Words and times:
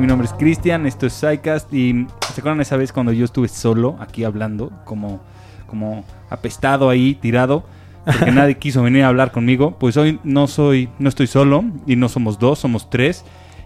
Mi 0.00 0.06
nombre 0.06 0.26
es 0.26 0.32
Cristian, 0.32 0.86
esto 0.86 1.06
es 1.06 1.12
SciCast 1.12 1.72
y 1.74 2.06
¿se 2.32 2.40
acuerdan 2.40 2.60
esa 2.60 2.76
vez 2.76 2.92
cuando 2.92 3.12
yo 3.12 3.24
estuve 3.24 3.48
solo 3.48 3.96
aquí 4.00 4.24
hablando, 4.24 4.72
como, 4.84 5.20
como 5.66 6.04
apestado 6.30 6.88
ahí, 6.88 7.14
tirado, 7.16 7.64
porque 8.06 8.30
nadie 8.32 8.56
quiso 8.56 8.82
venir 8.82 9.02
a 9.04 9.08
hablar 9.08 9.30
conmigo? 9.30 9.76
Pues 9.78 9.96
hoy 9.98 10.18
no 10.24 10.46
soy, 10.46 10.88
no 10.98 11.08
estoy 11.10 11.26
solo 11.26 11.64
y 11.86 11.96
no 11.96 12.08
somos 12.08 12.38
dos, 12.38 12.58
somos 12.58 12.88
tres 12.88 13.24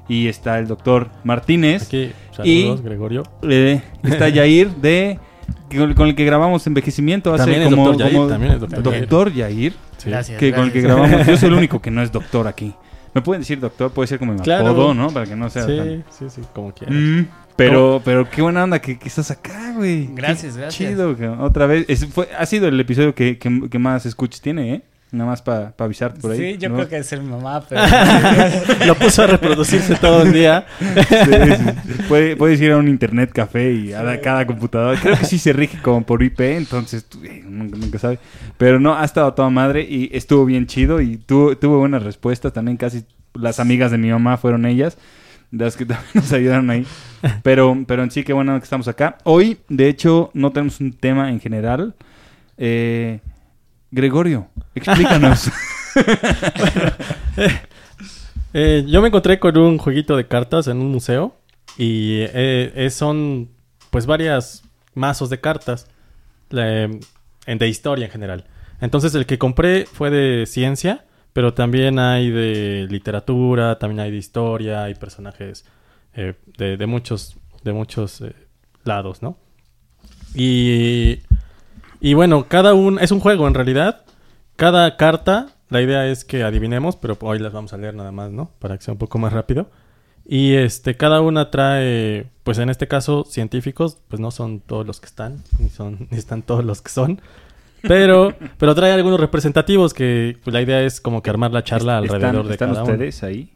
y 0.08 0.26
está 0.26 0.58
el 0.58 0.66
doctor 0.66 1.08
Martínez 1.22 1.84
Aquí, 1.86 2.10
Y- 2.42 2.62
saludos, 2.62 2.82
Gregorio. 2.82 3.22
eh, 3.42 3.80
está 4.02 4.28
Yair 4.30 4.70
de 4.76 5.18
con 5.70 5.94
con 5.94 6.08
el 6.08 6.14
que 6.16 6.24
grabamos 6.24 6.66
envejecimiento 6.66 7.32
hace 7.32 7.44
También 7.44 7.62
es 7.62 7.68
como, 7.70 7.86
doctor 7.86 8.06
Yair, 8.06 8.16
como- 8.16 8.28
también 8.28 8.52
es 8.54 8.60
doctor 8.60 8.84
Yair. 8.84 9.00
doctor 9.00 9.32
Yair 9.32 9.74
Sí. 9.98 10.10
Gracias. 10.10 10.38
que 10.40 10.52
con 10.52 10.64
el 10.64 10.72
que 10.72 10.80
gracias. 10.82 11.00
grabamos 11.10 11.26
yo 11.28 11.36
soy 11.36 11.48
el 11.48 11.54
único 11.58 11.80
que 11.80 11.90
no 11.92 12.02
es 12.02 12.10
doctor 12.10 12.48
aquí 12.48 12.74
me 13.14 13.22
pueden 13.22 13.42
decir 13.42 13.60
doctor 13.60 13.90
puede 13.92 14.06
ser 14.08 14.18
como 14.18 14.32
mi 14.34 14.40
Claro. 14.40 14.68
apodo 14.70 14.94
no 14.94 15.08
para 15.10 15.26
que 15.26 15.36
no 15.36 15.48
sea 15.50 15.66
tan- 15.66 16.04
Sí, 16.10 16.28
sí, 16.28 16.30
sí, 16.30 16.42
como 16.52 16.72
quieras. 16.72 16.96
Mm, 16.96 17.22
pero, 17.56 18.02
pero 18.04 18.28
qué 18.28 18.42
buena 18.42 18.64
onda 18.64 18.80
que, 18.80 18.98
que 18.98 19.08
estás 19.08 19.30
acá, 19.30 19.72
güey. 19.76 20.08
Gracias, 20.14 20.54
Qué 20.54 20.60
gracias. 20.62 20.90
Chido, 20.90 21.16
que 21.16 21.28
otra 21.28 21.66
vez. 21.66 21.84
Es- 21.88 22.06
fue, 22.06 22.28
ha 22.36 22.44
sido 22.46 22.66
el 22.68 22.78
episodio 22.80 23.14
que, 23.14 23.38
que- 23.38 23.68
que 23.70 23.78
más 23.78 24.04
escuchas 24.06 24.40
tiene, 24.40 24.74
¿eh? 24.74 24.82
Nada 25.12 25.30
más 25.30 25.42
para 25.42 25.72
avisar 25.78 26.12
por 26.14 26.32
ahí. 26.32 26.38
Sí, 26.54 26.58
yo 26.58 26.68
¿no? 26.70 26.74
creo 26.74 26.88
que 26.88 26.96
es 26.96 27.12
mi 27.20 27.28
mamá, 27.28 27.62
pero... 27.68 27.80
Lo 28.86 28.96
puso 28.96 29.22
a 29.22 29.28
reproducirse 29.28 29.94
todo 29.94 30.22
el 30.22 30.32
día. 30.32 30.66
Sí, 30.80 30.84
sí. 31.56 32.02
Puede- 32.08 32.36
puedes 32.36 32.60
ir 32.60 32.72
a 32.72 32.78
un 32.78 32.88
internet 32.88 33.30
café 33.32 33.72
y 33.72 33.92
a 33.92 34.02
la- 34.02 34.20
cada 34.20 34.44
computadora. 34.44 34.98
Creo 35.00 35.16
que 35.16 35.24
sí 35.24 35.38
se 35.38 35.52
rige 35.52 35.80
como 35.82 36.02
por 36.04 36.20
IP, 36.22 36.40
entonces 36.56 37.04
tú, 37.04 37.22
eh, 37.24 37.44
nunca, 37.46 37.76
nunca 37.78 37.98
sabe. 38.00 38.18
Pero 38.58 38.80
no, 38.80 38.96
ha 38.98 39.04
estado 39.04 39.32
toda 39.34 39.50
madre 39.50 39.82
y 39.88 40.10
estuvo 40.12 40.44
bien 40.46 40.66
chido 40.66 41.00
y 41.00 41.16
tuvo, 41.16 41.56
tuvo 41.56 41.78
buenas 41.78 42.02
respuestas. 42.02 42.52
También 42.52 42.76
casi 42.76 43.04
las 43.34 43.60
amigas 43.60 43.92
de 43.92 43.98
mi 43.98 44.10
mamá 44.10 44.36
fueron 44.36 44.66
ellas, 44.66 44.98
las 45.52 45.76
que 45.76 45.86
también 45.86 46.08
nos 46.14 46.32
ayudaron 46.32 46.68
ahí. 46.70 46.84
Pero, 47.44 47.76
pero 47.86 48.02
en 48.02 48.10
sí, 48.10 48.24
qué 48.24 48.32
bueno 48.32 48.58
que 48.58 48.64
estamos 48.64 48.88
acá. 48.88 49.18
Hoy, 49.22 49.58
de 49.68 49.88
hecho, 49.88 50.30
no 50.34 50.50
tenemos 50.50 50.80
un 50.80 50.92
tema 50.92 51.30
en 51.30 51.38
general. 51.38 51.94
Eh, 52.58 53.20
Gregorio, 53.94 54.48
explícanos. 54.74 55.50
Eh, 58.56 58.84
yo 58.86 59.02
me 59.02 59.08
encontré 59.08 59.40
con 59.40 59.56
un 59.58 59.78
jueguito 59.78 60.16
de 60.16 60.28
cartas 60.28 60.68
en 60.68 60.76
un 60.78 60.92
museo 60.92 61.34
y 61.76 62.18
eh, 62.20 62.72
eh, 62.76 62.90
son 62.90 63.50
pues 63.90 64.06
varias 64.06 64.62
mazos 64.94 65.28
de 65.28 65.40
cartas 65.40 65.88
en- 66.50 67.00
de 67.46 67.68
historia 67.68 68.06
en 68.06 68.12
general. 68.12 68.44
Entonces 68.80 69.12
el 69.16 69.26
que 69.26 69.38
compré 69.38 69.86
fue 69.86 70.10
de 70.10 70.46
ciencia, 70.46 71.04
pero 71.32 71.52
también 71.52 71.98
hay 71.98 72.30
de 72.30 72.86
literatura, 72.88 73.76
también 73.80 73.98
hay 74.00 74.12
de 74.12 74.18
historia, 74.18 74.84
hay 74.84 74.94
personajes 74.94 75.64
eh, 76.14 76.34
de, 76.56 76.76
de 76.76 76.86
muchos 76.86 77.36
de 77.64 77.72
muchos 77.72 78.20
eh, 78.20 78.36
lados, 78.84 79.20
¿no? 79.20 79.36
Y 80.36 81.18
y 82.04 82.12
bueno, 82.12 82.48
cada 82.48 82.74
un 82.74 82.98
es 82.98 83.12
un 83.12 83.20
juego 83.20 83.48
en 83.48 83.54
realidad. 83.54 84.02
Cada 84.56 84.98
carta, 84.98 85.54
la 85.70 85.80
idea 85.80 86.06
es 86.06 86.26
que 86.26 86.42
adivinemos, 86.42 86.96
pero 86.96 87.16
hoy 87.22 87.38
las 87.38 87.54
vamos 87.54 87.72
a 87.72 87.78
leer 87.78 87.94
nada 87.94 88.12
más, 88.12 88.30
¿no? 88.30 88.50
Para 88.58 88.76
que 88.76 88.84
sea 88.84 88.92
un 88.92 88.98
poco 88.98 89.18
más 89.18 89.32
rápido. 89.32 89.70
Y 90.26 90.52
este, 90.52 90.98
cada 90.98 91.22
una 91.22 91.50
trae, 91.50 92.26
pues 92.42 92.58
en 92.58 92.68
este 92.68 92.88
caso, 92.88 93.24
científicos, 93.24 93.96
pues 94.08 94.20
no 94.20 94.30
son 94.30 94.60
todos 94.60 94.86
los 94.86 95.00
que 95.00 95.06
están, 95.06 95.42
ni 95.58 95.70
son, 95.70 96.06
ni 96.10 96.18
están 96.18 96.42
todos 96.42 96.62
los 96.62 96.82
que 96.82 96.90
son. 96.90 97.22
Pero, 97.80 98.34
pero 98.58 98.74
trae 98.74 98.92
algunos 98.92 99.18
representativos 99.18 99.94
que 99.94 100.36
pues, 100.44 100.52
la 100.52 100.60
idea 100.60 100.82
es 100.82 101.00
como 101.00 101.22
que 101.22 101.30
armar 101.30 101.52
la 101.52 101.64
charla 101.64 101.96
alrededor 101.96 102.26
¿Están, 102.26 102.46
de 102.46 102.52
están 102.52 102.68
cada 102.68 102.82
uno. 102.82 102.92
ustedes 102.92 103.22
ahí? 103.22 103.53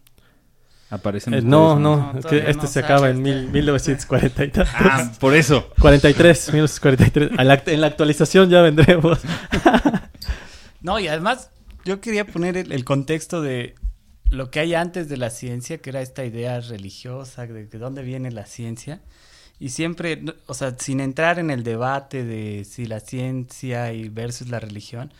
¿Aparecen 0.90 1.34
Eh, 1.34 1.42
no, 1.42 1.78
no? 1.78 2.12
no, 2.14 2.18
es 2.18 2.24
que 2.26 2.38
este 2.38 2.54
no 2.62 2.66
se 2.66 2.78
acaba 2.80 3.10
en 3.10 3.20
mil- 3.22 3.48
1940 3.50 4.44
y 4.44 4.50
tantos. 4.50 4.74
Ah, 4.74 5.12
por 5.20 5.34
eso. 5.34 5.68
43, 5.80 6.48
1943. 6.52 7.38
A 7.38 7.44
la- 7.44 7.62
en 7.66 7.80
la 7.80 7.86
actualización 7.88 8.48
ya 8.50 8.62
vendremos. 8.62 9.18
No, 10.80 10.98
y 11.00 11.08
además 11.08 11.50
yo 11.84 12.00
quería 12.00 12.24
poner 12.24 12.56
el, 12.56 12.70
el 12.72 12.84
contexto 12.84 13.42
de 13.42 13.74
lo 14.30 14.50
que 14.50 14.60
hay 14.60 14.74
antes 14.74 15.08
de 15.08 15.16
la 15.16 15.28
ciencia, 15.30 15.78
que 15.78 15.90
era 15.90 16.00
esta 16.02 16.24
idea 16.24 16.60
religiosa, 16.60 17.46
de, 17.46 17.66
de 17.66 17.78
dónde 17.78 18.02
viene 18.02 18.30
la 18.30 18.46
ciencia. 18.46 19.00
Y 19.58 19.70
siempre, 19.70 20.22
o 20.46 20.54
sea, 20.54 20.76
sin 20.78 21.00
entrar 21.00 21.40
en 21.40 21.50
el 21.50 21.64
debate 21.64 22.24
de 22.24 22.64
si 22.64 22.86
la 22.86 23.00
ciencia 23.00 23.92
y 23.92 24.08
versus 24.08 24.48
la 24.50 24.60
religión, 24.60 25.12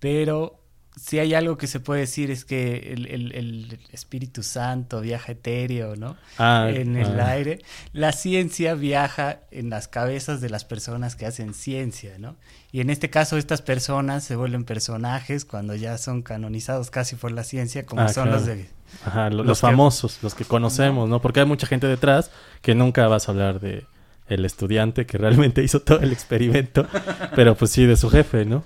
pero 0.00 0.57
si 0.98 1.18
hay 1.18 1.34
algo 1.34 1.56
que 1.56 1.66
se 1.66 1.80
puede 1.80 2.00
decir 2.00 2.30
es 2.30 2.44
que 2.44 2.92
el, 2.92 3.06
el- 3.06 3.32
el 3.32 3.78
Espíritu 3.92 4.42
Santo 4.42 5.00
viaja 5.00 5.32
etéreo, 5.32 5.96
¿no? 5.96 6.16
Ah, 6.38 6.68
en 6.72 6.96
el 6.96 7.18
ah. 7.20 7.30
aire. 7.30 7.60
La 7.92 8.12
ciencia 8.12 8.74
viaja 8.74 9.40
en 9.50 9.70
las 9.70 9.88
cabezas 9.88 10.40
de 10.40 10.50
las 10.50 10.64
personas 10.64 11.16
que 11.16 11.26
hacen 11.26 11.54
ciencia, 11.54 12.18
¿no? 12.18 12.36
Y 12.72 12.80
en 12.80 12.90
este 12.90 13.08
caso 13.10 13.38
estas 13.38 13.62
personas 13.62 14.24
se 14.24 14.36
vuelven 14.36 14.64
personajes 14.64 15.44
cuando 15.44 15.74
ya 15.74 15.96
son 15.98 16.22
canonizados 16.22 16.90
casi 16.90 17.16
por 17.16 17.32
la 17.32 17.44
ciencia, 17.44 17.86
como 17.86 18.02
Ah, 18.02 18.08
son 18.08 18.24
claro. 18.24 18.38
los 18.38 18.46
de... 18.46 18.68
Ajá, 19.04 19.30
lo- 19.30 19.36
los, 19.38 19.46
Los 19.46 19.58
que- 19.60 19.66
famosos, 19.66 20.18
los 20.22 20.34
que 20.34 20.44
conocemos, 20.44 21.08
¿no? 21.08 21.20
Porque 21.22 21.40
hay 21.40 21.46
mucha 21.46 21.66
gente 21.66 21.86
detrás 21.86 22.30
que 22.62 22.74
nunca 22.74 23.06
vas 23.08 23.28
a 23.28 23.32
hablar 23.32 23.60
de 23.60 23.86
el 24.28 24.44
estudiante 24.44 25.06
que 25.06 25.16
realmente 25.18 25.62
hizo 25.64 25.80
todo 25.80 26.00
el 26.00 26.12
experimento, 26.12 26.86
pero 27.34 27.54
pues 27.54 27.70
sí 27.70 27.86
de 27.86 27.96
su 27.96 28.10
jefe, 28.10 28.44
¿no? 28.44 28.64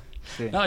No, 0.51 0.63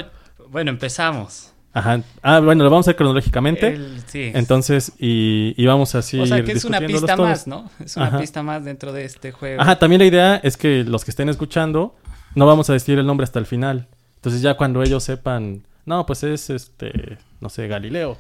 bueno, 0.49 0.69
empezamos. 0.71 1.51
Ajá. 1.75 2.01
Ah, 2.21 2.39
bueno, 2.39 2.63
lo 2.63 2.69
vamos 2.69 2.87
a 2.87 2.91
hacer 2.91 2.95
cronológicamente. 2.95 3.67
El- 3.67 4.01
sí. 4.07 4.31
Entonces, 4.33 4.93
y, 4.97 5.53
y 5.57 5.65
vamos 5.65 5.93
así. 5.93 6.17
o 6.17 6.25
sea 6.25 6.41
que 6.41 6.53
es 6.53 6.63
una 6.63 6.79
pista 6.79 7.15
todos. 7.17 7.29
más, 7.29 7.47
¿no? 7.47 7.69
Es 7.83 7.97
una 7.97 8.07
Ajá. 8.07 8.19
pista 8.19 8.41
más 8.43 8.63
dentro 8.63 8.93
de 8.93 9.03
este 9.03 9.33
juego. 9.33 9.61
Ajá, 9.61 9.77
también 9.77 9.99
la 9.99 10.05
idea 10.05 10.35
es 10.37 10.55
que 10.55 10.85
los 10.85 11.03
que 11.03 11.11
estén 11.11 11.27
escuchando, 11.27 11.93
no 12.33 12.45
vamos 12.45 12.69
a 12.69 12.73
decir 12.73 12.97
el 12.97 13.05
nombre 13.05 13.25
hasta 13.25 13.39
el 13.39 13.45
final. 13.45 13.87
Entonces 14.15 14.41
ya 14.41 14.55
cuando 14.55 14.81
ellos 14.83 15.03
sepan, 15.03 15.63
no, 15.85 16.05
pues 16.05 16.23
es 16.23 16.49
este, 16.49 17.17
no 17.41 17.49
sé, 17.49 17.67
Galileo, 17.67 18.17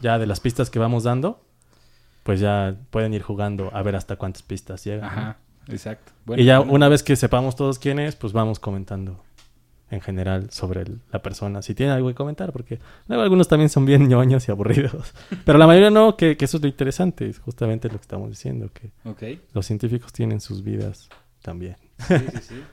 ya 0.00 0.18
de 0.18 0.26
las 0.26 0.40
pistas 0.40 0.70
que 0.70 0.78
vamos 0.78 1.04
dando, 1.04 1.44
pues 2.22 2.40
ya 2.40 2.74
pueden 2.90 3.12
ir 3.12 3.20
jugando 3.22 3.70
a 3.74 3.82
ver 3.82 3.96
hasta 3.96 4.16
cuántas 4.16 4.42
pistas 4.42 4.82
llegan. 4.84 5.02
¿no? 5.02 5.06
Ajá, 5.08 5.36
exacto. 5.68 6.10
y 6.38 6.44
ya 6.44 6.58
bueno. 6.60 6.72
una 6.72 6.88
vez 6.88 7.02
que 7.02 7.16
sepamos 7.16 7.54
todos 7.54 7.78
quién 7.78 7.98
es, 7.98 8.16
pues 8.16 8.32
vamos 8.32 8.58
comentando 8.58 9.22
en 9.90 10.00
general 10.00 10.50
sobre 10.50 10.82
el- 10.82 11.00
la 11.12 11.20
persona. 11.22 11.62
Si 11.62 11.74
tiene 11.74 11.92
algo 11.92 12.08
que 12.08 12.14
comentar, 12.14 12.52
porque 12.52 12.78
luego 13.06 13.22
algunos 13.22 13.48
también 13.48 13.68
son 13.70 13.86
bien 13.86 14.08
ñoños 14.08 14.46
y 14.48 14.50
aburridos. 14.50 15.14
Pero 15.44 15.58
la 15.58 15.66
mayoría 15.66 15.90
no, 15.90 16.16
que, 16.16 16.36
que 16.36 16.44
eso 16.44 16.58
es 16.58 16.62
lo 16.62 16.68
interesante, 16.68 17.28
es 17.28 17.38
justamente 17.38 17.88
lo 17.88 17.94
que 17.96 18.02
estamos 18.02 18.28
diciendo, 18.30 18.70
que 18.72 18.90
los 19.54 19.66
científicos 19.66 20.12
tienen 20.12 20.40
sus 20.40 20.62
vidas 20.62 21.08
también. 21.42 21.76
Sí, 22.06 22.14
sí, 22.18 22.38
sí. 22.48 22.62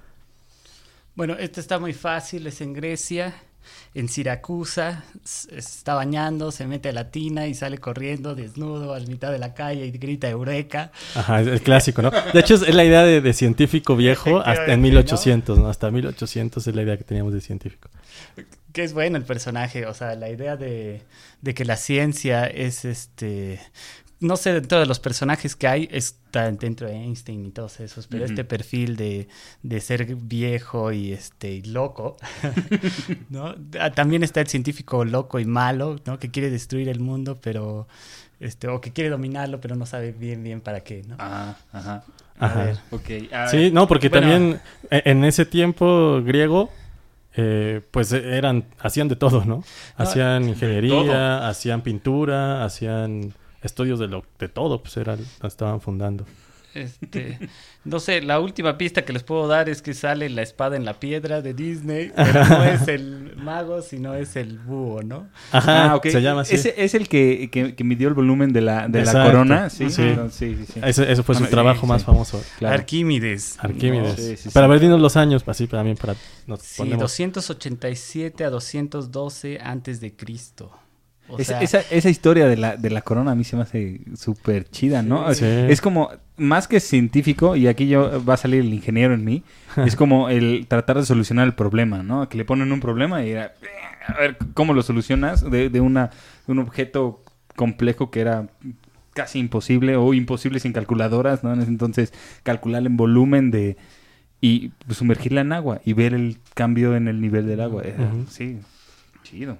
Bueno, 1.15 1.35
este 1.39 1.61
está 1.61 1.79
muy 1.79 1.93
fácil, 1.93 2.45
es 2.47 2.59
en 2.59 2.73
Grecia, 2.73 3.33
en 3.93 4.09
Siracusa, 4.09 5.03
está 5.51 5.93
bañando, 5.93 6.51
se 6.51 6.65
mete 6.67 6.89
a 6.89 6.93
la 6.93 7.11
tina 7.11 7.47
y 7.47 7.53
sale 7.53 7.77
corriendo 7.77 8.35
desnudo 8.35 8.93
a 8.93 8.99
la 8.99 9.05
mitad 9.07 9.31
de 9.31 9.39
la 9.39 9.53
calle 9.53 9.85
y 9.85 9.91
grita 9.91 10.29
Eureka. 10.29 10.91
Ajá, 11.15 11.41
es 11.41 11.47
el 11.47 11.61
clásico, 11.61 12.01
¿no? 12.01 12.11
De 12.11 12.39
hecho, 12.39 12.55
es, 12.55 12.73
la 12.73 12.83
idea 12.83 13.03
de, 13.03 13.21
de 13.21 13.33
científico 13.33 13.95
viejo 13.95 14.39
hasta 14.39 14.73
en 14.73 14.85
Efectivamente, 14.85 14.89
1800, 14.89 15.59
¿no? 15.59 15.69
Hasta 15.69 15.91
1800 15.91 16.67
es 16.67 16.75
la 16.75 16.81
idea 16.81 16.97
que 16.97 17.03
teníamos 17.03 17.33
de 17.33 17.41
científico. 17.41 17.89
Que 18.73 18.83
es 18.83 18.93
bueno 18.93 19.17
el 19.17 19.23
personaje, 19.23 19.85
o 19.85 19.93
sea, 19.93 20.15
la 20.15 20.29
idea 20.29 20.57
de, 20.57 21.01
de 21.41 21.53
que 21.53 21.65
la 21.65 21.77
ciencia 21.77 22.45
es 22.45 22.85
este... 22.85 23.59
No 24.21 24.37
sé, 24.37 24.53
dentro 24.53 24.79
de 24.79 24.85
los 24.85 24.99
personajes 24.99 25.55
que 25.57 25.67
hay, 25.67 25.89
está 25.91 26.49
dentro 26.51 26.87
de 26.87 26.93
Einstein 26.95 27.45
y 27.45 27.51
todos 27.51 27.79
esos, 27.81 28.07
pero 28.07 28.23
este 28.25 28.45
perfil 28.45 28.95
de, 28.95 29.27
de 29.61 29.81
ser 29.81 30.15
viejo 30.15 30.91
y 30.93 31.11
este 31.11 31.51
y 31.51 31.63
loco, 31.63 32.15
¿no? 33.29 33.55
Ah, 33.79 33.91
También 33.91 34.23
está 34.23 34.41
el 34.41 34.47
científico 34.47 35.03
loco 35.05 35.39
y 35.39 35.45
malo, 35.45 35.97
¿no? 36.05 36.17
Que 36.19 36.31
quiere 36.31 36.49
destruir 36.49 36.89
el 36.89 36.99
mundo, 36.99 37.39
pero... 37.41 37.87
Este, 38.37 38.67
o 38.67 38.81
que 38.81 38.91
quiere 38.91 39.09
dominarlo, 39.09 39.61
pero 39.61 39.77
no 39.77 39.85
sabe 39.85 40.11
bien 40.11 40.43
bien 40.43 40.59
para 40.59 40.81
qué, 40.81 41.03
¿no? 41.07 41.15
Ah, 41.19 41.55
ajá. 41.71 42.03
A 42.37 42.45
Ajá. 42.47 42.63
ver. 42.65 42.77
Ok. 42.91 43.31
a 43.33 43.47
Sí, 43.47 43.57
ver. 43.57 43.73
no, 43.73 43.87
porque 43.87 44.09
Bueno, 44.09 44.27
también 44.27 44.61
e- 44.91 45.03
en 45.05 45.23
ese 45.23 45.45
tiempo 45.45 46.21
griego, 46.21 46.69
eh, 47.37 47.81
pues 47.91 48.11
eran, 48.11 48.65
hacían 48.79 49.07
de 49.07 49.15
todo, 49.15 49.45
¿no? 49.45 49.63
Hacían 49.95 50.41
todo. 50.41 50.51
ingeniería, 50.51 51.47
hacían 51.47 51.81
pintura, 51.81 52.65
hacían 52.65 53.33
estudios 53.65 53.99
de 53.99 54.07
lo 54.07 54.23
de 54.39 54.47
todo, 54.49 54.81
pues 54.81 54.95
eran, 54.97 55.19
la 55.41 55.47
estaban 55.47 55.81
fundando. 55.81 56.25
Este, 56.73 57.39
no 57.85 58.01
sé, 58.01 58.21
la 58.21 58.41
última 58.41 58.77
pista 58.77 59.05
que 59.05 59.13
les 59.13 59.23
puedo 59.23 59.47
dar 59.47 59.69
es 59.69 59.81
que 59.81 59.93
sale 59.93 60.29
la 60.29 60.41
espada 60.41 60.75
en 60.75 60.83
la 60.83 60.99
piedra 60.99 61.41
de 61.41 61.53
Disney, 61.53 62.11
pero 62.13 62.45
no 62.49 62.63
es 62.65 62.85
el 62.89 63.33
mago, 63.37 63.81
sino 63.81 64.13
es 64.13 64.35
el 64.35 64.59
búho, 64.59 65.01
¿no? 65.01 65.29
Ajá, 65.53 65.91
Ah, 65.91 65.95
ok. 65.95 66.07
se 66.09 66.21
llama 66.21 66.41
así. 66.41 66.55
Ese 66.55 66.73
es 66.75 66.93
el 66.93 67.07
que, 67.07 67.47
que, 67.49 67.75
que 67.75 67.83
midió 67.85 68.09
el 68.09 68.13
volumen 68.13 68.51
de 68.51 68.59
la, 68.59 68.89
de 68.89 69.05
la 69.05 69.23
corona. 69.23 69.69
Sí, 69.69 69.89
Sí. 69.89 70.03
sí, 70.03 70.15
sí. 70.31 70.55
sí, 70.57 70.65
sí. 70.73 70.79
Ese, 70.83 71.09
ese 71.09 71.23
fue 71.23 71.35
su 71.35 71.43
Bueno, 71.43 71.51
trabajo 71.51 71.79
sí, 71.81 71.87
más 71.87 72.01
sí. 72.01 72.05
famoso. 72.07 72.43
Claro. 72.59 72.75
Arquímedes. 72.75 73.55
Arquímedes. 73.59 74.39
Sí. 74.41 74.49
Pero 74.53 74.65
a 74.65 74.67
ver, 74.67 74.81
dinos 74.81 74.99
los 74.99 75.15
años, 75.15 75.45
así 75.47 75.67
también 75.67 75.95
para 75.95 76.15
nos 76.45 76.59
Sí, 76.61 76.79
ponemos. 76.79 76.99
287 77.03 78.43
a 78.43 78.49
212 78.49 79.59
antes 79.63 80.01
de 80.01 80.13
Cristo. 80.13 80.71
O 81.27 81.39
Es- 81.39 81.47
sea, 81.47 81.61
esa, 81.61 81.79
esa 81.91 82.09
historia 82.09 82.47
de 82.47 82.55
la, 82.57 82.77
de 82.77 82.89
la 82.89 83.01
corona 83.01 83.31
a 83.31 83.35
mí 83.35 83.43
se 83.43 83.55
me 83.55 83.63
hace 83.63 84.01
súper 84.15 84.69
chida, 84.69 85.01
¿no? 85.01 85.33
Sí. 85.33 85.43
Es 85.45 85.81
como, 85.81 86.11
más 86.37 86.67
que 86.67 86.79
científico, 86.79 87.55
y 87.55 87.67
aquí 87.67 87.87
yo 87.87 88.23
va 88.23 88.35
a 88.35 88.37
salir 88.37 88.61
el 88.61 88.73
ingeniero 88.73 89.13
en 89.13 89.25
mí, 89.25 89.43
es 89.85 89.95
como 89.95 90.29
el 90.29 90.65
tratar 90.67 90.97
de 90.97 91.05
solucionar 91.05 91.47
el 91.47 91.53
problema, 91.53 92.03
¿no? 92.03 92.29
Que 92.29 92.37
le 92.37 92.45
ponen 92.45 92.71
un 92.71 92.79
problema 92.79 93.23
y 93.25 93.31
era, 93.31 93.53
a 94.07 94.13
ver, 94.19 94.37
¿cómo 94.53 94.73
lo 94.73 94.83
solucionas? 94.83 95.49
De, 95.49 95.69
de 95.69 95.81
una, 95.81 96.11
de 96.45 96.51
un 96.53 96.59
objeto 96.59 97.23
complejo 97.55 98.11
que 98.11 98.19
era 98.21 98.47
casi 99.13 99.39
imposible 99.39 99.95
o 99.95 100.13
imposible 100.13 100.59
sin 100.59 100.73
calculadoras, 100.73 101.43
¿no? 101.43 101.53
En 101.53 101.61
ese 101.61 101.69
entonces, 101.71 102.13
calcular 102.43 102.85
en 102.85 102.97
volumen 102.97 103.49
de... 103.49 103.77
Y 104.41 104.69
pues, 104.85 104.97
sumergirla 104.99 105.41
en 105.41 105.53
agua 105.53 105.79
y 105.85 105.93
ver 105.93 106.13
el 106.13 106.37
cambio 106.53 106.95
en 106.95 107.07
el 107.07 107.19
nivel 107.21 107.47
del 107.47 107.61
agua. 107.61 107.81
Era-. 107.83 108.11
Sí, 108.29 108.57
chido. 109.23 109.57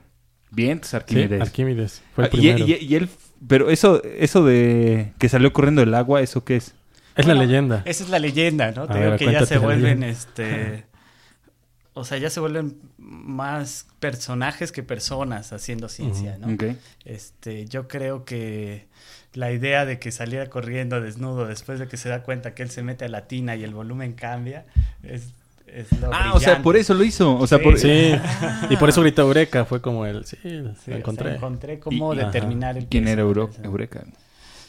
Bien, 0.56 0.82
Sí, 0.84 0.96
Arquímedes. 0.96 1.42
Arquímedes. 1.42 2.02
Fue 2.16 2.24
el 2.26 2.30
Ah, 2.32 2.34
y, 2.34 2.38
primero. 2.40 2.66
y- 2.68 2.74
y 2.86 2.96
él, 2.96 3.10
pero 3.48 3.70
eso, 3.70 4.02
eso 4.04 4.44
de 4.46 5.14
que 5.20 5.30
salió 5.30 5.52
corriendo 5.54 5.82
el 5.82 5.94
agua, 5.94 6.22
¿eso 6.22 6.44
qué 6.46 6.56
es? 6.56 6.74
es 7.16 7.26
Bueno, 7.26 7.42
la 7.42 7.46
leyenda. 7.46 7.82
Esa 7.86 8.04
es 8.04 8.10
la 8.10 8.20
leyenda, 8.20 8.72
¿no? 8.72 8.84
A 8.84 8.88
Te 8.88 8.94
ver, 9.00 9.04
digo 9.04 9.18
que 9.18 9.32
ya 9.32 9.46
se 9.46 9.58
vuelven, 9.58 10.04
este... 10.04 10.86
O 11.98 12.04
sea, 12.04 12.18
ya 12.18 12.30
se 12.30 12.42
vuelven 12.42 12.78
más 12.98 13.88
personajes 14.02 14.74
que 14.74 14.84
personas 14.84 15.54
haciendo 15.54 15.88
ciencia, 15.88 16.38
¿no? 16.38 16.54
Ok. 16.54 16.76
Este, 17.06 17.66
yo 17.68 17.88
creo 17.88 18.26
que 18.26 18.88
la 19.34 19.54
idea 19.54 19.86
de 19.86 19.98
que 19.98 20.12
saliera 20.12 20.48
corriendo 20.50 21.00
desnudo 21.00 21.46
después 21.48 21.80
de 21.80 21.88
que 21.88 21.96
se 21.96 22.10
da 22.10 22.22
cuenta 22.24 22.54
que 22.54 22.64
él 22.64 22.70
se 22.70 22.84
mete 22.84 23.06
a 23.06 23.08
la 23.08 23.28
tina 23.28 23.56
y 23.56 23.64
el 23.64 23.74
volumen 23.74 24.12
cambia, 24.12 24.66
es, 25.04 25.30
es 25.76 25.92
lo 26.00 26.10
Ah, 26.14 26.32
o 26.34 26.40
sea, 26.40 26.62
por 26.62 26.76
eso 26.78 26.94
lo 26.94 27.04
hizo. 27.04 27.36
O 27.38 27.46
sea, 27.48 27.58
Sí. 27.60 27.64
por... 27.64 27.78
Sí, 27.78 28.14
y 28.70 28.78
por 28.78 28.90
eso 28.90 29.02
gritó 29.02 29.22
Eureka. 29.24 29.66
Fue 29.66 29.82
como 29.82 30.06
el. 30.06 30.26
Sí, 30.26 30.38
Sí, 30.42 30.50
lo 30.52 30.72
o 30.72 30.76
sea, 30.76 30.98
encontré. 30.98 31.36
encontré 31.36 31.80
cómo 31.80 32.14
Y- 32.14 32.18
determinar 32.18 32.78
el 32.78 32.88
¿Quién 32.88 33.08
era. 33.08 33.22
Eureka? 33.22 34.04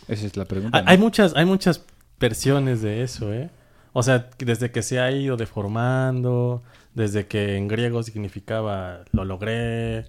Esa 0.08 0.26
es 0.26 0.36
la 0.36 0.44
pregunta. 0.44 0.78
Ah, 0.78 0.82
¿no? 0.82 0.90
Hay 0.90 0.98
muchas, 0.98 1.34
hay 1.36 1.44
muchas 1.44 1.84
versiones 2.20 2.82
de 2.82 3.02
eso, 3.02 3.32
¿eh? 3.32 3.50
O 3.92 4.02
sea, 4.02 4.28
desde 4.38 4.70
que 4.70 4.82
se 4.82 5.00
ha 5.00 5.10
ido 5.10 5.36
deformando, 5.36 6.62
desde 6.94 7.26
que 7.26 7.56
en 7.56 7.66
griego 7.68 8.02
significaba 8.02 9.00
lo 9.12 9.24
logré, 9.24 10.04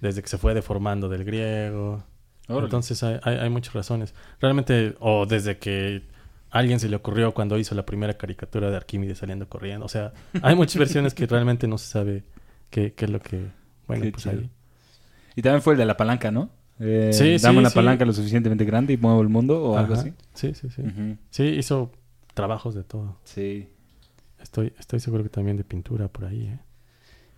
desde 0.00 0.22
que 0.22 0.28
se 0.28 0.38
fue 0.38 0.54
deformando 0.54 1.08
del 1.08 1.24
griego. 1.24 2.04
Órale. 2.48 2.64
Entonces 2.66 3.02
hay, 3.02 3.18
hay, 3.22 3.36
hay 3.38 3.50
muchas 3.50 3.74
razones. 3.74 4.14
Realmente, 4.40 4.94
o 5.00 5.24
desde 5.26 5.58
que 5.58 6.02
alguien 6.50 6.80
se 6.80 6.88
le 6.88 6.96
ocurrió 6.96 7.32
cuando 7.34 7.58
hizo 7.58 7.74
la 7.74 7.86
primera 7.86 8.14
caricatura 8.14 8.70
de 8.70 8.76
Arquímedes 8.76 9.18
saliendo 9.18 9.48
corriendo. 9.48 9.86
O 9.86 9.88
sea, 9.88 10.12
hay 10.42 10.54
muchas 10.54 10.76
versiones 10.78 11.14
que 11.14 11.26
realmente 11.26 11.66
no 11.68 11.78
se 11.78 11.86
sabe 11.88 12.24
qué, 12.70 12.92
qué 12.92 13.04
es 13.06 13.10
lo 13.10 13.20
que... 13.20 13.46
Bueno, 13.86 14.04
Qué 14.04 14.12
pues 14.12 14.22
chido. 14.24 14.38
ahí. 14.40 14.50
Y 15.36 15.42
también 15.42 15.62
fue 15.62 15.74
el 15.74 15.78
de 15.78 15.84
la 15.86 15.96
palanca, 15.96 16.30
¿no? 16.30 16.50
Eh, 16.78 17.10
Sí, 17.12 17.38
sí, 17.38 17.42
dame 17.44 17.58
una 17.58 17.70
sí. 17.70 17.74
palanca 17.74 18.04
lo 18.04 18.12
suficientemente 18.12 18.64
grande 18.64 18.92
y 18.92 18.96
muevo 18.96 19.20
el 19.20 19.28
mundo 19.28 19.62
o 19.62 19.76
algo 19.76 19.94
así. 19.94 20.12
Sí, 20.34 20.54
sí, 20.54 20.68
sí. 20.70 20.82
Sí, 21.30 21.42
hizo 21.44 21.92
trabajos 22.34 22.74
de 22.74 22.84
todo. 22.84 23.18
Sí. 23.24 23.68
Estoy, 24.40 24.72
estoy 24.78 25.00
seguro 25.00 25.22
que 25.22 25.28
también 25.28 25.56
de 25.56 25.64
pintura 25.64 26.08
por 26.08 26.24
ahí, 26.24 26.46
¿eh? 26.46 26.58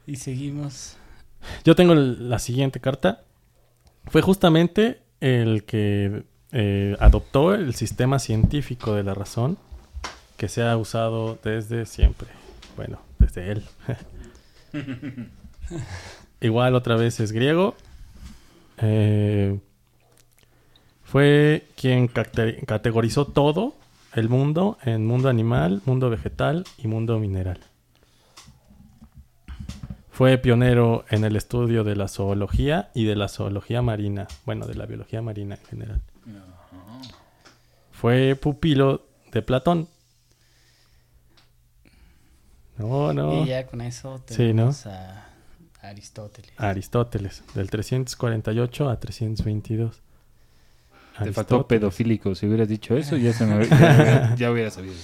Y 0.07 0.17
seguimos. 0.17 0.97
Yo 1.65 1.75
tengo 1.75 1.95
la 1.95 2.39
siguiente 2.39 2.81
carta. 2.81 3.25
Fue 4.07 4.21
justamente 4.23 5.01
el 5.21 5.65
que 5.65 6.25
eh, 6.53 6.97
adoptó 7.01 7.55
el 7.55 7.75
sistema 7.75 8.19
científico 8.19 8.95
de 8.95 9.03
la 9.03 9.15
razón 9.15 9.59
que 10.37 10.49
se 10.49 10.63
ha 10.63 10.77
usado 10.77 11.39
desde 11.43 11.87
siempre. 11.87 12.29
Bueno, 12.77 12.99
desde 13.19 13.53
él. 13.53 13.65
Igual 16.41 16.75
otra 16.75 16.97
vez 16.97 17.21
es 17.21 17.33
griego. 17.33 17.75
Eh, 18.79 19.59
fue 21.05 21.65
quien 21.77 22.09
cate- 22.09 22.65
categorizó 22.67 23.27
todo 23.27 23.75
el 24.15 24.29
mundo 24.29 24.79
en 24.83 25.07
mundo 25.07 25.29
animal, 25.29 25.83
mundo 25.85 26.11
vegetal 26.11 26.65
y 26.79 26.89
mundo 26.89 27.19
mineral. 27.19 27.61
Fue 30.11 30.37
pionero 30.39 31.05
en 31.09 31.25
el 31.25 31.37
estudio 31.37 31.85
de 31.85 31.97
la 31.97 32.09
zoología 32.09 32.91
y 32.95 33.05
de 33.05 33.17
la 33.17 33.29
zoología 33.29 33.81
marina, 33.83 34.27
bueno, 34.45 34.67
de 34.67 34.75
la 34.75 34.85
biología 34.87 35.23
marina 35.23 35.55
en 35.55 35.67
general. 35.67 36.01
Fue 38.03 38.35
pupilo 38.35 39.07
de 39.33 39.43
Platón. 39.43 39.87
No, 42.77 43.13
no. 43.13 43.45
Y 43.45 43.47
ya 43.47 43.65
con 43.67 43.81
eso 43.81 44.19
Sí, 44.27 44.35
tenemos 44.39 44.87
a 44.87 45.29
Aristóteles. 45.83 46.51
Aristóteles, 46.57 47.45
del 47.55 47.71
348 47.71 48.89
a 48.91 48.99
322. 48.99 49.95
Te 49.95 50.01
faltó 51.15 51.23
Aristóteles. 51.23 51.67
pedofílico. 51.69 52.35
Si 52.35 52.47
hubieras 52.47 52.67
dicho 52.69 52.97
eso, 52.97 53.17
ya, 53.17 53.33
se 53.33 53.47
me, 53.47 53.65
ya, 53.69 53.77
hubiera- 53.77 54.35
ya 54.35 54.51
hubiera 54.51 54.71
sabido. 54.73 54.95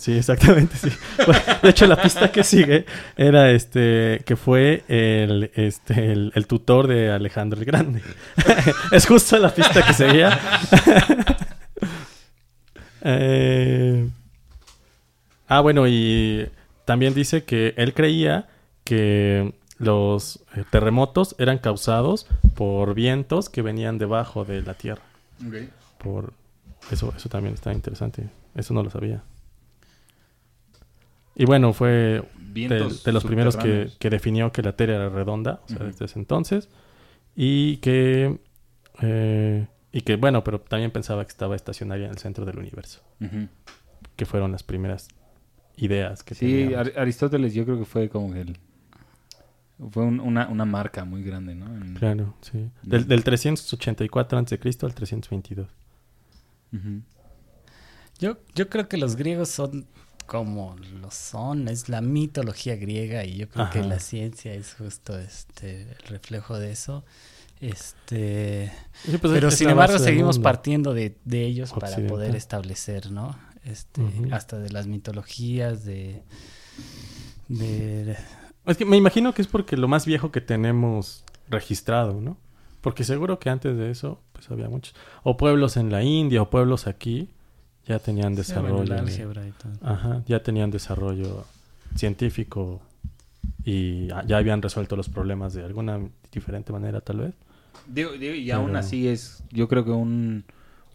Sí, 0.00 0.16
exactamente, 0.16 0.78
sí. 0.78 0.88
Bueno, 1.26 1.42
de 1.62 1.68
hecho, 1.68 1.86
la 1.86 2.00
pista 2.00 2.32
que 2.32 2.42
sigue 2.42 2.86
era 3.18 3.50
este 3.50 4.22
que 4.24 4.34
fue 4.34 4.82
el, 4.88 5.50
este, 5.54 6.12
el, 6.12 6.32
el 6.34 6.46
tutor 6.46 6.86
de 6.86 7.10
Alejandro 7.10 7.60
el 7.60 7.66
Grande. 7.66 8.00
es 8.92 9.06
justo 9.06 9.36
la 9.38 9.54
pista 9.54 9.86
que 9.86 9.92
seguía. 9.92 10.40
Eh, 13.02 14.10
ah, 15.48 15.60
bueno, 15.60 15.88
y 15.88 16.46
también 16.84 17.14
dice 17.14 17.44
que 17.44 17.72
él 17.78 17.94
creía 17.94 18.46
que 18.84 19.54
los 19.78 20.40
eh, 20.54 20.64
terremotos 20.70 21.34
eran 21.38 21.56
causados 21.56 22.26
por 22.54 22.92
vientos 22.92 23.48
que 23.48 23.62
venían 23.62 23.96
debajo 23.96 24.44
de 24.44 24.60
la 24.60 24.74
tierra. 24.74 25.00
Por 25.96 26.34
eso, 26.90 27.14
eso 27.16 27.30
también 27.30 27.54
está 27.54 27.72
interesante. 27.72 28.28
Eso 28.54 28.74
no 28.74 28.82
lo 28.82 28.90
sabía. 28.90 29.22
Y 31.40 31.46
bueno, 31.46 31.72
fue 31.72 32.22
de, 32.52 33.12
los 33.12 33.24
primeros 33.24 33.56
que, 33.56 33.90
que 33.98 34.10
definió 34.10 34.52
que 34.52 34.60
la 34.62 34.76
Tierra 34.76 34.96
era 34.96 35.08
redonda, 35.08 35.60
o 35.64 35.68
sea, 35.68 35.78
desde 35.86 36.04
ese 36.04 36.18
entonces. 36.18 36.68
Y 37.34 37.78
que, 37.78 38.38
eh, 39.00 39.66
y 39.90 40.02
que, 40.02 40.16
bueno, 40.16 40.44
pero 40.44 40.60
también 40.60 40.90
pensaba 40.90 41.24
que 41.24 41.30
estaba 41.30 41.56
estacionaria 41.56 42.04
en 42.06 42.10
el 42.12 42.18
centro 42.18 42.44
del 42.44 42.58
universo, 42.58 43.00
que 44.16 44.26
fueron 44.26 44.52
las 44.52 44.62
primeras 44.62 45.08
ideas 45.78 46.22
que 46.22 46.34
Sí. 46.34 46.74
Ar- 46.74 46.92
Aristóteles 46.98 47.54
yo 47.54 47.64
creo 47.64 47.78
que 47.78 47.86
fue 47.86 48.10
como 48.10 48.34
el... 48.34 48.58
Fue 49.92 50.02
un- 50.04 50.20
una, 50.20 50.46
una 50.48 50.66
marca 50.66 51.06
muy 51.06 51.22
grande, 51.22 51.54
¿no? 51.54 51.74
En- 51.74 51.94
Claro, 51.94 52.34
sí. 52.42 52.68
Del, 52.82 53.08
del 53.08 53.24
384 53.24 54.38
a.C. 54.38 54.58
al 54.82 54.94
322. 54.94 55.68
Ujú. 56.74 57.00
Yo, 58.18 58.36
yo 58.54 58.68
creo 58.68 58.88
que 58.90 58.98
los 58.98 59.16
griegos 59.16 59.48
son 59.48 59.86
como 60.30 60.76
lo 61.02 61.10
son, 61.10 61.66
es 61.66 61.88
la 61.88 62.00
mitología 62.00 62.76
griega 62.76 63.24
y 63.24 63.36
yo 63.36 63.48
creo 63.48 63.68
que 63.68 63.82
la 63.82 63.98
ciencia 63.98 64.54
es 64.54 64.74
justo 64.74 65.18
este 65.18 65.82
el 65.90 66.06
reflejo 66.06 66.56
de 66.56 66.70
eso. 66.70 67.04
Este, 67.60 68.70
Sí, 69.02 69.18
pues, 69.18 69.32
pero 69.32 69.48
es 69.48 69.56
sin 69.56 69.70
embargo 69.70 69.98
seguimos 69.98 70.38
partiendo 70.38 70.94
de, 70.94 71.16
de 71.24 71.46
ellos 71.46 71.72
para 71.72 71.96
poder 72.06 72.36
establecer, 72.36 73.10
¿no? 73.10 73.36
Este, 73.64 74.02
hasta 74.30 74.60
de 74.60 74.70
las 74.70 74.86
mitologías 74.86 75.84
de 75.84 76.22
de 77.48 78.16
Es 78.66 78.76
que 78.76 78.84
me 78.84 78.96
imagino 78.96 79.34
que 79.34 79.42
es 79.42 79.48
porque 79.48 79.76
lo 79.76 79.88
más 79.88 80.06
viejo 80.06 80.30
que 80.30 80.40
tenemos 80.40 81.24
registrado, 81.48 82.20
¿no? 82.20 82.36
Porque 82.82 83.02
seguro 83.02 83.40
que 83.40 83.50
antes 83.50 83.76
de 83.76 83.90
eso, 83.90 84.20
pues 84.32 84.48
había 84.48 84.68
muchos. 84.68 84.94
O 85.24 85.36
pueblos 85.36 85.76
en 85.76 85.90
la 85.90 86.04
India, 86.04 86.40
o 86.40 86.50
pueblos 86.50 86.86
aquí, 86.86 87.30
ya 87.86 87.98
tenían 87.98 88.36
sí, 88.36 88.52
bueno, 88.54 88.82
desarrollo. 88.82 88.84
la 88.84 88.94
de- 88.96 89.00
álgebra 89.10 89.46
y 89.46 89.50
todo. 89.52 89.72
Ajá, 89.82 90.22
ya 90.26 90.42
tenían 90.42 90.70
desarrollo 90.70 91.44
científico 91.96 92.80
y 93.64 94.06
ya 94.26 94.36
habían 94.38 94.62
resuelto 94.62 94.96
los 94.96 95.08
problemas 95.08 95.54
de 95.54 95.64
alguna 95.64 96.00
diferente 96.32 96.72
manera, 96.72 97.00
tal 97.00 97.18
vez. 97.20 97.34
Digo, 97.86 98.12
digo, 98.12 98.34
y 98.34 98.50
aún 98.50 98.66
Pero- 98.66 98.78
así 98.78 99.08
es, 99.08 99.42
yo 99.50 99.66
creo 99.68 99.84
que 99.84 99.90
un, 99.90 100.44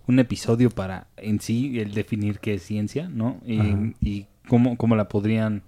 un 0.07 0.19
episodio 0.19 0.69
para 0.69 1.07
en 1.17 1.39
sí 1.39 1.79
el 1.79 1.93
definir 1.93 2.39
qué 2.39 2.53
es 2.55 2.63
ciencia, 2.63 3.09
¿no? 3.09 3.39
Y, 3.45 4.27
cómo, 4.47 4.77
cómo 4.77 4.95
la 4.95 5.07
podrían, 5.09 5.63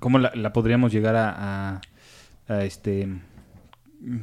cómo 0.00 0.18
la, 0.18 0.32
la 0.34 0.52
podríamos 0.52 0.92
llegar 0.92 1.16
a, 1.16 1.74
a- 1.76 1.80
a, 2.48 2.64
este 2.64 3.08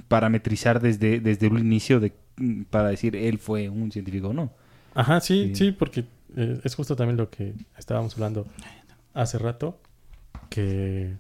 parametrizar 0.07 0.81
desde, 0.81 1.19
desde 1.19 1.47
un 1.47 1.59
inicio 1.59 2.00
de 2.00 2.13
para 2.69 2.89
decir 2.89 3.15
él 3.15 3.38
fue 3.39 3.69
un 3.69 3.91
científico 3.91 4.29
o 4.29 4.33
no. 4.33 4.51
Ajá, 4.95 5.21
sí, 5.21 5.49
Sí. 5.49 5.55
sí, 5.55 5.71
porque 5.71 6.05
eh, 6.35 6.59
es 6.63 6.73
justo 6.73 6.95
también 6.95 7.17
lo 7.17 7.29
que 7.29 7.53
estábamos 7.77 8.15
hablando 8.15 8.47
hace 9.13 9.37
rato, 9.37 9.79
que, 10.49 11.15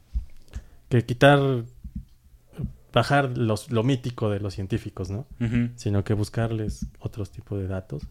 que 0.89 1.05
quitar, 1.05 1.63
bajar 2.91 3.37
los, 3.37 3.71
lo 3.71 3.83
mítico 3.83 4.29
de 4.29 4.39
los 4.39 4.53
científicos, 4.53 5.09
¿no? 5.11 5.27
Sino 5.75 6.03
que 6.03 6.13
buscarles 6.13 6.87
otros 6.99 7.29
tipos 7.31 7.59
de 7.59 7.67
datos, 7.67 8.03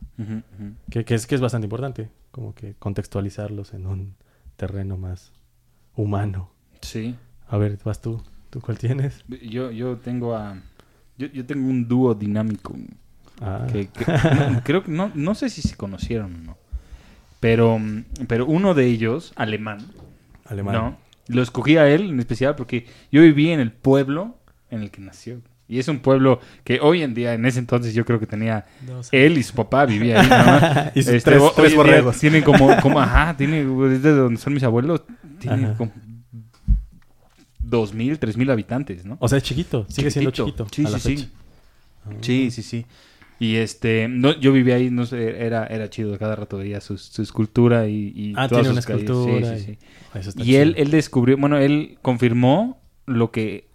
que, 0.90 1.04
que 1.04 1.14
es, 1.14 1.26
que 1.26 1.34
es 1.34 1.40
bastante 1.40 1.64
importante, 1.66 2.10
como 2.30 2.54
que 2.54 2.74
contextualizarlos 2.78 3.74
en 3.74 3.86
un 3.86 4.14
terreno 4.56 4.96
más 4.96 5.32
humano. 5.96 6.50
Sí. 6.82 7.16
A 7.48 7.56
ver, 7.56 7.78
vas 7.84 8.00
tú, 8.00 8.22
¿Tú 8.50 8.60
cuál 8.60 8.78
tienes? 8.78 9.24
Yo, 9.50 9.72
yo 9.72 9.96
tengo 9.96 10.36
a... 10.36 10.56
Yo, 11.18 11.26
yo 11.26 11.44
tengo 11.44 11.68
un 11.68 11.88
dúo 11.88 12.14
dinámico. 12.14 12.72
Ah. 13.40 13.66
Que, 13.72 13.88
que- 13.88 14.04
no, 14.50 14.62
creo 14.64 14.82
que 14.84 14.90
no, 14.90 15.10
no 15.14 15.34
sé 15.34 15.48
si 15.50 15.62
se 15.62 15.76
conocieron 15.76 16.34
o 16.34 16.38
no. 16.38 16.58
Pero, 17.40 17.78
pero 18.26 18.46
uno 18.46 18.74
de 18.74 18.86
ellos, 18.86 19.32
alemán, 19.36 19.78
Alemán. 20.46 20.74
¿no? 20.74 20.96
Lo 21.28 21.42
escogí 21.42 21.76
a 21.76 21.88
él 21.88 22.10
en 22.10 22.20
especial 22.20 22.54
porque 22.54 22.86
yo 23.10 23.20
viví 23.22 23.50
en 23.50 23.60
el 23.60 23.72
pueblo 23.72 24.36
en 24.70 24.82
el 24.82 24.90
que 24.90 25.00
nació. 25.00 25.40
Y 25.66 25.78
es 25.78 25.88
un 25.88 25.98
pueblo 26.00 26.40
que 26.62 26.78
hoy 26.80 27.02
en 27.02 27.14
día, 27.14 27.32
en 27.32 27.46
ese 27.46 27.58
entonces, 27.58 27.94
yo 27.94 28.04
creo 28.04 28.20
que 28.20 28.26
tenía 28.26 28.66
Dos. 28.86 29.08
él 29.12 29.38
y 29.38 29.42
su 29.42 29.54
papá 29.54 29.86
vivía 29.86 30.20
ahí. 30.20 30.28
¿no? 30.28 30.90
Y 30.94 31.02
sus 31.02 31.14
Este, 31.14 31.30
tres- 31.54 31.74
borregos. 31.74 32.18
Tienen 32.18 32.42
como, 32.42 32.68
como, 32.82 33.00
ajá, 33.00 33.34
tiene, 33.36 33.60
es 33.94 34.02
de 34.02 34.12
donde 34.12 34.38
son 34.38 34.52
mis 34.52 34.62
abuelos, 34.62 35.02
tiene 35.38 35.64
Ajá. 35.66 35.74
como 35.78 35.92
dos 37.58 37.94
mil, 37.94 38.18
tres 38.18 38.36
mil 38.36 38.50
habitantes, 38.50 39.04
¿no? 39.04 39.16
O 39.20 39.28
sea, 39.28 39.38
es 39.38 39.44
chiquito. 39.44 39.86
Sigue 39.88 40.10
siendo 40.10 40.30
chiquito. 40.30 40.66
Sí, 40.70 40.84
a 40.84 40.86
sí, 40.86 40.92
la 40.92 40.98
sí. 40.98 41.16
fecha. 41.16 41.28
Ah. 42.06 42.10
Sí, 42.20 42.50
sí, 42.50 42.62
sí. 42.62 42.86
Y 43.40 43.56
este, 43.56 44.06
no, 44.08 44.38
yo 44.38 44.52
vivía 44.52 44.76
ahí, 44.76 44.90
no 44.90 45.06
sé, 45.06 45.44
era, 45.44 45.66
era 45.66 45.90
chido, 45.90 46.16
cada 46.18 46.36
rato 46.36 46.58
veía 46.58 46.80
su, 46.80 46.96
su 46.98 47.20
escultura 47.22 47.88
y, 47.88 48.12
y 48.14 48.32
Ah, 48.36 48.48
todas 48.48 48.62
tiene 48.62 48.70
una 48.72 48.80
sus 48.80 48.86
calles. 48.86 49.02
escultura 49.10 49.58
Sí, 49.58 49.64
sí, 49.64 49.70
y- 49.72 49.74
sí. 49.74 49.78
Eso 50.18 50.28
está 50.30 50.42
Y 50.44 50.54
él, 50.56 50.74
él 50.78 50.90
descubrió, 50.90 51.36
bueno, 51.36 51.58
él 51.58 51.98
confirmó 52.00 52.80
lo 53.06 53.30
que 53.32 53.66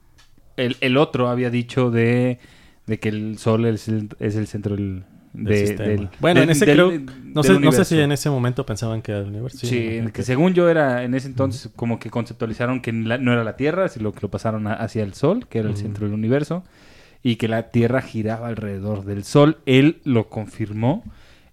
el, 0.57 0.77
el 0.81 0.97
otro 0.97 1.27
había 1.29 1.49
dicho 1.49 1.91
de, 1.91 2.39
de 2.87 2.99
que 2.99 3.09
el 3.09 3.37
sol 3.37 3.65
es 3.65 3.87
el, 3.89 4.09
es 4.19 4.35
el 4.35 4.47
centro 4.47 4.75
del, 4.75 5.03
de- 5.33 6.09
Bueno, 6.19 6.41
en 6.41 6.49
ese 6.49 6.65
del- 6.65 6.75
creo- 6.75 6.91
No 7.25 7.43
sé, 7.43 7.59
no 7.59 7.71
sé 7.71 7.85
si 7.85 7.99
en 7.99 8.11
ese 8.11 8.29
momento 8.29 8.65
pensaban 8.65 9.01
que 9.01 9.11
era 9.11 9.21
el 9.21 9.27
universo. 9.27 9.57
Sí, 9.59 10.01
que 10.13 10.23
según 10.23 10.53
yo 10.53 10.69
era 10.69 11.03
en 11.03 11.13
ese 11.13 11.27
entonces 11.27 11.69
como 11.75 11.99
que 11.99 12.09
conceptualizaron 12.09 12.81
que 12.81 12.91
la- 12.93 13.17
no 13.17 13.31
era 13.33 13.43
la 13.43 13.55
Tierra, 13.57 13.89
sino 13.89 14.11
que 14.13 14.19
lo 14.21 14.29
pasaron 14.31 14.67
a- 14.67 14.73
hacia 14.73 15.03
el 15.03 15.13
Sol, 15.13 15.47
que 15.47 15.59
era 15.59 15.69
el 15.69 15.75
centro 15.77 16.05
del 16.05 16.13
universo, 16.15 16.63
y 17.23 17.35
que 17.35 17.47
la 17.47 17.71
Tierra 17.71 18.01
giraba 18.01 18.47
alrededor 18.47 19.03
del 19.05 19.23
Sol. 19.23 19.57
Él 19.65 20.01
lo 20.03 20.29
confirmó 20.29 21.03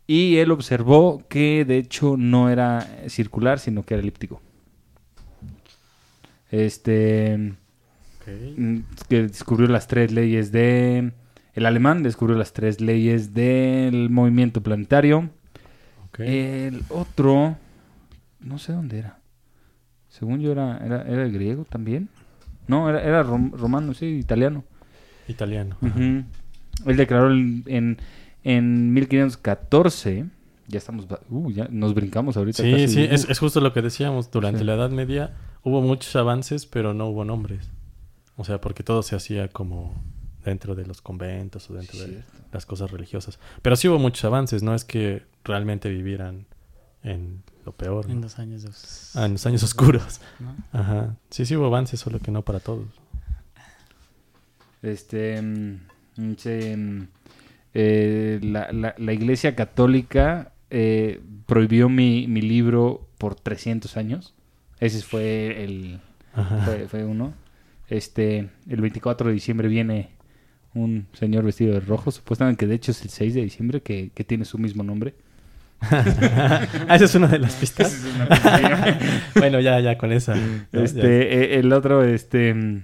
y 0.07 0.37
él 0.37 0.51
observó 0.53 1.23
que 1.29 1.65
de 1.65 1.79
hecho 1.79 2.17
no 2.17 2.51
era 2.51 2.87
circular, 3.09 3.59
sino 3.59 3.85
que 3.85 3.95
era 3.95 4.03
elíptico. 4.03 4.41
Este 6.51 7.55
mm, 8.57 8.79
que 9.09 9.23
descubrió 9.23 9.67
las 9.69 9.89
tres 9.89 10.13
leyes 10.13 10.53
de 10.53 11.13
el 11.55 11.67
alemán 11.67 12.03
descubrió 12.03 12.37
las 12.37 12.53
tres 12.53 12.81
leyes 12.81 13.33
del 13.35 14.11
movimiento 14.11 14.63
planetario. 14.63 15.31
El 16.27 16.83
otro, 16.89 17.57
no 18.41 18.59
sé 18.59 18.73
dónde 18.73 18.99
era. 18.99 19.19
Según 20.09 20.41
yo 20.41 20.53
era, 20.53 20.79
era, 20.85 21.03
era 21.03 21.25
el 21.25 21.33
griego 21.33 21.65
también. 21.65 22.09
No, 22.69 22.89
era, 22.91 23.03
era 23.03 23.23
rom- 23.23 23.53
romano, 23.53 23.95
sí, 23.95 24.07
italiano. 24.07 24.65
Italiano. 25.29 25.77
Ujú. 25.83 26.25
Él 26.91 26.97
declaró 26.97 27.31
en, 27.33 27.63
en, 27.67 27.99
en 28.45 28.93
1514. 28.93 30.27
Ya 30.69 30.79
estamos, 30.79 31.07
uh, 31.31 31.51
ya 31.53 31.69
nos 31.71 31.95
brincamos 31.95 32.37
ahorita. 32.37 32.63
Sí, 32.63 32.71
casi. 32.73 32.89
sí, 32.89 33.01
Uh, 33.11 33.15
es, 33.15 33.29
es 33.29 33.39
justo 33.39 33.61
lo 33.61 33.73
que 33.73 33.83
decíamos. 33.83 34.31
Durante 34.31 34.61
Sí. 34.61 34.65
la 34.65 34.75
Edad 34.75 34.91
Media 34.91 35.35
hubo 35.63 35.81
muchos 35.81 36.15
avances, 36.17 36.67
pero 36.67 36.93
no 36.93 37.07
hubo 37.07 37.25
nombres. 37.25 37.69
O 38.37 38.45
sea, 38.45 38.61
porque 38.61 38.83
todo 38.83 39.03
se 39.03 39.15
hacía 39.17 39.49
como 39.49 39.95
dentro 40.45 40.75
de 40.75 40.85
los 40.87 41.01
conventos 41.01 41.71
o 41.71 41.75
dentro 41.75 41.99
de 42.01 42.23
las 42.53 42.67
cosas 42.67 42.91
religiosas. 42.91 43.39
Pero 43.63 43.77
sí 43.77 43.89
hubo 43.89 43.99
muchos 43.99 44.25
avances, 44.25 44.63
no 44.63 44.75
es 44.75 44.85
que 44.85 45.23
realmente 45.45 45.89
vivieran 45.89 46.47
en 47.03 47.43
lo 47.65 47.73
peor, 47.73 48.07
En 48.09 48.17
¿no? 48.17 48.23
los 48.23 48.39
años 48.39 48.63
de... 48.63 48.71
Ah, 49.21 49.27
en 49.27 49.33
los 49.33 49.47
años 49.47 49.63
oscuros. 49.63 50.21
¿no? 50.41 50.55
Ajá. 50.73 51.17
Sí, 51.31 51.47
sí 51.47 51.57
hubo 51.57 51.67
avances, 51.67 51.99
solo 52.01 52.19
que 52.21 52.31
no 52.33 52.43
para 52.43 52.61
todos. 52.61 52.87
Este, 54.87 55.41
mm, 55.43 56.35
se, 56.37 56.77
mm, 56.77 57.09
eh, 57.75 58.39
la, 58.43 58.71
la- 58.73 58.95
la 58.97 59.13
Iglesia 59.13 59.55
Católica 59.55 60.53
eh, 60.71 61.21
prohibió 61.47 61.89
mi, 61.89 62.27
mi 62.27 62.41
libro 62.43 63.09
por 63.19 63.35
300 63.35 63.97
años. 63.97 64.35
Ese 64.81 65.03
fue 65.03 65.65
el 65.65 66.01
fue, 66.65 66.87
fue 66.89 67.05
uno. 67.05 67.35
Este, 67.89 68.49
el 68.69 68.81
24 68.81 69.29
de 69.29 69.35
diciembre 69.35 69.69
viene 69.69 70.11
un 70.75 71.07
señor 71.15 71.45
vestido 71.45 71.73
de 71.73 71.81
rojo, 71.81 72.11
supuestamente 72.11 72.59
que 72.61 72.67
de 72.67 72.75
hecho 72.75 72.91
es 72.91 73.01
el 73.03 73.09
6 73.09 73.35
de 73.35 73.43
diciembre 73.43 73.81
que, 73.81 74.11
que 74.15 74.25
tiene 74.25 74.45
su 74.45 74.59
mismo 74.59 74.83
nombre. 74.83 75.15
ah, 75.81 76.67
esa 76.95 77.05
es 77.05 77.15
una 77.15 77.29
de 77.29 77.39
las 77.39 77.55
pistas. 77.55 78.05
bueno, 79.37 79.61
ya, 79.61 79.81
ya 79.81 79.97
con 79.99 80.13
esa. 80.13 80.35
Este, 80.73 81.01
ya. 81.01 81.07
eh, 81.09 81.59
el 81.59 81.73
otro, 81.73 82.05
este, 82.05 82.53
mm, 82.55 82.83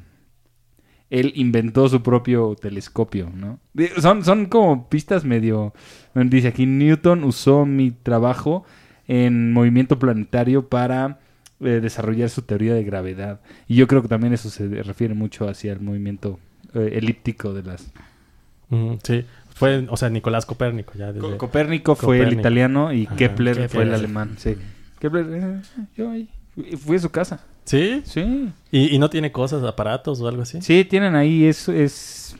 él 1.12 1.32
inventó 1.36 1.88
su 1.88 2.02
propio 2.02 2.56
telescopio, 2.60 3.30
¿no? 3.34 3.58
Son, 4.00 4.24
son 4.24 4.46
como 4.46 4.88
pistas 4.88 5.24
medio, 5.24 5.74
dice 6.14 6.48
aquí, 6.48 6.64
Newton 6.66 7.22
usó 7.24 7.66
mi 7.66 7.90
trabajo 7.90 8.64
en 9.06 9.52
movimiento 9.52 9.98
planetario 9.98 10.68
para 10.68 11.18
eh, 11.60 11.80
desarrollar 11.82 12.30
su 12.30 12.42
teoría 12.42 12.74
de 12.74 12.82
gravedad. 12.82 13.40
Y 13.68 13.74
yo 13.76 13.86
creo 13.86 14.00
que 14.00 14.08
también 14.08 14.32
eso 14.32 14.48
se 14.48 14.66
refiere 14.82 15.12
mucho 15.14 15.48
hacia 15.48 15.72
el 15.72 15.80
movimiento 15.80 16.38
eh, 16.74 16.92
elíptico 16.94 17.52
de 17.52 17.62
las... 17.62 17.92
Sí, 19.02 19.24
fue, 19.54 19.86
o 19.90 19.96
sea, 19.98 20.08
Nicolás 20.08 20.46
Copérnico 20.46 20.94
ya 20.96 21.12
desde... 21.12 21.20
Co- 21.20 21.36
Copérnico 21.36 21.94
fue 21.94 22.20
el 22.20 22.32
italiano 22.32 22.90
y 22.90 23.04
Ajá, 23.04 23.16
Kepler, 23.16 23.68
fue 23.68 23.82
el 23.82 23.92
alemán, 23.92 24.36
sí. 24.38 24.56
Kepler, 24.98 25.26
eh, 25.30 25.60
yo 25.94 26.10
ahí, 26.10 26.30
fui 26.78 26.96
a 26.96 27.00
su 27.00 27.10
casa, 27.10 27.44
¿Sí? 27.64 28.02
sí. 28.04 28.52
¿Y, 28.70 28.94
y 28.94 28.98
no 28.98 29.08
tiene 29.10 29.32
cosas, 29.32 29.62
aparatos 29.64 30.20
o 30.20 30.28
algo 30.28 30.42
así? 30.42 30.60
Sí, 30.62 30.84
tienen 30.84 31.14
ahí, 31.14 31.44
es, 31.46 31.68
es 31.68 32.36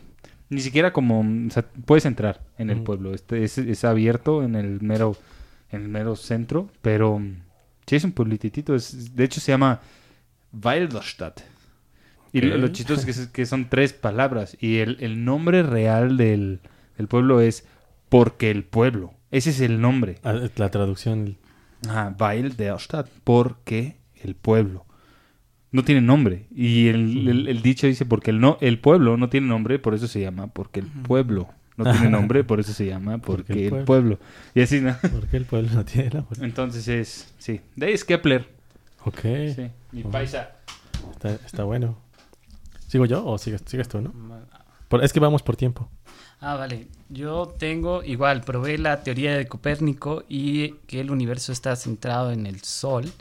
ni 0.50 0.60
siquiera 0.60 0.92
como, 0.92 1.20
o 1.20 1.50
sea, 1.50 1.64
puedes 1.86 2.04
entrar 2.04 2.40
en 2.58 2.70
el 2.70 2.82
pueblo, 2.82 3.14
este, 3.14 3.42
es, 3.44 3.56
es 3.58 3.84
abierto 3.84 4.42
en 4.42 4.54
el 4.54 4.80
mero, 4.82 5.16
en 5.70 5.82
el 5.82 5.88
mero 5.88 6.14
centro, 6.16 6.68
pero 6.82 7.22
sí 7.86 7.96
es 7.96 8.04
un 8.04 8.12
pueblitito, 8.12 8.74
es, 8.74 9.14
de 9.16 9.24
hecho 9.24 9.40
se 9.40 9.52
llama 9.52 9.80
Weilderstadt. 10.52 11.40
Y 12.34 12.40
lo, 12.40 12.68
chistoso 12.68 13.00
es 13.00 13.04
que, 13.04 13.10
es- 13.12 13.28
que 13.28 13.46
son 13.46 13.68
tres 13.68 13.92
palabras 13.92 14.56
y 14.60 14.78
el, 14.78 14.96
el 15.00 15.24
nombre 15.24 15.62
real 15.62 16.16
del, 16.16 16.60
del 16.96 17.06
pueblo 17.08 17.40
es 17.42 17.64
porque 18.08 18.50
el 18.50 18.64
pueblo, 18.64 19.12
ese 19.30 19.50
es 19.50 19.60
el 19.60 19.80
nombre. 19.80 20.18
Ah, 20.24 20.34
La 20.56 20.70
traducción... 20.70 21.36
Ajá, 21.88 22.14
Weil 22.18 22.56
der 22.56 22.78
Stadt, 22.78 23.08
porque 23.24 23.96
el 24.24 24.34
pueblo. 24.34 24.84
No 25.70 25.84
tiene 25.84 26.00
nombre. 26.02 26.46
Y 26.54 26.88
el, 26.88 27.28
el- 27.28 27.48
el 27.48 27.62
dicho 27.62 27.86
dice, 27.86 28.04
porque 28.04 28.30
el, 28.30 28.40
no, 28.40 28.58
el 28.60 28.78
pueblo 28.78 29.16
no 29.16 29.28
tiene 29.28 29.46
nombre, 29.46 29.78
por 29.78 29.94
eso 29.94 30.06
se 30.06 30.20
llama, 30.20 30.48
porque 30.48 30.80
el 30.80 30.86
pueblo 30.86 31.48
no 31.78 31.90
tiene 31.90 32.10
nombre, 32.10 32.44
por 32.44 32.60
eso 32.60 32.72
se 32.74 32.86
llama, 32.86 33.18
porque, 33.18 33.68
el, 33.68 33.84
pueblo. 33.84 34.18
Y 34.54 34.60
así, 34.60 34.80
¿no? 34.80 34.94
¿Por 35.00 35.26
qué 35.28 35.38
el 35.38 35.44
pueblo 35.46 35.70
no 35.72 35.84
tiene 35.84 36.10
la 36.10 36.24
Entonces 36.42 36.86
es, 36.88 37.32
sí. 37.38 37.60
De 37.76 37.86
ahí 37.86 37.92
es 37.94 38.04
Kepler. 38.04 38.48
Ok, 39.04 39.20
Sí, 39.56 39.66
mi 39.92 40.02
paisa. 40.04 40.52
está, 41.12 41.34
está 41.34 41.64
bueno. 41.64 41.96
¿Sigo 42.86 43.06
yo 43.06 43.24
o 43.24 43.38
sigues, 43.38 43.62
sigues 43.66 43.88
tú, 43.88 44.00
no? 44.02 44.12
Por- 44.88 45.02
es 45.02 45.12
que 45.14 45.20
vamos 45.20 45.42
por 45.42 45.56
tiempo. 45.56 45.88
Ah, 46.44 46.56
vale. 46.56 46.88
Yo 47.08 47.54
tengo, 47.56 48.02
igual, 48.02 48.40
probé 48.42 48.76
la 48.76 49.04
teoría 49.04 49.36
de 49.36 49.46
Copérnico 49.46 50.24
y 50.28 50.72
que 50.88 51.00
el 51.00 51.12
universo 51.12 51.52
está 51.52 51.76
centrado 51.76 52.32
en 52.32 52.46
el 52.46 52.62
Sol 52.64 53.12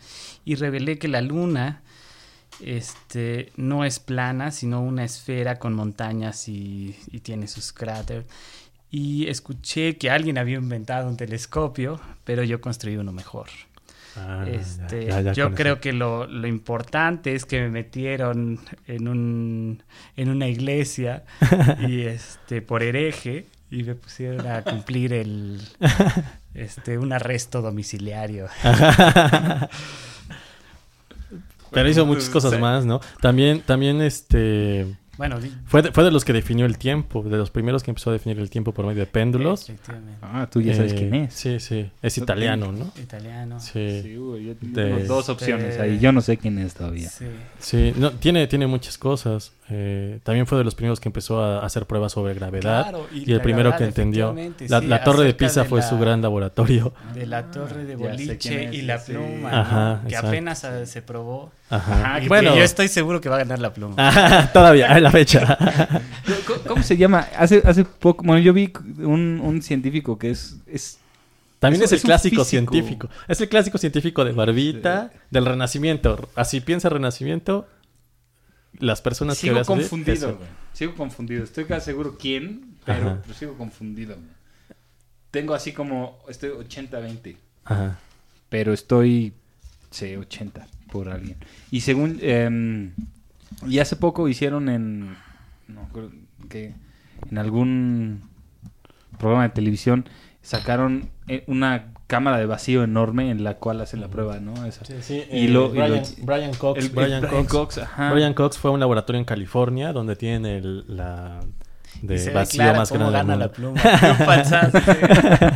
y 0.43 0.55
revelé 0.55 0.97
que 0.97 1.07
la 1.07 1.21
Luna 1.21 1.83
este, 2.61 3.51
no 3.57 3.85
es 3.85 3.99
plana, 3.99 4.49
sino 4.49 4.81
una 4.81 5.03
esfera 5.03 5.59
con 5.59 5.75
montañas 5.75 6.47
y, 6.47 6.95
y 7.11 7.19
tiene 7.19 7.47
sus 7.47 7.71
cráteres. 7.71 8.25
Y 8.89 9.27
escuché 9.27 9.97
que 9.97 10.09
alguien 10.09 10.39
había 10.39 10.57
inventado 10.57 11.07
un 11.07 11.15
telescopio, 11.15 12.01
pero 12.23 12.43
yo 12.43 12.59
construí 12.59 12.97
uno 12.97 13.11
mejor. 13.11 13.49
Ah, 14.17 14.45
Este, 14.47 15.05
ya, 15.05 15.21
ya 15.21 15.31
yo 15.33 15.53
creo 15.53 15.73
eso. 15.75 15.81
que 15.81 15.93
lo, 15.93 16.27
lo 16.27 16.47
importante 16.47 17.33
es 17.33 17.45
que 17.45 17.61
me 17.61 17.69
metieron 17.69 18.59
en 18.87 19.07
un 19.07 19.83
en 20.17 20.29
una 20.29 20.47
iglesia 20.47 21.23
y 21.87 22.01
este 22.01 22.61
por 22.61 22.83
hereje 22.83 23.45
y 23.69 23.83
me 23.83 23.95
pusieron 23.95 24.45
a 24.47 24.63
cumplir 24.63 25.13
el 25.13 25.61
este 26.53 26.97
un 26.97 27.13
arresto 27.13 27.61
domiciliario. 27.61 28.47
Pero 31.71 31.89
hizo 31.89 32.05
muchas 32.05 32.29
cosas 32.29 32.51
Sí. 32.51 32.57
más, 32.57 32.85
¿no? 32.85 32.99
También, 33.21 33.61
también, 33.61 34.01
este... 34.01 34.87
Bueno, 35.21 35.37
Fue 35.65 35.83
de, 35.83 35.91
fue 35.91 36.03
de 36.03 36.09
los 36.09 36.25
que 36.25 36.33
definió 36.33 36.65
el 36.65 36.79
tiempo, 36.79 37.21
de 37.21 37.37
los 37.37 37.51
primeros 37.51 37.83
que 37.83 37.91
empezó 37.91 38.09
a 38.09 38.13
definir 38.13 38.39
el 38.39 38.49
tiempo 38.49 38.71
por 38.73 38.87
medio 38.87 39.01
de 39.01 39.05
péndulos. 39.05 39.69
efectivamente. 39.69 40.17
Ah, 40.21 40.47
tú 40.51 40.61
ya 40.61 40.73
sabes 40.73 40.93
Eh, 40.93 40.95
quién 40.95 41.13
es. 41.13 41.33
Sí, 41.35 41.59
sí. 41.59 41.91
Es 42.01 42.17
No 42.17 42.23
italiano, 42.23 42.71
¿no? 42.71 42.91
Italiano. 42.99 43.59
Sí. 43.59 44.01
Sí, 44.01 44.13
yo 44.13 44.55
tengo 44.55 44.73
De- 44.97 45.03
dos 45.05 45.29
opciones 45.29 45.79
ahí. 45.79 45.99
Yo 45.99 46.11
no 46.11 46.21
sé 46.21 46.37
quién 46.37 46.57
es 46.57 46.73
todavía. 46.73 47.07
Sí. 47.09 47.25
Sí, 47.59 47.93
no, 47.97 48.09
tiene, 48.13 48.47
tiene 48.47 48.65
muchas 48.65 48.97
cosas. 48.97 49.51
Eh, 49.73 50.19
también 50.23 50.45
fue 50.47 50.57
de 50.57 50.65
los 50.65 50.75
primeros 50.75 50.99
que 50.99 51.07
empezó 51.07 51.41
a 51.41 51.65
hacer 51.65 51.85
pruebas 51.85 52.11
sobre 52.11 52.33
gravedad. 52.33 52.83
Claro, 52.83 53.07
y, 53.13 53.31
el 53.31 53.39
primero 53.39 53.73
que 53.77 53.85
entendió. 53.85 54.35
La, 54.67 54.81
sí, 54.81 54.87
la 54.87 55.03
torre 55.03 55.23
de 55.23 55.33
Pisa 55.33 55.63
de 55.63 55.69
fue 55.69 55.79
la- 55.79 55.87
su 55.87 55.97
gran 55.97 56.21
laboratorio. 56.21 56.93
De 57.13 57.25
la 57.25 57.49
torre 57.51 57.85
de 57.85 57.93
sé 57.93 57.95
boliche 57.95 58.65
es, 58.65 58.73
y 58.73 58.81
la 58.81 58.99
sí. 58.99 59.13
pluma, 59.13 59.61
Ajá, 59.61 59.99
¿no? 60.03 60.09
que 60.09 60.17
apenas 60.17 60.65
ah, 60.65 60.85
se 60.85 61.01
probó. 61.01 61.51
Ajá. 61.69 61.93
Ajá, 61.93 62.19
Y 62.19 62.23
que 62.23 62.27
bueno, 62.27 62.53
yo 62.53 62.63
estoy 62.63 62.89
seguro 62.89 63.21
que 63.21 63.29
va 63.29 63.35
a 63.35 63.39
ganar 63.39 63.59
la 63.59 63.73
pluma. 63.73 63.95
Ajá, 63.97 64.47
todavía, 64.53 64.91
a 64.91 64.99
la 64.99 65.09
fecha. 65.09 65.57
¿Cómo, 66.45 66.59
cómo 66.67 66.83
se 66.83 66.97
llama? 66.97 67.27
Hace, 67.37 67.61
hace 67.65 67.85
poco, 67.85 68.23
bueno, 68.25 68.41
yo 68.41 68.51
vi 68.51 68.73
un, 68.97 69.39
un 69.41 69.61
científico 69.61 70.19
que 70.19 70.31
es, 70.31 70.57
es 70.67 70.97
También 71.59 71.81
Es 71.83 71.93
el 71.93 72.01
clásico 72.01 72.43
científico. 72.43 73.07
Es 73.27 73.39
el 73.39 73.47
clásico 73.47 73.77
científico 73.77 74.25
de 74.25 74.33
Barbita, 74.33 75.11
del 75.29 75.45
Renacimiento. 75.45 76.27
Así 76.35 76.59
piensa 76.59 76.89
Renacimiento. 76.89 77.67
Las 78.79 79.01
personas 79.01 79.37
que 79.37 79.41
Sigo 79.41 79.55
veas 79.55 79.69
así, 79.69 79.79
confundido, 79.79 80.37
güey. 80.37 80.49
Sigo 80.73 80.95
confundido. 80.95 81.43
Estoy 81.43 81.65
casi 81.65 81.85
seguro 81.85 82.17
quién, 82.17 82.75
pero, 82.85 83.19
pero 83.21 83.33
sigo 83.33 83.57
confundido. 83.57 84.17
Tengo 85.29 85.53
así 85.53 85.71
como, 85.71 86.19
estoy 86.27 86.49
80-20, 86.49 87.37
Ajá. 87.65 87.99
pero 88.49 88.73
estoy, 88.73 89.33
sí, 89.89 90.15
80 90.15 90.67
por 90.91 91.09
alguien. 91.09 91.37
Y 91.69 91.81
según, 91.81 92.19
em, 92.21 92.93
y 93.67 93.79
hace 93.79 93.95
poco 93.95 94.27
hicieron 94.27 94.69
en, 94.69 95.15
no 95.67 95.87
creo 95.93 96.11
que 96.49 96.73
en 97.29 97.37
algún 97.37 98.23
programa 99.17 99.43
de 99.43 99.49
televisión 99.49 100.05
sacaron 100.41 101.09
eh, 101.27 101.43
una 101.47 101.93
cámara 102.11 102.37
de 102.37 102.45
vacío 102.45 102.83
enorme 102.83 103.31
en 103.31 103.43
la 103.43 103.53
cual 103.55 103.79
hacen 103.81 104.01
la 104.01 104.09
prueba, 104.09 104.39
¿no? 104.39 104.65
Esa. 104.65 104.83
Sí, 104.85 105.23
Y 105.31 105.47
lo- 105.47 105.73
y 105.73 105.77
lo- 105.77 105.85
Brian, 105.87 106.03
Brian 106.23 106.53
Cox. 106.53 106.79
El- 106.79 106.85
el 106.85 106.91
Brian, 106.91 107.21
Brian 107.21 107.45
Cox. 107.45 107.51
Cox, 107.51 107.77
ajá. 107.77 108.11
Brian 108.11 108.33
Cox 108.33 108.57
fue 108.57 108.69
a 108.71 108.73
un 108.73 108.79
laboratorio 108.81 109.17
en 109.19 109.25
California 109.25 109.93
donde 109.93 110.15
tienen 110.17 110.45
el, 110.45 110.83
la 110.95 111.39
de 112.01 112.15
Y 112.15 112.17
se 112.19 112.29
ve 112.29 112.35
vacío 112.35 112.73
más 112.73 112.89
cómo 112.89 113.09
grande 113.11 113.33
gana 113.33 113.45
la 113.45 113.51
pluma. 113.51 113.79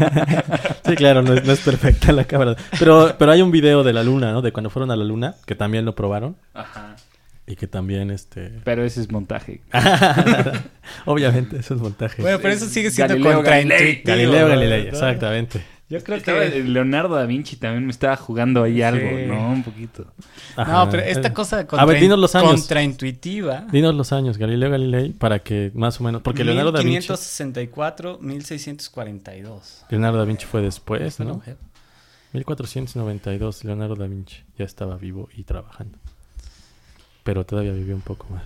Sí, 0.86 0.96
claro, 0.96 1.22
no 1.24 1.34
es, 1.34 1.44
no 1.46 1.52
es 1.54 1.60
perfecta 1.62 2.12
la 2.12 2.26
cámara. 2.26 2.56
Pero, 2.78 3.16
pero 3.18 3.32
hay 3.32 3.42
un 3.42 3.52
video 3.52 3.84
de 3.84 3.92
la 3.92 4.04
luna, 4.04 4.32
¿no? 4.32 4.42
De 4.42 4.52
cuando 4.52 4.70
fueron 4.70 4.92
a 4.92 4.96
la 4.96 5.04
luna, 5.04 5.36
que 5.48 5.56
también 5.56 5.84
lo 5.86 5.96
probaron. 5.96 6.38
Ajá. 6.54 6.96
Y 7.48 7.56
que 7.56 7.68
también, 7.68 8.10
este... 8.12 8.52
Pero 8.64 8.84
ese 8.84 9.02
es 9.02 9.12
montaje. 9.12 9.62
Obviamente, 11.06 11.58
eso 11.58 11.76
es 11.76 11.82
montaje. 11.82 12.22
bueno, 12.22 12.40
pero 12.42 12.54
eso 12.54 12.66
sigue 12.68 12.90
siendo 12.92 13.14
Galileo 13.16 13.34
contraintuitivo. 13.36 14.02
Galileo 14.06 14.42
¿no? 14.44 14.48
Galilei, 14.50 14.88
exactamente. 14.88 15.62
Yo 15.88 16.04
creo 16.04 16.18
Estaba- 16.18 16.50
que... 16.50 16.64
Leonardo 16.64 17.14
da 17.16 17.26
Vinci 17.26 17.58
también 17.58 17.86
me 17.86 17.92
estaba 17.92 18.16
jugando 18.18 18.64
ahí 18.64 18.82
algo. 18.82 19.08
¿no? 19.28 19.52
Un 19.52 19.64
poquito. 19.64 20.08
Ajá. 20.56 20.72
No, 20.86 20.90
pero 20.90 21.04
esta 21.04 21.28
Eh, 21.28 21.34
cosa 21.34 21.68
A 21.78 21.86
ver, 21.86 22.00
dinos 22.00 22.18
los 22.18 22.34
años. 22.34 22.52
contraintuitiva. 22.52 23.68
Dinos 23.72 23.94
los 23.94 24.12
años, 24.12 24.38
Galileo 24.40 24.72
Galilei, 24.72 25.12
para 25.14 25.40
que 25.40 25.72
más 25.76 26.02
o 26.02 26.04
menos... 26.04 26.24
Porque 26.24 26.44
Leonardo 26.44 26.72
da 26.72 26.80
Vinci... 26.80 26.92
1564, 27.12 28.18
1642. 28.20 29.86
Leonardo 29.90 30.18
da 30.18 30.26
Vinci 30.26 30.46
fue 30.46 30.62
después, 30.62 31.20
¿no? 31.20 31.42
eh, 31.46 31.56
1492, 32.34 33.64
Leonardo 33.64 33.96
da 33.96 34.08
Vinci 34.08 34.38
ya 34.58 34.66
estaba 34.66 34.98
vivo 34.98 35.30
y 35.36 35.44
trabajando. 35.44 35.98
Pero 37.24 37.46
todavía 37.46 37.72
vivió 37.74 37.96
un 37.96 38.02
poco 38.02 38.26
más. 38.32 38.44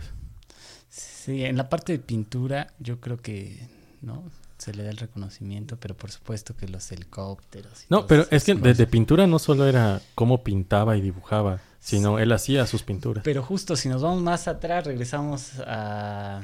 Sí, 0.90 1.44
en 1.46 1.58
la 1.58 1.70
parte 1.70 1.94
de 1.94 2.00
pintura 2.00 2.68
yo 2.80 3.00
creo 3.00 3.18
que 3.18 3.68
no 4.02 4.24
se 4.60 4.74
le 4.76 4.84
da 4.84 4.92
el 4.92 4.98
reconocimiento, 4.98 5.78
pero 5.78 5.96
por 5.96 6.12
supuesto 6.12 6.56
que 6.56 6.68
los 6.68 6.92
helicópteros. 6.92 7.84
y 7.84 7.86
No, 7.90 8.06
pero 8.06 8.28
es 8.30 8.44
que 8.44 8.54
de, 8.54 8.60
cosas. 8.60 8.78
de 8.78 8.88
pintura 8.88 9.26
no 9.26 9.40
solo 9.40 9.66
era 9.68 10.02
cómo 10.14 10.44
pintaba 10.44 10.96
y 10.98 11.02
dibujaba, 11.02 11.60
sino 11.80 12.20
él 12.20 12.32
hacía 12.32 12.68
sus 12.68 12.84
pinturas. 12.84 13.24
Pero 13.24 13.42
justo 13.42 13.76
si 13.76 13.90
nos 13.90 14.02
vamos 14.04 14.22
más 14.22 14.48
atrás, 14.48 14.86
regresamos 14.86 15.54
a... 15.66 16.42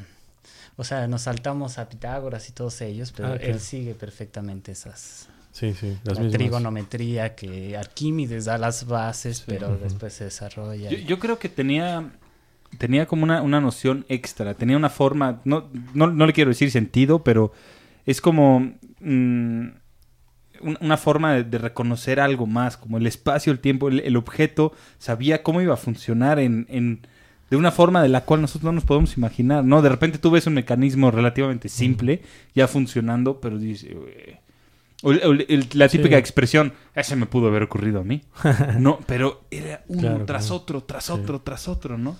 O 0.77 0.83
sea, 0.83 1.07
nos 1.07 1.21
saltamos 1.21 1.77
a 1.77 1.87
Pitágoras 1.87 2.49
y 2.49 2.51
todos 2.51 2.81
ellos, 2.81 3.13
pero 3.15 3.29
Ah, 3.29 3.37
claro. 3.37 3.53
él 3.53 3.59
sigue 3.59 3.93
perfectamente 3.93 4.71
esas... 4.71 5.27
Sí, 5.51 5.73
sí, 5.73 5.97
las 6.03 6.17
la 6.17 6.23
mismas. 6.23 6.37
trigonometría 6.37 7.33
que 7.33 7.77
Arquímedes 7.77 8.43
da 8.43 8.57
las 8.57 8.85
bases, 8.87 9.41
pero 9.45 9.77
después 9.77 10.11
se 10.13 10.25
desarrolla. 10.25 10.89
Yo, 10.89 10.97
yo 10.97 11.17
creo 11.19 11.39
que 11.39 11.47
tenía 11.47 12.11
tenía 12.77 13.05
como 13.05 13.23
una, 13.23 13.41
una 13.41 13.61
noción 13.61 14.05
extra, 14.09 14.53
tenía 14.53 14.75
una 14.75 14.89
forma, 14.89 15.39
no, 15.45 15.69
no, 15.93 16.07
no 16.07 16.25
le 16.27 16.33
quiero 16.33 16.49
decir 16.49 16.71
sentido, 16.71 17.23
pero 17.23 17.53
es 18.05 18.21
como 18.21 18.59
mm, 19.01 19.67
un- 20.61 20.77
una 20.81 20.97
forma 20.97 21.33
de, 21.33 21.43
de 21.43 21.57
reconocer 21.57 22.19
algo 22.19 22.45
más, 22.47 22.77
como 22.77 22.97
el 22.97 23.07
espacio, 23.07 23.51
el 23.51 23.59
tiempo, 23.59 23.89
el, 23.89 23.99
el 24.01 24.15
objeto, 24.17 24.73
sabía 24.97 25.43
cómo 25.43 25.61
iba 25.61 25.73
a 25.73 25.77
funcionar 25.77 26.39
en, 26.39 26.65
en- 26.69 27.05
de 27.49 27.57
una 27.57 27.71
forma 27.71 28.01
de 28.01 28.09
la 28.09 28.21
cual 28.25 28.41
nosotros 28.41 28.63
no 28.63 28.71
nos 28.71 28.85
podemos 28.85 29.15
imaginar, 29.17 29.63
¿no? 29.63 29.81
De 29.83 29.89
repente 29.89 30.17
tú 30.17 30.31
ves 30.31 30.47
un 30.47 30.55
mecanismo 30.55 31.11
relativamente 31.11 31.69
simple 31.69 32.21
ya 32.55 32.67
funcionando, 32.67 33.39
pero 33.39 33.57
dices... 33.59 33.95
O 35.03 35.11
el- 35.11 35.67
la 35.73 35.87
Sí. 35.89 35.97
típica 35.99 36.17
expresión, 36.17 36.73
ese 36.95 37.15
me 37.15 37.27
pudo 37.27 37.49
haber 37.49 37.61
ocurrido 37.63 37.99
a 37.99 38.03
mí. 38.03 38.23
No, 38.79 38.99
pero 39.05 39.43
era 39.51 39.83
uno 39.87 40.01
Claro, 40.01 40.25
tras 40.25 40.45
claro. 40.47 40.55
otro, 40.61 40.83
tras 40.83 41.05
Sí. 41.05 41.11
otro, 41.11 41.41
tras 41.41 41.67
otro, 41.67 41.97
¿no? 41.99 42.15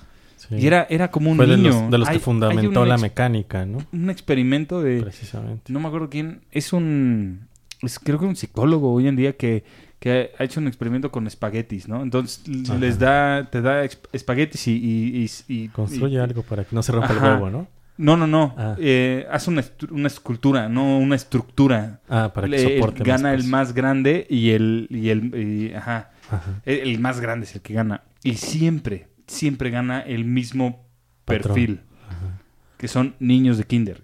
Sí. 0.50 0.56
Y 0.58 0.68
era, 0.68 0.86
era 0.90 1.10
como 1.12 1.32
un 1.32 1.38
Fue 1.38 1.48
de 1.48 1.58
niño. 1.58 1.70
los, 1.70 1.92
de 1.92 1.98
los 1.98 2.08
Hay- 2.10 2.18
que 2.18 2.24
fundamentó 2.24 2.86
la 2.86 2.98
mecánica, 2.98 3.66
¿no? 3.66 3.80
Un 3.92 4.10
experimento 4.10 4.82
de... 4.82 5.02
Precisamente. 5.02 5.72
No 5.74 5.80
me 5.80 5.88
acuerdo 5.88 6.10
quién. 6.10 6.42
Es 6.52 6.74
un... 6.74 7.48
es- 7.82 8.00
creo 8.00 8.20
que 8.20 8.26
un 8.26 8.36
psicólogo 8.36 8.94
hoy 8.94 9.08
en 9.08 9.16
día 9.16 9.34
que, 9.38 9.64
que 10.00 10.32
ha 10.38 10.44
hecho 10.44 10.60
un 10.60 10.68
experimento 10.68 11.12
con 11.12 11.26
espaguetis, 11.28 11.88
¿no? 11.88 12.04
Entonces 12.04 12.44
Ajá. 12.70 12.78
les 12.80 13.00
da... 13.00 13.48
Te 13.50 13.62
da 13.62 13.84
espaguetis 14.12 14.68
y... 14.68 14.72
y- 14.74 15.26
y- 15.48 15.64
y- 15.64 15.68
Construye 15.70 16.20
algo 16.20 16.44
para 16.44 16.64
que 16.64 16.76
no 16.76 16.84
se 16.84 16.92
rompa 16.92 17.14
el 17.14 17.20
huevo, 17.20 17.50
¿no? 17.50 17.68
No, 17.98 18.18
no, 18.18 18.28
no. 18.28 18.54
Ah. 18.58 18.76
Eh, 18.78 19.26
hace 19.32 19.50
una, 19.50 19.64
una 19.90 20.08
escultura, 20.08 20.68
no 20.68 20.98
una 21.00 21.16
estructura. 21.16 22.02
Ah, 22.10 22.30
para 22.34 22.46
que 22.48 22.52
Le- 22.58 22.76
soporte 22.76 23.04
gana 23.06 23.34
el 23.34 23.46
más 23.46 23.74
grande 23.74 24.28
y 24.30 24.50
el... 24.50 24.88
Y 24.90 25.10
el 25.10 25.34
y- 25.34 25.74
ajá. 25.74 26.12
Ajá. 26.30 26.62
El, 26.66 26.80
el 26.90 27.00
más 27.00 27.22
grande 27.22 27.46
es 27.46 27.56
el 27.56 27.62
que 27.62 27.74
gana. 27.74 28.02
Y 28.22 28.34
siempre, 28.36 29.08
siempre 29.28 29.70
gana 29.70 30.02
el 30.02 30.26
mismo 30.26 30.86
Patrón. 31.26 31.54
perfil. 31.56 31.82
Ajá. 32.08 32.42
Que 32.78 32.88
son 32.88 33.16
niños 33.20 33.58
de 33.58 33.64
kinder. 33.66 34.02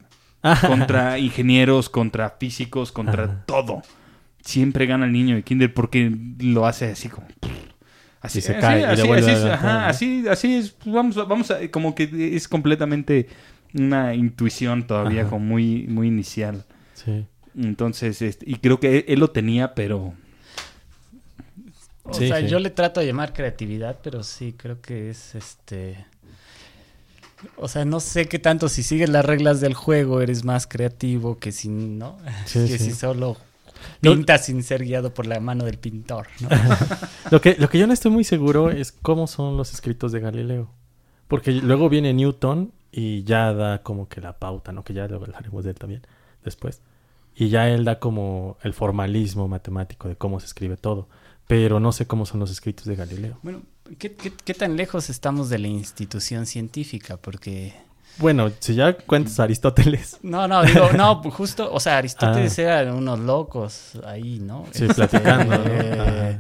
Contra 0.66 1.20
ingenieros, 1.20 1.88
contra 1.90 2.32
físicos, 2.40 2.92
contra 2.92 3.26
Ajá. 3.26 3.44
todo. 3.46 3.82
Siempre 4.44 4.88
gana 4.88 5.06
el 5.06 5.12
niño 5.12 5.36
de 5.36 5.44
kinder 5.44 5.72
porque 5.74 6.12
lo 6.40 6.66
hace 6.66 6.86
así 6.92 7.10
como... 7.10 7.28
Así, 8.22 8.40
Y 8.40 8.42
se 8.42 8.52
así, 8.54 8.62
cae 8.62 8.86
así, 8.86 9.02
así 9.12 9.32
es, 9.32 9.44
ajá, 9.46 9.88
así, 9.88 10.24
así 10.30 10.56
es. 10.56 10.72
Pues 10.72 10.94
Vamos, 10.96 11.18
a- 11.18 11.24
vamos 11.26 11.52
a... 11.52 11.68
Como 11.70 11.94
que 11.96 12.36
es 12.36 12.48
completamente 12.48 13.28
una 13.74 14.14
intuición 14.16 14.86
todavía 14.88 15.22
Ajá. 15.22 15.30
como 15.32 15.46
muy, 15.46 15.86
muy 15.88 16.08
inicial. 16.08 16.66
Sí. 16.94 17.26
Entonces, 17.56 18.22
este, 18.22 18.50
y 18.50 18.56
creo 18.56 18.80
que 18.80 18.98
él, 19.00 19.06
él 19.08 19.20
lo 19.20 19.30
tenía, 19.32 19.74
pero... 19.76 20.14
O 22.04 22.14
Sí, 22.14 22.28
sea, 22.28 22.40
sí. 22.42 22.48
yo 22.48 22.60
le 22.60 22.70
trato 22.72 23.00
de 23.00 23.08
llamar 23.08 23.34
creatividad, 23.34 24.00
pero 24.04 24.24
sí, 24.24 24.54
creo 24.58 24.82
que 24.82 25.10
es 25.10 25.36
este... 25.36 26.06
O 27.58 27.68
sea, 27.68 27.86
no 27.86 28.00
sé 28.00 28.28
qué 28.28 28.38
tanto 28.38 28.70
si 28.70 28.84
sigues 28.84 29.10
las 29.10 29.26
reglas 29.26 29.62
del 29.62 29.74
juego 29.74 30.22
eres 30.22 30.44
más 30.46 30.68
creativo 30.68 31.40
que 31.40 31.52
si 31.52 31.70
no, 31.70 32.18
Sí, 32.46 32.68
que 32.68 32.78
si 32.78 32.92
solo 32.92 33.38
No- 34.02 34.12
pintas 34.14 34.46
sin 34.46 34.62
ser 34.64 34.84
guiado 34.84 35.12
por 35.14 35.26
la 35.26 35.40
mano 35.40 35.66
del 35.66 35.80
pintor, 35.80 36.28
¿no? 36.40 36.50
Lo 37.32 37.42
que, 37.42 37.56
lo 37.58 37.68
que 37.70 37.80
yo 37.80 37.88
no 37.88 37.94
estoy 37.94 38.12
muy 38.12 38.24
seguro 38.24 38.70
es 38.72 38.92
cómo 38.92 39.26
son 39.26 39.56
los 39.58 39.74
escritos 39.74 40.12
de 40.12 40.20
Galileo. 40.20 40.70
Porque 41.28 41.52
luego 41.54 41.88
viene 41.90 42.14
Newton 42.14 42.74
y 42.92 43.24
ya 43.24 43.54
da 43.54 43.82
como 43.84 44.10
que 44.10 44.20
la 44.22 44.38
pauta, 44.38 44.72
¿no? 44.74 44.84
Que 44.84 44.94
ya 44.94 45.08
lo 45.08 45.16
hablaremos 45.16 45.64
de 45.64 45.70
él 45.72 45.78
también 45.78 46.02
después. 46.44 46.82
Y 47.34 47.48
ya 47.50 47.70
él 47.70 47.86
da 47.86 48.00
como 48.00 48.58
el 48.64 48.74
formalismo 48.74 49.48
matemático 49.48 50.10
de 50.10 50.18
cómo 50.18 50.42
se 50.42 50.46
escribe 50.48 50.76
todo. 50.76 51.08
Pero 51.48 51.80
no 51.80 51.92
sé 51.92 52.06
cómo 52.08 52.26
son 52.26 52.40
los 52.40 52.52
escritos 52.52 52.86
de 52.86 52.96
Galileo. 52.96 53.38
Bueno, 53.44 53.62
¿qué, 54.00 54.14
qué, 54.14 54.32
qué 54.32 54.54
tan 54.54 54.78
lejos 54.78 55.10
estamos 55.10 55.50
de 55.50 55.60
la 55.60 55.68
institución 55.68 56.46
científica? 56.46 57.18
Porque... 57.18 57.74
Bueno, 58.18 58.52
si 58.60 58.76
ya 58.76 58.94
cuentas 58.98 59.40
a 59.40 59.44
Aristóteles. 59.44 60.18
No, 60.22 60.48
no, 60.48 60.64
digo, 60.64 60.92
no, 60.94 61.22
pues 61.24 61.34
justo, 61.34 61.72
o 61.74 61.80
sea, 61.80 61.98
Aristóteles 61.98 62.58
Ah. 62.60 62.82
eran 62.82 62.96
unos 62.96 63.20
locos 63.20 63.94
ahí, 64.06 64.40
¿no? 64.40 64.66
Sí, 64.72 64.86
platicando, 64.88 65.58
¿no? 65.58 65.64
Eh. 65.66 66.40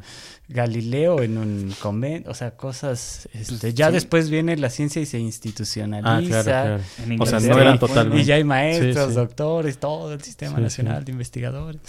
Galileo 0.49 1.21
en 1.21 1.37
un 1.37 1.73
convento, 1.81 2.29
o 2.29 2.33
sea, 2.33 2.51
cosas, 2.57 3.29
este, 3.33 3.55
Pues, 3.57 3.73
ya 3.73 3.87
sí. 3.87 3.93
después 3.93 4.29
viene 4.29 4.57
la 4.57 4.69
ciencia 4.69 5.01
y 5.01 5.05
se 5.05 5.17
institucionaliza. 5.17 6.39
Ah, 6.39 6.43
claro, 6.43 6.43
claro. 6.43 6.83
en 7.13 7.21
O 7.21 7.25
sea, 7.25 7.39
no 7.39 7.57
eran 7.57 7.79
totalmente- 7.79 8.21
Y 8.21 8.25
ya 8.25 8.35
hay 8.35 8.43
maestros, 8.43 9.05
Sí, 9.05 9.09
sí. 9.11 9.15
doctores, 9.15 9.77
todo 9.77 10.11
el 10.13 10.21
sistema 10.21 10.57
Sí, 10.57 10.61
nacional 10.61 10.99
sí. 10.99 11.05
de 11.05 11.11
investigadores. 11.13 11.81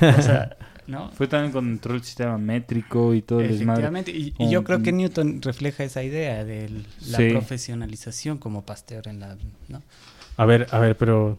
O 0.18 0.22
sea, 0.22 0.56
¿no? 0.86 1.10
Fue 1.12 1.26
también 1.26 1.52
cuando 1.52 1.70
entró 1.70 1.94
el 1.94 2.02
sistema 2.02 2.38
métrico 2.38 3.14
y 3.14 3.22
todo 3.22 3.40
el 3.40 3.48
desmadre. 3.48 3.84
Efectivamente. 3.84 4.10
Y, 4.12 4.50
yo 4.50 4.64
creo 4.64 4.82
que 4.82 4.92
Newton 4.92 5.40
refleja 5.42 5.84
esa 5.84 6.02
idea 6.02 6.44
de 6.44 6.68
la 7.06 7.18
Sí. 7.18 7.30
profesionalización 7.30 8.38
como 8.38 8.64
Pasteur 8.64 9.08
en 9.08 9.20
la... 9.20 9.36
¿no? 9.68 9.82
A 10.36 10.44
ver, 10.44 10.66
a 10.70 10.78
ver, 10.78 10.96
pero 10.96 11.38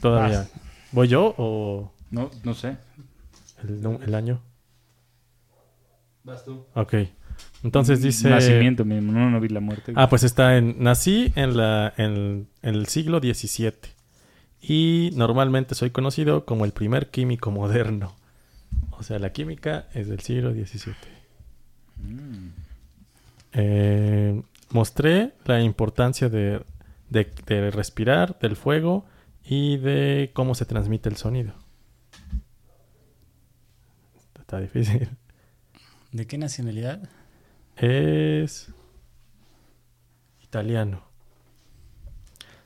todavía. 0.00 0.38
Vas. 0.38 0.52
¿Voy 0.92 1.08
yo 1.08 1.34
o 1.36 1.92
No, 2.10 2.30
no 2.44 2.54
sé. 2.54 2.76
el, 3.62 4.14
año? 4.14 4.40
Vas 6.24 6.44
tú. 6.44 6.64
Ok. 6.74 6.94
Entonces 7.64 8.02
dice... 8.02 8.30
Nacimiento 8.30 8.84
mismo, 8.84 9.12
no, 9.12 9.30
no 9.30 9.40
vi 9.40 9.48
la 9.48 9.60
muerte. 9.60 9.92
Ah, 9.96 10.08
pues 10.08 10.22
está 10.22 10.56
en... 10.56 10.82
Nací 10.82 11.32
en, 11.34 11.56
la, 11.56 11.92
en, 11.96 12.48
en 12.62 12.74
el 12.74 12.86
siglo 12.86 13.18
XVII 13.18 13.72
y 14.60 15.10
normalmente 15.14 15.74
soy 15.74 15.90
conocido 15.90 16.44
como 16.44 16.64
el 16.64 16.72
primer 16.72 17.10
químico 17.10 17.50
moderno. 17.50 18.14
O 18.92 19.02
sea, 19.02 19.18
la 19.18 19.32
química 19.32 19.86
es 19.94 20.08
del 20.08 20.20
siglo 20.20 20.52
XVII. 20.52 20.94
Mm. 21.96 22.48
Eh, 23.52 24.42
mostré 24.70 25.32
la 25.44 25.60
importancia 25.62 26.28
de, 26.28 26.62
de- 27.10 27.30
de 27.46 27.70
respirar, 27.70 28.38
del 28.40 28.56
fuego 28.56 29.06
y 29.44 29.76
de 29.78 30.30
cómo 30.34 30.54
se 30.54 30.64
transmite 30.66 31.08
el 31.08 31.16
sonido. 31.16 31.54
Está 34.38 34.60
difícil. 34.60 35.08
¿De 36.12 36.26
qué 36.26 36.38
nacionalidad? 36.38 37.08
Es 37.76 38.72
italiano. 40.42 41.02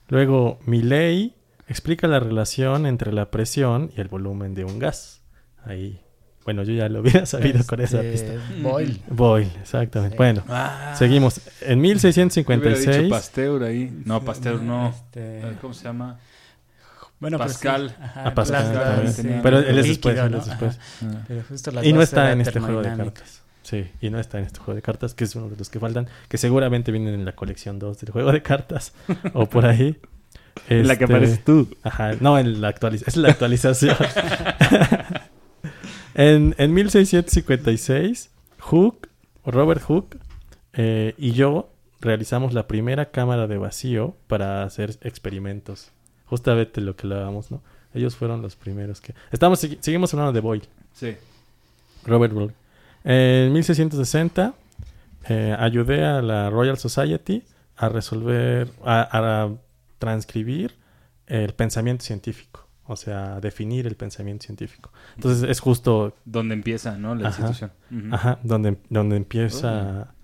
Luego, 0.09 0.59
Milley 0.67 1.35
explica 1.69 2.07
la 2.07 2.21
relación 2.21 2.87
entre 2.87 3.13
la 3.13 3.31
presión 3.31 3.91
y 3.97 4.01
el 4.01 4.09
volumen 4.09 4.55
de 4.55 4.65
un 4.65 4.79
gas. 4.79 5.23
Ahí. 5.65 6.02
Bueno, 6.45 6.63
yo 6.65 6.73
ya 6.75 6.89
lo 6.89 7.01
hubiera 7.01 7.25
sabido 7.27 7.65
con 7.65 7.81
esa 7.81 8.03
Este, 8.03 8.33
pista. 8.39 8.53
Boyle. 8.63 9.01
Boyle, 9.09 9.51
exactamente. 9.61 10.15
Sí. 10.17 10.19
Bueno, 10.19 10.43
seguimos. 10.97 11.41
En 11.61 11.79
Hubiera 11.81 11.95
dicho 12.01 12.09
1656. 12.09 13.11
Pasteur 13.11 13.63
ahí. 13.63 14.03
No, 14.05 14.23
Pasteur 14.25 14.61
no. 14.61 14.89
Este, 14.91 15.43
¿Cómo 15.61 15.73
se 15.75 15.85
llama? 15.85 16.19
bueno, 17.21 17.39
pero 17.39 17.49
Pascal. 17.49 17.91
sí, 17.91 17.95
ajá, 18.03 18.27
A 18.29 18.35
Pascal 18.35 18.73
tenía- 18.73 19.13
sí. 19.13 19.29
Pero 19.43 19.59
él 19.61 19.79
es 19.79 19.87
Líquido, 19.89 20.11
después, 20.15 20.27
él 20.27 20.35
es 20.35 20.47
después. 20.47 20.79
Ah. 21.05 21.25
Pero 21.29 21.43
justo 21.49 21.71
las 21.71 21.85
Y 21.87 21.93
no 21.93 22.03
está 22.03 22.33
en 22.33 22.41
este 22.41 22.59
juego 22.59 22.83
de 22.83 22.97
cartas. 22.97 23.43
Sí, 23.63 23.87
y 24.01 24.11
no 24.11 24.19
está 24.19 24.39
en 24.41 24.45
este 24.47 24.59
juego 24.59 24.75
de 24.75 24.83
cartas, 24.83 25.15
que 25.15 25.23
es 25.23 25.37
uno 25.37 25.49
de 25.49 25.57
los 25.57 25.71
que 25.71 25.79
faltan, 25.79 26.09
que 26.29 26.37
seguramente 26.37 26.91
vienen 26.91 27.15
en 27.15 27.25
la 27.25 27.33
colección 27.37 27.79
2 27.79 28.01
del 28.01 28.11
juego 28.11 28.33
de 28.33 28.43
cartas 28.43 28.93
o 29.35 29.47
por 29.47 29.67
ahí. 29.67 30.01
En 30.69 30.87
la 30.89 30.97
que 30.99 31.05
Este, 31.05 31.15
apareces 31.15 31.45
tú. 31.45 31.69
Ajá, 31.85 32.11
no, 32.21 32.39
en 32.39 32.61
la 32.61 32.69
actualización. 32.69 33.09
Es 33.09 33.17
la 33.17 33.29
actualización. 33.31 33.97
en, 36.15 36.55
en 36.59 36.75
1656, 36.75 38.31
Hooke, 38.61 39.09
Robert 39.45 39.83
Hooke 39.83 40.19
eh, 40.75 41.15
y 41.19 41.33
yo 41.33 41.71
realizamos 42.01 42.53
la 42.55 42.67
primera 42.67 43.11
cámara 43.11 43.47
de 43.47 43.59
vacío 43.59 44.17
para 44.27 44.65
hacer 44.65 44.97
experimentos. 45.03 45.91
Justamente 46.27 46.81
lo 46.81 46.97
que 46.97 47.07
hablábamos, 47.07 47.51
¿no? 47.51 47.63
Ellos 47.95 48.17
fueron 48.17 48.41
los 48.43 48.57
primeros 48.57 49.01
que... 49.01 49.15
Estamos, 49.31 49.63
segui- 49.63 49.79
seguimos 49.81 50.13
hablando 50.15 50.33
de 50.33 50.41
Boyle. 50.41 50.67
Sí. 50.95 51.15
Robert 52.07 52.33
Boyle. 52.33 52.55
En 53.05 53.53
1660 53.53 54.55
eh, 55.29 55.55
ayudé 55.59 56.05
a 56.05 56.23
la 56.23 56.49
Royal 56.51 56.79
Society 56.79 57.43
a 57.77 57.89
resolver, 57.89 58.71
a, 58.85 59.45
a 59.45 59.51
transcribir 59.99 60.75
el 61.27 61.53
pensamiento 61.55 62.05
científico, 62.05 62.67
o 62.87 62.97
sea, 62.97 63.41
definir 63.41 63.87
el 63.87 63.95
pensamiento 63.97 64.45
científico. 64.45 64.91
Entonces 65.17 65.49
es 65.49 65.61
justo, 65.61 66.17
Donde 66.25 66.55
empieza, 66.55 66.99
¿no? 66.99 67.15
La 67.15 67.29
Ajá. 67.29 67.43
institución. 67.49 68.13
Ajá, 68.13 68.39
donde, 68.43 68.77
donde 68.91 69.17
empieza, 69.17 70.15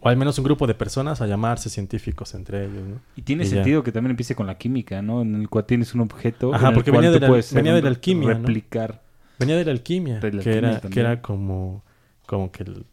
o 0.00 0.08
al 0.08 0.16
menos 0.16 0.38
un 0.38 0.44
grupo 0.44 0.66
de 0.66 0.74
personas 0.74 1.20
a 1.20 1.26
llamarse 1.26 1.68
científicos 1.68 2.34
entre 2.34 2.64
ellos, 2.64 2.82
¿no? 2.88 3.00
Y 3.16 3.22
tiene 3.22 3.44
Y 3.44 3.46
ya. 3.48 3.56
sentido 3.56 3.82
que 3.82 3.92
también 3.92 4.10
empiece 4.12 4.34
con 4.34 4.46
la 4.46 4.56
química, 4.56 5.02
¿no? 5.02 5.22
En 5.22 5.34
el 5.34 5.48
cual 5.48 5.66
tienes 5.66 5.94
un 5.94 6.00
objeto. 6.00 6.54
Ajá, 6.54 6.66
en 6.66 6.68
el 6.68 6.74
porque 6.74 6.90
cual 6.90 7.02
venía 7.02 7.10
tú 7.10 7.14
de 7.14 7.20
la- 7.20 7.28
puedes 7.28 7.52
venía 7.52 7.74
de 7.74 7.82
la 7.82 7.88
alquimia, 7.88 8.28
¿no? 8.28 8.34
Replicar. 8.38 9.02
Venía 9.38 9.56
de 9.56 9.64
la 9.66 9.72
alquimia, 9.72 10.20
De 10.20 10.32
la 10.32 10.42
que, 10.42 10.50
alquimia 10.50 10.70
era, 10.78 10.80
que 10.90 11.00
era 11.00 11.22
como, 11.22 11.82
como 12.26 12.50
que 12.50 12.62
el- 12.62 12.86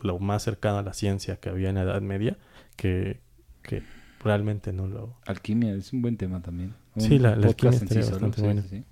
lo 0.00 0.18
más 0.18 0.42
cercano 0.42 0.78
a 0.78 0.82
la 0.82 0.94
ciencia 0.94 1.36
que 1.36 1.48
había 1.50 1.68
en 1.70 1.74
la 1.74 1.82
Edad 1.82 2.00
Media, 2.02 2.36
que, 2.76 3.20
que 3.62 3.82
realmente 4.22 4.72
no 4.72 4.86
lo... 4.86 5.16
Alquimia 5.26 5.74
es 5.74 5.92
un 5.92 6.02
buen 6.02 6.16
tema 6.16 6.40
también. 6.40 6.74
Sí, 7.00 7.18
la- 7.18 7.36
la 7.36 7.48
alquimia 7.48 7.78
sí 7.78 7.96
bastante 7.96 8.40
buena. 8.42 8.62
sí, 8.62 8.84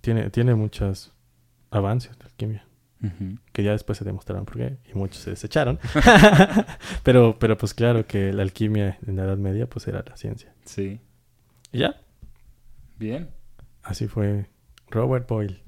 Tiene, 0.00 0.30
tiene 0.30 0.54
muchos 0.54 1.12
avances 1.70 2.16
de 2.18 2.24
alquimia, 2.24 2.66
que 3.52 3.62
ya 3.62 3.72
después 3.72 3.98
se 3.98 4.04
demostraron 4.04 4.44
por 4.44 4.56
qué, 4.56 4.78
y 4.92 4.96
muchos 4.96 5.18
se 5.22 5.30
desecharon. 5.30 5.78
pero, 7.02 7.36
pero 7.38 7.56
pues 7.58 7.74
claro 7.74 8.06
que 8.06 8.32
la 8.32 8.42
alquimia 8.42 8.98
en 9.06 9.16
la 9.16 9.24
Edad 9.24 9.38
Media 9.38 9.66
pues 9.68 9.86
era 9.88 10.04
la 10.06 10.16
ciencia. 10.16 10.54
Sí. 10.64 11.00
Y 11.72 11.78
ya, 11.78 12.00
Bien. 12.98 13.30
así 13.82 14.06
fue 14.08 14.48
Robert 14.90 15.28
Boyle. 15.28 15.62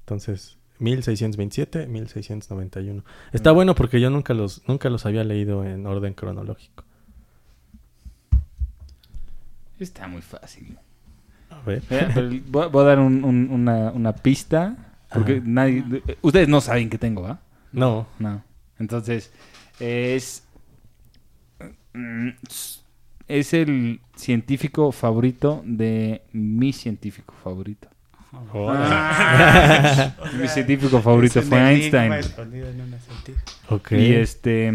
Entonces, 0.00 0.58
1627, 0.78 1.86
1691. 1.86 3.02
Está 3.32 3.52
Mm. 3.52 3.54
bueno 3.54 3.74
porque 3.74 4.00
yo 4.00 4.10
nunca 4.10 4.34
los, 4.34 4.62
nunca 4.68 4.90
los 4.90 5.06
había 5.06 5.24
leído 5.24 5.64
en 5.64 5.86
orden 5.86 6.12
cronológico. 6.14 6.84
Está 9.78 10.06
muy 10.06 10.22
fácil. 10.22 10.78
A 11.66 11.70
ver. 11.70 11.82
Mira, 11.90 12.10
pero 12.14 12.28
voy, 12.48 12.68
voy 12.68 12.84
a 12.84 12.86
dar 12.86 12.98
un- 13.00 13.24
un- 13.24 13.48
una, 13.50 13.90
una 13.92 14.12
pista. 14.14 14.76
Porque 15.12 15.32
Ajá. 15.34 15.42
nadie. 15.44 15.84
Ustedes 16.22 16.48
no 16.48 16.60
saben 16.60 16.88
que 16.90 16.98
tengo, 16.98 17.26
¿ah? 17.26 17.38
No. 17.72 18.06
No. 18.18 18.42
Entonces, 18.78 19.32
es. 19.80 20.44
mm, 21.92 22.28
Es 23.28 23.52
el 23.54 24.00
científico 24.14 24.92
favorito 24.92 25.60
de 25.66 26.22
mi 26.32 26.72
científico 26.72 27.34
favorito. 27.42 27.88
Mi 30.40 30.48
científico 30.48 31.00
favorito 31.00 31.42
fue 31.42 31.58
Einstein. 31.58 32.12
escondido 32.12 32.68
en 32.68 32.80
un 32.82 32.94
acertijo. 32.94 33.38
ok. 33.70 33.92
Y 33.92 34.12
este. 34.14 34.72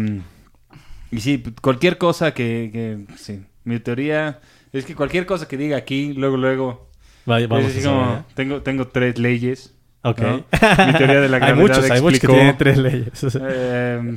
Y 1.10 1.20
sí, 1.20 1.42
cualquier 1.60 1.98
cosa 1.98 2.32
que, 2.34 2.70
que- 2.72 3.14
Sí. 3.16 3.42
Mi 3.64 3.78
teoría 3.78 4.40
es 4.72 4.84
que 4.86 4.94
cualquier 4.94 5.26
cosa 5.26 5.46
que 5.48 5.56
diga 5.56 5.76
aquí, 5.76 6.12
luego, 6.14 6.36
luego. 6.36 6.88
Vaya, 7.26 7.46
vamos 7.46 7.66
es 7.70 7.76
así 7.78 7.86
a 7.86 7.90
como, 7.90 8.12
¿eh? 8.14 8.22
tengo, 8.34 8.62
tengo 8.62 8.88
tres 8.88 9.18
leyes. 9.18 9.74
Ok. 10.02 10.20
¿no? 10.20 10.36
Mi 10.86 10.92
teoría 10.98 11.20
de 11.20 11.28
la 11.28 11.36
hay 11.36 11.40
gravedad 11.40 11.56
muchos, 11.56 11.90
hay 11.90 12.00
muchos 12.00 12.20
que 12.20 12.26
tienen 12.26 12.56
tres 12.58 12.78
leyes. 12.78 13.36
Eh, 13.40 14.16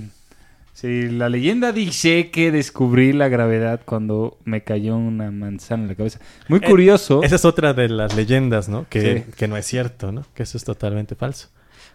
sí, 0.73 1.09
la 1.09 1.29
leyenda 1.29 1.71
dice 1.71 2.31
que 2.31 2.51
descubrí 2.51 3.13
la 3.13 3.27
gravedad 3.29 3.81
cuando 3.85 4.39
me 4.43 4.63
cayó 4.63 4.97
una 4.97 5.29
manzana 5.31 5.83
en 5.83 5.89
la 5.89 5.95
cabeza. 5.95 6.19
Muy 6.47 6.59
Eh, 6.63 6.67
curioso. 6.67 7.21
Esa 7.23 7.35
es 7.35 7.45
otra 7.45 7.73
de 7.73 7.87
las 7.89 8.15
leyendas, 8.15 8.67
¿no? 8.67 8.85
Que, 8.89 9.23
Sí. 9.25 9.31
que 9.37 9.47
no 9.47 9.57
es 9.57 9.65
cierto, 9.65 10.11
¿no? 10.11 10.23
Que 10.33 10.43
eso 10.43 10.57
es 10.57 10.63
totalmente 10.63 11.15
falso. 11.15 11.49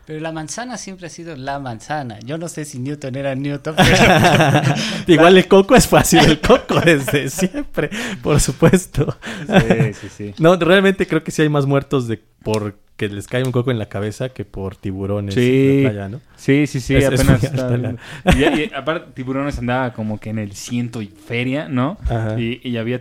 Pero 0.06 0.20
la 0.20 0.32
manzana 0.32 0.76
siempre 0.76 1.06
ha 1.06 1.10
sido 1.10 1.36
la 1.36 1.58
manzana. 1.60 2.18
Yo 2.20 2.36
no 2.38 2.48
sé 2.48 2.64
si 2.64 2.78
Newton 2.80 3.14
era 3.16 3.34
Newton, 3.34 3.76
pero 3.78 4.74
Igual 5.06 5.36
el 5.38 5.46
coco 5.46 5.76
es 5.76 5.86
fácil, 5.86 6.20
el 6.20 6.40
coco 6.40 6.80
desde 6.80 7.28
siempre, 7.30 7.90
por 8.22 8.40
supuesto. 8.40 9.16
Sí, 9.46 9.92
sí, 9.94 10.08
sí. 10.16 10.34
No, 10.38 10.56
realmente 10.56 11.06
creo 11.06 11.22
que 11.22 11.30
sí 11.30 11.42
hay 11.42 11.48
más 11.48 11.66
muertos 11.66 12.08
de 12.08 12.20
por 12.42 12.76
que 12.96 13.08
les 13.08 13.26
cae 13.28 13.42
un 13.44 13.50
coco 13.52 13.70
en 13.70 13.78
la 13.78 13.86
cabeza 13.88 14.28
que 14.28 14.44
por 14.44 14.76
tiburones 14.76 15.34
Sí. 15.34 15.78
playa, 15.84 16.08
¿no? 16.10 16.20
Sí, 16.36 16.66
sí, 16.66 16.80
sí, 16.80 16.96
Es- 16.96 17.06
apenas 17.06 17.42
está 17.42 17.94
y 18.36 18.70
aparte, 18.74 19.12
tiburones 19.14 19.58
andaba 19.58 19.94
como 19.94 20.20
que 20.20 20.28
en 20.28 20.38
el 20.38 20.52
ciento 20.52 21.00
y 21.00 21.06
feria, 21.06 21.66
¿no? 21.68 21.96
Ajá. 22.04 22.38
Y, 22.38 22.60
y 22.62 22.76
había, 22.76 23.00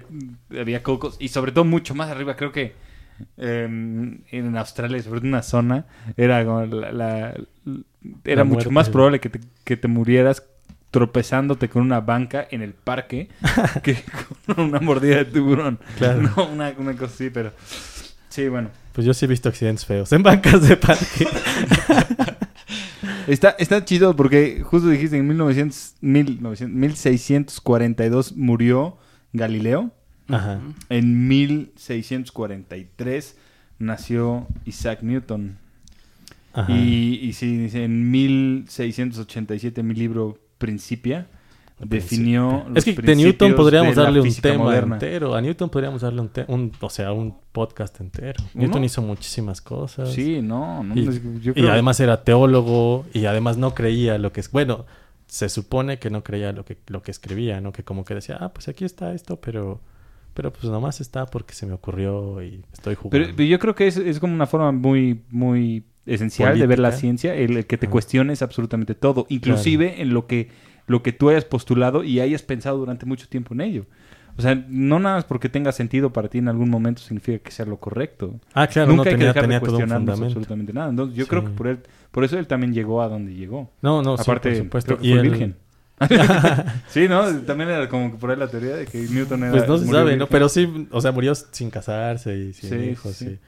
había 0.57 0.83
cocos, 0.83 1.17
y 1.19 1.27
sobre 1.29 1.51
todo 1.51 1.65
mucho 1.65 1.95
más 1.95 2.09
arriba, 2.09 2.37
creo 2.37 2.53
que 2.53 2.75
eh, 3.37 3.63
en 4.31 4.57
Australia, 4.57 5.01
sobre 5.01 5.19
todo 5.19 5.27
en 5.27 5.33
una 5.33 5.43
zona, 5.43 5.85
era 6.17 6.43
como 6.45 6.65
la, 6.65 6.91
la- 6.91 7.33
era 8.23 8.37
La 8.37 8.43
mucho 8.43 8.71
más 8.71 8.89
probable 8.89 9.19
que 9.19 9.29
te, 9.29 9.39
que 9.63 9.77
te 9.77 9.87
murieras 9.87 10.43
tropezándote 10.91 11.69
con 11.69 11.83
una 11.83 11.99
banca 12.01 12.47
en 12.49 12.61
el 12.61 12.73
parque 12.73 13.29
que 13.83 13.97
con 14.45 14.67
una 14.69 14.79
mordida 14.79 15.17
de 15.17 15.25
tiburón. 15.25 15.79
Claro. 15.97 16.21
No, 16.35 16.47
una, 16.47 16.73
una 16.77 16.93
cosa 16.93 17.13
así, 17.13 17.29
pero... 17.29 17.51
Sí, 18.29 18.47
bueno. 18.47 18.69
Pues 18.93 19.05
yo 19.05 19.13
sí 19.13 19.25
he 19.25 19.27
visto 19.27 19.49
accidentes 19.49 19.85
feos 19.85 20.11
en 20.13 20.23
bancas 20.23 20.67
de 20.67 20.77
parque. 20.77 21.27
Está, 23.27 23.49
está 23.59 23.85
chido 23.85 24.15
porque 24.15 24.61
justo 24.63 24.89
dijiste 24.89 25.15
en 25.17 25.27
1900, 25.27 25.95
1900, 26.01 26.75
1642 26.75 28.35
murió 28.35 28.97
Galileo. 29.33 29.91
Ajá. 30.29 30.59
En 30.89 31.27
1643 31.27 33.35
nació 33.79 34.47
Isaac 34.65 35.01
Newton. 35.01 35.57
Ajá. 36.53 36.71
Y, 36.71 37.19
y 37.21 37.33
sí, 37.33 37.57
dice, 37.57 37.83
en 37.85 38.11
1687 38.11 39.83
mi 39.83 39.93
libro 39.93 40.37
Principia 40.57 41.27
definió... 41.79 42.65
Es 42.75 42.75
los 42.75 42.85
que 42.85 42.91
de 42.93 43.15
Newton 43.15 43.15
principios 43.15 43.53
podríamos 43.55 43.95
de 43.95 44.01
darle 44.01 44.21
un 44.21 44.33
tema 44.35 44.63
moderna. 44.65 44.95
entero. 44.95 45.35
A 45.35 45.41
Newton 45.41 45.69
podríamos 45.69 46.01
darle 46.01 46.21
un, 46.47 46.71
o 46.81 46.89
sea, 46.89 47.13
un 47.13 47.35
podcast 47.53 47.99
entero. 48.01 48.43
¿Uno? 48.53 48.63
Newton 48.65 48.83
hizo 48.83 49.01
muchísimas 49.01 49.61
cosas. 49.61 50.11
Sí, 50.11 50.41
no, 50.41 50.83
no, 50.83 50.95
Y, 50.99 51.07
es- 51.07 51.21
y 51.55 51.67
además 51.67 51.99
era 52.01 52.23
teólogo 52.23 53.05
y 53.13 53.25
además 53.25 53.57
no 53.57 53.73
creía 53.73 54.17
lo 54.17 54.33
que 54.33 54.41
es 54.41 54.51
bueno 54.51 54.85
se 55.27 55.47
supone 55.47 55.99
que 55.99 56.09
no 56.09 56.23
creía 56.23 56.51
lo 56.53 56.65
que 56.65 56.75
lo 56.87 57.03
que 57.03 57.11
escribía 57.11 57.61
no 57.61 57.71
que 57.71 57.83
como 57.83 58.03
que 58.03 58.15
decía 58.15 58.37
ah 58.41 58.51
pues 58.51 58.67
aquí 58.67 58.83
está 58.83 59.13
esto 59.13 59.39
pero 59.39 59.79
pero 60.33 60.51
pues 60.53 60.65
nomás 60.65 61.01
está 61.01 61.25
porque 61.25 61.53
se 61.53 61.65
me 61.65 61.73
ocurrió 61.73 62.41
y 62.41 62.61
estoy 62.73 62.95
Pero, 62.95 63.01
jugando 63.01 63.29
pero 63.35 63.49
yo 63.49 63.59
creo 63.59 63.75
que 63.75 63.87
es, 63.87 63.97
es 63.97 64.19
como 64.19 64.33
una 64.33 64.47
forma 64.47 64.71
muy, 64.71 65.21
muy 65.29 65.83
esencial 66.05 66.57
de 66.57 66.65
ver 66.67 66.79
la 66.79 66.91
ciencia, 66.91 67.35
el, 67.35 67.57
el 67.57 67.65
que 67.65 67.77
te 67.77 67.87
cuestiones 67.87 68.41
absolutamente 68.41 68.95
todo, 68.95 69.25
inclusive 69.29 70.01
en 70.01 70.13
lo 70.13 70.27
que 70.27 70.49
lo 70.87 71.03
que 71.03 71.11
tú 71.13 71.29
hayas 71.29 71.45
postulado 71.45 72.03
y 72.03 72.19
hayas 72.19 72.41
pensado 72.41 72.79
durante 72.79 73.05
mucho 73.05 73.27
tiempo 73.29 73.53
en 73.53 73.61
ello. 73.61 73.85
O 74.37 74.41
sea, 74.41 74.55
no 74.69 74.99
nada 74.99 75.17
más 75.17 75.25
porque 75.25 75.47
tenga 75.49 75.71
sentido 75.71 76.11
para 76.13 76.29
ti 76.29 76.39
en 76.39 76.47
algún 76.47 76.69
momento 76.69 77.01
significa 77.01 77.37
que 77.39 77.51
sea 77.51 77.65
lo 77.67 77.77
correcto. 77.77 78.39
Ah, 78.55 78.65
claro, 78.65 78.87
Nunca 78.89 78.95
no 78.95 79.01
hay 79.03 79.05
que 79.05 79.11
tenía, 79.17 79.27
dejar 79.27 79.41
tenía 79.43 79.59
de 79.59 79.65
todo 79.65 79.75
un 79.75 79.81
cuestionarnos 79.83 80.21
absolutamente 80.21 80.73
nada. 80.73 80.89
Entonces, 80.89 81.15
yo 81.15 81.25
Sí. 81.25 81.29
creo 81.29 81.43
que 81.43 81.49
por, 81.51 81.67
él, 81.67 81.79
por 82.09 82.23
eso 82.23 82.39
él 82.39 82.47
también 82.47 82.73
llegó 82.73 83.03
a 83.03 83.07
donde 83.09 83.35
llegó. 83.35 83.69
No, 83.83 84.01
no, 84.01 84.17
sí, 84.17 84.23
Aparte, 84.23 84.49
por 84.49 84.57
supuesto. 84.63 84.87
creo 84.95 84.99
que 85.01 85.07
Y 85.07 85.11
fue 85.11 85.19
el- 85.21 85.29
virgen. 85.29 85.55
sí, 86.89 87.07
¿no? 87.07 87.33
También 87.41 87.69
era 87.69 87.89
como 87.89 88.11
que 88.11 88.17
por 88.17 88.31
ahí 88.31 88.37
la 88.37 88.47
teoría 88.47 88.75
de 88.75 88.85
que 88.85 88.99
Newton 88.99 89.43
era 89.43 89.51
Pues 89.51 89.67
no 89.67 89.77
se 89.77 89.85
sabe, 89.87 90.17
¿no? 90.17 90.27
Pero 90.27 90.49
sí, 90.49 90.87
o 90.91 91.01
sea, 91.01 91.11
murió 91.11 91.33
sin 91.35 91.69
casarse 91.69 92.35
y 92.37 92.53
sin 92.53 92.69
Sí, 92.69 92.75
hijos. 92.75 93.15
sí. 93.15 93.25
sí. 93.25 93.39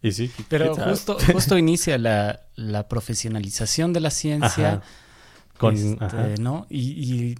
Y 0.00 0.12
sí, 0.12 0.30
Pero 0.48 0.74
justo, 0.76 1.18
justo 1.32 1.58
inicia 1.58 1.98
la, 1.98 2.40
la 2.54 2.88
profesionalización 2.88 3.92
de 3.92 4.00
la 4.00 4.10
ciencia. 4.10 4.68
Ajá. 4.74 4.82
Con, 5.58 5.74
este, 5.74 6.04
ajá. 6.04 6.28
¿no? 6.38 6.66
Y, 6.70 6.80
y, 6.80 7.34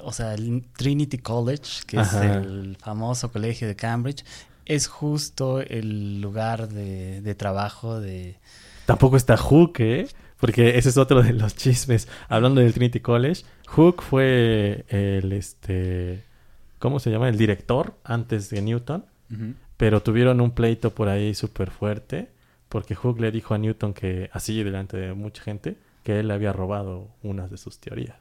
o 0.00 0.12
sea, 0.12 0.34
el 0.34 0.64
Trinity 0.76 1.18
College, 1.18 1.82
que 1.86 1.96
Ajá. 1.98 2.24
es 2.24 2.44
el 2.44 2.76
famoso 2.76 3.30
colegio 3.30 3.68
de 3.68 3.76
Cambridge, 3.76 4.24
es 4.66 4.88
justo 4.88 5.60
el 5.60 6.20
lugar 6.20 6.68
de, 6.68 7.20
de 7.20 7.34
trabajo 7.36 8.00
de... 8.00 8.36
Tampoco 8.84 9.16
está 9.16 9.36
Hook, 9.36 9.74
¿eh? 9.78 10.08
Porque 10.42 10.76
ese 10.76 10.88
es 10.88 10.96
otro 10.98 11.22
de 11.22 11.32
los 11.32 11.54
chismes. 11.62 12.08
Hablando 12.28 12.60
del 12.60 12.74
Trinity 12.74 12.98
College, 13.00 13.44
Hook 13.68 14.02
fue 14.02 14.84
el, 14.88 15.32
este, 15.32 16.24
¿cómo 16.80 16.98
se 16.98 17.10
llama? 17.12 17.28
El 17.28 17.38
director 17.38 17.94
antes 18.02 18.50
de 18.50 18.60
Newton, 18.60 19.04
pero 19.76 20.02
tuvieron 20.02 20.40
un 20.40 20.50
pleito 20.50 20.90
por 20.94 21.08
ahí 21.08 21.32
súper 21.34 21.70
fuerte, 21.70 22.28
porque 22.68 22.94
Hook 22.96 23.20
le 23.20 23.30
dijo 23.30 23.54
a 23.54 23.58
Newton 23.58 23.94
que, 23.94 24.28
así 24.32 24.62
delante 24.64 24.96
de 24.96 25.14
mucha 25.14 25.42
gente, 25.42 25.76
que 26.02 26.18
él 26.18 26.26
le 26.28 26.34
había 26.34 26.52
robado 26.52 27.08
unas 27.22 27.48
de 27.50 27.56
sus 27.56 27.78
teorías. 27.78 28.16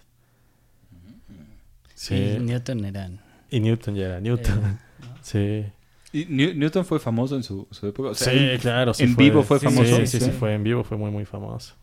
Sí. 1.96 2.16
Y 2.16 2.40
Newton 2.40 2.86
eran... 2.86 3.20
Y 3.50 3.60
Newton 3.60 3.96
ya 3.96 4.06
era 4.06 4.20
Newton. 4.22 4.60
eh, 4.64 4.78
Sí. 5.22 5.66
Y 6.14 6.26
New- 6.26 6.54
Newton 6.56 6.86
fue 6.86 7.00
famoso 7.00 7.36
en 7.36 7.44
su, 7.44 7.68
su 7.72 7.88
época. 7.88 8.10
O 8.10 8.14
sea, 8.14 8.32
sí, 8.32 8.38
él- 8.40 8.60
claro. 8.60 8.94
sí 8.94 9.04
en 9.04 9.16
vivo 9.16 9.44
fue 9.44 9.60
Sí, 9.60 9.66
famoso. 9.66 9.96
Sí, 9.98 10.08
sí, 10.08 10.20
sí, 10.20 10.26
Sí. 10.26 10.32
fue 10.32 10.54
en 10.54 10.64
vivo, 10.64 10.84
fue 10.84 10.98
muy, 10.98 11.10
muy 11.12 11.26
famoso. 11.26 11.76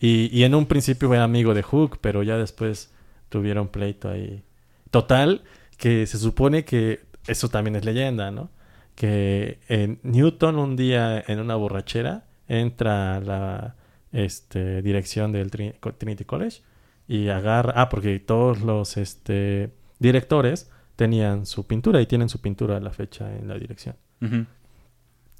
Y, 0.00 0.30
y 0.36 0.44
en 0.44 0.54
un 0.54 0.66
principio 0.66 1.08
fue 1.08 1.18
amigo 1.18 1.54
de 1.54 1.62
Hook, 1.62 1.98
pero 2.00 2.22
ya 2.22 2.36
después 2.36 2.92
tuvieron 3.28 3.68
pleito 3.68 4.08
ahí. 4.08 4.44
Total, 4.90 5.42
que 5.76 6.06
se 6.06 6.18
supone 6.18 6.64
que 6.64 7.00
eso 7.26 7.48
también 7.48 7.76
es 7.76 7.84
leyenda, 7.84 8.30
¿no? 8.30 8.50
Que 8.94 9.58
en 9.68 10.00
Newton 10.02 10.56
un 10.58 10.76
día 10.76 11.22
en 11.26 11.40
una 11.40 11.56
borrachera 11.56 12.24
entra 12.48 13.16
a 13.16 13.20
la 13.20 13.76
este, 14.12 14.82
dirección 14.82 15.32
del 15.32 15.50
Trin- 15.50 15.74
Trinity 15.98 16.24
College 16.24 16.62
y 17.06 17.28
agarra... 17.28 17.74
Ah, 17.76 17.88
porque 17.88 18.18
todos 18.20 18.60
los 18.60 18.96
este, 18.96 19.70
directores 19.98 20.70
tenían 20.96 21.46
su 21.46 21.66
pintura 21.66 22.00
y 22.00 22.06
tienen 22.06 22.28
su 22.28 22.40
pintura 22.40 22.76
a 22.78 22.80
la 22.80 22.90
fecha 22.90 23.36
en 23.36 23.48
la 23.48 23.58
dirección 23.58 23.96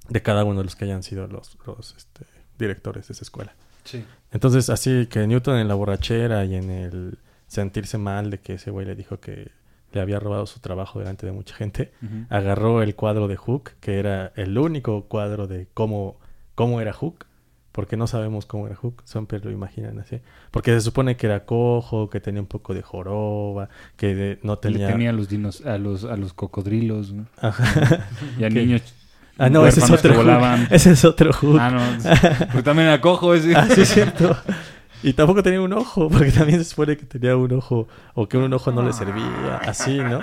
de 0.09 0.23
cada 0.23 0.45
uno 0.45 0.61
de 0.61 0.65
los 0.65 0.77
que 0.77 0.85
hayan 0.85 1.03
sido 1.03 1.27
los, 1.27 1.59
los 1.67 1.95
este, 1.97 2.25
directores 2.59 3.09
de 3.09 3.13
esa 3.13 3.25
escuela. 3.25 3.55
Sí. 3.89 4.05
Entonces, 4.31 4.69
así 4.71 5.07
que 5.07 5.27
Newton 5.27 5.57
en 5.59 5.69
la 5.69 5.75
borrachera 5.75 6.45
y 6.45 6.55
en 6.55 6.71
el 6.71 7.19
sentirse 7.47 7.97
mal 7.99 8.31
de 8.31 8.39
que 8.41 8.55
ese 8.55 8.71
güey 8.71 8.85
le 8.87 8.95
dijo 8.95 9.21
que 9.21 9.51
le 9.93 10.01
había 10.03 10.21
robado 10.21 10.45
su 10.47 10.61
trabajo 10.61 10.99
delante 10.99 11.25
de 11.25 11.33
mucha 11.33 11.55
gente, 11.55 11.93
agarró 12.29 12.83
el 12.83 12.95
cuadro 12.95 13.27
de 13.27 13.37
Hook, 13.37 13.71
que 13.81 13.99
era 13.99 14.33
el 14.37 14.59
único 14.59 15.05
cuadro 15.05 15.47
de 15.47 15.67
cómo, 15.73 16.19
cómo 16.55 16.83
era 16.83 16.93
Hook, 16.93 17.25
porque 17.73 17.97
no 17.97 18.07
sabemos 18.07 18.45
cómo 18.45 18.67
era 18.67 18.77
Hook, 18.77 19.03
siempre 19.07 19.39
lo 19.39 19.51
imaginan 19.51 19.99
así. 19.99 20.21
Porque 20.51 20.73
se 20.73 20.83
supone 20.83 21.17
que 21.17 21.27
era 21.27 21.47
cojo, 21.47 22.11
que 22.11 22.21
tenía 22.21 22.43
un 22.43 22.47
poco 22.49 22.75
de 22.75 22.83
joroba, 22.83 23.71
que 23.97 24.15
de- 24.15 24.39
no 24.43 24.55
Le 24.57 24.61
tenía... 24.61 24.89
tenía 24.89 25.09
a 25.11 25.13
los, 25.15 25.29
dinos, 25.31 25.65
a 25.65 25.79
los, 25.79 26.05
a 26.05 26.17
los 26.17 26.35
cocodrilos 26.35 27.13
¿no? 27.15 27.27
Ajá. 27.41 28.07
y 28.39 28.45
a 28.45 28.51
niños 28.51 28.83
Ah, 29.39 29.49
no, 29.49 29.67
ese 29.69 29.81
es 29.81 29.91
otro 29.91 30.15
volaban. 30.15 30.67
Ese 30.71 30.93
es 30.93 31.05
otro 31.05 31.33
Hook. 31.33 31.59
Ah, 31.61 31.71
no. 31.71 31.81
Porque 32.47 32.63
también 32.63 32.89
era 32.89 33.01
cojo 33.01 33.35
ese. 33.35 33.55
Ah, 33.57 33.67
sí, 33.73 33.83
es 33.83 33.89
cierto. 33.95 34.37
Y 35.03 35.13
tampoco 35.13 35.43
tenía 35.43 35.61
un 35.61 35.73
ojo, 35.73 36.09
porque 36.11 36.33
también 36.33 36.59
se 36.59 36.65
supone 36.65 36.97
que 36.97 37.07
tenía 37.07 37.37
un 37.37 37.53
ojo, 37.53 37.89
o 38.15 38.29
que 38.29 38.37
un 38.37 38.53
ojo 38.53 38.73
no 38.73 38.83
le 38.83 38.93
servía, 38.93 39.57
así, 39.65 39.99
¿no? 39.99 40.21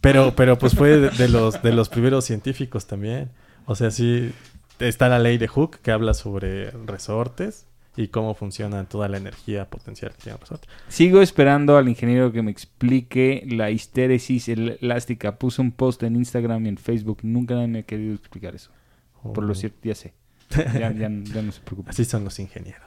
Pero, 0.00 0.34
pero 0.34 0.56
pues 0.58 0.74
fue 0.74 0.96
de, 0.96 1.10
de 1.10 1.28
los, 1.28 1.62
de 1.62 1.72
los 1.72 1.88
primeros 1.88 2.24
científicos 2.24 2.86
también. 2.86 3.30
O 3.66 3.74
sea, 3.74 3.90
sí, 3.90 4.32
está 4.78 5.08
la 5.08 5.18
ley 5.18 5.36
de 5.36 5.48
Hooke 5.48 5.80
que 5.82 5.90
habla 5.90 6.14
sobre 6.14 6.70
resortes 6.86 7.65
y 7.96 8.08
cómo 8.08 8.34
funciona 8.34 8.84
toda 8.84 9.08
la 9.08 9.16
energía 9.16 9.64
potencial 9.70 10.12
que 10.12 10.22
tiene 10.24 10.38
resorte. 10.38 10.68
Sigo 10.88 11.22
esperando 11.22 11.76
al 11.78 11.88
ingeniero 11.88 12.30
que 12.32 12.42
me 12.42 12.50
explique 12.50 13.44
la 13.48 13.70
histéresis 13.70 14.48
elástica. 14.48 15.36
Puso 15.38 15.62
un 15.62 15.72
post 15.72 16.02
en 16.02 16.16
Instagram 16.16 16.66
y 16.66 16.68
en 16.70 16.76
Facebook. 16.76 17.20
Nunca 17.22 17.54
nadie 17.54 17.68
me 17.68 17.78
ha 17.80 17.82
querido 17.84 18.14
explicar 18.14 18.54
eso. 18.54 18.70
Por 19.34 19.44
lo 19.44 19.52
Oh. 19.52 19.54
cierto, 19.54 19.78
ya 19.82 19.94
sé. 19.94 20.12
Ya, 20.50 20.92
ya- 20.92 21.08
ya 21.10 21.42
no 21.42 21.50
se 21.50 21.60
preocupe. 21.60 21.90
Así 21.90 22.04
son 22.04 22.22
los 22.22 22.38
ingenieros. 22.38 22.82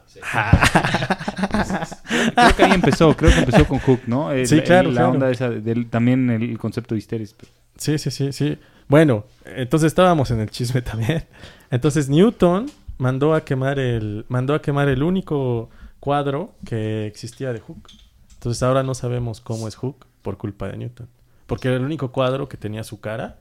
Creo 2.36 2.56
que 2.56 2.64
ahí 2.64 2.72
empezó. 2.74 3.16
Creo 3.16 3.32
que 3.32 3.40
empezó 3.40 3.66
con 3.68 3.80
Hook, 3.80 4.02
¿no? 4.08 4.32
El- 4.32 4.48
Sí, 4.48 4.56
el- 4.56 4.64
claro, 4.64 4.90
La 4.90 4.96
claro. 4.96 5.12
onda 5.12 5.30
esa 5.30 5.50
del, 5.50 5.88
también 5.90 6.30
el 6.30 6.58
concepto 6.58 6.96
de 6.96 7.00
histéresis. 7.00 7.36
Sí, 7.78 7.98
sí, 7.98 8.12
sí, 8.12 8.32
sí. 8.32 8.58
Bueno, 8.88 9.26
entonces 9.46 9.88
estábamos 9.88 10.32
en 10.32 10.40
el 10.40 10.50
chisme 10.50 10.82
también. 10.82 11.26
Entonces 11.72 12.10
Newton 12.10 12.68
mandó 13.00 13.34
a 13.34 13.44
quemar 13.44 13.80
el 13.80 14.26
mandó 14.30 14.54
a 14.54 14.62
quemar 14.62 14.88
el 14.90 15.02
único 15.02 15.70
cuadro 16.00 16.54
que 16.66 17.08
existía 17.08 17.52
de 17.52 17.60
Hooke. 17.60 17.90
Entonces 18.36 18.62
ahora 18.62 18.84
no 18.84 18.94
sabemos 18.94 19.42
cómo 19.42 19.68
es 19.68 19.76
Hooke 19.76 20.06
por 20.22 20.38
culpa 20.38 20.68
de 20.68 20.78
Newton, 20.78 21.08
porque 21.48 21.68
era 21.70 21.78
el 21.78 21.84
único 21.84 22.12
cuadro 22.12 22.48
que 22.48 22.58
tenía 22.58 22.84
su 22.84 23.00
cara 23.02 23.40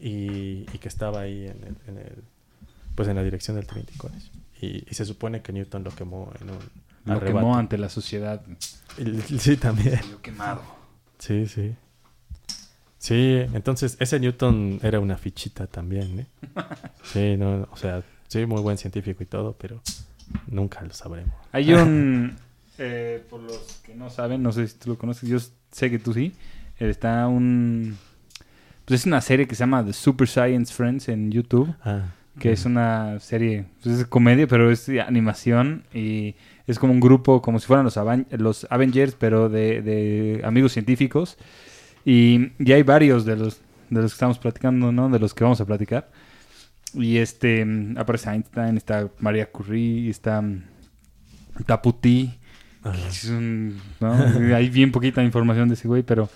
y, 0.00 0.66
y 0.72 0.78
que 0.80 0.88
estaba 0.88 1.20
ahí 1.20 1.44
en 1.46 1.62
el, 1.64 1.76
en 1.86 1.98
el- 1.98 2.22
pues 2.94 3.08
en 3.08 3.16
la 3.16 3.22
dirección 3.22 3.56
del 3.56 3.66
Trinity 3.66 3.94
College. 3.98 4.30
Y, 4.60 4.84
y 4.90 4.94
se 4.94 5.04
supone 5.04 5.42
que 5.42 5.52
Newton 5.52 5.84
lo 5.84 5.90
quemó 5.90 6.32
en 6.40 6.48
un 6.50 6.58
Lo 7.04 7.12
arrebato. 7.14 7.46
quemó 7.46 7.56
ante 7.58 7.76
la 7.78 7.90
sociedad. 7.90 8.42
Sí, 9.38 9.56
también. 9.58 10.00
Lo 10.10 10.22
quemado. 10.22 10.62
Sí, 11.18 11.46
sí. 11.46 11.74
Sí, 12.98 13.38
entonces 13.52 13.96
ese 14.00 14.18
Newton 14.18 14.80
era 14.82 14.98
una 14.98 15.16
fichita 15.18 15.66
también, 15.66 16.20
¿eh? 16.20 16.26
Sí, 17.04 17.36
no, 17.36 17.68
o 17.70 17.76
sea, 17.76 18.02
sí, 18.28 18.46
muy 18.46 18.60
buen 18.62 18.78
científico 18.78 19.22
y 19.22 19.26
todo, 19.26 19.56
pero 19.58 19.80
nunca 20.48 20.82
lo 20.82 20.92
sabremos. 20.92 21.34
Hay 21.52 21.72
un... 21.72 22.36
eh, 22.78 23.22
por 23.28 23.40
los 23.40 23.80
que 23.84 23.94
no 23.94 24.10
saben, 24.10 24.42
no 24.42 24.52
sé 24.52 24.68
si 24.68 24.76
tú 24.76 24.90
lo 24.90 24.98
conoces, 24.98 25.28
yo 25.28 25.38
sé 25.70 25.90
que 25.90 25.98
tú 25.98 26.12
sí. 26.12 26.32
eh, 26.78 26.88
Está 26.90 27.26
un... 27.28 27.96
Pues 28.84 29.00
es 29.00 29.06
una 29.06 29.20
serie 29.20 29.48
que 29.48 29.54
se 29.56 29.60
llama 29.60 29.84
The 29.84 29.92
Super 29.92 30.28
Science 30.28 30.72
Friends 30.72 31.08
en 31.08 31.32
YouTube. 31.32 31.74
Ah, 31.82 32.04
que 32.38 32.52
es 32.52 32.66
una 32.66 33.18
serie, 33.18 33.64
pues 33.82 34.00
es 34.00 34.06
comedia, 34.06 34.46
pero 34.46 34.70
es 34.70 34.88
animación 34.88 35.84
y 35.94 36.34
es 36.66 36.78
como 36.78 36.92
un 36.92 37.00
grupo, 37.00 37.40
como 37.40 37.58
si 37.58 37.66
fueran 37.66 37.84
los, 37.84 38.66
Avengers, 38.70 39.16
pero 39.18 39.48
de, 39.48 39.80
de 39.80 40.42
amigos 40.44 40.72
científicos. 40.72 41.38
Y, 42.04 42.52
y 42.58 42.72
hay 42.72 42.82
varios 42.82 43.24
de 43.24 43.36
los, 43.36 43.60
de 43.90 44.02
los 44.02 44.12
que 44.12 44.16
estamos 44.16 44.38
platicando, 44.38 44.92
¿no? 44.92 45.08
De 45.08 45.18
los 45.18 45.32
que 45.32 45.44
vamos 45.44 45.60
a 45.60 45.64
platicar. 45.64 46.10
Y 46.96 47.18
este, 47.18 47.64
mm, 47.64 47.98
aparece 47.98 48.30
Einstein, 48.30 48.76
está 48.76 49.08
María 49.20 49.46
Curie, 49.50 50.08
está 50.10 50.40
mm, 50.40 50.62
Taputi. 51.66 52.32
ajá. 52.82 53.08
Es 53.08 53.24
un- 53.26 53.78
¿no? 54.00 54.12
Hay 54.56 54.68
bien 54.70 54.92
poquita 54.92 55.22
información 55.22 55.68
de 55.68 55.74
ese 55.74 55.88
güey, 55.88 56.02
pero... 56.02 56.28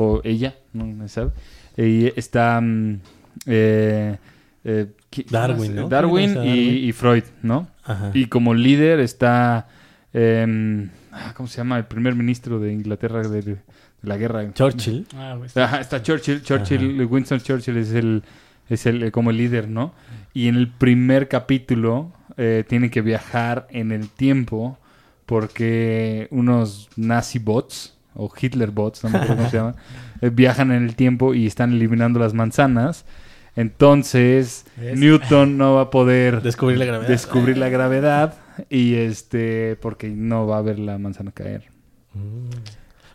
O 0.00 0.20
ella, 0.22 0.54
no 0.72 1.08
se 1.08 1.14
sabe. 1.14 1.30
Y 1.76 2.06
está... 2.18 2.60
mm, 2.60 3.00
eh, 3.46 4.16
eh, 4.64 4.86
¿qui- 5.10 5.26
Darwin, 5.28 5.74
¿no? 5.74 5.88
Darwin 5.88 6.34
¿Quién 6.34 6.42
es 6.42 6.44
y, 6.44 6.48
Darwin? 6.66 6.84
y 6.88 6.92
Freud, 6.92 7.24
¿no? 7.42 7.68
Ajá. 7.84 8.10
Y 8.14 8.26
como 8.26 8.54
líder 8.54 9.00
está... 9.00 9.66
em, 10.12 10.90
ah, 11.12 11.32
¿Cómo 11.36 11.48
se 11.48 11.58
llama? 11.58 11.78
El 11.78 11.86
primer 11.86 12.14
ministro 12.14 12.58
de 12.60 12.72
Inglaterra 12.72 13.22
de, 13.26 13.42
de 13.42 13.56
la 14.02 14.16
guerra. 14.16 14.52
Churchill. 14.54 15.06
Ah, 15.16 15.34
pues, 15.38 15.56
Ajá, 15.56 15.80
está 15.80 16.00
Churchill. 16.02 16.42
Churchill, 16.42 17.04
Winston 17.04 17.40
Churchill 17.40 17.76
es 17.78 17.90
el, 17.92 18.22
es 18.68 18.86
el 18.86 19.02
eh, 19.02 19.10
como 19.10 19.30
el 19.30 19.36
líder, 19.38 19.68
¿no? 19.68 19.94
Y 20.34 20.48
en 20.48 20.56
el 20.56 20.68
primer 20.68 21.28
capítulo 21.28 22.12
eh, 22.36 22.64
tiene 22.68 22.90
que 22.90 23.00
viajar 23.02 23.66
en 23.70 23.92
el 23.92 24.08
tiempo 24.08 24.78
porque 25.26 26.28
unos 26.30 26.88
nazi 26.96 27.38
bots 27.38 27.98
o 28.14 28.30
Hitler 28.40 28.70
bots, 28.70 29.04
no 29.04 29.10
me 29.10 29.18
acuerdo 29.18 29.36
cómo 29.36 29.50
se 29.50 29.56
llama, 29.56 29.74
eh, 30.20 30.30
viajan 30.30 30.72
en 30.72 30.84
el 30.84 30.96
tiempo 30.96 31.34
y 31.34 31.46
están 31.46 31.72
eliminando 31.72 32.18
las 32.20 32.34
manzanas. 32.34 33.04
Entonces 33.56 34.66
¿Ves? 34.76 34.98
Newton 34.98 35.58
no 35.58 35.74
va 35.74 35.82
a 35.82 35.90
poder 35.90 36.42
Descubrir 36.42 36.78
la 36.78 36.84
gravedad. 36.84 37.08
descubrir 37.08 37.58
la 37.58 37.68
gravedad 37.68 38.34
y 38.70 38.94
este 38.94 39.76
porque 39.80 40.08
no 40.08 40.46
va 40.46 40.58
a 40.58 40.62
ver 40.62 40.78
la 40.78 40.98
manzana 40.98 41.32
caer. 41.32 41.64
Mm. 42.14 42.50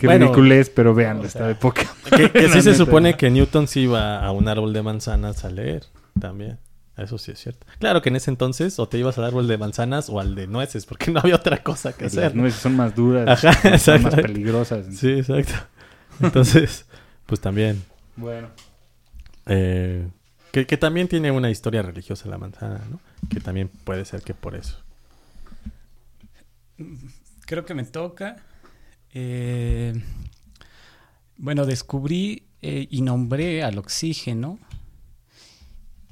Qué 0.04 0.08
Bueno, 0.08 0.26
ridiculez, 0.26 0.70
pero 0.70 0.94
vean, 0.94 1.20
o 1.20 1.24
está 1.24 1.40
sea, 1.40 1.48
de 1.48 1.56
poca 1.56 1.86
Que, 2.18 2.30
que 2.30 2.50
sí 2.50 2.62
se 2.62 2.76
supone 2.76 3.16
que 3.16 3.30
Newton 3.30 3.70
sí 3.70 3.84
iba 3.84 4.20
a 4.20 4.32
un 4.34 4.50
árbol 4.50 4.74
de 4.74 4.82
manzanas 4.84 5.46
a 5.46 5.50
leer 5.50 5.86
también. 6.20 6.60
Eso 6.98 7.18
sí 7.18 7.32
es 7.32 7.40
cierto. 7.40 7.66
Claro 7.80 8.02
que 8.02 8.10
en 8.10 8.18
ese 8.18 8.30
entonces 8.30 8.78
o 8.80 8.90
te 8.90 8.98
ibas 8.98 9.18
al 9.18 9.24
árbol 9.24 9.48
de 9.48 9.58
manzanas 9.58 10.10
o 10.10 10.20
al 10.20 10.36
de 10.36 10.48
nueces, 10.48 10.86
porque 10.86 11.10
no 11.10 11.22
había 11.22 11.38
otra 11.38 11.64
cosa 11.64 11.94
que 11.94 12.04
Las 12.04 12.18
hacer. 12.18 12.36
¿no? 12.36 12.42
nueces 12.42 12.60
son 12.60 12.76
más 12.76 12.94
duras, 12.94 13.46
Ajá, 13.46 13.78
son 13.80 14.02
más 14.02 14.14
peligrosas. 14.16 14.88
Sí, 14.94 15.10
exacto. 15.12 15.54
Entonces, 16.20 16.86
pues 17.26 17.40
también. 17.40 17.82
Bueno. 18.18 18.50
eh, 19.46 20.06
que, 20.52 20.68
que 20.68 20.76
también 20.76 21.08
tiene 21.08 21.32
una 21.32 21.50
historia 21.50 21.82
religiosa 21.82 22.28
la 22.28 22.38
manzana, 22.38 22.82
¿no? 22.92 23.00
Que 23.30 23.40
también 23.40 23.70
puede 23.86 24.04
ser 24.04 24.22
que 24.22 24.34
por 24.34 24.54
eso. 24.56 24.84
Creo 27.46 27.64
que 27.66 27.74
me 27.74 27.86
toca. 27.86 28.36
Eh, 29.14 29.94
bueno, 31.38 31.66
descubrí 31.66 32.44
eh, 32.62 32.88
y 32.90 33.02
nombré 33.02 33.64
al 33.64 33.78
oxígeno 33.78 34.58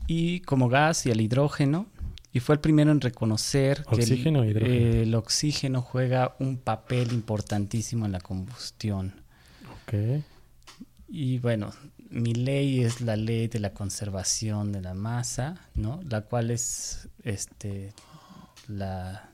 y 0.07 0.41
como 0.41 0.69
gas 0.69 1.05
y 1.05 1.11
al 1.11 1.21
hidrógeno. 1.21 1.87
Y 2.33 2.39
fue 2.39 2.55
el 2.55 2.61
primero 2.61 2.91
en 2.91 3.01
reconocer 3.01 3.83
que 3.83 3.95
el- 3.95 4.01
Oxígeno 4.01 4.43
e 4.43 4.49
hidrógeno. 4.51 4.75
el 5.01 5.15
oxígeno 5.15 5.81
juega 5.81 6.35
un 6.39 6.57
papel 6.57 7.11
importantísimo 7.11 8.05
en 8.05 8.13
la 8.13 8.21
combustión. 8.21 9.13
Ok. 9.83 10.23
Y 11.09 11.39
bueno, 11.39 11.71
mi 12.09 12.33
ley 12.33 12.81
es 12.81 13.01
la 13.01 13.17
ley 13.17 13.47
de 13.49 13.59
la 13.59 13.73
conservación 13.73 14.71
de 14.71 14.79
la 14.81 14.93
masa, 14.93 15.55
¿no? 15.75 15.99
La 16.09 16.21
cual 16.21 16.51
es 16.51 17.09
este 17.23 17.93
la, 18.69 19.29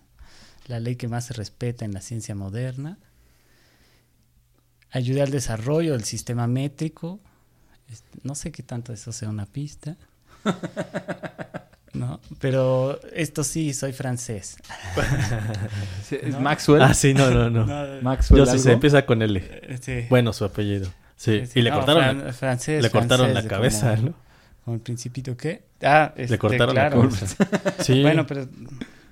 la 0.68 0.80
ley 0.80 0.96
que 0.96 1.08
más 1.08 1.26
se 1.26 1.34
respeta 1.36 1.86
en 1.86 1.94
la 1.94 2.02
ciencia 2.02 2.34
moderna. 2.34 2.98
Ayudé 4.92 5.22
al 5.22 5.32
desarrollo 5.32 5.94
del 5.94 6.04
sistema 6.04 6.48
métrico. 6.48 7.20
Este, 7.92 8.20
no 8.24 8.36
sé 8.36 8.52
qué 8.52 8.64
tanto 8.64 8.94
eso 8.94 9.12
sea 9.12 9.30
una 9.30 9.46
pista. 9.46 9.96
No, 11.94 12.20
pero 12.40 13.00
esto 13.14 13.44
sí, 13.44 13.74
soy 13.74 13.92
francés. 13.92 14.58
¿Es 16.12 16.34
¿No? 16.34 16.40
Maxwell? 16.42 16.82
Ah, 16.82 16.94
sí, 16.94 17.14
no, 17.14 17.32
no, 17.32 17.50
no. 17.50 17.66
No, 17.66 18.02
Maxwell 18.02 18.40
Yo 18.40 18.46
sí 18.46 18.60
sé, 18.60 18.70
algo? 18.70 18.74
empieza 18.76 19.06
con 19.06 19.22
L. 19.22 19.78
sí. 19.82 20.06
Bueno, 20.10 20.32
su 20.34 20.46
apellido. 20.46 20.88
Sí, 21.16 21.46
Sí, 21.48 21.60
y 21.60 21.62
le 21.64 21.72
no, 21.72 21.78
cortaron, 21.78 22.04
fran- 22.04 22.24
la, 22.26 22.34
francés, 22.34 22.84
le 22.84 22.90
cortaron 22.92 23.34
la 23.34 23.44
cabeza, 23.48 23.96
como- 23.96 24.10
¿no? 24.10 24.14
Como 24.64 24.76
el 24.76 24.82
principito, 24.82 25.36
¿qué? 25.36 25.64
Ah, 25.82 26.14
este, 26.18 26.38
cortaron 26.38 26.76
la 26.76 26.90
cabeza. 26.90 27.26
Sí, 27.80 28.02
Bueno, 28.04 28.28
pero 28.28 28.48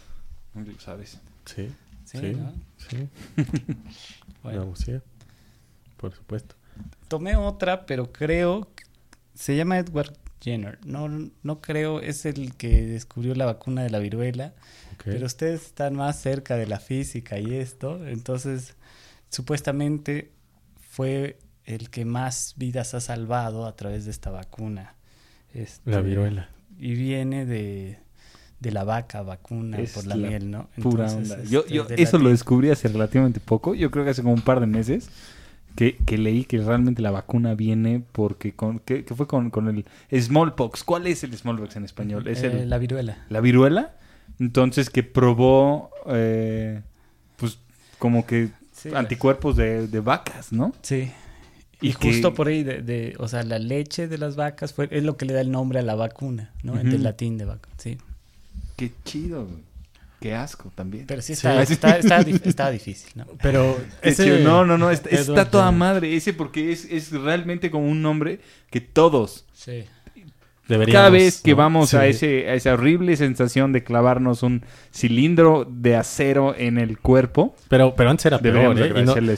No 0.54 0.66
lo 0.70 0.78
sabes. 0.82 1.18
Sí, 1.46 1.70
Sí, 2.04 2.18
Sí. 2.18 2.36
¿no? 2.36 2.54
sí. 2.76 3.08
Bueno. 4.44 4.74
Por 5.96 6.14
supuesto. 6.14 6.56
Tomé 7.08 7.38
otra, 7.38 7.86
pero 7.86 8.12
creo 8.12 8.68
que 8.76 8.84
se 9.34 9.56
llama 9.56 9.78
Edward 9.80 10.14
Jenner. 10.42 10.78
No, 10.86 11.08
no 11.42 11.62
creo, 11.62 12.02
es 12.02 12.26
el 12.26 12.54
que 12.56 12.82
descubrió 12.86 13.34
la 13.34 13.46
vacuna 13.46 13.82
de 13.84 13.92
la 13.92 14.00
viruela. 14.00 14.54
Pero 15.06 15.26
ustedes 15.26 15.62
están 15.68 15.96
más 15.96 16.20
cerca 16.22 16.58
de 16.58 16.68
la 16.68 16.82
física 16.82 17.40
y 17.40 17.54
esto. 17.54 18.06
Entonces, 18.06 18.76
supuestamente 19.30 20.32
fue 20.80 21.38
el 21.66 21.90
que 21.90 22.06
más 22.06 22.56
vidas 22.58 22.94
ha 22.94 23.02
salvado 23.02 23.66
a 23.66 23.76
través 23.76 24.06
de 24.06 24.12
esta 24.12 24.32
vacuna. 24.32 24.96
Este, 25.54 25.90
La 25.92 26.02
viruela. 26.02 26.50
Y 26.80 26.94
viene 26.96 27.46
de, 27.46 28.00
de 28.60 28.72
la 28.72 28.84
vaca 28.84 29.22
vacuna 29.22 29.78
Es 29.80 29.94
por 29.94 30.06
la, 30.08 30.16
la 30.16 30.30
miel, 30.30 30.50
¿no? 30.50 30.70
Pura 30.82 31.06
Entonces, 31.10 31.32
onda. 31.38 31.50
Yo, 31.50 31.62
este, 31.62 31.74
yo 31.74 31.84
de 31.86 31.96
eso 32.02 32.18
lo 32.18 32.30
descubrí 32.30 32.70
hace 32.70 32.88
relativamente 32.88 33.40
poco. 33.40 33.76
Yo 33.76 33.92
creo 33.92 34.04
que 34.04 34.12
hace 34.12 34.22
como 34.22 34.34
un 34.34 34.42
par 34.42 34.60
de 34.60 34.68
meses. 34.68 35.10
Que, 35.76 35.96
que 35.98 36.18
leí 36.18 36.44
que 36.46 36.58
realmente 36.58 37.02
la 37.02 37.12
vacuna 37.12 37.54
viene 37.54 38.04
porque 38.12 38.54
con, 38.54 38.80
que, 38.80 39.06
que 39.06 39.16
fue 39.16 39.28
con, 39.28 39.50
con 39.52 39.68
el 39.70 39.86
smallpox. 40.22 40.84
¿Cuál 40.84 41.08
es 41.08 41.24
el 41.24 41.38
smallpox 41.38 41.76
en 41.76 41.86
español? 41.86 42.28
Es 42.28 42.44
Eh, 42.44 42.48
el, 42.64 42.70
la 42.70 42.80
viruela. 42.80 43.24
la 43.30 43.40
viruela. 43.40 43.96
Entonces 44.40 44.90
que 44.90 45.04
probó 45.04 45.92
eh, 46.08 46.82
pues 47.38 47.60
como 48.00 48.26
que 48.26 48.50
Sí, 48.82 48.90
anticuerpos 48.94 49.56
de, 49.56 49.88
de 49.88 50.00
vacas, 50.00 50.52
¿no? 50.52 50.74
Sí. 50.82 51.12
Y, 51.82 51.90
Y 51.90 51.94
que- 51.94 52.10
justo 52.12 52.34
por 52.34 52.48
ahí, 52.48 52.64
de, 52.64 52.82
de- 52.82 53.16
o 53.20 53.28
sea, 53.28 53.44
la 53.44 53.58
leche 53.60 54.08
de 54.08 54.18
las 54.18 54.36
vacas 54.36 54.74
fue, 54.74 54.88
es 54.92 55.04
lo 55.04 55.16
que 55.18 55.26
le 55.26 55.34
da 55.34 55.42
el 55.42 55.52
nombre 55.52 55.80
a 55.80 55.82
la 55.82 55.96
vacuna, 55.96 56.52
¿no? 56.64 56.74
Ujú. 56.74 56.84
Del 56.84 57.04
latín 57.04 57.38
de 57.38 57.46
vaca, 57.46 57.70
sí. 57.78 57.98
Qué 58.76 58.92
chido. 59.06 59.48
Qué 60.20 60.36
asco 60.36 60.70
también. 60.76 61.06
Pero 61.08 61.22
sí 61.22 61.34
Sí. 61.36 61.48
está, 61.48 61.62
está, 61.64 61.98
está, 61.98 62.22
dif- 62.26 62.42
está 62.46 62.70
difícil, 62.72 63.10
¿no? 63.16 63.26
Pero 63.42 63.78
ese... 64.02 64.40
No, 64.42 64.66
no, 64.66 64.78
no. 64.78 64.92
Está, 64.92 65.50
toda 65.50 65.72
madre 65.72 66.14
ese 66.16 66.34
porque 66.34 66.74
es, 66.74 66.84
es 66.86 67.12
realmente 67.12 67.72
como 67.72 67.88
un 67.88 68.02
nombre 68.02 68.42
que 68.70 68.82
todos 68.82 69.46
Sí. 69.54 69.86
Deberíamos, 70.70 71.00
Cada 71.00 71.10
vez 71.10 71.42
que 71.42 71.52
¿no? 71.52 71.58
vamos 71.58 71.96
a, 71.96 72.06
ese, 72.06 72.48
a 72.48 72.54
esa 72.54 72.74
horrible 72.74 73.18
sensación 73.18 73.74
de 73.74 73.84
clavarnos 73.84 74.44
un 74.44 74.64
cilindro 74.94 75.68
de 75.68 75.96
acero 75.96 76.54
en 76.56 76.78
el 76.78 77.00
cuerpo, 77.00 77.56
Pero, 77.68 77.96
pero 77.96 78.12
antes 78.12 78.28
era 78.28 78.38
peor, 78.38 78.80
¿eh? 78.80 78.94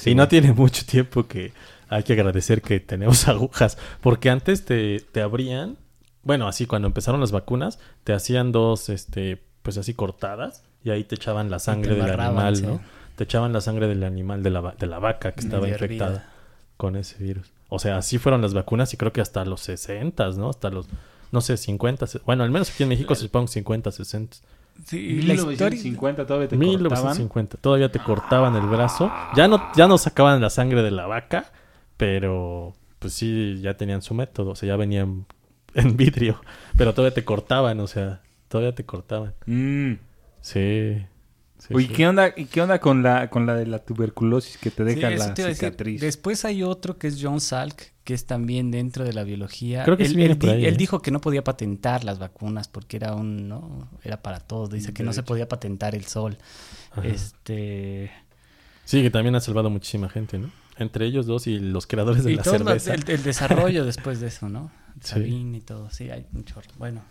Y 0.06 0.14
no, 0.14 0.26
y 0.26 0.28
tiene 0.28 0.52
mucho 0.52 0.86
tiempo 0.86 1.26
que 1.28 1.54
hay 1.88 2.04
que 2.04 2.14
agradecer 2.14 2.62
que 2.62 2.82
tenemos 2.82 3.28
agujas. 3.30 3.78
Porque 4.02 4.30
antes 4.30 4.66
te, 4.66 5.00
te 5.00 5.22
abrían, 5.22 5.78
bueno, 6.24 6.50
así 6.50 6.66
cuando 6.66 6.90
empezaron 6.90 7.22
las 7.22 7.32
vacunas, 7.32 7.80
te 8.04 8.12
hacían 8.12 8.52
dos, 8.52 8.90
este, 8.90 9.42
pues 9.62 9.78
así 9.78 9.94
cortadas 9.94 10.64
y 10.84 10.90
ahí 10.90 11.06
te 11.06 11.16
echaban 11.16 11.50
la 11.50 11.60
sangre 11.60 11.96
del 11.96 12.20
animal, 12.20 12.58
sí. 12.58 12.64
¿no? 12.66 12.82
Te 13.16 13.24
echaban 13.24 13.54
la 13.54 13.62
sangre 13.62 13.88
del 13.88 14.04
animal, 14.04 14.44
de 14.44 14.50
la, 14.50 14.76
de 14.78 14.88
la 14.88 15.00
vaca 15.00 15.32
que 15.32 15.40
estaba 15.40 15.68
infectada 15.68 16.10
hervida. 16.12 16.30
con 16.76 16.96
ese 16.96 17.24
virus. 17.24 17.52
O 17.70 17.80
sea, 17.80 17.98
así 17.98 18.18
fueron 18.18 18.42
las 18.42 18.54
vacunas 18.54 18.94
y 18.94 18.98
creo 18.98 19.14
que 19.14 19.22
hasta 19.22 19.46
los 19.46 19.62
60, 19.62 20.30
¿no? 20.32 20.50
Hasta 20.50 20.70
los, 20.70 20.88
no 21.32 21.42
sé, 21.42 21.58
50. 21.58 22.08
se- 22.08 22.20
Bueno, 22.20 22.44
al 22.44 22.52
menos 22.52 22.70
aquí 22.72 22.84
en 22.84 22.90
México 22.90 23.16
se 23.16 23.22
supongo 23.24 23.48
50, 23.48 23.92
60. 23.92 24.38
Sí, 24.86 24.98
y 24.98 25.22
la 25.24 25.34
historia... 25.34 25.70
1950 25.70 26.26
todavía 26.26 26.48
te 26.48 26.56
cortaban. 26.56 26.78
1950. 26.80 27.58
Todavía 27.58 27.92
te 27.92 28.00
cortaban 28.00 28.56
el 28.56 28.68
brazo. 28.68 29.12
Ya 29.36 29.48
no, 29.48 29.62
ya 29.76 29.88
no 29.88 29.98
sacaban 29.98 30.42
la 30.42 30.50
sangre 30.50 30.82
de 30.82 30.92
la 30.92 31.08
vaca, 31.08 31.52
pero 31.98 32.74
pues 33.00 33.14
sí, 33.14 33.60
ya 33.62 33.76
tenían 33.76 34.02
su 34.02 34.14
método. 34.14 34.52
O 34.52 34.56
sea, 34.56 34.68
ya 34.68 34.76
venían 34.76 35.26
en 35.74 35.98
vidrio. 35.98 36.42
Pero 36.78 36.94
todavía 36.94 37.14
te 37.14 37.24
cortaban, 37.26 37.80
o 37.80 37.88
sea, 37.88 38.22
todavía 38.48 38.74
te 38.74 38.86
cortaban. 38.86 39.34
Mm. 39.46 39.94
Sí. 40.42 41.06
Sí, 41.68 41.74
Oye, 41.74 41.88
sí. 41.88 41.94
¿qué 41.94 42.08
onda, 42.08 42.34
¿y 42.36 42.46
qué 42.46 42.62
onda 42.62 42.80
con 42.80 43.04
la, 43.04 43.30
con 43.30 43.46
la 43.46 43.56
de 43.56 43.66
la 43.68 43.80
tuberculosis 43.80 44.58
que 44.58 44.72
te 44.72 44.84
Sí, 44.90 44.96
deja 44.96 45.12
eso 45.12 45.28
la 45.28 45.34
te 45.34 45.42
decir. 45.44 45.56
cicatriz? 45.56 46.02
Después 46.02 46.44
hay 46.46 46.64
otro 46.64 46.98
que 46.98 47.08
es 47.08 47.20
John 47.22 47.40
Salk, 47.42 47.92
que 48.04 48.14
es 48.14 48.26
también 48.26 48.72
dentro 48.72 49.04
de 49.06 49.14
la 49.14 49.24
biología. 49.24 49.84
Creo 49.84 49.96
que 49.98 50.06
sí 50.06 50.12
él, 50.12 50.18
viene 50.18 50.34
él 50.34 50.38
por 50.40 50.50
ahí, 50.50 50.66
él 50.66 50.74
¿eh? 50.74 50.78
dijo 50.78 51.02
que 51.02 51.12
no 51.12 51.22
podía 51.22 51.44
patentar 51.44 52.04
las 52.04 52.20
vacunas 52.20 52.68
porque 52.68 52.98
era 52.98 53.14
un, 53.14 53.48
¿no? 53.48 53.90
Era 54.04 54.22
para 54.22 54.40
todos. 54.40 54.70
Dice 54.72 54.94
que 54.94 55.04
no 55.04 55.14
se 55.14 55.24
podía 55.24 55.48
patentar 55.48 55.96
el 55.96 56.06
sol. 56.06 56.38
Ajá. 56.92 57.06
Este... 57.08 58.12
Sí, 58.86 59.02
que 59.04 59.10
también 59.12 59.36
ha 59.36 59.40
salvado 59.40 59.70
muchísima 59.70 60.10
gente, 60.10 60.40
¿no? 60.40 60.50
Entre 60.78 61.06
ellos 61.06 61.26
dos 61.28 61.46
y 61.48 61.60
los 61.60 61.86
creadores 61.86 62.24
de 62.24 62.32
y 62.32 62.36
la 62.36 62.44
cerveza. 62.44 62.94
el, 62.96 63.04
el 63.08 63.24
desarrollo 63.24 63.86
después 63.86 64.20
de 64.20 64.28
eso, 64.28 64.50
¿no? 64.50 64.72
Sí. 65.02 65.12
Sabine 65.14 65.58
y 65.60 65.62
todo. 65.62 65.90
Sí, 65.90 66.10
hay 66.12 66.26
un 66.34 66.44
chorro. 66.44 66.68
Bueno, 66.78 67.02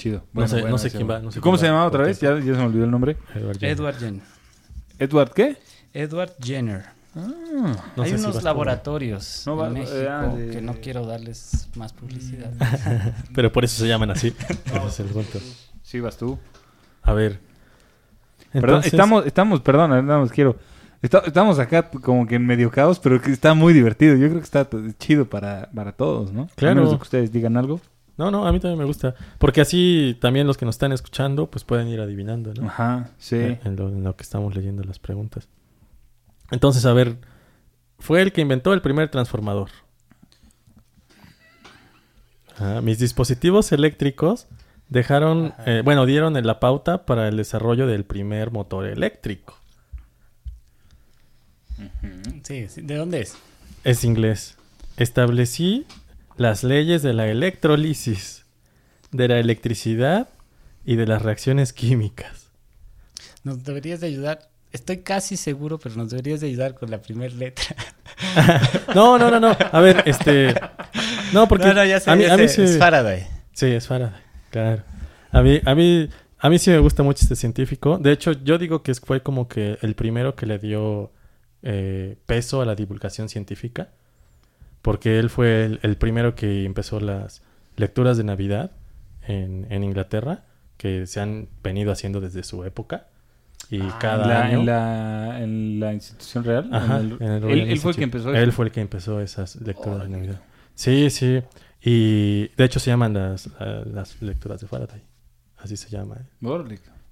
Chido. 0.00 0.24
No 0.32 0.48
sé- 0.48 0.62
no 0.62 0.78
sé 0.78 0.88
ese 0.88 0.96
quién 0.96 1.10
va, 1.10 1.18
no 1.18 1.30
sé 1.30 1.40
¿Cómo 1.40 1.56
quién 1.56 1.60
se 1.60 1.66
llamaba 1.66 1.86
otra 1.86 2.04
vez? 2.04 2.18
Ya, 2.20 2.34
se 2.36 2.42
me 2.42 2.62
olvidó 2.64 2.84
el 2.84 2.90
nombre. 2.90 3.16
Edward 3.34 3.58
Jenner. 3.58 3.76
Edward 3.78 3.98
Jenner. 3.98 4.22
¿Edward 4.98 5.32
qué? 5.32 5.56
Edward 5.92 6.32
Jenner. 6.42 6.84
Ah, 7.14 7.76
No 7.96 8.02
hay 8.04 8.10
si 8.10 8.16
unos 8.16 8.40
laboratorios 8.44 9.42
No 9.44 9.66
en 9.66 9.72
México 9.72 9.98
ah, 10.08 10.28
de- 10.28 10.50
que 10.50 10.60
no 10.62 10.74
quiero 10.74 11.04
darles 11.04 11.68
más 11.74 11.92
publicidad. 11.92 12.50
Pero 13.34 13.52
por 13.52 13.64
eso 13.64 13.82
se 13.82 13.88
llaman 13.88 14.10
así. 14.10 14.32
Es 14.86 15.00
el 15.00 15.08
sí, 15.82 16.00
vas 16.00 16.16
tú. 16.16 16.38
A 17.02 17.12
ver. 17.12 17.40
Perdón, 18.52 18.82
estamos, 18.84 19.26
estamos, 19.26 19.60
perdón, 19.60 19.90
nada 20.06 20.20
más 20.20 20.30
quiero. 20.32 20.56
Esta- 21.02 21.20
estamos 21.26 21.58
acá 21.58 21.90
como 21.90 22.26
que 22.26 22.36
en 22.36 22.46
medio 22.46 22.70
caos, 22.70 22.98
pero 23.00 23.20
que 23.20 23.32
está 23.32 23.54
muy 23.54 23.72
divertido. 23.72 24.14
Yo 24.16 24.28
creo 24.28 24.38
que 24.38 24.44
está 24.44 24.66
chido 24.98 25.24
para, 25.28 25.68
para 25.74 25.92
todos, 25.92 26.32
¿no? 26.32 26.48
Claro. 26.56 26.72
A 26.72 26.74
menos 26.76 26.90
de 26.92 26.96
que 26.98 27.02
ustedes 27.02 27.32
digan 27.32 27.56
algo. 27.56 27.80
No, 28.20 28.30
no, 28.30 28.46
a 28.46 28.52
mí 28.52 28.60
también 28.60 28.78
me 28.78 28.84
gusta. 28.84 29.14
Porque 29.38 29.62
así 29.62 30.14
también 30.20 30.46
los 30.46 30.58
que 30.58 30.66
nos 30.66 30.74
están 30.74 30.92
escuchando, 30.92 31.50
pues 31.50 31.64
pueden 31.64 31.88
ir 31.88 32.00
adivinando, 32.00 32.52
¿no? 32.52 32.66
Ajá, 32.66 33.12
sí. 33.16 33.36
En, 33.36 33.60
en 33.64 33.76
lo, 33.76 33.88
en 33.88 34.04
lo 34.04 34.14
que 34.14 34.22
estamos 34.22 34.54
leyendo 34.54 34.84
las 34.84 34.98
preguntas. 34.98 35.48
Entonces, 36.50 36.84
a 36.84 36.92
ver, 36.92 37.16
fue 37.98 38.20
el 38.20 38.32
que 38.32 38.42
inventó 38.42 38.74
el 38.74 38.82
primer 38.82 39.10
transformador. 39.10 39.70
Ah, 42.58 42.82
mis 42.82 42.98
dispositivos 42.98 43.72
eléctricos 43.72 44.48
dejaron, 44.90 45.54
eh, 45.64 45.80
bueno, 45.82 46.04
dieron 46.04 46.36
en 46.36 46.46
la 46.46 46.60
pauta 46.60 47.06
para 47.06 47.26
el 47.26 47.38
desarrollo 47.38 47.86
del 47.86 48.04
primer 48.04 48.50
motor 48.50 48.84
eléctrico. 48.84 49.56
Sí, 52.42 52.68
sí, 52.68 52.82
¿de 52.82 52.96
dónde 52.96 53.22
es? 53.22 53.38
Es 53.82 54.04
inglés. 54.04 54.58
Establecí 54.98 55.86
las 56.40 56.64
leyes 56.64 57.02
de 57.02 57.12
la 57.12 57.28
electrolisis, 57.28 58.46
de 59.12 59.28
la 59.28 59.38
electricidad 59.38 60.30
y 60.86 60.96
de 60.96 61.06
las 61.06 61.20
reacciones 61.20 61.74
químicas. 61.74 62.50
Nos 63.44 63.62
deberías 63.62 64.00
de 64.00 64.06
ayudar. 64.06 64.48
Estoy 64.72 65.00
casi 65.02 65.36
seguro, 65.36 65.78
pero 65.78 65.96
nos 65.96 66.08
deberías 66.08 66.40
de 66.40 66.46
ayudar 66.46 66.74
con 66.74 66.90
la 66.90 67.02
primera 67.02 67.34
letra. 67.34 67.76
No, 68.94 69.18
no, 69.18 69.30
no, 69.30 69.38
no. 69.40 69.56
A 69.72 69.80
ver, 69.80 70.02
este. 70.06 70.54
No, 71.32 71.46
porque. 71.48 71.66
no, 71.66 71.74
no, 71.74 71.84
ya 71.84 72.00
sé, 72.00 72.10
a 72.10 72.16
mí, 72.16 72.24
ya 72.24 72.34
a 72.34 72.36
mí 72.36 72.48
sé, 72.48 72.54
sí- 72.66 72.72
es 72.72 72.78
Faraday. 72.78 73.26
Sí, 73.52 73.66
es 73.66 73.86
Faraday. 73.86 74.20
Claro. 74.50 74.82
A 75.32 75.42
mí, 75.42 75.60
a 75.64 75.74
mí, 75.74 76.08
a 76.38 76.50
mí 76.50 76.58
sí 76.58 76.70
me 76.70 76.78
gusta 76.78 77.02
mucho 77.02 77.20
este 77.22 77.36
científico. 77.36 77.98
De 77.98 78.12
hecho, 78.12 78.32
yo 78.32 78.56
digo 78.58 78.82
que 78.82 78.94
fue 78.94 79.22
como 79.22 79.46
que 79.48 79.78
el 79.82 79.94
primero 79.94 80.34
que 80.36 80.44
le 80.46 80.58
dio 80.58 81.12
eh, 81.62 82.16
peso 82.26 82.60
a 82.62 82.66
la 82.66 82.74
divulgación 82.74 83.28
científica. 83.28 83.90
Porque 84.82 85.18
él 85.18 85.28
fue 85.30 85.64
el, 85.64 85.80
el 85.82 85.96
primero 85.96 86.34
que 86.34 86.64
empezó 86.64 87.00
las 87.00 87.42
lecturas 87.76 88.16
de 88.16 88.24
Navidad 88.24 88.72
en, 89.26 89.66
en 89.70 89.84
Inglaterra, 89.84 90.44
que 90.76 91.06
se 91.06 91.20
han 91.20 91.48
venido 91.62 91.92
haciendo 91.92 92.20
desde 92.20 92.42
su 92.42 92.64
época. 92.64 93.06
Y 93.70 93.80
Ah, 93.82 93.98
cada 94.00 94.26
la, 94.26 94.42
año. 94.46 94.60
En 94.60 94.66
la, 94.66 95.40
en 95.42 95.80
la 95.80 95.92
institución 95.92 96.44
real. 96.44 96.70
Ajá, 96.72 96.98
en 97.00 97.12
el- 97.12 97.22
en 97.22 97.32
el 97.32 97.70
él, 97.70 97.78
fue 97.78 97.92
el 97.92 97.96
que 97.98 98.04
empezó. 98.04 98.34
Él 98.34 98.52
fue 98.52 98.64
el 98.66 98.72
que 98.72 98.80
empezó 98.80 99.20
esas 99.20 99.56
lecturas 99.56 100.00
de. 100.02 100.08
Navidad. 100.08 100.40
Sí, 100.74 101.10
sí. 101.10 101.42
Y 101.82 102.48
de 102.56 102.64
hecho 102.64 102.80
se 102.80 102.90
llaman 102.90 103.12
las, 103.14 103.48
las 103.86 104.20
lecturas 104.22 104.60
de 104.60 104.66
Faraday. 104.66 105.02
Así 105.58 105.76
se 105.76 105.90
llama. 105.90 106.16
eh. 106.16 106.24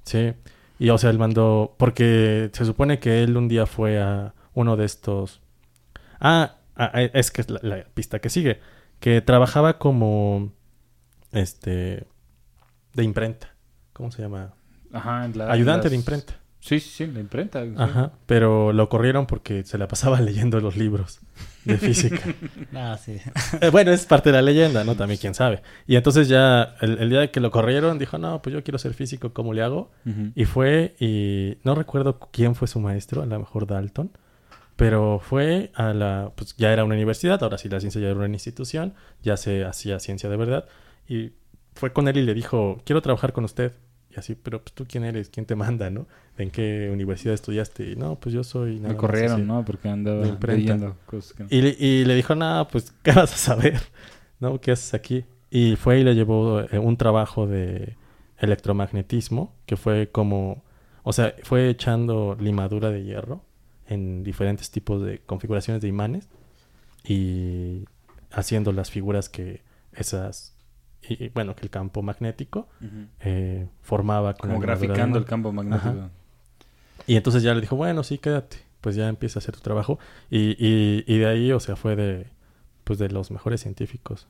Sí. 0.05 0.33
Y 0.79 0.89
o 0.91 0.97
sea, 0.99 1.11
él 1.11 1.19
mandó. 1.19 1.75
Porque 1.79 2.49
se 2.53 2.65
supone 2.65 2.99
que 2.99 3.23
él 3.23 3.37
un 3.37 3.47
día 3.49 3.67
fue 3.67 4.01
a 4.01 4.33
uno 4.55 4.77
de 4.77 4.87
estos. 4.87 5.41
Ah, 6.19 6.57
ah, 6.79 6.91
eh, 6.95 7.11
es 7.15 7.31
que 7.31 7.43
es 7.43 7.51
la, 7.51 7.61
la 7.63 7.85
pista 7.95 8.19
que 8.21 8.31
sigue. 8.31 8.61
Que 9.01 9.21
trabajaba 9.21 9.79
como. 9.79 10.53
Este. 11.33 12.07
De 12.95 13.05
imprenta. 13.05 13.55
¿Cómo 13.93 14.11
se 14.11 14.23
llama? 14.23 14.55
Ajá, 14.93 15.25
en 15.25 15.37
la- 15.37 15.51
Ayudante 15.53 15.85
las- 15.85 15.91
de 15.91 15.97
imprenta. 15.97 16.35
Sí, 16.61 16.81
sí, 16.81 16.91
sí, 16.91 17.07
la 17.07 17.21
imprenta. 17.21 17.63
sí. 17.65 17.73
Ajá. 17.77 18.13
Pero 18.27 18.73
lo 18.73 18.89
corrieron 18.89 19.27
porque 19.27 19.63
se 19.65 19.79
la 19.79 19.87
pasaba 19.87 20.21
leyendo 20.21 20.59
los 20.61 20.77
libros 20.77 21.21
de 21.65 21.77
física. 21.79 22.21
Ah, 22.75 22.99
sí. 23.03 23.19
Eh, 23.61 23.71
bueno, 23.71 23.93
es 23.93 24.07
parte 24.07 24.31
de 24.31 24.37
la 24.37 24.43
leyenda, 24.43 24.83
¿no? 24.85 24.95
También 24.97 25.21
quién 25.21 25.35
sabe. 25.35 25.63
Y 25.87 25.95
entonces 25.97 26.27
ya 26.29 26.75
el, 26.81 26.99
el 26.99 27.11
día 27.11 27.21
de 27.21 27.31
que 27.31 27.41
lo 27.41 27.51
corrieron, 27.53 27.99
dijo, 27.99 28.19
no, 28.19 28.43
pues 28.43 28.53
yo 28.55 28.65
quiero 28.65 28.79
ser 28.79 28.95
físico, 28.95 29.33
¿cómo 29.33 29.55
le 29.55 29.63
hago? 29.63 29.91
Y 30.35 30.45
fue, 30.47 30.97
y 30.99 31.59
no 31.65 31.75
recuerdo 31.77 32.19
quién 32.33 32.55
fue 32.57 32.67
su 32.67 32.81
maestro, 32.81 33.23
a 33.23 33.27
lo 33.27 33.39
mejor 33.39 33.67
Dalton, 33.67 34.11
pero 34.79 35.19
fue 35.19 35.73
a 35.75 35.93
la, 35.93 36.31
pues 36.37 36.55
ya 36.57 36.73
era 36.73 36.85
una 36.85 36.95
universidad, 36.95 37.43
ahora 37.43 37.59
sí 37.59 37.69
la 37.69 37.81
ciencia 37.81 38.01
ya 38.01 38.07
era 38.11 38.17
una 38.17 38.29
institución, 38.29 38.95
ya 39.25 39.37
se 39.37 39.65
hacía 39.65 39.99
ciencia 39.99 40.31
de 40.31 40.37
verdad, 40.37 40.67
y 41.09 41.33
fue 41.75 41.93
con 41.93 42.07
él 42.07 42.17
y 42.17 42.23
le 42.23 42.33
dijo, 42.33 42.81
quiero 42.85 43.03
trabajar 43.03 43.33
con 43.33 43.43
usted. 43.45 43.73
Y 44.15 44.19
así, 44.21 44.37
pero 44.37 44.63
pues 44.63 44.73
tú 44.75 44.87
quién 44.89 45.05
eres, 45.05 45.31
quién 45.31 45.47
te 45.47 45.57
manda, 45.57 45.91
¿no? 45.91 46.07
¿En 46.39 46.51
qué 46.51 46.91
universidad 46.93 47.35
estudiaste? 47.35 47.91
Y 47.91 47.97
no, 47.97 48.21
pues 48.21 48.33
yo 48.33 48.45
soy... 48.45 48.77
nada 48.79 48.95
Me 48.95 48.97
corrieron, 48.97 49.33
así". 49.33 49.43
¿no? 49.43 49.65
Porque 49.65 49.89
andaba 49.89 50.25
leyendo 50.25 50.97
cosas 51.07 51.33
que. 51.35 51.45
Y, 51.51 51.61
le- 51.61 51.77
y 51.79 52.05
le 52.05 52.15
dijo, 52.15 52.37
nada, 52.37 52.69
pues, 52.69 52.93
¿qué 53.03 53.11
vas 53.13 53.35
a 53.35 53.37
saber? 53.37 53.81
¿No? 54.39 54.61
¿Qué 54.61 54.71
haces 54.71 54.95
aquí? 54.95 55.25
Y 55.51 55.75
fue 55.75 55.99
y 55.99 56.05
le 56.05 56.15
llevó 56.15 56.61
eh, 56.61 56.79
un 56.79 56.97
trabajo 56.97 57.47
de 57.49 57.97
electromagnetismo, 58.39 59.55
que 59.67 59.77
fue 59.77 60.09
como, 60.11 60.63
o 61.03 61.13
sea, 61.13 61.35
fue 61.43 61.69
echando 61.69 62.37
limadura 62.41 62.91
de 62.91 63.05
hierro 63.05 63.43
en 63.89 64.23
diferentes 64.23 64.71
tipos 64.71 65.03
de 65.03 65.21
configuraciones 65.21 65.83
de 65.83 65.89
imanes 65.89 66.29
y 67.05 67.85
haciendo 68.31 68.73
las 68.73 68.91
figuras 68.91 69.29
que 69.29 69.63
esas, 69.93 70.55
y, 71.03 71.31
bueno, 71.31 71.57
que 71.57 71.63
el 71.63 71.71
campo 71.71 72.03
magnético 72.03 72.69
eh, 73.21 73.67
formaba 73.81 74.35
con 74.35 74.51
Como 74.51 74.61
graficando 74.61 75.19
el 75.19 75.25
campo 75.25 75.53
magnético. 75.53 75.89
Ajá. 75.89 76.11
Y 77.07 77.17
entonces 77.17 77.43
ya 77.43 77.55
le 77.55 77.63
dijo, 77.63 77.75
bueno, 77.75 78.03
sí, 78.03 78.19
quédate. 78.19 78.59
Pues 78.83 78.95
ya 78.95 79.09
empieza 79.09 79.39
a 79.39 79.41
hacer 79.41 79.55
tu 79.55 79.61
trabajo. 79.61 79.99
Y, 80.31 80.51
y, 80.59 81.05
y 81.07 81.19
de 81.19 81.27
ahí, 81.27 81.53
o 81.53 81.59
sea, 81.59 81.75
fue 81.75 81.97
de, 81.97 82.27
pues 82.85 82.99
de 82.99 83.09
los 83.09 83.31
mejores 83.31 83.63
científicos. 83.63 84.29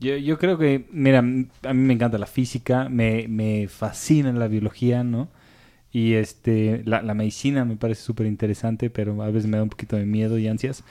Yo, 0.00 0.16
yo 0.16 0.38
creo 0.38 0.58
que, 0.58 0.88
mira, 0.90 1.18
a 1.18 1.22
mí 1.22 1.48
me 1.62 1.92
encanta 1.92 2.18
la 2.18 2.26
física, 2.26 2.88
me, 2.88 3.28
me 3.28 3.68
fascina 3.68 4.32
la 4.32 4.48
biología, 4.48 5.04
¿no? 5.04 5.28
Y 5.92 6.14
este, 6.14 6.82
la, 6.84 7.02
la 7.02 7.14
medicina 7.14 7.64
me 7.64 7.76
parece 7.76 8.02
súper 8.02 8.26
interesante, 8.26 8.90
pero 8.90 9.22
a 9.22 9.26
veces 9.30 9.46
me 9.48 9.56
da 9.56 9.62
un 9.62 9.70
poquito 9.70 9.96
de 9.96 10.04
miedo 10.06 10.38
y 10.38 10.48
ansias. 10.48 10.84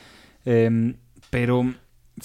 Em, 0.46 0.96
pero 1.30 1.74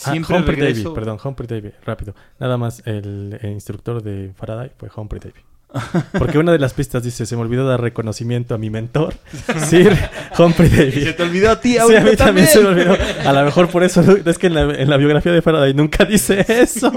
Ah, 0.04 0.12
siempre 0.12 0.34
Humphrey 0.36 0.56
regreso... 0.56 0.84
Davy, 0.84 0.94
perdón, 0.94 1.18
Humphrey 1.22 1.46
Davy, 1.46 1.72
rápido. 1.84 2.14
Nada 2.38 2.56
más, 2.56 2.82
el, 2.86 3.38
el 3.42 3.52
instructor 3.52 4.02
de 4.02 4.32
Faraday 4.34 4.70
fue 4.78 4.88
Humphrey 4.94 5.20
Davy. 5.20 5.40
Porque 6.18 6.38
una 6.38 6.52
de 6.52 6.58
las 6.58 6.74
pistas 6.74 7.02
dice, 7.02 7.24
se 7.26 7.34
me 7.36 7.42
olvidó 7.42 7.66
dar 7.66 7.80
reconocimiento 7.80 8.54
a 8.54 8.58
mi 8.58 8.68
mentor, 8.70 9.14
Sir 9.68 9.96
Humphrey 10.38 10.68
Y 10.68 10.72
se 10.92 11.00
Davy. 11.00 11.12
te 11.16 11.22
olvidó 11.22 11.50
a 11.50 11.60
ti, 11.60 11.76
Sí, 11.86 11.96
a 11.96 12.00
mí 12.02 12.16
también 12.16 12.46
se 12.46 12.60
me 12.60 12.66
olvidó. 12.68 12.96
A 13.24 13.32
lo 13.32 13.44
mejor 13.44 13.68
por 13.68 13.82
eso, 13.82 14.02
es 14.24 14.38
que 14.38 14.48
en 14.48 14.54
la, 14.54 14.62
en 14.74 14.90
la 14.90 14.96
biografía 14.96 15.32
de 15.32 15.40
Faraday 15.42 15.72
nunca 15.74 16.04
dice 16.04 16.44
eso. 16.48 16.90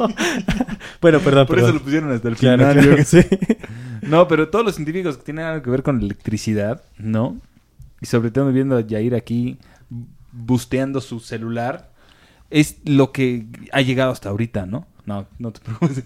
bueno, 1.01 1.19
perdón, 1.19 1.47
Por 1.47 1.59
eso 1.59 1.71
lo 1.71 1.81
pusieron 1.81 2.11
hasta 2.11 2.27
el 2.27 2.35
Claro, 2.35 2.69
final. 2.69 2.85
claro, 2.85 3.03
sí. 3.05 3.19
No, 4.01 4.27
pero 4.27 4.49
todos 4.49 4.63
los 4.63 4.75
científicos 4.75 5.17
que 5.17 5.23
tienen 5.23 5.45
algo 5.45 5.63
que 5.63 5.69
ver 5.71 5.81
con 5.81 5.99
electricidad, 6.01 6.83
¿no? 6.97 7.37
Y 8.01 8.05
sobre 8.05 8.29
todo 8.29 8.51
viendo 8.51 8.77
a 8.77 8.81
Yair 8.81 9.15
aquí 9.15 9.57
busteando 10.31 11.01
su 11.01 11.19
celular, 11.21 11.89
es 12.51 12.77
lo 12.85 13.11
que 13.11 13.45
ha 13.71 13.81
llegado 13.81 14.11
hasta 14.11 14.29
ahorita, 14.29 14.65
¿no? 14.65 14.85
No, 15.05 15.27
no 15.39 15.51
te 15.51 15.59
preocupes. 15.61 16.03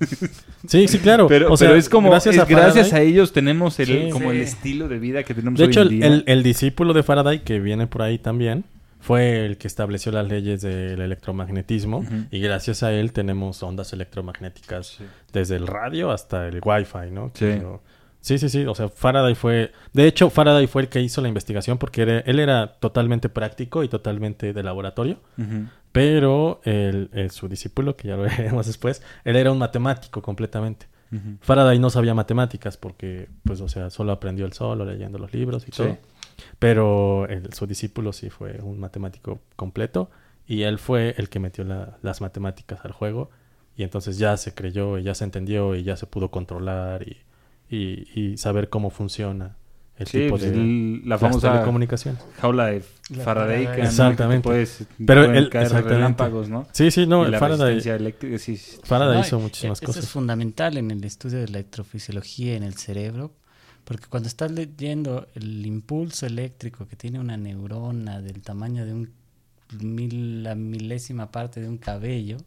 Sí, 0.67 0.87
sí, 0.87 0.99
claro. 0.99 1.27
Pero, 1.27 1.51
o 1.51 1.57
sea, 1.57 1.69
pero 1.69 1.79
es 1.79 1.87
como, 1.89 2.09
gracias, 2.09 2.35
es 2.35 2.41
a, 2.41 2.45
gracias 2.45 2.91
a 2.93 3.01
ellos 3.01 3.31
tenemos 3.31 3.79
el, 3.79 3.85
Sí. 3.87 4.09
como 4.11 4.31
el 4.31 4.41
estilo 4.41 4.87
de 4.87 4.99
vida 4.99 5.23
que 5.23 5.33
tenemos 5.33 5.57
De 5.57 5.65
hoy 5.65 5.69
hecho, 5.71 5.81
en 5.81 5.87
el, 5.87 5.93
día. 5.99 6.07
el- 6.07 6.23
el 6.27 6.43
discípulo 6.43 6.93
de 6.93 7.03
Faraday, 7.03 7.39
que 7.39 7.59
viene 7.59 7.87
por 7.87 8.01
ahí 8.01 8.17
también, 8.19 8.65
fue 8.99 9.45
el 9.45 9.57
que 9.57 9.67
estableció 9.67 10.11
las 10.11 10.27
leyes 10.27 10.61
del 10.61 10.99
electromagnetismo. 10.99 12.05
Y 12.31 12.41
gracias 12.41 12.83
a 12.83 12.91
él 12.91 13.13
tenemos 13.13 13.63
ondas 13.63 13.93
electromagnéticas 13.93 14.87
Sí. 14.97 15.03
desde 15.31 15.55
el 15.55 15.67
radio 15.67 16.11
hasta 16.11 16.47
el 16.47 16.59
wifi, 16.63 17.09
¿no? 17.11 17.27
Sí. 17.33 17.45
Pero- 17.45 17.81
sí, 18.19 18.37
sí, 18.37 18.49
sí. 18.49 18.65
O 18.65 18.75
sea, 18.75 18.89
Faraday 18.89 19.35
fue... 19.35 19.71
De 19.93 20.05
hecho, 20.05 20.29
Faraday 20.29 20.67
fue 20.67 20.81
el 20.81 20.89
que 20.89 20.99
hizo 21.01 21.21
la 21.21 21.29
investigación 21.29 21.77
porque 21.77 22.01
era- 22.01 22.19
él 22.19 22.39
era 22.41 22.67
totalmente 22.81 23.29
práctico 23.29 23.85
y 23.85 23.87
totalmente 23.87 24.51
de 24.51 24.63
laboratorio. 24.63 25.19
Ujú. 25.37 25.67
Pero 25.91 26.61
el, 26.63 27.09
el- 27.13 27.31
su 27.31 27.47
discípulo, 27.47 27.95
que 27.95 28.07
ya 28.09 28.15
lo 28.15 28.23
veremos 28.53 28.67
después, 28.67 29.01
él 29.23 29.35
era 29.35 29.51
un 29.51 29.57
matemático 29.57 30.21
completamente. 30.21 30.87
Faraday 31.41 31.79
no 31.79 31.89
sabía 31.89 32.13
matemáticas 32.13 32.77
porque, 32.77 33.29
pues, 33.43 33.61
o 33.61 33.67
sea, 33.67 33.89
solo 33.89 34.11
aprendió 34.11 34.45
él 34.45 34.53
solo 34.53 34.85
leyendo 34.85 35.17
los 35.17 35.33
libros 35.33 35.63
y 35.67 35.71
Sí. 35.71 35.77
todo. 35.77 35.97
Pero 36.59 37.27
el- 37.27 37.51
su 37.53 37.65
discípulo 37.65 38.13
sí 38.13 38.29
fue 38.29 38.59
un 38.61 38.79
matemático 38.79 39.39
completo 39.55 40.11
y 40.47 40.61
él 40.63 40.77
fue 40.77 41.15
el 41.17 41.29
que 41.29 41.39
metió 41.39 41.63
la- 41.63 41.97
las 42.03 42.21
matemáticas 42.21 42.85
al 42.85 42.91
juego 42.91 43.31
y 43.75 43.81
entonces 43.83 44.19
ya 44.19 44.37
se 44.37 44.53
creyó 44.53 44.99
y 44.99 45.03
ya 45.03 45.15
se 45.15 45.23
entendió 45.23 45.75
y 45.75 45.81
ya 45.83 45.95
se 45.97 46.05
pudo 46.05 46.29
controlar 46.29 47.03
y, 47.07 47.17
y- 47.75 48.07
y 48.13 48.37
saber 48.37 48.69
cómo 48.69 48.91
funciona 48.91 49.55
el 49.99 50.07
Sí, 50.07 50.17
tipo 50.19 50.29
pues, 50.31 50.41
de 50.43 50.47
el- 50.49 51.01
la 51.03 51.09
las 51.09 51.19
famosa 51.21 51.49
jaula 52.39 52.65
de 52.67 52.81
Faraday. 53.23 53.65
Que. 53.75 53.81
Exactamente. 53.81 54.43
Puedes, 54.43 54.85
Pero 55.05 55.23
exactamente. 55.33 55.89
relámpagos, 55.95 56.49
¿no? 56.49 56.67
Sí, 56.71 56.89
sí, 56.89 57.05
no, 57.05 57.27
Y 57.27 57.31
la 57.31 57.39
Faraday, 57.39 57.79
eléctrica, 57.89 58.37
sí, 58.39 58.55
sí. 58.57 58.77
Faraday 58.83 59.17
No, 59.19 59.25
hizo 59.27 59.37
e- 59.37 59.41
muchísimas 59.41 59.77
eso 59.79 59.85
cosas. 59.85 60.03
es 60.05 60.09
fundamental 60.09 60.77
en 60.77 60.89
el 60.91 61.03
estudio 61.03 61.39
de 61.39 61.47
la 61.49 61.59
electrofisiología 61.59 62.55
en 62.55 62.63
el 62.63 62.75
cerebro, 62.75 63.33
porque 63.83 64.05
cuando 64.07 64.27
estás 64.27 64.51
leyendo 64.51 65.27
el 65.35 65.65
impulso 65.65 66.25
eléctrico 66.25 66.87
que 66.87 66.95
tiene 66.95 67.19
una 67.19 67.35
neurona 67.37 68.21
del 68.21 68.41
tamaño 68.41 68.85
de 68.85 68.93
un 68.93 69.11
mil, 69.81 70.43
la 70.43 70.55
milésima 70.55 71.31
parte 71.31 71.59
de 71.61 71.67
un 71.69 71.77
cabello, 71.77 72.37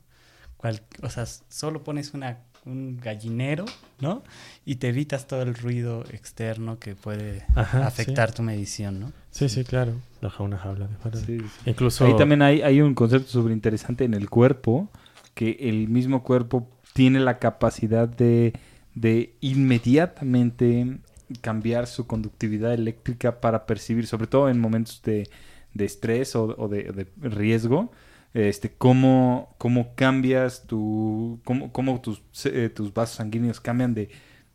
cual- 0.56 0.82
o 1.02 1.10
sea, 1.10 1.26
solo 1.26 1.82
pones 1.84 2.14
una, 2.14 2.38
un 2.64 3.00
gallinero, 3.00 3.64
¿no? 4.00 4.22
Y 4.64 4.76
te 4.76 4.88
evitas 4.88 5.26
todo 5.26 5.42
el 5.42 5.54
ruido 5.54 6.04
externo 6.12 6.78
que 6.78 6.94
puede 6.94 7.44
Ajá, 7.54 7.86
afectar 7.86 8.32
tu 8.32 8.42
medición, 8.42 9.00
¿no? 9.00 9.12
Sí, 9.30 9.48
sí, 9.48 9.64
claro. 9.64 9.94
La 10.20 10.32
una 10.38 10.58
jaula 10.58 10.86
de 10.86 10.96
Faraday. 10.96 11.24
Sí, 11.24 11.38
sí. 11.40 11.70
Incluso... 11.70 12.04
Ahí 12.04 12.16
también 12.16 12.42
hay, 12.42 12.62
hay 12.62 12.80
un 12.80 12.94
concepto 12.94 13.28
súper 13.28 13.52
interesante 13.52 14.04
en 14.04 14.14
el 14.14 14.30
cuerpo, 14.30 14.88
que 15.34 15.56
el 15.60 15.88
mismo 15.88 16.22
cuerpo 16.22 16.68
tiene 16.92 17.18
la 17.20 17.38
capacidad 17.38 18.08
de, 18.08 18.52
de 18.94 19.34
inmediatamente 19.40 20.98
cambiar 21.40 21.86
su 21.86 22.06
conductividad 22.06 22.74
eléctrica 22.74 23.40
para 23.40 23.66
percibir, 23.66 24.06
sobre 24.06 24.26
todo 24.26 24.48
en 24.48 24.60
momentos 24.60 25.00
de, 25.02 25.28
de 25.74 25.84
estrés 25.84 26.36
o, 26.36 26.54
o 26.58 26.68
de, 26.68 26.84
de 26.84 27.06
riesgo, 27.28 27.90
este, 28.34 28.72
cómo, 28.72 29.54
cómo 29.58 29.94
cambias 29.94 30.66
tu, 30.66 31.40
cómo, 31.44 31.72
cómo 31.72 32.00
tus, 32.00 32.22
eh, 32.46 32.70
tus 32.74 32.92
vasos 32.94 33.16
sanguíneos 33.16 33.60
cambian 33.60 33.94
de, 33.94 34.08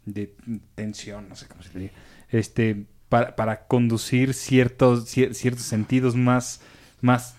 de 0.05 0.33
tensión, 0.75 1.29
no 1.29 1.35
sé 1.35 1.47
cómo 1.47 1.61
se 1.63 1.69
diría, 1.73 1.91
este, 2.29 2.85
para, 3.09 3.35
para 3.35 3.67
conducir 3.67 4.33
ciertos, 4.33 5.05
cier- 5.15 5.33
ciertos 5.33 5.63
sentidos 5.63 6.15
más, 6.15 6.61
más, 7.01 7.35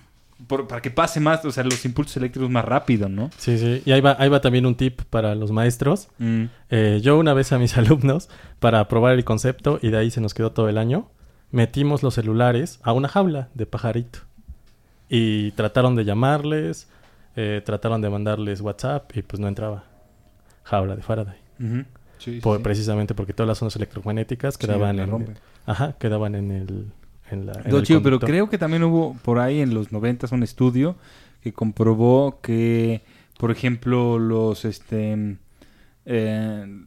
por- 0.46 0.68
para 0.68 0.80
que 0.80 0.90
pase 0.90 1.18
más, 1.20 1.44
o 1.44 1.50
sea, 1.50 1.64
los 1.64 1.84
impulsos 1.84 2.16
eléctricos 2.16 2.48
más 2.50 2.64
rápido, 2.64 3.08
¿no? 3.08 3.30
Sí, 3.36 3.58
sí. 3.58 3.82
Y 3.84 3.90
ahí 3.92 4.00
va, 4.00 4.16
ahí 4.18 4.28
va 4.28 4.40
también 4.40 4.64
un 4.66 4.76
tip 4.76 5.02
para 5.10 5.34
los 5.34 5.50
maestros. 5.50 6.08
Eh, 6.70 7.00
yo 7.02 7.18
una 7.18 7.34
vez 7.34 7.52
a 7.52 7.58
mis 7.58 7.76
alumnos, 7.76 8.28
para 8.60 8.86
probar 8.88 9.14
el 9.14 9.24
concepto, 9.24 9.78
y 9.82 9.90
de 9.90 9.98
ahí 9.98 10.10
se 10.12 10.20
nos 10.20 10.34
quedó 10.34 10.52
todo 10.52 10.68
el 10.68 10.78
año, 10.78 11.10
metimos 11.50 12.02
los 12.02 12.14
celulares 12.14 12.78
a 12.82 12.92
una 12.92 13.08
jaula 13.08 13.48
de 13.54 13.66
pajarito. 13.66 14.20
Y 15.08 15.52
trataron 15.52 15.96
de 15.96 16.04
llamarles, 16.04 16.88
eh, 17.36 17.62
trataron 17.64 18.00
de 18.00 18.10
mandarles 18.10 18.60
WhatsApp 18.60 19.10
y 19.16 19.22
pues 19.22 19.40
no 19.40 19.48
entraba. 19.48 19.84
Jaula 20.64 20.96
de 20.96 21.02
Faraday. 21.02 21.38
Sí, 22.18 22.40
Por- 22.42 22.58
sí. 22.58 22.62
Precisamente 22.62 23.14
porque 23.14 23.32
todas 23.32 23.48
las 23.48 23.62
ondas 23.62 23.76
electromagnéticas 23.76 24.58
quedaban 24.58 24.98
en, 24.98 25.36
ajá, 25.66 25.94
quedaban 25.98 26.34
en 26.34 26.50
el, 26.50 26.92
en 27.30 27.46
la, 27.46 27.52
en 27.64 27.70
No, 27.70 27.78
el 27.78 27.82
chido, 27.84 28.02
pero 28.02 28.18
creo 28.20 28.50
que 28.50 28.58
también 28.58 28.82
hubo 28.82 29.16
por 29.22 29.38
ahí 29.38 29.60
en 29.60 29.72
los 29.72 29.92
noventas 29.92 30.32
un 30.32 30.42
estudio 30.42 30.96
que 31.42 31.52
comprobó 31.52 32.40
que, 32.42 33.02
por 33.38 33.50
ejemplo, 33.50 34.18
los 34.18 34.64
este 34.64 35.36
eh, 36.04 36.84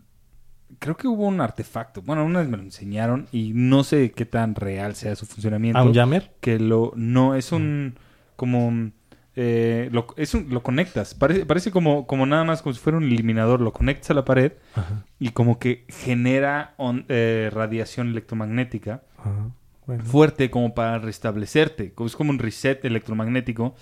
creo 0.79 0.97
que 0.97 1.07
hubo 1.07 1.25
un 1.25 1.41
artefacto. 1.41 2.01
Bueno, 2.01 2.25
una 2.25 2.39
vez 2.39 2.49
me 2.49 2.57
lo 2.57 2.63
enseñaron 2.63 3.27
y 3.31 3.53
no 3.55 3.83
sé 3.83 4.11
qué 4.11 4.25
tan 4.25 4.55
real 4.55 4.95
sea 4.95 5.15
su 5.15 5.25
funcionamiento. 5.25 5.79
¿A 5.79 5.83
un 5.83 5.93
jammer? 5.93 6.31
que 6.41 6.59
lo 6.59 6.91
no 6.95 7.35
es 7.35 7.51
un 7.51 7.95
como 8.41 8.91
eh, 9.35 9.87
lo, 9.91 10.07
es 10.17 10.33
un- 10.33 10.47
lo 10.49 10.63
conectas. 10.63 11.13
Parece, 11.13 11.45
parece 11.45 11.69
como, 11.69 12.07
como 12.07 12.25
nada 12.25 12.43
más 12.43 12.63
como 12.63 12.73
si 12.73 12.79
fuera 12.79 12.97
un 12.97 13.03
eliminador. 13.03 13.61
Lo 13.61 13.71
conectas 13.71 14.09
a 14.09 14.15
la 14.15 14.25
pared 14.25 14.53
Ajá. 14.75 15.05
y 15.19 15.29
como 15.29 15.59
que 15.59 15.85
genera 15.89 16.73
on- 16.77 17.05
eh, 17.07 17.51
radiación 17.53 18.07
electromagnética 18.09 19.03
Ajá. 19.19 19.51
Bueno. 19.85 20.03
fuerte 20.03 20.49
como 20.49 20.73
para 20.73 20.97
restablecerte. 20.97 21.93
Es 22.05 22.15
como 22.15 22.31
un 22.31 22.39
reset 22.39 22.83
electromagnético 22.83 23.75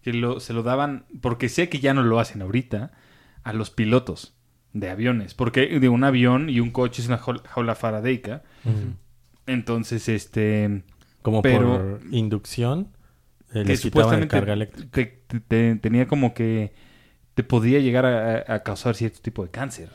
que 0.00 0.12
lo, 0.12 0.38
se 0.38 0.52
lo 0.52 0.62
daban, 0.62 1.06
porque 1.20 1.48
sé 1.48 1.68
que 1.68 1.80
ya 1.80 1.92
no 1.92 2.02
lo 2.04 2.20
hacen 2.20 2.40
ahorita, 2.42 2.92
a 3.42 3.52
los 3.52 3.70
pilotos 3.70 4.36
de 4.74 4.90
aviones. 4.90 5.34
Porque 5.34 5.80
de 5.80 5.88
un 5.88 6.04
avión 6.04 6.48
y 6.50 6.60
un 6.60 6.70
coche 6.70 7.02
es 7.02 7.08
una 7.08 7.18
jaula. 7.18 7.76
Ujú. 8.64 8.94
Entonces, 9.46 10.08
este... 10.08 10.84
Como 11.22 11.40
Pero- 11.42 11.98
por 12.00 12.00
inducción, 12.10 12.88
eh, 13.54 13.64
que 13.64 13.76
supuestamente 13.76 14.28
carga 14.28 14.66
te- 14.90 15.20
te- 15.48 15.76
tenía 15.76 16.06
como 16.06 16.34
que 16.34 16.72
te 17.34 17.42
podía 17.42 17.80
llegar 17.80 18.06
a, 18.06 18.44
a 18.54 18.62
causar 18.62 18.94
cierto 18.94 19.20
tipo 19.20 19.42
de 19.44 19.50
cáncer. 19.50 19.90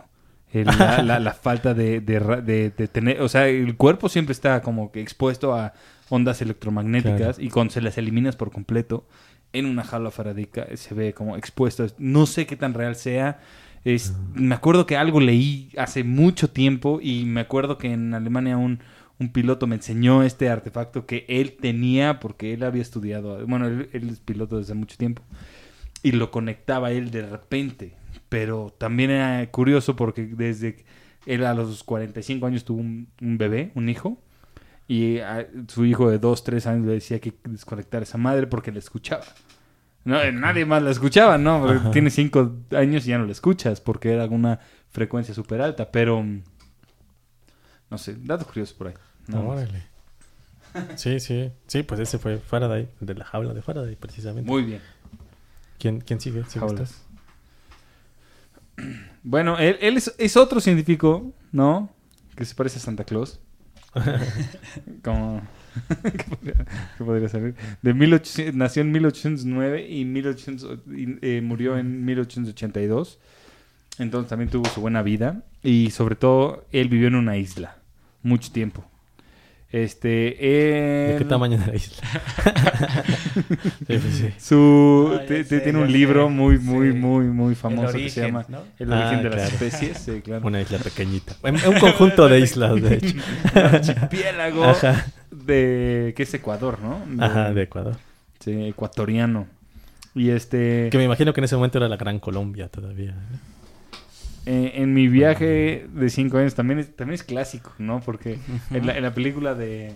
El- 0.52 0.66
la, 0.66 1.04
la- 1.04 1.20
la 1.20 1.34
falta 1.34 1.74
de, 1.74 2.02
de 2.02 2.20
ra- 2.20 2.42
de- 2.42 2.72
de 2.72 2.88
tener, 2.88 3.22
o 3.22 3.30
sea, 3.30 3.48
el 3.48 3.76
cuerpo 3.78 4.10
siempre 4.10 4.34
está 4.34 4.62
como 4.62 4.92
que 4.92 5.02
expuesto 5.02 5.54
a 5.54 5.74
ondas 6.10 6.42
electromagnéticas 6.42 7.18
Claro. 7.36 7.44
y 7.44 7.50
cuando 7.50 7.72
se 7.74 7.82
las 7.82 7.98
eliminas 7.98 8.36
por 8.36 8.52
completo 8.52 9.06
en 9.54 9.66
una 9.66 9.84
jaula 9.84 10.12
faradaica 10.12 10.66
se 10.76 10.94
ve 10.96 11.14
como 11.14 11.36
expuesto. 11.38 11.86
No 11.98 12.26
sé 12.26 12.46
qué 12.48 12.56
tan 12.56 12.74
real 12.74 12.96
sea. 12.96 13.40
Es, 13.86 14.14
Me 14.34 14.54
acuerdo 14.56 14.86
que 14.86 14.98
algo 14.98 15.20
leí 15.22 15.72
hace 15.78 16.04
mucho 16.04 16.50
tiempo 16.50 17.00
y 17.02 17.24
me 17.26 17.42
acuerdo 17.42 17.78
que 17.78 17.94
en 17.94 18.14
Alemania 18.14 18.58
un, 18.58 18.80
un 19.20 19.30
piloto 19.30 19.68
me 19.68 19.76
enseñó 19.76 20.24
este 20.24 20.50
artefacto 20.50 21.06
que 21.06 21.26
él 21.28 21.58
tenía 21.60 22.20
porque 22.20 22.54
él 22.54 22.64
había 22.64 22.82
estudiado, 22.82 23.46
bueno, 23.46 23.68
él, 23.68 23.90
él 23.94 24.10
es 24.10 24.20
piloto 24.20 24.58
desde 24.58 24.74
mucho 24.74 24.98
tiempo 24.98 25.24
y 26.04 26.14
lo 26.14 26.32
conectaba 26.32 26.92
él 26.92 27.12
de 27.12 27.28
repente, 27.28 27.94
pero 28.30 28.74
también 28.78 29.12
era 29.12 29.50
curioso 29.52 29.96
porque 29.96 30.26
desde 30.26 30.76
que 30.76 30.86
él 31.26 31.46
a 31.46 31.54
los 31.54 31.84
45 31.84 32.46
años 32.46 32.64
tuvo 32.64 32.80
un, 32.80 33.08
un 33.22 33.38
bebé, 33.38 33.72
un 33.76 33.90
hijo, 33.90 34.22
y 34.88 35.20
a 35.20 35.48
su 35.68 35.86
hijo 35.86 36.10
de 36.10 36.18
2, 36.18 36.44
3 36.44 36.68
años 36.68 36.86
le 36.88 36.94
decía 36.94 37.20
que 37.20 37.34
desconectar 37.44 38.02
esa 38.02 38.18
madre 38.18 38.48
porque 38.48 38.72
la 38.72 38.80
escuchaba. 38.80 39.24
No, 40.04 40.20
eh, 40.20 40.32
nadie 40.32 40.66
más 40.66 40.82
la 40.82 40.90
escuchaba, 40.90 41.38
¿no? 41.38 41.70
Ajá. 41.70 41.92
Tiene 41.92 42.10
5 42.10 42.56
años 42.72 43.06
y 43.06 43.10
ya 43.10 43.20
no 43.20 43.26
la 43.26 43.32
escuchas 43.32 43.82
porque 43.82 44.12
era 44.12 44.26
una 44.26 44.60
frecuencia 44.90 45.36
súper 45.36 45.62
alta, 45.62 45.92
pero... 45.92 46.26
No 47.92 47.98
sé, 47.98 48.16
datos 48.20 48.48
curiosos 48.48 48.76
por 48.76 48.88
ahí. 48.88 48.94
Más. 49.38 49.46
Órale. 49.46 49.84
Sí, 50.96 51.20
sí. 51.20 51.52
Sí, 51.68 51.84
pues 51.84 52.00
ese 52.00 52.20
fue 52.20 52.38
Faraday, 52.38 52.90
de 53.00 53.16
la 53.16 53.26
jaula 53.26 53.54
de 53.54 53.62
Faraday, 53.62 53.96
precisamente. 53.96 54.50
Muy 54.50 54.64
bien. 54.64 54.82
¿Quién, 55.78 56.02
quién 56.02 56.20
sigue? 56.20 56.44
¿Sí 56.48 56.60
Jaulas. 56.60 57.04
Bueno, 59.22 59.58
él, 59.60 59.78
él 59.82 59.98
es, 59.98 60.16
es 60.18 60.38
otro 60.38 60.62
científico, 60.62 61.34
¿no? 61.52 61.90
Que 62.38 62.46
se 62.46 62.56
parece 62.56 62.78
a 62.78 62.82
Santa 62.82 63.04
Claus. 63.04 63.42
Como... 65.04 65.42
¿Qué 66.04 66.24
podría, 66.24 66.66
qué 66.98 67.04
podría 67.04 67.30
salir? 67.30 67.56
De 67.82 67.94
1800, 67.94 68.56
nació 68.56 68.82
en 68.82 68.92
1809 68.92 69.88
y, 69.90 70.06
1800, 70.06 70.80
y, 70.88 71.18
eh, 71.22 71.42
murió 71.42 71.78
en 71.78 72.06
1882. 72.06 73.20
Entonces 74.00 74.30
también 74.30 74.50
tuvo 74.50 74.66
su 74.70 74.82
buena 74.82 75.02
vida. 75.02 75.44
Y 75.62 75.92
sobre 75.92 76.16
todo, 76.16 76.66
él 76.72 76.88
vivió 76.90 77.08
en 77.08 77.16
una 77.16 77.38
isla. 77.38 77.78
Mucho 78.24 78.52
tiempo. 78.52 78.89
Este... 79.72 80.08
¿De 80.10 81.16
qué 81.20 81.26
tamaño 81.26 81.58
de 81.60 81.68
la 81.68 81.76
isla? 81.76 81.98
sí, 83.36 83.84
pues 83.86 84.04
sí. 84.16 84.30
Su, 84.40 85.12
Ah, 85.16 85.20
te- 85.28 85.44
te- 85.44 85.44
sé, 85.44 85.60
tiene 85.60 85.80
un 85.80 85.92
libro 85.92 86.26
sé. 86.28 86.34
muy, 86.34 86.58
muy, 86.58 86.92
Sí. 86.92 86.98
muy, 86.98 87.26
muy 87.26 87.56
famoso 87.56 87.94
que 87.98 88.10
se 88.10 88.22
llama 88.26 88.46
¿no? 88.50 88.64
El 88.80 88.92
Ah, 88.92 89.00
origen 89.10 89.24
de 89.24 89.30
claro. 89.30 89.36
las 89.44 89.54
especies. 89.54 89.98
Sí, 90.00 90.22
claro. 90.22 90.48
Una 90.48 90.62
isla 90.62 90.80
pequeñita. 90.80 91.36
Un 91.44 91.56
un 91.74 91.80
conjunto 91.80 92.28
de 92.28 92.40
islas, 92.40 92.82
de 92.82 92.96
hecho. 92.96 93.16
Un 93.56 93.62
archipiélago 93.62 94.64
Ajá. 94.66 95.06
de... 95.30 96.14
que 96.18 96.24
es 96.24 96.34
Ecuador, 96.34 96.80
¿no? 96.82 97.24
Ajá, 97.24 97.54
de 97.54 97.62
Ecuador. 97.64 97.96
Sí, 98.40 98.52
ecuatoriano. 98.70 99.48
Y 100.16 100.32
este... 100.32 100.90
Que 100.92 100.98
me 100.98 101.04
imagino 101.04 101.32
que 101.34 101.42
en 101.42 101.46
ese 101.46 101.56
momento 101.56 101.78
era 101.78 101.88
la 101.88 101.98
Gran 101.98 102.20
Colombia 102.20 102.70
todavía. 102.70 103.12
¿no? 103.12 103.59
Eh, 104.46 104.72
en 104.76 104.94
mi 104.94 105.08
viaje 105.08 105.88
de 105.94 106.10
cinco 106.10 106.38
años 106.38 106.56
también 106.56 106.80
es, 106.80 106.96
también 106.96 107.16
es 107.16 107.24
clásico, 107.24 107.74
¿no? 107.78 108.00
Porque 108.02 108.40
en 108.72 108.86
la, 108.88 108.96
en 108.98 109.04
la 109.04 109.14
película 109.14 109.54
de, 109.56 109.94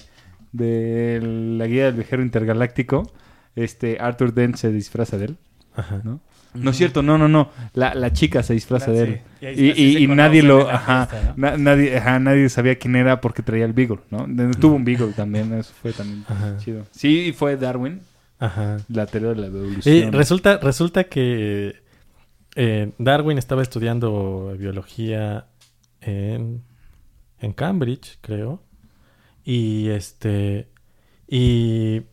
de 0.51 1.19
La 1.57 1.67
Guía 1.67 1.85
del 1.85 1.95
Viajero 1.95 2.21
Intergaláctico, 2.23 3.11
este 3.55 3.97
Arthur 3.99 4.33
Dent 4.33 4.55
se 4.55 4.71
disfraza 4.71 5.17
de 5.17 5.25
él, 5.25 5.37
Ajá. 5.75 6.01
¿no? 6.03 6.19
No 6.53 6.69
es 6.69 6.77
cierto, 6.77 7.01
no, 7.01 7.17
no, 7.17 7.27
no. 7.27 7.49
La, 7.73 7.95
la 7.95 8.13
chica 8.13 8.43
se 8.43 8.53
disfraza 8.53 8.91
Ah, 8.91 8.93
de 8.93 9.21
sí. 9.39 9.45
él. 9.47 9.59
Y 9.59 10.03
Y, 10.03 10.07
nadie 10.07 10.43
lo... 10.43 10.69
Ajá, 10.69 11.07
fiesta, 11.07 11.33
¿no? 11.35 11.49
na- 11.49 11.57
nadie, 11.57 11.97
ajá, 11.97 12.19
nadie 12.19 12.47
sabía 12.49 12.75
quién 12.77 12.95
era 12.95 13.21
porque 13.21 13.41
traía 13.41 13.65
el 13.65 13.73
Beagle, 13.73 14.01
¿no? 14.11 14.27
Tuvo 14.59 14.75
un 14.75 14.85
Beagle 14.85 15.13
también, 15.13 15.51
eso 15.53 15.73
fue 15.81 15.93
también 15.93 16.23
Ajá. 16.27 16.57
chido. 16.57 16.85
Sí, 16.91 17.21
y 17.29 17.31
fue 17.33 17.57
Darwin, 17.57 18.01
Ajá. 18.37 18.77
la 18.87 19.07
teoría 19.07 19.29
de 19.29 19.35
la 19.37 19.47
evolución. 19.47 19.95
Y 19.95 20.11
resulta, 20.11 20.57
resulta 20.57 21.05
que 21.05 21.81
eh, 22.55 22.91
Darwin 22.97 23.37
estaba 23.37 23.61
estudiando 23.61 24.55
biología 24.57 25.47
en, 26.01 26.63
en 27.39 27.53
Cambridge, 27.53 28.17
creo. 28.21 28.61
Y 29.43 29.89
este. 29.89 30.69
Y. 31.27 32.03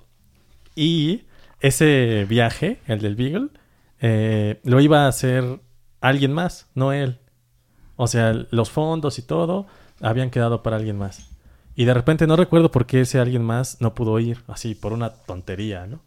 Y 0.75 1.25
ese 1.61 2.25
viaje, 2.29 2.81
el 2.87 3.01
del 3.01 3.17
Beagle, 3.17 3.49
eh, 4.01 4.61
lo 4.65 4.81
iba 4.81 5.05
a 5.05 5.09
hacer 5.09 5.61
alguien 6.01 6.33
más, 6.33 6.69
no 6.75 6.93
él. 6.93 7.19
O 7.97 8.07
sea, 8.07 8.33
los 8.51 8.71
fondos 8.71 9.19
y 9.19 9.23
todo 9.23 9.67
habían 10.01 10.31
quedado 10.31 10.63
para 10.63 10.77
alguien 10.77 10.97
más. 10.97 11.29
Y 11.75 11.85
de 11.85 11.95
repente 11.95 12.27
no 12.27 12.37
recuerdo 12.37 12.71
por 12.71 12.87
qué 12.87 13.03
ese 13.03 13.21
alguien 13.21 13.43
más 13.43 13.81
no 13.81 13.95
pudo 13.95 14.19
ir, 14.19 14.43
así, 14.49 14.75
por 14.75 14.93
una 14.93 15.11
tontería, 15.11 15.87
¿no? 15.87 16.01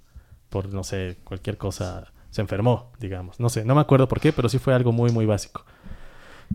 Por, 0.49 0.73
no 0.73 0.83
sé, 0.83 1.17
cualquier 1.23 1.57
cosa, 1.57 2.11
se 2.33 2.41
enfermó, 2.41 2.91
digamos. 2.99 3.39
No 3.39 3.47
sé, 3.49 3.63
no 3.63 3.75
me 3.75 3.81
acuerdo 3.81 4.07
por 4.07 4.19
qué, 4.19 4.33
pero 4.33 4.49
sí 4.49 4.57
fue 4.57 4.73
algo 4.73 4.91
muy, 4.91 5.11
muy 5.11 5.25
básico. 5.25 5.65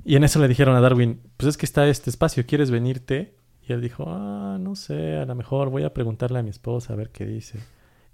Y 0.04 0.16
en 0.16 0.24
eso 0.24 0.40
le 0.40 0.48
dijeron 0.48 0.74
a 0.76 0.80
Darwin, 0.80 1.20
pues 1.36 1.48
es 1.50 1.56
que 1.56 1.66
está 1.66 1.86
este 1.88 2.10
espacio, 2.10 2.44
¿quieres 2.46 2.70
venirte? 2.70 3.34
Y 3.66 3.72
él 3.72 3.80
dijo, 3.80 4.04
ah, 4.08 4.56
no 4.60 4.74
sé, 4.76 5.16
a 5.16 5.24
lo 5.24 5.34
mejor 5.34 5.70
voy 5.70 5.84
a 5.84 5.94
preguntarle 5.94 6.38
a 6.38 6.42
mi 6.42 6.50
esposa 6.50 6.92
a 6.92 6.96
ver 6.96 7.10
qué 7.10 7.24
dice. 7.26 7.58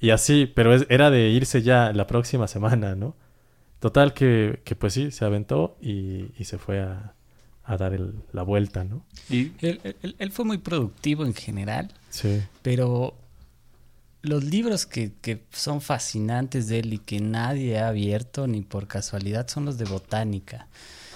Y 0.00 0.10
así, 0.10 0.46
pero 0.46 0.74
es- 0.74 0.86
era 0.90 1.10
de 1.10 1.30
irse 1.30 1.62
ya 1.62 1.92
la 1.92 2.06
próxima 2.06 2.46
semana, 2.48 2.94
¿no? 2.96 3.16
Total 3.80 4.12
que, 4.14 4.60
que 4.64 4.76
pues 4.76 4.92
sí, 4.92 5.10
se 5.10 5.24
aventó 5.24 5.76
y, 5.80 6.26
y 6.38 6.44
se 6.44 6.58
fue 6.58 6.80
a, 6.80 7.14
a 7.64 7.76
dar 7.76 7.92
el- 7.94 8.14
la 8.32 8.42
vuelta, 8.42 8.84
¿no? 8.84 9.04
Y 9.30 9.52
Él, 9.60 9.80
él- 10.02 10.16
él 10.18 10.32
fue 10.32 10.44
muy 10.44 10.58
productivo 10.58 11.24
en 11.24 11.34
general, 11.34 11.92
Sí. 12.10 12.42
pero 12.62 13.14
los 14.24 14.42
libros 14.42 14.86
que, 14.86 15.12
que 15.20 15.44
son 15.52 15.80
fascinantes 15.80 16.66
de 16.66 16.80
él 16.80 16.94
y 16.94 16.98
que 16.98 17.20
nadie 17.20 17.78
ha 17.78 17.88
abierto 17.88 18.46
ni 18.46 18.62
por 18.62 18.86
casualidad 18.86 19.48
son 19.48 19.66
los 19.66 19.78
de 19.78 19.84
botánica. 19.84 20.68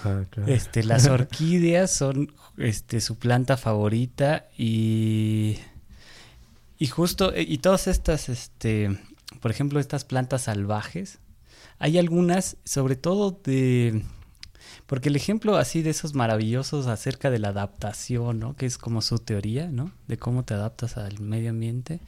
Ah, 0.03 0.23
claro. 0.29 0.51
Este, 0.51 0.83
las 0.83 1.07
orquídeas 1.07 1.91
son 1.91 2.31
este, 2.57 3.01
su 3.01 3.17
planta 3.17 3.57
favorita 3.57 4.47
y, 4.57 5.57
y 6.77 6.87
justo, 6.87 7.33
y 7.35 7.57
todas 7.57 7.87
estas, 7.87 8.29
este, 8.29 8.97
por 9.41 9.51
ejemplo, 9.51 9.79
estas 9.79 10.05
plantas 10.05 10.43
salvajes, 10.43 11.19
hay 11.79 11.97
algunas, 11.97 12.57
sobre 12.63 12.95
todo 12.95 13.39
de, 13.43 14.03
porque 14.85 15.09
el 15.09 15.15
ejemplo 15.15 15.57
así 15.57 15.81
de 15.81 15.91
esos 15.91 16.13
maravillosos 16.13 16.87
acerca 16.87 17.29
de 17.29 17.39
la 17.39 17.49
adaptación, 17.49 18.39
¿no? 18.39 18.55
Que 18.55 18.65
es 18.65 18.77
como 18.77 19.01
su 19.01 19.19
teoría, 19.19 19.67
¿no? 19.67 19.91
De 20.07 20.17
cómo 20.17 20.43
te 20.43 20.53
adaptas 20.53 20.97
al 20.97 21.19
medio 21.19 21.51
ambiente, 21.51 22.01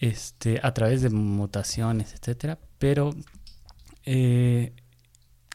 este, 0.00 0.58
a 0.62 0.74
través 0.74 1.02
de 1.02 1.10
mutaciones, 1.10 2.12
etcétera. 2.14 2.58
Pero 2.78 3.14
eh, 4.04 4.72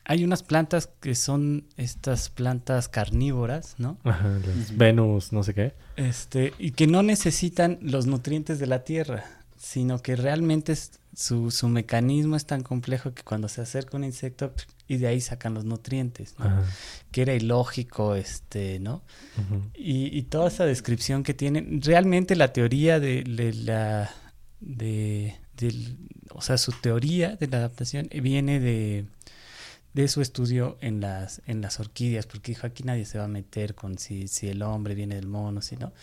hay 0.06 0.24
unas 0.24 0.44
plantas 0.44 0.90
que 1.02 1.16
son 1.16 1.68
estas 1.78 2.30
plantas 2.30 2.88
carnívoras, 2.88 3.76
¿no? 3.80 3.98
Ajá, 4.04 4.30
las 4.46 4.78
Venus, 4.78 5.34
no 5.34 5.44
sé 5.44 5.54
qué. 5.54 5.74
Este, 5.96 6.54
y 6.60 6.72
que 6.72 6.86
no 6.88 7.02
necesitan 7.04 7.80
los 7.82 8.06
nutrientes 8.06 8.60
de 8.60 8.68
la 8.68 8.84
tierra, 8.84 9.26
sino 9.58 10.02
que 10.02 10.16
realmente 10.16 10.74
es- 10.74 11.00
su, 11.16 11.50
su 11.50 11.70
mecanismo 11.70 12.36
es 12.36 12.46
tan 12.46 12.62
complejo 12.62 13.14
que 13.14 13.24
cuando 13.24 13.48
se 13.48 13.62
acerca 13.62 13.96
un 13.96 14.04
insecto 14.04 14.54
y 14.86 14.98
de 14.98 15.08
ahí 15.08 15.22
sacan 15.22 15.54
los 15.54 15.64
nutrientes, 15.64 16.36
¿no? 16.38 16.46
Ajá. 16.46 16.64
que 17.12 17.22
era 17.22 17.34
ilógico, 17.34 18.16
este, 18.16 18.80
¿no? 18.80 19.02
Y, 19.74 20.16
y 20.16 20.24
toda 20.24 20.50
esa 20.50 20.66
descripción 20.66 21.24
que 21.24 21.34
tienen, 21.34 21.82
realmente 21.82 22.36
la 22.36 22.52
teoría 22.52 23.00
de, 23.00 23.24
de 23.24 23.54
la, 23.54 24.12
de, 24.66 25.36
del- 25.58 25.98
o 26.32 26.42
sea, 26.42 26.58
su 26.58 26.74
teoría 26.74 27.38
de 27.38 27.48
la 27.48 27.58
adaptación 27.60 28.10
viene 28.22 28.60
de, 28.60 29.06
de 29.94 30.08
su 30.10 30.22
estudio 30.22 30.78
en 30.82 31.02
las, 31.02 31.42
en 31.48 31.62
las 31.62 31.80
orquídeas, 31.80 32.28
porque 32.28 32.52
dijo, 32.54 32.68
aquí 32.68 32.84
nadie 32.84 33.06
se 33.06 33.18
va 33.20 33.26
a 33.26 33.30
meter 33.30 33.76
con 33.76 33.98
si, 34.00 34.28
si 34.28 34.50
el 34.50 34.62
hombre 34.64 34.96
viene 34.96 35.16
del 35.16 35.28
mono, 35.28 35.62
si 35.62 35.78
no. 35.78 35.94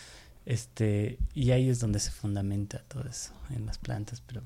Este, 0.46 1.18
y 1.34 1.52
ahí 1.52 1.68
es 1.68 1.80
donde 1.80 2.00
se 2.00 2.10
fundamenta 2.10 2.82
todo 2.88 3.04
eso, 3.08 3.32
en 3.54 3.66
las 3.66 3.78
plantas, 3.78 4.22
pero 4.26 4.42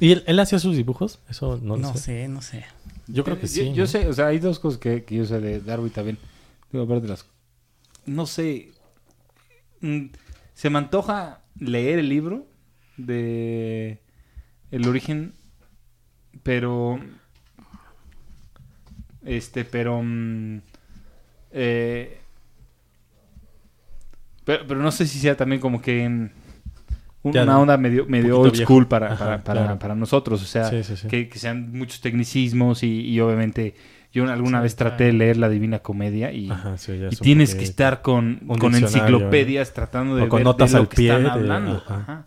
¿Y 0.00 0.12
él, 0.12 0.24
él 0.28 0.38
hacía 0.38 0.60
sus 0.60 0.76
dibujos? 0.76 1.18
Eso 1.28 1.58
no, 1.60 1.76
no, 1.76 1.88
lo 1.88 1.94
sé. 1.94 1.98
sé, 1.98 2.28
no 2.28 2.42
sé. 2.42 2.64
Yo 3.08 3.24
creo 3.24 3.40
que 3.40 3.48
sí. 3.48 3.72
Yo, 3.74 3.82
¿no? 3.82 3.86
sé, 3.88 4.06
o 4.08 4.12
sea, 4.12 4.28
hay 4.28 4.38
dos 4.38 4.60
cosas 4.60 4.78
que, 4.78 5.04
que 5.04 5.16
yo 5.16 5.24
sé 5.26 5.40
de 5.40 5.60
Darwin 5.60 5.90
también. 5.90 6.18
Digo, 6.70 6.84
aparte 6.84 7.02
de 7.02 7.08
las... 7.08 7.26
No 8.06 8.26
sé. 8.26 8.72
mm, 9.80 10.06
Se 10.54 10.70
me 10.70 10.78
antoja 10.78 11.42
leer 11.58 11.98
el 11.98 12.08
libro 12.08 12.46
de 12.96 13.98
El 14.70 14.86
origen, 14.88 15.32
pero... 16.42 16.98
Este, 19.24 19.64
pero... 19.64 20.02
mm, 20.02 20.58
eh, 21.52 22.18
pero, 24.44 24.66
pero 24.66 24.80
no 24.80 24.92
sé 24.92 25.06
si 25.06 25.18
sea 25.18 25.36
también 25.36 25.60
como 25.60 25.80
que... 25.80 26.08
mm, 26.08 26.30
Ya, 27.32 27.44
Una 27.44 27.58
onda 27.58 27.76
medio, 27.78 28.04
medio 28.06 28.38
old 28.40 28.52
viejo. 28.52 28.66
school 28.72 28.86
para, 28.86 29.12
Ajá, 29.12 29.18
para, 29.24 29.44
para, 29.44 29.60
claro. 29.62 29.78
para 29.78 29.94
nosotros. 29.94 30.42
O 30.42 30.46
sea, 30.46 30.68
Sí, 30.68 30.82
sí, 30.84 30.96
sí. 30.96 31.08
que, 31.08 31.28
que 31.28 31.38
sean 31.38 31.72
muchos 31.72 32.00
tecnicismos 32.02 32.82
y, 32.82 33.00
y 33.00 33.20
obviamente 33.20 33.74
yo 34.12 34.30
alguna 34.30 34.60
vez 34.60 34.76
traté 34.76 35.04
de 35.04 35.12
leer 35.14 35.38
la 35.38 35.48
Divina 35.48 35.78
Comedia 35.80 36.30
y, 36.30 36.48
Ajá, 36.50 36.76
tienes 37.20 37.54
que 37.54 37.64
estar 37.64 38.00
con, 38.02 38.40
con 38.60 38.74
enciclopedias 38.74 39.72
tratando 39.72 40.14
de 40.16 40.22
O 40.24 40.28
con 40.28 40.38
ver 40.38 40.44
notas 40.44 40.70
de 40.72 40.76
lo 40.76 40.82
al 40.82 40.88
que 40.88 40.96
pie 40.96 41.08
están 41.08 41.26
hablando. 41.26 41.82
Ajá. 41.88 42.26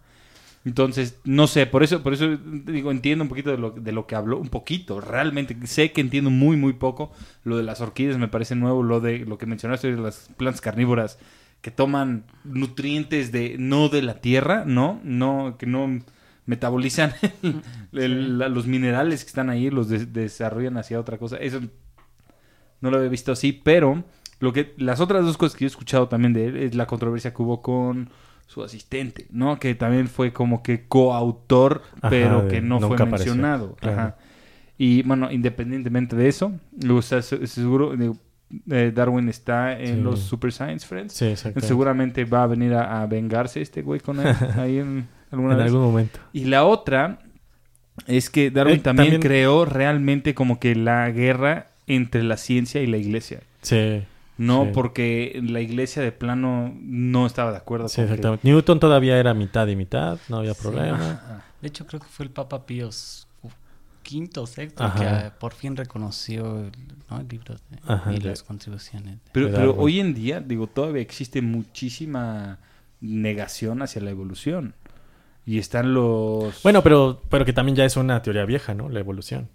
Entonces, 0.66 1.20
no 1.24 1.48
sé, 1.48 1.66
por 1.66 1.82
eso, 1.84 2.04
por 2.04 2.14
eso 2.14 2.36
digo, 2.38 2.92
entiendo 2.92 3.24
un 3.24 3.30
poquito 3.30 3.52
de 3.52 3.58
lo, 3.58 3.72
de 3.72 3.92
lo 3.94 4.06
que 4.06 4.16
habló, 4.16 4.38
un 4.38 4.50
poquito, 4.50 5.00
realmente 5.00 5.56
sé 5.66 5.94
que 5.94 6.02
entiendo 6.02 6.30
muy, 6.30 6.58
muy 6.58 6.74
poco. 6.74 7.12
Lo 7.46 7.56
de 7.58 7.64
las 7.64 7.80
orquídeas 7.80 8.18
me 8.18 8.28
parece 8.28 8.56
nuevo, 8.56 8.84
lo 8.84 9.00
de 9.00 9.20
lo 9.20 9.38
que 9.38 9.46
mencionaste 9.46 9.96
de 9.96 10.02
las 10.02 10.30
plantas 10.38 10.60
carnívoras 10.62 11.20
que 11.62 11.72
toman 11.72 12.26
nutrientes 12.44 13.32
de 13.32 13.56
no 13.58 13.88
de 13.90 14.02
la 14.02 14.20
tierra, 14.22 14.64
no, 14.66 15.00
no, 15.04 15.56
que 15.58 15.66
no 15.68 16.00
metabolizan 16.46 17.14
el- 17.44 17.62
el- 17.94 18.38
la- 18.40 18.50
los 18.50 18.68
minerales 18.68 19.24
que 19.24 19.30
están 19.30 19.50
ahí, 19.50 19.70
los 19.70 19.88
des- 19.90 20.12
desarrollan 20.14 20.78
hacia 20.78 21.00
otra 21.00 21.18
cosa. 21.18 21.38
Eso 21.38 21.62
no 22.82 22.92
lo 22.92 22.98
había 22.98 23.10
visto 23.10 23.32
así, 23.32 23.54
pero 23.54 24.04
lo 24.40 24.54
que 24.54 24.74
las 24.78 25.00
otras 25.00 25.26
dos 25.26 25.38
cosas 25.38 25.56
que 25.58 25.64
yo 25.66 25.68
he 25.68 25.70
escuchado 25.72 26.08
también 26.08 26.34
de 26.34 26.46
él 26.48 26.58
es 26.58 26.76
la 26.76 26.86
controversia 26.88 27.34
que 27.34 27.42
hubo 27.42 27.62
con 27.62 28.10
su 28.48 28.64
asistente, 28.64 29.28
¿no? 29.30 29.60
Que 29.60 29.76
también 29.76 30.08
fue 30.08 30.34
como 30.34 30.64
que 30.64 30.86
coautor, 30.88 31.84
Ajá, 32.02 32.10
pero 32.10 32.48
que 32.48 32.60
no 32.62 32.80
fue 32.80 32.96
apareció, 32.96 33.34
mencionado. 33.36 33.76
claro. 33.76 33.98
Ajá. 34.00 34.16
Y 34.80 35.04
bueno, 35.04 35.32
independientemente 35.32 36.16
de 36.16 36.28
eso, 36.28 36.52
o 36.90 37.02
sea, 37.02 37.22
seguro 37.22 37.94
eh, 38.70 38.92
Darwin 38.96 39.28
está 39.28 39.78
en 39.80 39.98
Sí. 39.98 40.02
los 40.02 40.20
Super 40.22 40.52
Science 40.54 40.86
Friends. 40.88 41.14
Sí, 41.14 41.26
exacto. 41.26 41.60
Seguramente 41.62 42.26
va 42.26 42.44
a 42.44 42.48
venir 42.48 42.74
a, 42.74 43.02
a 43.02 43.06
vengarse 43.08 43.62
este 43.62 43.82
güey 43.82 44.00
con 44.00 44.20
él 44.20 44.28
ahí 44.58 44.78
en 44.80 45.08
alguna 45.32 45.54
En 45.54 45.58
vez. 45.58 45.66
algún 45.68 45.82
momento. 45.82 46.20
Y 46.32 46.46
la 46.46 46.64
otra 46.66 47.20
es 48.06 48.30
que 48.30 48.52
Darwin 48.52 48.76
Eh, 48.76 48.80
también, 48.80 49.06
también- 49.14 49.22
creó 49.22 49.66
realmente 49.66 50.34
como 50.36 50.60
que 50.60 50.76
la 50.76 51.10
guerra 51.10 51.68
entre 51.88 52.22
la 52.24 52.38
ciencia 52.38 52.82
y 52.82 52.88
la 52.88 52.98
iglesia. 52.98 53.42
Sí. 53.62 54.04
No 54.38 54.66
Sí. 54.66 54.72
porque 54.74 55.42
la 55.44 55.62
iglesia 55.62 56.02
de 56.04 56.12
plano 56.12 56.74
no 56.80 57.26
estaba 57.26 57.52
de 57.52 57.58
acuerdo 57.58 57.90
Sí, 57.90 57.96
con 57.98 58.06
que- 58.06 58.14
exactamente. 58.14 58.48
Newton 58.48 58.80
todavía 58.80 59.18
era 59.18 59.34
mitad 59.34 59.68
y 59.68 59.76
mitad, 59.76 60.20
no 60.30 60.38
había 60.38 60.54
Sí. 60.54 60.62
problema. 60.62 61.12
Ajá. 61.12 61.46
De 61.62 61.68
hecho, 61.68 61.88
creo 61.88 62.00
que 62.02 62.08
fue 62.08 62.26
el 62.26 62.32
Papa 62.32 62.66
Pío 62.66 62.90
quinto 64.04 64.44
o 64.44 64.48
sexto 64.48 64.84
Ajá. 64.86 65.00
que 65.00 65.06
ah, 65.06 65.34
por 65.38 65.54
fin 65.54 65.76
reconoció 65.76 66.60
el, 66.60 66.72
¿no? 67.10 67.20
el 67.20 67.28
libro 67.28 67.56
de- 67.56 67.80
Ajá, 67.94 68.14
y 68.14 68.20
de- 68.20 68.30
las 68.30 68.42
contribuciones. 68.44 69.18
Pero, 69.34 69.52
pero 69.52 69.76
hoy 69.76 70.00
en 70.00 70.14
día, 70.14 70.40
digo, 70.40 70.68
todavía 70.68 71.02
existe 71.02 71.42
muchísima 71.42 72.60
negación 73.02 73.82
hacia 73.82 74.02
la 74.02 74.12
evolución. 74.12 74.76
Y 75.46 75.60
están 75.60 75.94
los... 75.94 76.62
Bueno, 76.64 76.84
pero, 76.84 77.22
pero 77.30 77.44
que 77.46 77.54
también 77.54 77.76
ya 77.76 77.86
es 77.86 77.96
una 77.98 78.22
teoría 78.22 78.46
vieja, 78.46 78.74
¿no? 78.74 78.90
La 78.90 79.00
evolución. 79.00 79.50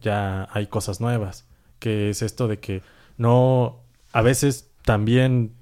Ya 0.00 0.46
hay 0.52 0.66
cosas 0.66 1.00
nuevas. 1.00 1.46
Que 1.78 2.10
es 2.10 2.22
esto 2.22 2.48
de 2.48 2.58
que 2.60 2.82
no. 3.16 3.80
A 4.12 4.22
veces 4.22 4.70
también 4.84 5.52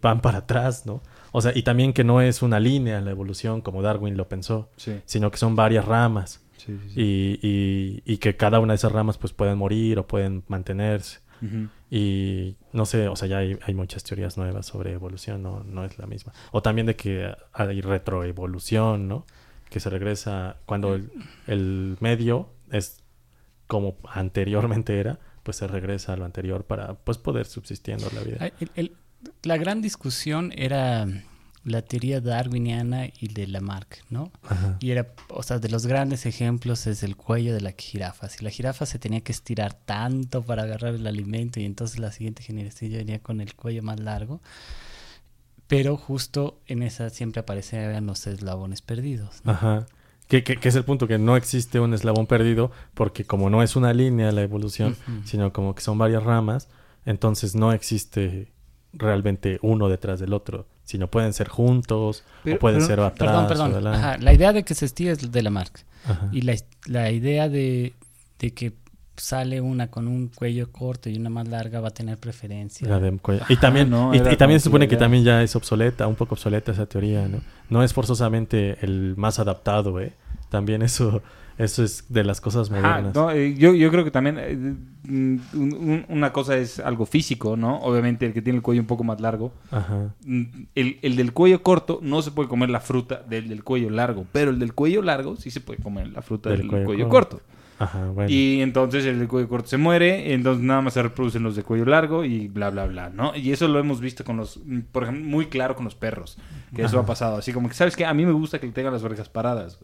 van 0.00 0.20
para 0.20 0.38
atrás, 0.38 0.86
¿no? 0.86 1.02
O 1.32 1.40
sea, 1.40 1.52
y 1.54 1.62
también 1.62 1.92
que 1.92 2.04
no 2.04 2.20
es 2.20 2.42
una 2.42 2.60
línea 2.60 3.00
la 3.00 3.10
evolución 3.10 3.60
como 3.62 3.80
Darwin 3.82 4.16
lo 4.16 4.28
pensó, 4.28 4.70
Sí, 4.76 5.00
sino 5.06 5.30
que 5.30 5.38
son 5.38 5.56
varias 5.56 5.84
ramas. 5.84 6.40
sí, 6.58 6.78
sí, 6.82 6.90
sí. 6.94 7.00
Y, 7.00 7.38
y, 7.42 8.02
y 8.04 8.18
que 8.18 8.36
cada 8.36 8.60
una 8.60 8.72
de 8.74 8.76
esas 8.76 8.92
ramas 8.92 9.18
pues 9.18 9.32
pueden 9.32 9.56
morir 9.58 9.98
o 9.98 10.06
pueden 10.06 10.44
mantenerse. 10.48 11.20
Y 11.90 12.54
no 12.72 12.86
sé, 12.86 13.08
o 13.08 13.16
sea, 13.16 13.26
ya 13.26 13.38
hay, 13.38 13.58
hay 13.66 13.74
muchas 13.74 14.04
teorías 14.04 14.36
nuevas 14.38 14.64
sobre 14.66 14.92
evolución, 14.92 15.42
no, 15.42 15.64
no 15.64 15.84
es 15.84 15.98
la 15.98 16.06
misma. 16.06 16.32
O 16.52 16.62
también 16.62 16.86
de 16.86 16.94
que 16.94 17.34
hay 17.52 17.80
retroevolución, 17.80 19.08
¿no? 19.08 19.26
Que 19.68 19.80
se 19.80 19.90
regresa 19.90 20.58
cuando 20.64 20.94
el, 20.94 21.10
el 21.48 21.96
medio 22.00 22.48
es 22.70 23.02
como 23.66 23.96
anteriormente 24.08 25.00
era, 25.00 25.18
pues 25.42 25.56
se 25.58 25.66
regresa 25.66 26.12
a 26.12 26.16
lo 26.16 26.24
anterior 26.24 26.64
para 26.64 26.94
pues 26.94 27.18
poder 27.18 27.46
subsistiendo 27.46 28.08
la 28.14 28.20
vida. 28.22 28.52
El- 28.60 28.70
el- 28.74 28.96
la 29.42 29.56
gran 29.56 29.82
discusión 29.82 30.52
era 30.56 31.06
la 31.64 31.82
teoría 31.82 32.20
darwiniana 32.20 33.06
y 33.20 33.28
de 33.28 33.46
Lamarck, 33.46 34.02
¿no? 34.10 34.32
Ajá. 34.42 34.76
Y 34.80 34.90
era, 34.90 35.14
o 35.28 35.44
sea, 35.44 35.60
de 35.60 35.68
los 35.68 35.86
grandes 35.86 36.26
ejemplos 36.26 36.88
es 36.88 37.04
el 37.04 37.14
cuello 37.16 37.54
de 37.54 37.60
la 37.60 37.72
jirafa. 37.78 38.28
Si 38.28 38.42
la 38.44 38.50
jirafa 38.50 38.84
se 38.84 38.98
tenía 38.98 39.20
que 39.20 39.30
estirar 39.30 39.74
tanto 39.74 40.42
para 40.42 40.64
agarrar 40.64 40.94
el 40.96 41.06
alimento 41.06 41.60
y 41.60 41.64
entonces 41.64 42.00
la 42.00 42.10
siguiente 42.10 42.42
generación 42.42 42.90
ya 42.90 42.98
venía 42.98 43.20
con 43.20 43.40
el 43.40 43.54
cuello 43.54 43.82
más 43.84 44.00
largo. 44.00 44.40
Pero 45.68 45.96
justo 45.96 46.60
en 46.66 46.82
esa 46.82 47.08
siempre 47.10 47.40
aparecían 47.40 48.04
los 48.06 48.26
eslabones 48.26 48.82
perdidos. 48.82 49.40
¿no? 49.44 49.52
Ajá. 49.52 49.86
Que, 50.32 50.42
que- 50.42 50.56
que 50.56 50.68
es 50.70 50.74
el 50.76 50.84
punto, 50.84 51.06
que 51.06 51.18
no 51.18 51.36
existe 51.36 51.78
un 51.78 51.92
eslabón 51.92 52.26
perdido, 52.26 52.70
porque 52.94 53.24
como 53.24 53.50
no 53.50 53.62
es 53.62 53.76
una 53.76 53.92
línea 53.92 54.32
la 54.32 54.40
evolución, 54.42 54.96
sino 55.24 55.52
como 55.52 55.74
que 55.74 55.82
son 55.82 55.98
varias 55.98 56.22
ramas, 56.22 56.68
entonces 57.04 57.54
no 57.54 57.70
existe 57.72 58.50
realmente 58.94 59.58
uno 59.60 59.88
detrás 59.90 60.20
del 60.20 60.32
otro, 60.32 60.66
sino 60.84 61.08
pueden 61.08 61.34
ser 61.34 61.48
juntos, 61.48 62.24
Pero- 62.44 62.56
o 62.56 62.58
pueden 62.60 62.78
pero- 62.78 62.86
ser 62.86 63.00
atrás. 63.00 63.46
Perdón, 63.48 63.72
perdón. 63.72 63.86
Ajá, 63.94 64.16
La 64.18 64.32
idea 64.32 64.54
de 64.54 64.64
que 64.64 64.74
se 64.74 64.86
estira 64.86 65.12
es 65.12 65.30
de 65.30 65.42
Lamarck. 65.42 65.80
Ajá. 66.06 66.28
Y 66.32 66.40
la, 66.42 66.54
la 66.86 67.10
idea 67.10 67.48
de, 67.50 67.92
de 68.38 68.54
que 68.54 68.72
sale 69.16 69.60
una 69.60 69.88
con 69.88 70.08
un 70.08 70.28
cuello 70.28 70.70
corto 70.72 71.08
y 71.10 71.16
una 71.16 71.30
más 71.30 71.46
larga 71.48 71.80
va 71.80 71.88
a 71.88 71.92
tener 71.92 72.18
preferencia. 72.18 72.88
La 72.88 72.98
de 72.98 73.16
cuello. 73.18 73.42
y 73.48 73.56
también, 73.56 73.90
no, 73.90 74.14
y, 74.14 74.20
también 74.36 74.60
se 74.60 74.64
supone 74.64 74.88
que 74.88 74.96
también 74.96 75.24
ya 75.24 75.42
es 75.42 75.54
obsoleta, 75.56 76.06
un 76.06 76.14
poco 76.14 76.34
obsoleta 76.34 76.72
esa 76.72 76.86
teoría, 76.86 77.28
¿no? 77.28 77.38
No 77.70 77.82
es 77.82 77.92
forzosamente 77.92 78.78
el 78.84 79.14
más 79.16 79.38
adaptado, 79.38 80.00
¿eh? 80.00 80.12
También 80.50 80.82
eso, 80.82 81.22
eso 81.58 81.82
es 81.84 82.04
de 82.08 82.24
las 82.24 82.40
cosas 82.40 82.70
Ajá, 82.70 82.80
modernas. 82.80 83.14
no, 83.14 83.30
eh, 83.30 83.54
yo, 83.54 83.74
yo 83.74 83.90
creo 83.90 84.04
que 84.04 84.10
también 84.10 84.36
eh, 84.38 84.54
un- 85.08 85.42
un- 85.54 86.04
una 86.08 86.32
cosa 86.32 86.56
es 86.56 86.78
algo 86.78 87.06
físico, 87.06 87.56
¿no? 87.56 87.78
Obviamente 87.80 88.26
el 88.26 88.32
que 88.32 88.42
tiene 88.42 88.58
el 88.58 88.62
cuello 88.62 88.80
un 88.82 88.86
poco 88.86 89.04
más 89.04 89.20
largo. 89.20 89.52
Ajá. 89.70 90.14
Mm, 90.24 90.42
El, 90.74 90.98
el 91.02 91.16
del 91.16 91.32
cuello 91.32 91.62
corto 91.62 92.00
no 92.02 92.20
se 92.22 92.30
puede 92.32 92.48
comer 92.48 92.70
la 92.70 92.80
fruta 92.80 93.22
del 93.28 93.48
del 93.48 93.64
cuello 93.64 93.90
largo, 93.90 94.26
pero 94.32 94.50
el 94.50 94.58
del 94.58 94.74
cuello 94.74 95.02
largo 95.02 95.36
sí 95.36 95.50
se 95.50 95.60
puede 95.60 95.82
comer 95.82 96.08
la 96.08 96.22
fruta 96.22 96.48
Del 96.50 96.60
del, 96.60 96.68
cuello 96.68 96.84
cuello, 96.86 97.08
corto. 97.08 97.36
corto. 97.38 97.52
Ajá, 97.78 98.06
bueno. 98.10 98.30
Y 98.30 98.60
entonces 98.60 99.04
el 99.04 99.18
del 99.18 99.28
cuello 99.28 99.48
corto 99.48 99.68
se 99.68 99.76
muere, 99.76 100.34
entonces 100.34 100.62
nada 100.62 100.80
más 100.82 100.94
se 100.94 101.02
reproducen 101.02 101.42
los 101.42 101.56
de 101.56 101.62
cuello 101.62 101.84
largo 101.84 102.24
y 102.24 102.48
bla, 102.48 102.70
bla, 102.70 102.86
bla, 102.86 103.10
¿no? 103.10 103.34
Y 103.34 103.50
eso 103.52 103.66
lo 103.68 103.78
hemos 103.78 104.00
visto 104.00 104.24
con 104.24 104.36
los, 104.36 104.60
por 104.92 105.04
ejemplo, 105.04 105.24
muy 105.24 105.46
claro 105.46 105.74
con 105.74 105.84
los 105.84 105.94
perros, 105.94 106.38
que 106.74 106.82
eso 106.82 106.98
ha 107.00 107.06
pasado. 107.06 107.36
Así 107.36 107.52
como 107.52 107.68
que, 107.68 107.74
¿sabes 107.74 107.96
qué? 107.96 108.04
A 108.04 108.14
mí 108.14 108.24
me 108.24 108.32
gusta 108.32 108.58
que 108.58 108.66
le 108.66 108.72
tengan 108.72 108.92
las 108.92 109.02
orejas 109.02 109.28
paradas. 109.28 109.78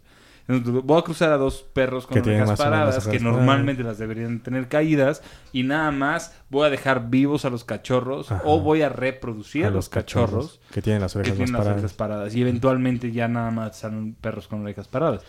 Voy 0.49 0.99
a 0.99 1.03
cruzar 1.03 1.30
a 1.30 1.36
dos 1.36 1.62
perros 1.72 2.07
con 2.07 2.14
Que 2.14 2.30
orejas 2.30 2.59
paradas, 2.59 2.96
orejas 2.96 3.09
que 3.09 3.18
paradas. 3.18 3.36
normalmente 3.36 3.82
las 3.82 3.99
deberían 3.99 4.40
tener 4.40 4.68
caídas, 4.68 5.22
y 5.53 5.62
nada 5.62 5.90
más 5.90 6.34
voy 6.49 6.66
a 6.66 6.70
dejar 6.70 7.11
vivos 7.11 7.44
a 7.44 7.51
los 7.51 7.64
cachorros 7.64 8.32
Ajá. 8.32 8.42
o 8.46 8.61
voy 8.61 8.80
a 8.80 8.88
reproducir 8.88 9.66
a, 9.66 9.70
los 9.70 9.90
cachorros 9.90 10.61
que 10.72 10.80
tienen 10.80 11.03
las 11.03 11.12
que 11.12 11.18
orejas 11.18 11.36
tienen 11.36 11.53
las 11.53 11.59
paradas. 11.61 11.78
orejas 11.78 11.92
paradas. 11.92 12.34
Y 12.34 12.40
eventualmente 12.40 13.12
ya 13.12 13.28
nada 13.28 13.51
más 13.51 13.76
salen 13.76 14.14
perros 14.14 14.49
con 14.49 14.62
orejas 14.62 14.88
paradas. 14.88 15.22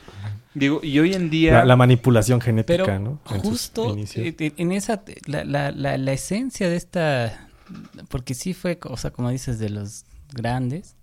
Digo, 0.53 0.79
y 0.81 0.97
hoy 0.99 1.13
en 1.13 1.29
día... 1.29 1.53
La, 1.53 1.65
la 1.65 1.75
manipulación 1.75 2.39
genética, 2.39 2.85
Pero 2.85 2.99
¿no? 2.99 3.19
En 3.29 3.41
justo 3.41 3.95
eh, 3.97 4.35
eh, 4.39 4.53
en 4.55 4.71
esa, 4.71 5.03
la, 5.25 5.43
la, 5.43 5.71
la, 5.71 5.97
la 5.97 6.11
esencia 6.13 6.69
de 6.69 6.77
esta, 6.77 7.49
porque 8.07 8.33
sí 8.33 8.53
fue, 8.53 8.79
o 8.83 8.95
sea, 8.95 9.11
como 9.11 9.29
dices, 9.29 9.59
de 9.59 9.69
los 9.69 10.05
grandes, 10.31 10.95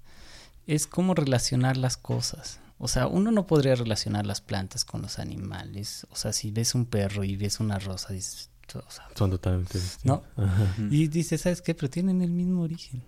es 0.67 0.87
cómo 0.87 1.14
relacionar 1.14 1.77
las 1.77 1.97
cosas. 1.99 2.61
O 2.79 2.89
sea, 2.89 3.07
uno 3.07 3.31
no 3.31 3.47
podría 3.47 3.74
relacionar 3.74 4.27
las 4.27 4.41
plantas 4.41 4.85
con 4.85 5.03
los 5.03 5.18
animales. 5.18 6.07
O 6.11 6.16
sea, 6.16 6.33
si 6.33 6.51
ves 6.51 6.74
un 6.74 6.87
perro 6.87 7.24
y 7.24 7.37
ves 7.37 7.61
una 7.61 7.79
rosa, 7.79 8.12
dices, 8.12 8.51
o 8.74 8.91
sea, 8.91 9.09
Son 9.14 9.31
totalmente 9.31 9.79
distintos. 9.79 10.05
¿no? 10.37 10.45
Ajá. 10.45 10.74
Y 10.91 11.09
dices, 11.09 11.41
¿sabes 11.41 11.62
qué? 11.62 11.74
Pero 11.74 11.89
tienen 11.89 12.20
el 12.20 12.31
mismo 12.31 12.62
origen. 12.62 13.03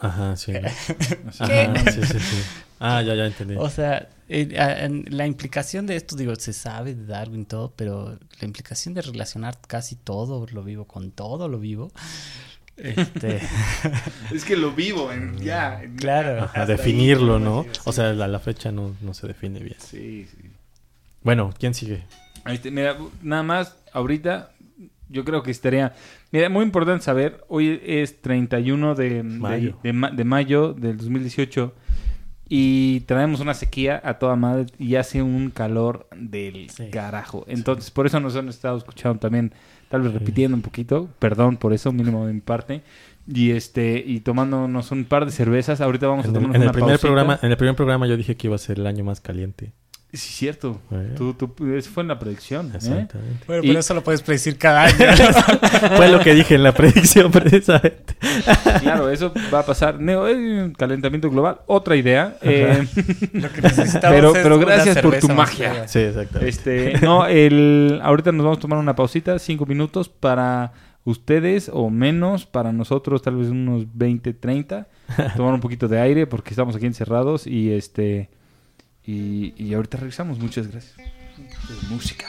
Ajá, 0.00 0.36
sí. 0.36 0.52
Ajá, 1.38 1.90
sí, 1.92 2.00
sí, 2.02 2.18
sí. 2.18 2.42
Ah, 2.80 3.02
ya, 3.02 3.14
ya 3.14 3.26
entendí. 3.26 3.54
O 3.56 3.68
sea, 3.68 4.08
eh, 4.28 5.04
la 5.08 5.26
implicación 5.26 5.86
de 5.86 5.96
esto, 5.96 6.16
digo, 6.16 6.34
se 6.36 6.52
sabe 6.52 6.94
de 6.94 7.04
Darwin 7.04 7.44
todo, 7.44 7.72
pero 7.76 8.18
la 8.40 8.46
implicación 8.46 8.94
de 8.94 9.02
relacionar 9.02 9.58
casi 9.66 9.96
todo 9.96 10.46
lo 10.50 10.64
vivo 10.64 10.86
con 10.86 11.12
todo 11.12 11.48
lo 11.48 11.58
vivo, 11.58 11.92
este, 12.82 13.40
Es 14.34 14.44
que 14.44 14.56
lo 14.56 14.72
vivo, 14.72 15.12
en- 15.12 15.36
ya. 15.38 15.82
en- 15.82 15.96
claro. 15.96 16.48
Ahí, 16.54 16.66
definirlo, 16.66 17.38
¿no? 17.38 17.66
O 17.84 17.92
sea, 17.92 18.12
la, 18.12 18.28
la 18.28 18.38
fecha 18.38 18.72
no, 18.72 18.94
no 19.00 19.14
se 19.14 19.26
define 19.26 19.60
bien. 19.60 19.76
Sí, 19.78 20.26
sí. 20.30 20.50
Bueno, 21.22 21.52
¿quién 21.58 21.74
sigue? 21.74 22.04
Ahí 22.44 22.58
mira, 22.72 22.96
nada 23.22 23.42
más, 23.42 23.76
ahorita 23.92 24.52
yo 25.08 25.24
creo 25.24 25.42
que 25.42 25.50
estaría... 25.50 25.92
Mira, 26.32 26.48
muy 26.48 26.62
importante 26.64 27.04
saber, 27.04 27.44
hoy 27.48 27.80
es 27.84 28.22
31 28.22 28.94
de 28.94 29.10
de- 29.10 29.22
Mayo. 29.24 29.78
de, 29.82 29.92
ma- 29.92 30.10
de 30.10 30.24
mayo 30.24 30.72
del 30.72 30.96
2018 30.96 31.74
y 32.48 33.00
traemos 33.00 33.40
una 33.40 33.54
sequía 33.54 34.00
a 34.04 34.14
toda 34.18 34.34
madre 34.36 34.66
y 34.78 34.96
hace 34.96 35.22
un 35.22 35.50
calor 35.50 36.08
del 36.16 36.70
Sí. 36.70 36.88
carajo. 36.90 37.44
Entonces, 37.48 37.90
por 37.90 38.06
eso 38.06 38.18
nos 38.20 38.34
han 38.36 38.48
estado 38.48 38.78
escuchando 38.78 39.18
también, 39.20 39.52
tal 39.90 40.02
vez 40.02 40.14
repitiendo 40.14 40.56
un 40.56 40.62
poquito, 40.62 41.10
perdón 41.18 41.56
por 41.56 41.72
eso, 41.74 41.92
mínimo 41.92 42.26
de 42.26 42.32
mi 42.32 42.40
parte. 42.40 42.82
Y 43.26 43.50
este 43.50 44.02
y 44.06 44.20
tomándonos 44.20 44.90
un 44.92 45.04
par 45.04 45.26
de 45.26 45.32
cervezas, 45.32 45.80
ahorita 45.80 46.06
vamos 46.06 46.24
En 46.24 46.30
a 46.30 46.32
tomar 46.32 46.50
en 46.56 46.62
el 46.62 46.68
una 46.68 46.72
primer 46.72 46.90
pausita. 46.92 47.08
programa, 47.08 47.38
en 47.42 47.50
el 47.50 47.56
primer 47.56 47.76
programa 47.76 48.06
yo 48.06 48.16
dije 48.16 48.36
que 48.36 48.46
iba 48.46 48.54
a 48.56 48.58
ser 48.58 48.78
el 48.78 48.86
año 48.86 49.04
más 49.04 49.20
caliente. 49.20 49.72
Sí, 50.12 50.32
cierto. 50.32 50.80
Eh, 50.90 51.14
Tú, 51.16 51.34
tú, 51.34 51.54
eso 51.74 51.88
fue 51.90 52.02
en 52.02 52.08
la 52.08 52.18
predicción. 52.18 52.66
¿eh? 52.72 52.76
Exactamente. 52.76 53.44
Bueno, 53.46 53.62
Y- 53.62 53.68
pero 53.68 53.78
eso 53.78 53.94
lo 53.94 54.02
puedes 54.02 54.22
predecir 54.22 54.58
cada 54.58 54.84
año. 54.86 54.96
Fue 55.96 56.08
lo 56.08 56.18
que 56.20 56.34
dije 56.34 56.56
en 56.56 56.64
la 56.64 56.72
predicción 56.72 57.30
precisamente. 57.32 58.16
Claro, 58.80 59.08
eso 59.08 59.32
va 59.54 59.60
a 59.60 59.66
pasar. 59.66 60.00
Neo, 60.00 60.26
eh, 60.28 60.72
calentamiento 60.76 61.30
global, 61.30 61.60
otra 61.66 61.94
idea. 61.94 62.36
eh, 62.42 62.86
lo 63.32 63.52
que 63.52 63.62
necesitamos 63.62 64.16
Pero- 64.16 64.34
es 64.36 64.42
pero 64.42 64.56
una 64.56 64.64
gracias 64.66 64.98
por 64.98 65.16
tu 65.18 65.28
magia. 65.28 65.86
Sí, 65.86 66.00
exactamente. 66.00 66.48
este, 66.48 66.94
no, 67.02 67.26
el, 67.26 68.00
ahorita 68.02 68.32
nos 68.32 68.44
vamos 68.44 68.58
a 68.58 68.60
tomar 68.62 68.78
una 68.80 68.96
pausita, 68.96 69.38
cinco 69.38 69.64
minutos 69.66 70.08
para 70.08 70.72
ustedes 71.04 71.70
o 71.72 71.88
menos, 71.88 72.46
para 72.46 72.72
nosotros 72.72 73.22
tal 73.22 73.36
vez 73.36 73.48
unos 73.48 73.86
20, 73.94 74.34
30. 74.34 74.88
Tomar 75.36 75.54
un 75.54 75.60
poquito 75.60 75.86
de 75.88 76.00
aire 76.00 76.26
porque 76.26 76.50
estamos 76.50 76.74
aquí 76.76 76.86
encerrados 76.86 77.46
y 77.46 77.70
este 77.72 78.28
y, 79.04 79.54
y 79.56 79.74
ahorita 79.74 79.98
regresamos. 79.98 80.38
Muchas 80.38 80.68
gracias. 80.68 80.94
Música. 81.88 82.26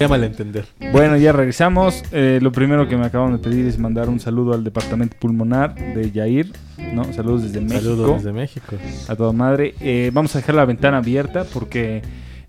Qué 0.00 0.08
malentender. 0.08 0.64
Bueno, 0.92 1.18
ya 1.18 1.30
regresamos. 1.30 2.02
Eh, 2.10 2.38
lo 2.40 2.50
primero 2.52 2.88
que 2.88 2.96
me 2.96 3.04
acaban 3.04 3.32
de 3.32 3.38
pedir 3.38 3.66
es 3.66 3.78
mandar 3.78 4.08
un 4.08 4.18
saludo 4.18 4.54
al 4.54 4.64
departamento 4.64 5.14
pulmonar 5.20 5.74
de 5.74 6.10
Yair. 6.10 6.52
¿no? 6.94 7.04
Saludos 7.12 7.42
desde 7.42 7.60
México. 7.60 7.80
Saludos 7.82 8.16
desde 8.16 8.32
México. 8.32 8.76
A 9.08 9.14
toda 9.14 9.32
madre. 9.34 9.74
Eh, 9.78 10.10
vamos 10.14 10.34
a 10.34 10.38
dejar 10.38 10.54
la 10.54 10.64
ventana 10.64 10.96
abierta 10.96 11.44
porque 11.52 12.00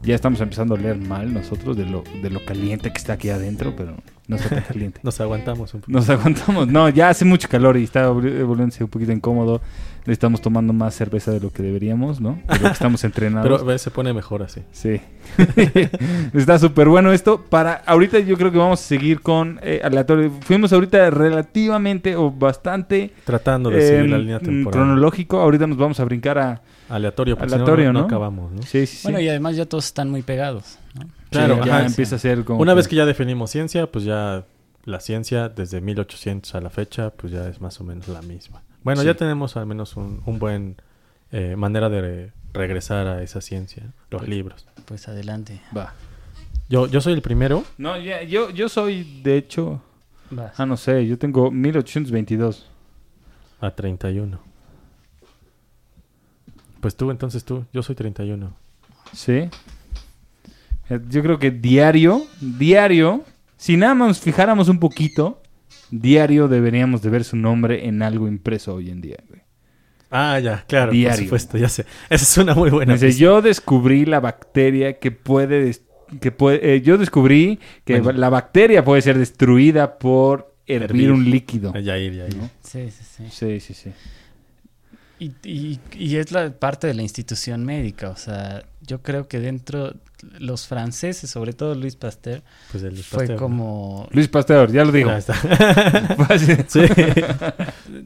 ya 0.02 0.16
estamos 0.16 0.39
empezando 0.39 0.76
a 0.76 0.78
oler 0.78 0.95
mal 0.95 1.34
nosotros 1.34 1.76
de 1.76 1.86
lo, 1.86 2.06
de 2.24 2.30
lo 2.30 2.39
caliente 2.45 2.89
que 2.89 2.97
está 2.97 3.14
aquí 3.14 3.30
adentro, 3.30 3.74
pero 3.76 3.97
no 4.30 4.38
está 4.38 4.47
tan 4.56 4.64
caliente. 4.64 4.99
Nos 5.04 5.20
aguantamos 5.20 5.74
un 5.74 5.82
poco. 5.82 5.91
Nos 5.91 6.10
aguantamos. 6.10 6.70
No, 6.70 6.88
ya 6.88 7.10
hace 7.10 7.26
mucho 7.26 7.49
calor 7.49 7.76
y 7.76 7.84
está 7.84 8.10
volvi- 8.10 8.45
volviéndose 8.45 8.82
un 8.86 8.89
poquito 8.89 9.12
incómodo. 9.12 9.60
Le 10.06 10.14
estamos 10.14 10.41
tomando 10.41 10.74
más 10.74 10.95
cerveza 10.95 11.32
de 11.32 11.39
lo 11.39 11.52
que 11.52 11.62
deberíamos, 11.62 12.20
¿no? 12.20 12.39
De 12.47 12.56
lo 12.60 12.66
que 12.68 12.74
estamos 12.74 13.04
entrenados. 13.04 13.43
Pero 13.43 13.64
ve, 13.64 13.78
se 13.78 13.91
pone 13.91 14.14
mejor 14.14 14.41
así. 14.41 14.62
Sí. 14.72 14.99
Está 16.34 16.58
súper 16.58 16.88
bueno 16.89 17.12
esto. 17.12 17.45
Para 17.49 17.76
ahorita 17.86 18.20
yo 18.20 18.36
creo 18.38 18.52
que 18.52 18.58
vamos 18.58 18.80
a 18.80 18.84
seguir 18.84 19.22
con 19.22 19.60
eh, 19.62 19.80
aleatorio. 19.84 20.32
Fuimos 20.41 20.74
ahorita 20.74 21.10
relativamente 21.12 22.16
o 22.16 22.32
bastante 22.32 23.14
Tratando 23.26 23.70
de 23.70 23.82
seguir 23.82 24.10
la 24.10 24.16
eh, 24.18 24.20
línea 24.20 24.39
temporal. 24.39 24.82
cronológico. 24.82 25.39
Ahorita 25.39 25.68
nos 25.68 25.78
vamos 25.78 25.99
a 25.99 26.06
brincar 26.06 26.38
a... 26.39 26.62
Aleatorio, 26.89 27.38
porque 27.38 27.52
si 27.52 27.56
no, 27.56 27.64
Aleatorio, 27.64 27.86
no, 27.88 27.93
no 27.93 27.99
¿no? 27.99 28.06
acabamos, 28.06 28.52
¿no? 28.52 28.62
Sí, 28.64 28.86
sí, 28.86 28.97
sí. 28.97 29.04
Bueno, 29.04 29.20
y 29.20 29.30
además 29.30 29.56
ya 29.56 29.66
todos 29.66 29.86
están 29.86 30.10
muy 30.10 30.24
pegados. 30.24 30.78
¿no? 30.95 31.06
Claro, 31.30 31.60
Sí, 31.62 31.68
ya 31.70 31.78
ajá, 31.78 31.86
empieza 31.86 32.16
a 32.16 32.20
ser 32.20 32.43
como... 32.43 32.60
Una 32.60 32.74
vez 32.74 32.88
que 32.88 32.95
ya 32.97 33.06
definimos 33.06 33.52
ciencia, 33.52 33.88
pues 33.89 34.04
ya 34.04 34.43
la 34.84 34.99
ciencia 34.99 35.47
desde 35.47 35.80
1800 35.80 36.56
a 36.56 36.60
la 36.60 36.70
fecha, 36.70 37.12
pues 37.12 37.32
ya 37.32 37.47
es 37.47 37.62
más 37.62 37.80
o 37.80 37.84
menos 37.84 38.08
la 38.10 38.22
misma. 38.22 38.62
Bueno, 38.84 39.01
Sí. 39.01 39.07
ya 39.07 39.13
tenemos 39.15 39.57
al 39.57 39.65
menos 39.65 39.95
un, 39.95 40.21
un 40.25 40.39
buen 40.39 40.75
eh, 41.32 41.55
manera 41.55 41.89
de 41.89 42.01
re- 42.01 42.32
regresar 42.53 43.07
a 43.07 43.21
esa 43.23 43.41
ciencia, 43.41 43.91
los 44.09 44.27
libros. 44.27 44.65
Pues 44.86 45.07
adelante. 45.07 45.61
Va. 45.75 45.93
Yo, 46.69 46.88
yo 46.88 47.01
soy 47.01 47.13
el 47.13 47.21
primero. 47.21 47.63
No, 47.77 47.97
ya, 47.99 48.23
yo, 48.23 48.49
yo 48.49 48.69
soy, 48.69 49.21
de 49.23 49.38
hecho... 49.38 49.82
Vas. 50.29 50.57
Ah, 50.59 50.65
no 50.65 50.77
sé. 50.77 51.05
Yo 51.07 51.17
tengo 51.17 51.51
1822. 51.51 52.67
A 53.59 53.71
31. 53.71 54.39
Pues 56.79 56.95
tú, 56.95 57.11
entonces 57.11 57.43
tú. 57.43 57.65
Yo 57.73 57.84
soy 57.84 57.95
31. 57.95 58.53
Sí. 59.13 59.49
Eh, 60.89 60.99
Yo 61.09 61.21
creo 61.21 61.38
que 61.38 61.51
diario, 61.51 62.23
diario, 62.39 63.23
si 63.57 63.77
nada 63.77 63.93
más 63.93 64.07
nos 64.07 64.19
fijáramos 64.19 64.67
un 64.69 64.79
poquito, 64.79 65.41
diario 65.92 66.48
deberíamos 66.48 67.02
de 67.02 67.10
ver 67.10 67.24
su 67.24 67.36
nombre 67.36 67.88
en 67.88 68.02
algo 68.02 68.28
impreso 68.28 68.76
hoy 68.76 68.89
en 68.89 69.02
día. 69.02 69.18
güey. 69.28 69.42
Ah, 70.10 70.39
ya, 70.39 70.66
claro. 70.68 70.92
Diario. 70.92 71.18
Por 71.30 71.39
supuesto, 71.39 71.58
ya 71.58 71.70
sé. 71.70 71.86
Esa 72.10 72.24
es 72.24 72.38
una 72.38 72.54
muy 72.56 72.70
buena. 72.70 72.94
Dice, 72.94 73.14
yo 73.14 73.42
descubrí 73.42 74.06
la 74.06 74.20
bacteria 74.20 75.00
que 75.00 75.12
puede, 75.12 75.74
que 76.20 76.32
puede, 76.32 76.76
eh, 76.76 76.82
yo 76.82 76.98
descubrí 76.98 77.60
que 77.86 78.02
Bueno. 78.02 78.20
la 78.20 78.30
bacteria 78.30 78.84
puede 78.84 79.02
ser 79.02 79.18
destruida 79.18 79.98
por 80.00 80.54
hervir, 80.68 80.84
Hervir. 81.06 81.12
un 81.12 81.30
líquido. 81.30 81.74
Yair, 81.74 82.14
Yair. 82.14 82.36
¿no? 82.38 82.50
Sí, 82.64 82.89
sí, 82.92 83.04
sí. 83.04 83.24
Sí, 83.30 83.60
sí, 83.60 83.74
sí. 83.74 83.92
Y, 85.20 85.32
y, 85.48 85.80
y 85.98 86.16
es 86.18 86.32
la 86.32 86.50
parte 86.52 86.88
de 86.88 86.94
la 86.96 87.04
institución 87.04 87.64
médica, 87.64 88.10
o 88.10 88.16
sea, 88.16 88.64
yo 88.82 89.04
creo 89.04 89.28
que 89.28 89.39
dentro, 89.39 89.94
los 90.39 90.67
franceses, 90.67 91.30
sobre 91.30 91.53
todo 91.53 91.76
Luis 91.76 91.95
Pasteur, 91.95 92.41
Pues 92.72 92.84
el 92.84 92.97
fue 92.97 93.19
Pasteur, 93.19 93.38
¿no? 93.39 93.43
como... 93.43 94.07
Luis 94.11 94.28
Pasteur, 94.28 94.72
ya 94.72 94.84
lo 94.86 94.91
digo. 94.91 95.09
Ya 95.09 95.17
está. 95.17 95.34
Fácil. 95.34 96.57
sí. 96.67 96.80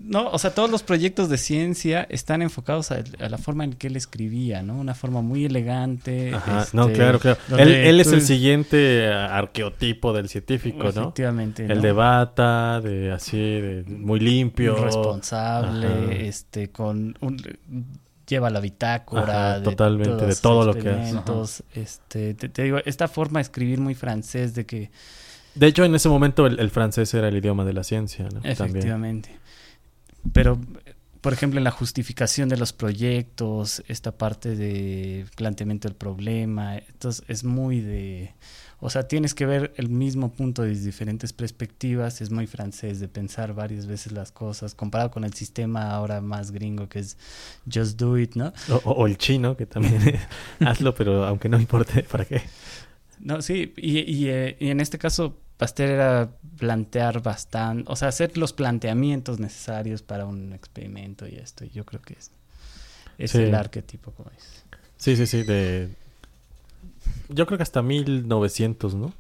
no, 0.03 0.30
o 0.30 0.39
sea, 0.39 0.51
todos 0.53 0.70
los 0.70 0.84
proyectos 0.84 1.30
de 1.30 1.38
ciencia 1.38 2.05
están 2.09 2.41
enfocados 2.41 2.91
a, 2.91 3.03
a 3.20 3.30
la 3.30 3.38
forma 3.38 3.63
en 3.63 3.74
que 3.74 3.88
él 3.88 3.95
escribía, 3.95 4.61
¿no? 4.63 4.78
Una 4.80 4.93
forma 4.95 5.22
muy 5.22 5.45
elegante. 5.45 6.34
Ajá, 6.34 6.61
este, 6.63 6.78
no, 6.78 6.89
claro, 6.91 7.20
claro. 7.20 7.38
Él, 7.57 7.70
él 7.74 7.99
es 7.99 8.07
tú- 8.09 8.16
el 8.16 8.22
siguiente 8.22 9.07
arqueotipo 9.11 10.13
del 10.13 10.30
científico, 10.30 10.84
¿no? 10.84 10.89
Efectivamente. 10.89 11.63
El 11.66 11.76
¿no? 11.78 11.82
de 11.82 11.91
bata, 11.91 12.82
de 12.82 13.11
así, 13.11 13.38
de 13.38 13.84
muy 13.88 14.20
limpio. 14.20 14.76
responsable, 14.84 15.88
Ajá. 15.88 16.11
este, 16.13 16.70
con 16.70 17.18
un 17.22 17.38
lleva 18.28 18.49
la 18.49 18.59
bitácora 18.59 19.51
Ajá, 19.51 19.59
de 19.59 19.65
totalmente, 19.65 20.11
todos 20.15 20.28
de 20.28 20.36
todo 20.41 20.65
lo 20.65 20.73
que 20.73 20.89
hace. 20.89 20.89
experimentos, 20.89 21.63
este, 21.73 22.34
te, 22.34 22.49
te 22.49 22.63
digo, 22.63 22.78
esta 22.86 23.07
forma 23.07 23.39
de 23.39 23.43
escribir 23.43 23.80
muy 23.80 23.95
francés 23.95 24.53
de 24.55 24.65
que 24.65 24.91
De 25.53 25.67
hecho, 25.67 25.84
en 25.84 25.95
ese 25.95 26.09
momento 26.09 26.45
el, 26.47 26.59
el 26.59 26.69
francés 26.69 27.13
era 27.13 27.28
el 27.28 27.38
idioma 27.38 27.65
de 27.65 27.73
la 27.73 27.84
ciencia, 27.84 28.26
¿no? 28.26 28.41
También. 28.41 28.51
efectivamente. 28.53 29.39
Pero 30.34 30.59
por 31.26 31.34
ejemplo, 31.34 31.57
en 31.57 31.63
la 31.63 31.71
justificación 31.71 32.49
de 32.49 32.57
los 32.57 32.71
proyectos, 32.71 33.84
esta 33.88 34.15
parte 34.15 34.55
de 34.55 35.26
planteamiento 35.36 35.88
del 35.88 35.97
problema, 35.97 36.78
entonces 36.78 37.26
es 37.28 37.43
muy 37.43 37.82
de 37.82 38.36
o 38.80 38.89
sea, 38.89 39.07
tienes 39.07 39.34
que 39.34 39.45
ver 39.45 39.73
el 39.78 39.89
mismo 39.89 40.32
punto 40.32 40.61
desde 40.63 40.86
diferentes 40.86 41.34
perspectivas. 41.34 42.21
Es 42.21 42.30
muy 42.32 42.45
francés 42.47 42.99
de 42.99 43.07
pensar 43.07 43.53
varias 43.53 43.86
veces 43.88 44.11
las 44.11 44.32
cosas, 44.32 44.76
comparado 44.76 45.11
con 45.11 45.23
el 45.23 45.34
sistema 45.34 45.91
ahora 45.91 46.21
más 46.21 46.51
gringo 46.51 46.88
que 46.89 46.99
es 46.99 47.17
just 47.73 47.97
do 47.99 48.17
it, 48.17 48.36
¿no? 48.36 48.53
O, 48.69 48.76
o- 48.91 49.07
el 49.07 49.17
chino, 49.17 49.55
que 49.57 49.65
también 49.65 50.01
hazlo, 50.59 50.93
pero 50.93 51.26
aunque 51.26 51.49
no 51.49 51.57
importe, 51.59 52.03
¿para 52.03 52.26
qué? 52.26 52.41
No, 53.19 53.41
sí, 53.41 53.73
y, 53.78 53.99
y, 53.99 54.28
eh, 54.30 54.57
y 54.59 54.69
en 54.69 54.82
este 54.82 54.97
caso, 54.97 55.38
Pasteur 55.57 55.89
era 55.89 56.30
plantear 56.57 57.21
bastante, 57.23 57.89
o 57.89 57.95
sea, 57.95 58.09
hacer 58.09 58.38
los 58.38 58.51
planteamientos 58.51 59.39
necesarios 59.39 60.01
para 60.01 60.26
un 60.26 60.51
experimento 60.51 61.26
y 61.28 61.36
esto. 61.36 61.63
Y 61.63 61.69
yo 61.69 61.86
creo 61.86 62.01
que 62.01 62.13
es, 62.13 62.30
es 63.17 63.32
Sí. 63.32 63.38
el 63.38 63.55
arquetipo, 63.55 64.11
como 64.11 64.30
dices. 64.32 64.65
Sí, 64.97 65.15
sí, 65.15 65.26
sí, 65.28 65.43
de... 65.43 65.89
Yo 67.30 67.45
creo 67.45 67.57
que 67.57 67.63
hasta 67.63 67.82
1900, 67.82 68.95
¿no? 68.95 69.13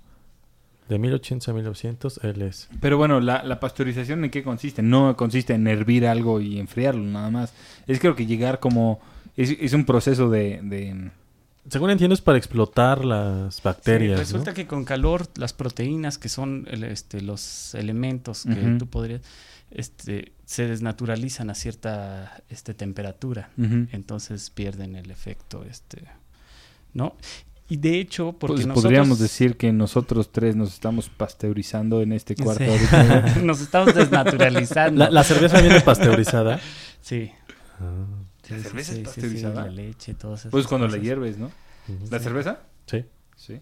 De 0.89 0.99
1800 0.99 1.47
a 1.49 1.53
1900, 1.53 2.19
él 2.23 2.41
es... 2.43 2.69
Pero 2.79 2.97
bueno, 2.97 3.19
la, 3.19 3.41
la 3.43 3.59
pasteurización 3.59 4.23
en 4.23 4.29
qué 4.29 4.43
consiste? 4.43 4.83
No 4.83 5.15
consiste 5.17 5.53
en 5.53 5.65
hervir 5.67 6.05
algo 6.05 6.39
y 6.41 6.59
enfriarlo, 6.59 7.01
nada 7.03 7.31
más. 7.31 7.53
Es 7.87 7.99
creo 7.99 8.15
que 8.15 8.25
llegar 8.27 8.59
como... 8.59 8.99
Es, 9.35 9.49
es 9.59 9.73
un 9.73 9.85
proceso 9.85 10.29
de... 10.29 10.59
de- 10.61 11.09
Según 11.69 11.89
entiendo 11.89 12.13
es 12.13 12.21
para 12.21 12.37
explotar 12.37 13.03
las 13.03 13.63
bacterias, 13.63 14.19
Sí, 14.19 14.25
resulta 14.25 14.51
¿no? 14.51 14.55
que 14.55 14.67
con 14.67 14.85
calor 14.85 15.27
las 15.37 15.53
proteínas, 15.53 16.19
que 16.19 16.29
son 16.29 16.67
el- 16.69 16.83
este, 16.83 17.19
los 17.21 17.73
elementos 17.73 18.43
que 18.43 18.75
tú 18.77 18.85
podrías, 18.85 19.21
este, 19.71 20.33
se 20.45 20.67
desnaturalizan 20.67 21.49
a 21.49 21.55
cierta 21.55 22.43
este, 22.49 22.75
temperatura. 22.75 23.49
Entonces 23.91 24.51
pierden 24.51 24.95
el 24.95 25.09
efecto, 25.09 25.65
este, 25.67 26.03
¿no? 26.93 27.15
Y 27.67 27.77
de 27.77 27.99
hecho, 27.99 28.33
porque 28.33 28.57
Pues 28.57 28.67
nosotros 28.67 28.83
podríamos 28.83 29.19
decir 29.19 29.57
que 29.57 29.73
nosotros 29.73 30.31
tres 30.31 30.55
nos 30.55 30.73
estamos 30.73 31.09
pasteurizando 31.09 32.01
en 32.01 32.11
este 32.13 32.35
cuarto 32.35 32.63
Sí. 32.63 33.39
nos 33.43 33.59
estamos 33.61 33.95
desnaturalizando. 33.95 34.99
La, 35.05 35.09
la 35.09 35.23
cerveza 35.23 35.59
viene 35.61 35.81
pasteurizada. 35.81 36.59
Sí. 37.01 37.31
Ah, 37.79 38.05
¿La 38.49 38.57
Sí, 38.57 38.61
cerveza 38.63 38.73
sí, 38.73 38.79
es 38.81 38.85
sí, 38.85 38.93
sí, 38.97 39.01
pasteurizada? 39.03 39.65
la 39.65 39.71
leche, 39.71 40.13
todas 40.13 40.41
esas 40.41 40.51
Pues 40.51 40.67
cuando 40.67 40.87
la 40.87 40.97
hierves, 40.97 41.37
¿no? 41.39 41.49
¿La 42.11 42.19
cerveza? 42.19 42.59
Sí, 42.85 43.03
Sí. 43.35 43.59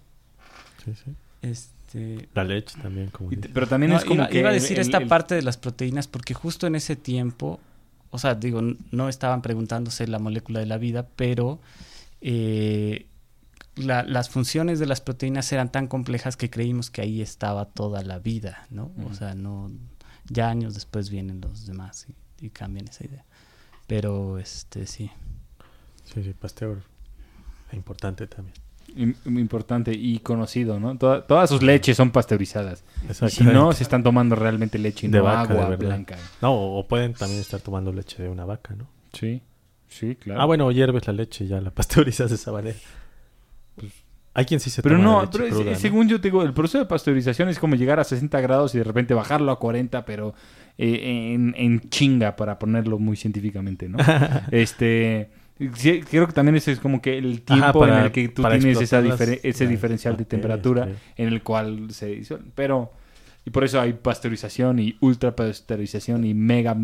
sí, 0.83 0.91
sí. 1.05 1.11
Este, 1.41 2.27
La 2.33 2.43
leche 2.43 2.77
también, 2.81 3.07
como 3.09 3.31
Y 3.31 3.37
te- 3.37 3.47
pero 3.49 3.67
también 3.67 3.91
No, 3.91 3.97
es 3.97 4.03
como 4.03 4.15
iba, 4.15 4.27
que... 4.27 4.39
iba 4.39 4.49
a 4.49 4.53
decir 4.53 4.77
el- 4.79 4.81
esta 4.85 4.97
el- 4.97 5.07
parte 5.07 5.35
de 5.35 5.41
las 5.43 5.55
proteínas 5.57 6.07
porque 6.07 6.33
justo 6.33 6.67
en 6.67 6.75
ese 6.75 6.97
tiempo, 6.97 7.61
o 8.11 8.17
sea, 8.19 8.35
digo, 8.35 8.61
no 8.91 9.07
estaban 9.07 9.41
preguntándose 9.41 10.07
la 10.07 10.19
molécula 10.19 10.59
de 10.59 10.65
la 10.65 10.77
vida, 10.77 11.07
pero 11.15 11.59
eh, 12.21 13.05
la- 13.75 14.03
las 14.03 14.29
funciones 14.29 14.79
de 14.79 14.85
las 14.85 15.01
proteínas 15.01 15.51
eran 15.51 15.71
tan 15.71 15.87
complejas 15.87 16.37
que 16.37 16.49
creímos 16.49 16.89
que 16.91 17.01
ahí 17.01 17.21
estaba 17.21 17.65
toda 17.65 18.01
la 18.03 18.19
vida, 18.19 18.67
¿no? 18.69 18.91
O 19.09 19.13
sea, 19.13 19.33
no, 19.35 19.71
ya 20.29 20.49
años 20.49 20.73
después 20.73 21.09
vienen 21.09 21.41
los 21.41 21.65
demás 21.65 22.05
y, 22.09 22.45
y 22.45 22.49
cambian 22.49 22.87
esa 22.87 23.05
idea. 23.05 23.25
Pero, 23.87 24.37
este, 24.39 24.85
sí. 24.87 25.11
Sí, 26.05 26.23
sí, 26.23 26.33
Pasteur. 26.33 26.81
Importante 27.71 28.27
también. 28.27 28.53
im- 28.95 29.15
Importante 29.39 29.91
y 29.93 30.19
conocido, 30.19 30.79
¿no? 30.79 30.95
Toda- 30.97 31.25
todas 31.25 31.49
sus 31.49 31.63
leches 31.63 31.97
son 31.97 32.11
pasteurizadas. 32.11 32.83
Si 33.29 33.43
no, 33.43 33.71
se 33.73 33.83
están 33.83 34.03
tomando 34.03 34.35
realmente 34.35 34.77
leche 34.77 35.07
y 35.07 35.09
De 35.09 35.17
no 35.17 35.23
vaca, 35.23 35.53
de 35.53 35.59
agua 35.61 35.75
blanca. 35.75 36.17
No, 36.41 36.53
o 36.53 36.87
pueden 36.87 37.13
también 37.13 37.41
estar 37.41 37.59
tomando 37.61 37.91
leche 37.91 38.21
de 38.21 38.29
una 38.29 38.45
vaca, 38.45 38.75
¿no? 38.75 38.87
Sí, 39.13 39.41
sí, 39.89 40.15
claro. 40.15 40.41
Ah, 40.41 40.45
bueno, 40.45 40.71
hierves 40.71 41.07
la 41.07 41.13
leche 41.13 41.45
y 41.45 41.47
ya 41.47 41.59
la 41.61 41.71
pasteurizas 41.75 42.29
de 42.29 42.35
esa 42.35 42.51
manera. 42.51 42.77
Hay 44.35 44.45
quien 44.45 44.59
sí 44.59 44.69
se 44.71 44.81
Pero 44.81 44.95
toma 44.95 45.07
la 45.07 45.11
no, 45.13 45.21
leche 45.21 45.31
pero 45.33 45.45
es- 45.45 45.53
cruda, 45.53 45.71
es- 45.71 45.77
¿no? 45.77 45.81
según 45.81 46.09
yo 46.09 46.19
te 46.19 46.27
digo, 46.29 46.41
el 46.43 46.53
proceso 46.53 46.79
de 46.79 46.85
pasteurización 46.85 47.49
es 47.49 47.59
como 47.59 47.75
llegar 47.75 47.99
a 47.99 48.03
60 48.03 48.41
grados 48.41 48.73
y 48.73 48.79
de 48.79 48.83
repente 48.83 49.13
bajarlo 49.13 49.51
a 49.51 49.59
40, 49.59 50.05
pero 50.05 50.33
eh, 50.77 51.33
en, 51.35 51.53
en 51.57 51.81
chinga, 51.89 52.35
para 52.35 52.57
ponerlo 52.57 52.97
muy 52.97 53.15
científicamente, 53.15 53.87
¿no? 53.89 53.97
este... 54.51 55.29
sí, 55.75 56.01
creo 56.09 56.25
que 56.27 56.33
también 56.33 56.55
ese 56.55 56.71
es 56.71 56.79
como 56.79 56.99
que 57.01 57.17
el 57.17 57.41
tiempo 57.43 57.63
Ajá, 57.65 57.73
para- 57.73 57.99
en 57.99 58.05
el 58.05 58.11
que 58.11 58.29
tú 58.29 58.41
para 58.41 58.57
tienes 58.57 58.81
esa 58.81 58.97
explotar 58.99 59.27
difere- 59.27 59.35
las- 59.35 59.45
ese 59.45 59.63
las 59.65 59.71
diferencial 59.71 60.17
de 60.17 60.23
bacterias, 60.23 60.29
temperatura 60.41 60.83
creo. 60.85 60.95
en 61.17 61.27
el 61.33 61.43
cual 61.43 61.91
se 61.91 62.07
disuelve. 62.07 62.45
Pero, 62.55 62.91
y 63.45 63.51
por 63.51 63.63
eso 63.63 63.79
hay 63.79 63.93
pasteurización 63.93 64.79
y 64.79 64.97
ultra 65.01 65.35
pasteurización 65.35 66.23
y 66.25 66.33
mega, 66.33 66.75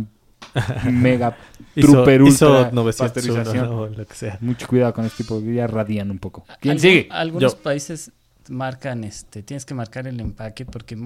mega 0.92 1.38
Hizo, 1.76 1.92
Trooper 1.92 2.22
hizo 2.24 2.48
ultra 2.50 2.72
901, 2.72 2.94
pasteurización. 2.98 3.66
¿no? 3.70 3.78
o 3.82 3.88
lo 3.88 4.06
que 4.06 4.14
sea. 4.16 4.38
Mucho 4.42 4.68
cuidado 4.68 4.94
con 4.94 5.06
este 5.06 5.24
tipo, 5.24 5.40
ya 5.42 5.68
radian 5.68 6.10
un 6.12 6.20
poco. 6.20 6.46
¿Quién 6.60 6.74
Algún- 6.74 6.82
sigue? 6.82 7.08
Algunos 7.12 7.54
Yo. 7.56 7.62
países 7.62 8.12
marcan, 8.50 9.04
este, 9.04 9.44
tienes 9.44 9.66
que 9.66 9.76
marcar 9.76 10.08
el 10.08 10.20
empaque 10.20 10.66
porque 10.66 10.98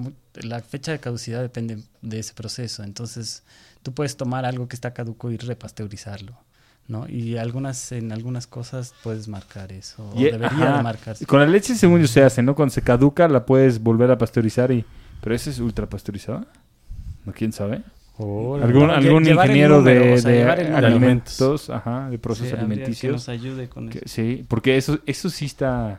la 0.42 0.60
fecha 0.60 0.92
de 0.92 0.98
caducidad 0.98 1.42
depende 1.42 1.82
de 2.00 2.18
ese 2.18 2.32
proceso. 2.32 2.82
Entonces, 2.82 3.42
tú 3.82 3.92
puedes 3.92 4.16
tomar 4.16 4.46
algo 4.46 4.66
que 4.66 4.74
está 4.76 4.94
caduco 4.94 5.30
y 5.30 5.36
repasteurizarlo, 5.36 6.38
¿no? 6.88 7.06
Y 7.08 7.36
algunas, 7.36 7.92
en 7.92 8.12
algunas 8.12 8.46
cosas 8.46 8.94
puedes 9.02 9.28
marcar 9.28 9.72
eso. 9.72 10.10
O 10.14 10.18
Y- 10.18 10.24
debería 10.24 10.46
ajá. 10.48 10.76
de 10.78 10.82
marcarse. 10.82 11.26
Con 11.26 11.40
la 11.40 11.46
leche, 11.46 11.74
según 11.74 12.00
yo, 12.00 12.06
se 12.08 12.22
hace, 12.22 12.42
¿no? 12.42 12.54
Cuando 12.54 12.72
se 12.72 12.80
caduca, 12.80 13.28
la 13.28 13.44
puedes 13.44 13.78
volver 13.82 14.10
a 14.10 14.16
pasteurizar 14.16 14.70
y... 14.72 14.84
¿Pero 15.20 15.34
esa 15.36 15.50
es 15.50 15.58
ultra 15.58 15.86
pasteurizada? 15.86 16.46
¿No? 17.26 17.32
¿Quién 17.32 17.52
sabe? 17.52 17.82
¿Algún, 18.18 18.90
algún 18.90 19.24
llevar 19.24 19.46
el 19.46 19.50
ingeniero 19.50 19.78
número, 19.78 20.04
de, 20.04 20.12
o 20.14 20.18
sea, 20.18 20.30
de 20.30 20.38
llevar 20.38 20.60
el 20.60 20.68
número. 20.68 20.86
alimentos, 20.86 21.70
ajá, 21.70 22.10
de 22.10 22.18
procesos 22.18 22.48
Sí, 22.50 22.54
habría 22.54 22.66
que 22.68 22.72
alimenticios? 22.74 23.12
nos 23.12 23.28
ayude 23.28 23.68
con 23.68 23.88
Que- 23.88 23.98
eso. 23.98 24.08
sí, 24.08 24.44
porque 24.46 24.76
eso, 24.76 24.98
eso 25.06 25.28
sí 25.30 25.46
está, 25.46 25.98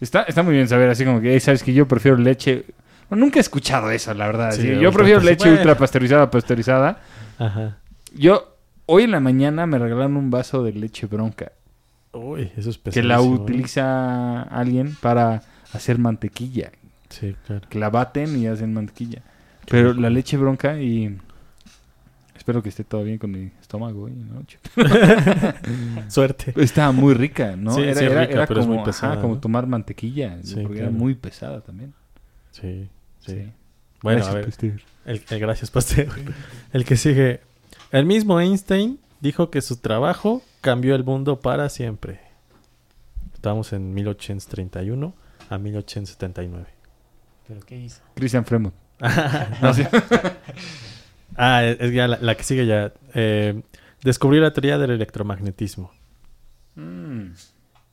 está... 0.00 0.22
Está 0.22 0.42
muy 0.44 0.54
bien 0.54 0.68
saber, 0.68 0.88
así 0.90 1.04
como 1.04 1.20
que, 1.20 1.32
"Ey, 1.32 1.40
¿sabes 1.40 1.62
que 1.64 1.72
Yo 1.74 1.88
prefiero 1.88 2.16
leche... 2.18 2.64
Bueno, 3.10 3.24
nunca 3.24 3.38
he 3.38 3.40
escuchado 3.40 3.90
eso, 3.90 4.14
la 4.14 4.26
verdad. 4.26 4.52
Sí, 4.52 4.76
Yo 4.80 4.92
prefiero 4.92 5.20
leche 5.20 5.50
ultra 5.50 5.76
pasteurizada 5.76 6.30
pasteurizada. 6.30 7.00
Ajá. 7.38 7.78
Yo, 8.16 8.56
hoy 8.86 9.04
en 9.04 9.10
la 9.12 9.20
mañana 9.20 9.66
me 9.66 9.78
regalaron 9.78 10.16
un 10.16 10.30
vaso 10.30 10.62
de 10.64 10.72
leche 10.72 11.06
bronca. 11.06 11.52
Uy, 12.12 12.50
eso 12.56 12.70
es 12.70 12.78
que 12.78 13.02
la 13.02 13.16
¿eh? 13.16 13.20
utiliza 13.20 14.42
alguien 14.42 14.96
para 15.00 15.42
hacer 15.72 15.98
mantequilla. 15.98 16.70
Sí, 17.08 17.36
claro. 17.46 17.62
Que 17.68 17.78
la 17.78 17.90
baten 17.90 18.36
y 18.40 18.46
hacen 18.46 18.72
mantequilla. 18.74 19.22
Pero 19.68 19.92
la 19.94 20.10
leche 20.10 20.36
bronca 20.36 20.78
y... 20.80 21.16
Espero 22.46 22.62
que 22.62 22.68
esté 22.68 22.84
todo 22.84 23.02
bien 23.02 23.18
con 23.18 23.32
mi 23.32 23.50
estómago 23.60 24.02
hoy 24.04 24.12
en 24.12 24.28
la 24.28 24.34
noche. 24.34 24.60
Suerte. 26.08 26.54
Estaba 26.62 26.92
muy 26.92 27.12
rica, 27.12 27.56
¿no? 27.56 27.74
Sí, 27.74 27.82
era 27.82 27.94
sí, 27.94 28.04
es 28.04 28.10
era- 28.12 28.20
rica, 28.20 28.32
era 28.34 28.46
pero 28.46 28.60
es 28.60 28.66
como, 28.66 28.76
muy 28.76 28.84
pesada, 28.84 29.12
ajá, 29.14 29.22
como 29.22 29.40
tomar 29.40 29.66
mantequilla. 29.66 30.38
Sí, 30.44 30.54
porque 30.62 30.78
era 30.78 30.86
claro. 30.86 30.92
muy 30.92 31.16
pesada 31.16 31.60
también. 31.62 31.92
Sí, 32.52 32.88
sí. 33.18 33.32
Sí. 33.32 33.52
Bueno, 34.00 34.18
Gracias, 34.18 34.28
a 34.28 34.34
ver. 34.36 34.44
Pasteur. 34.44 34.80
El, 35.06 35.22
el 35.28 35.40
gracias, 35.40 35.70
Pasteur. 35.72 36.06
El 36.72 36.84
que 36.84 36.96
sigue. 36.96 37.40
El 37.90 38.06
mismo 38.06 38.40
Einstein 38.40 39.00
dijo 39.20 39.50
que 39.50 39.60
su 39.60 39.78
trabajo 39.78 40.40
cambió 40.60 40.94
el 40.94 41.02
mundo 41.02 41.40
para 41.40 41.68
siempre. 41.68 42.20
Estamos 43.34 43.72
en 43.72 43.92
1831 43.92 45.14
a 45.50 45.58
1879. 45.58 46.64
¿Pero 47.48 47.60
qué 47.62 47.76
hizo? 47.76 48.02
Christian 48.14 48.44
Fremont. 48.44 48.74
No. 49.60 49.72
ah, 51.36 51.64
es 51.64 51.92
ya 51.92 52.08
la, 52.08 52.18
la 52.20 52.34
que 52.36 52.42
sigue 52.44 52.66
ya. 52.66 52.92
Eh, 53.14 53.62
descubrió 54.02 54.42
la 54.42 54.52
teoría 54.52 54.78
del 54.78 54.90
electromagnetismo. 54.90 55.90
Mm. 56.74 57.28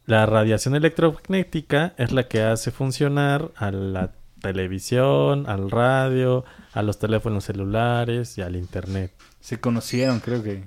La 0.05 0.25
radiación 0.25 0.75
electromagnética 0.75 1.93
es 1.97 2.11
la 2.11 2.27
que 2.27 2.41
hace 2.41 2.71
funcionar 2.71 3.51
a 3.55 3.71
la 3.71 4.11
televisión, 4.41 5.45
al 5.47 5.71
radio, 5.71 6.43
a 6.73 6.81
los 6.81 6.99
teléfonos 6.99 7.45
celulares 7.45 8.37
y 8.37 8.41
al 8.41 8.55
internet. 8.57 9.13
Se 9.39 9.59
conocieron, 9.61 10.19
creo 10.19 10.43
que. 10.43 10.65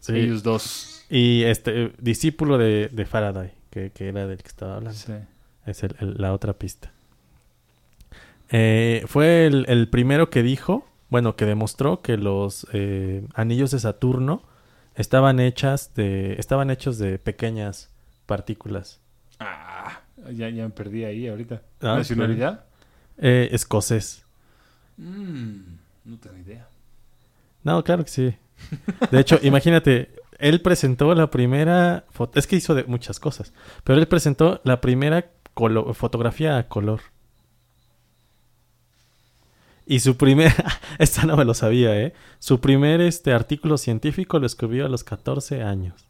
Sí. 0.00 0.12
Ellos 0.16 0.42
dos. 0.42 1.04
Y 1.08 1.44
este 1.44 1.84
eh, 1.84 1.92
discípulo 1.98 2.58
de, 2.58 2.88
de 2.92 3.04
Faraday, 3.06 3.52
que, 3.70 3.90
que 3.90 4.08
era 4.08 4.26
del 4.26 4.38
que 4.42 4.48
estaba 4.48 4.76
hablando. 4.76 4.98
Sí. 4.98 5.12
Es 5.64 5.82
el- 5.84 5.96
el- 6.00 6.14
la 6.18 6.32
otra 6.34 6.52
pista. 6.52 6.92
Eh, 8.50 9.04
fue 9.06 9.46
el, 9.46 9.64
el 9.68 9.88
primero 9.88 10.28
que 10.28 10.42
dijo 10.42 10.86
bueno, 11.12 11.36
que 11.36 11.44
demostró 11.44 12.00
que 12.00 12.16
los 12.16 12.66
eh, 12.72 13.22
anillos 13.34 13.70
de 13.70 13.78
Saturno 13.78 14.42
estaban 14.94 15.40
hechas 15.40 15.92
de, 15.94 16.36
estaban 16.38 16.70
hechos 16.70 16.96
de 16.96 17.18
pequeñas 17.18 17.90
partículas. 18.24 18.98
Ah, 19.38 20.00
ya, 20.32 20.48
ya 20.48 20.64
me 20.64 20.70
perdí 20.70 21.04
ahí 21.04 21.28
ahorita. 21.28 21.60
Ah, 21.82 21.96
¿Nacionalidad? 21.98 22.64
Eh, 23.18 23.50
escocés. 23.52 24.24
Mm, 24.96 25.60
no 26.06 26.16
tengo 26.18 26.38
idea. 26.38 26.66
No, 27.62 27.84
claro 27.84 28.04
que 28.04 28.10
sí. 28.10 28.34
De 29.10 29.20
hecho, 29.20 29.38
imagínate, 29.42 30.14
él 30.38 30.62
presentó 30.62 31.14
la 31.14 31.30
primera 31.30 32.04
foto, 32.10 32.38
es 32.38 32.46
que 32.46 32.56
hizo 32.56 32.74
de 32.74 32.84
muchas 32.84 33.20
cosas, 33.20 33.52
pero 33.84 33.98
él 33.98 34.08
presentó 34.08 34.62
la 34.64 34.80
primera 34.80 35.26
colo- 35.54 35.92
fotografía 35.92 36.56
a 36.56 36.68
color. 36.68 37.00
Y 39.86 40.00
su 40.00 40.16
primer, 40.16 40.52
esta 40.98 41.24
no 41.26 41.36
me 41.36 41.44
lo 41.44 41.54
sabía, 41.54 41.98
¿eh? 42.00 42.12
Su 42.38 42.60
primer 42.60 43.00
este 43.00 43.32
artículo 43.32 43.76
científico 43.78 44.38
lo 44.38 44.46
escribió 44.46 44.86
a 44.86 44.88
los 44.88 45.04
14 45.04 45.62
años. 45.62 46.04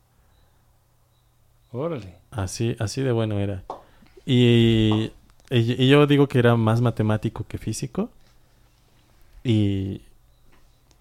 Órale. 1.72 2.16
Así, 2.30 2.76
así 2.78 3.00
de 3.02 3.12
bueno 3.12 3.38
era. 3.38 3.64
Y, 4.26 5.10
y- 5.50 5.82
y 5.84 5.88
yo 5.88 6.06
digo 6.06 6.28
que 6.28 6.38
era 6.38 6.54
más 6.56 6.80
matemático 6.80 7.44
que 7.48 7.58
físico. 7.58 8.10
Y, 9.44 10.02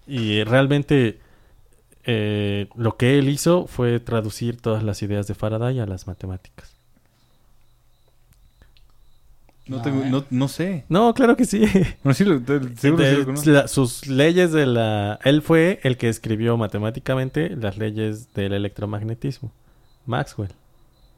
y 0.06 0.42
realmente 0.44 1.20
eh, 2.04 2.68
lo 2.74 2.96
que 2.96 3.18
él 3.18 3.28
hizo 3.28 3.66
fue 3.66 4.00
traducir 4.00 4.60
todas 4.60 4.82
las 4.82 5.02
ideas 5.02 5.26
de 5.26 5.34
Faraday 5.34 5.78
a 5.80 5.86
las 5.86 6.06
matemáticas. 6.06 6.74
No, 9.66 9.76
No, 9.76 9.82
tengo, 9.82 10.04
no, 10.04 10.24
no 10.30 10.48
sé. 10.48 10.84
No, 10.88 11.14
claro 11.14 11.36
que 11.36 11.44
sí. 11.44 11.64
No, 12.04 12.12
sí, 12.14 12.24
lo- 12.24 12.40
te- 12.40 12.76
seguro 12.76 13.04
De- 13.04 13.10
sí 13.12 13.16
lo 13.18 13.24
conozco. 13.26 13.50
la- 13.50 13.68
sus 13.68 14.06
leyes 14.08 14.50
de 14.52 14.66
la... 14.66 15.18
Él 15.24 15.40
fue 15.42 15.78
el 15.84 15.96
que 15.96 16.08
escribió 16.08 16.56
matemáticamente 16.56 17.50
las 17.56 17.78
leyes 17.78 18.32
del 18.34 18.52
electromagnetismo. 18.54 19.52
Maxwell. 20.04 20.50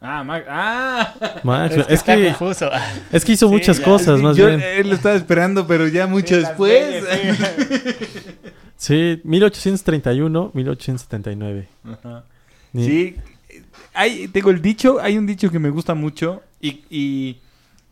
Ah, 0.03 0.23
Mac- 0.23 0.45
ah. 0.49 1.15
Maxwell. 1.45 1.81
Es 1.83 1.87
que 1.87 2.13
está 2.13 2.17
que, 2.17 2.25
confuso. 2.35 2.71
es 3.11 3.25
que 3.25 3.33
hizo 3.33 3.49
Sí, 3.49 3.53
muchas 3.55 3.79
ya, 3.79 3.85
cosas, 3.85 4.21
más 4.21 4.37
Yo 4.37 4.49
bien. 4.49 4.61
él 4.61 4.91
lo 4.91 4.95
estaba 4.97 5.15
esperando, 5.15 5.67
pero 5.67 5.89
ya 5.89 6.07
mucho 6.07 6.35
Sí, 6.35 6.41
después. 6.43 7.03
leyes, 7.03 7.37
sí. 7.39 8.37
Sí, 8.77 9.21
1831, 9.25 10.51
1879. 10.53 11.69
Ajá. 11.85 12.25
Sí, 12.75 13.17
hay, 13.95 14.29
tengo 14.29 14.51
el 14.51 14.61
dicho, 14.61 14.99
hay 15.01 15.17
un 15.17 15.25
dicho 15.27 15.51
que 15.51 15.59
me 15.59 15.71
gusta 15.71 15.95
mucho 15.95 16.43
y, 16.61 16.83
y 16.91 17.39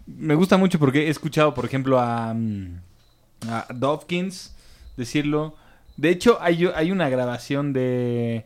me 0.06 0.34
gusta 0.34 0.56
mucho 0.56 0.78
porque 0.78 1.06
he 1.06 1.10
escuchado, 1.10 1.54
por 1.54 1.64
ejemplo, 1.64 1.98
a, 2.00 2.32
mm, 2.34 2.80
a 3.48 3.66
Dawkins 3.74 4.54
decirlo. 4.96 5.56
De 5.96 6.10
hecho, 6.10 6.38
hay, 6.40 6.66
hay 6.74 6.90
una 6.90 7.08
grabación 7.08 7.72
de, 7.72 8.44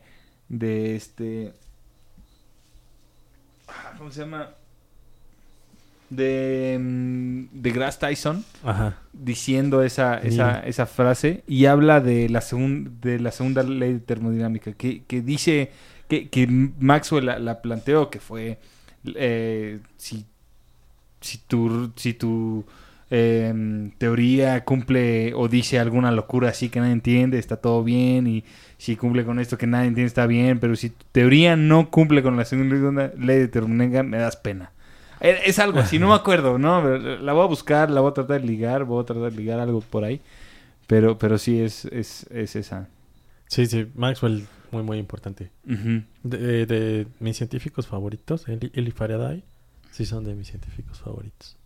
de 0.48 0.96
este... 0.96 1.52
ah, 3.68 3.94
¿Cómo 3.98 4.10
se 4.10 4.20
llama? 4.20 4.50
De, 6.08 6.78
mm, 6.80 7.46
de 7.52 7.70
Grass 7.72 7.98
Tyson 7.98 8.44
Ajá. 8.62 8.96
diciendo 9.12 9.82
esa, 9.82 10.18
esa, 10.18 10.60
esa 10.60 10.86
frase 10.86 11.42
y 11.48 11.66
habla 11.66 12.00
de 12.00 12.28
la, 12.28 12.40
segun- 12.40 13.00
de 13.00 13.18
la 13.18 13.32
segunda 13.32 13.64
ley 13.64 13.94
de 13.94 13.98
termodinámica 14.00 14.72
que, 14.72 15.02
que 15.02 15.20
dice 15.20 15.72
que, 16.08 16.28
que 16.28 16.46
Maxwell 16.46 17.26
la, 17.26 17.40
la 17.40 17.60
planteó 17.60 18.08
que 18.08 18.20
fue 18.20 18.60
eh, 19.16 19.80
si, 19.96 20.26
si 21.20 21.38
tu, 21.38 21.92
si 21.96 22.14
tu 22.14 22.64
em, 23.10 23.90
teoría 23.98 24.64
cumple 24.64 25.32
o 25.34 25.48
dice 25.48 25.78
alguna 25.78 26.10
locura 26.10 26.48
así 26.50 26.68
que 26.68 26.80
nadie 26.80 26.92
entiende, 26.92 27.38
está 27.38 27.56
todo 27.56 27.84
bien 27.84 28.26
y 28.26 28.44
si 28.78 28.96
cumple 28.96 29.24
con 29.24 29.38
esto 29.38 29.56
que 29.58 29.66
nadie 29.66 29.88
entiende 29.88 30.08
está 30.08 30.26
bien, 30.26 30.58
pero 30.58 30.76
si 30.76 30.90
tu 30.90 31.04
teoría 31.12 31.56
no 31.56 31.90
cumple 31.90 32.22
con 32.22 32.36
la 32.36 32.44
segunda 32.44 33.12
ley 33.18 33.38
de 33.38 33.48
termodinámica 33.48 34.02
me 34.02 34.18
das 34.18 34.36
pena. 34.36 34.72
Eh, 35.20 35.38
Es 35.46 35.58
algo 35.58 35.78
así, 35.78 35.98
no 35.98 36.08
me 36.08 36.14
acuerdo, 36.14 36.58
¿no? 36.58 36.82
La 36.98 37.32
voy 37.32 37.44
a 37.44 37.48
buscar, 37.48 37.90
la 37.90 38.00
voy 38.00 38.10
a 38.10 38.14
tratar 38.14 38.40
de 38.40 38.46
ligar, 38.46 38.84
voy 38.84 39.02
a 39.02 39.06
tratar 39.06 39.30
de 39.30 39.36
ligar 39.36 39.60
algo 39.60 39.80
por 39.80 40.04
ahí. 40.04 40.20
Pero, 40.86 41.18
pero 41.18 41.38
sí 41.38 41.58
es, 41.60 41.86
es, 41.86 42.26
es 42.30 42.54
esa. 42.54 42.88
Sí, 43.48 43.66
sí, 43.66 43.86
Maxwell, 43.94 44.46
muy, 44.70 44.82
muy 44.82 44.98
importante. 44.98 45.50
De, 46.22 46.66
de 46.66 47.06
mis 47.18 47.36
científicos 47.38 47.86
favoritos, 47.86 48.46
él 48.48 48.70
y 48.74 48.90
Faraday, 48.90 49.42
sí 49.96 50.04
son 50.04 50.24
de 50.24 50.34
mis 50.34 50.48
científicos 50.48 51.00
favoritos. 51.00 51.56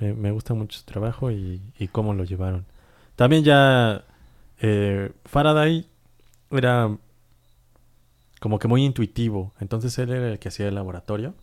Me, 0.00 0.12
me 0.14 0.32
gusta 0.32 0.52
mucho 0.52 0.80
su 0.80 0.84
trabajo 0.84 1.30
y, 1.30 1.60
y 1.78 1.86
cómo 1.86 2.12
lo 2.12 2.24
llevaron. 2.24 2.66
También 3.14 3.44
ya 3.44 4.04
eh, 4.60 5.12
Faraday 5.26 5.86
era 6.50 6.96
como 8.40 8.58
que 8.58 8.66
muy 8.66 8.84
intuitivo, 8.84 9.52
entonces 9.60 9.96
él 9.98 10.10
era 10.10 10.32
el 10.32 10.40
que 10.40 10.48
hacía 10.48 10.66
el 10.66 10.74
laboratorio 10.74 11.34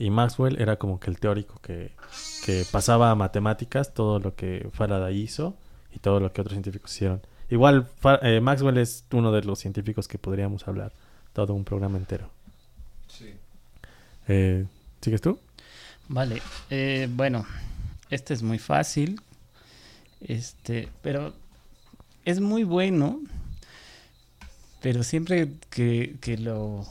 y 0.00 0.10
Maxwell 0.10 0.60
era 0.60 0.76
como 0.80 0.98
que 0.98 1.10
el 1.10 1.20
teórico 1.20 1.60
que, 1.62 1.92
que 2.44 2.64
pasaba 2.72 3.12
a 3.12 3.14
matemáticas 3.14 3.94
todo 3.94 4.18
lo 4.18 4.34
que 4.34 4.68
Faraday 4.72 5.16
hizo 5.16 5.54
y 5.94 6.00
todo 6.00 6.18
lo 6.18 6.32
que 6.32 6.40
otros 6.40 6.54
científicos 6.54 6.92
hicieron. 6.92 7.20
Igual 7.50 7.86
eh, 8.22 8.40
Maxwell 8.40 8.78
es 8.78 9.04
uno 9.12 9.30
de 9.30 9.44
los 9.44 9.60
científicos 9.60 10.08
que 10.08 10.18
podríamos 10.18 10.66
hablar 10.66 10.92
todo 11.32 11.54
un 11.54 11.64
programa 11.64 11.98
entero. 11.98 12.28
Eh, 14.26 14.66
¿Sigues 15.00 15.20
tú? 15.20 15.38
Vale, 16.08 16.42
eh, 16.70 17.08
bueno, 17.10 17.46
este 18.10 18.34
es 18.34 18.42
muy 18.42 18.58
fácil, 18.58 19.20
este, 20.20 20.88
pero 21.00 21.32
es 22.24 22.40
muy 22.40 22.64
bueno, 22.64 23.20
pero 24.82 25.02
siempre 25.02 25.52
que, 25.70 26.16
que 26.20 26.36
lo 26.36 26.86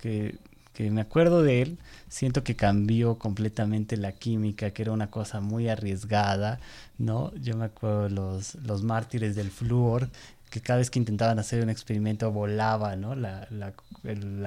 que, 0.00 0.36
que 0.72 0.90
me 0.90 1.00
acuerdo 1.00 1.42
de 1.42 1.62
él, 1.62 1.78
siento 2.08 2.42
que 2.42 2.56
cambió 2.56 3.18
completamente 3.18 3.96
la 3.96 4.12
química, 4.12 4.70
que 4.70 4.82
era 4.82 4.92
una 4.92 5.10
cosa 5.10 5.40
muy 5.40 5.68
arriesgada, 5.68 6.58
¿no? 6.98 7.34
Yo 7.36 7.56
me 7.56 7.66
acuerdo 7.66 8.08
los, 8.08 8.56
los 8.56 8.82
mártires 8.82 9.36
del 9.36 9.50
flúor, 9.50 10.10
que 10.54 10.60
cada 10.60 10.78
vez 10.78 10.88
que 10.88 11.00
intentaban 11.00 11.36
hacer 11.40 11.60
un 11.64 11.68
experimento 11.68 12.30
volaba, 12.30 12.94
¿no? 12.94 13.16
La, 13.16 13.48
la, 13.50 13.72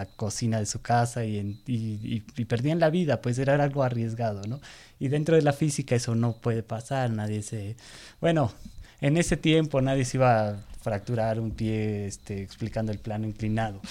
cocina 0.06 0.58
de 0.58 0.66
su 0.66 0.82
casa 0.82 1.26
y, 1.26 1.38
en- 1.38 1.60
y, 1.68 1.76
y- 1.76 2.24
y 2.38 2.46
perdían 2.46 2.80
la 2.80 2.90
vida, 2.90 3.20
pues 3.22 3.38
era 3.40 3.62
algo 3.62 3.84
arriesgado, 3.84 4.42
¿no? 4.48 4.62
Y 5.00 5.10
dentro 5.10 5.36
de 5.36 5.42
la 5.42 5.52
física 5.52 5.96
eso 5.96 6.16
no 6.16 6.32
puede 6.32 6.64
pasar, 6.64 7.10
nadie 7.12 7.42
se... 7.44 7.76
Bueno, 8.22 8.54
en 9.02 9.18
ese 9.18 9.36
tiempo 9.36 9.82
nadie 9.82 10.06
se 10.06 10.16
iba 10.16 10.48
a 10.52 10.56
fracturar 10.82 11.42
un 11.42 11.52
pie 11.52 12.06
este, 12.08 12.42
explicando 12.42 12.94
el 12.94 13.00
plano 13.00 13.28
inclinado. 13.28 13.82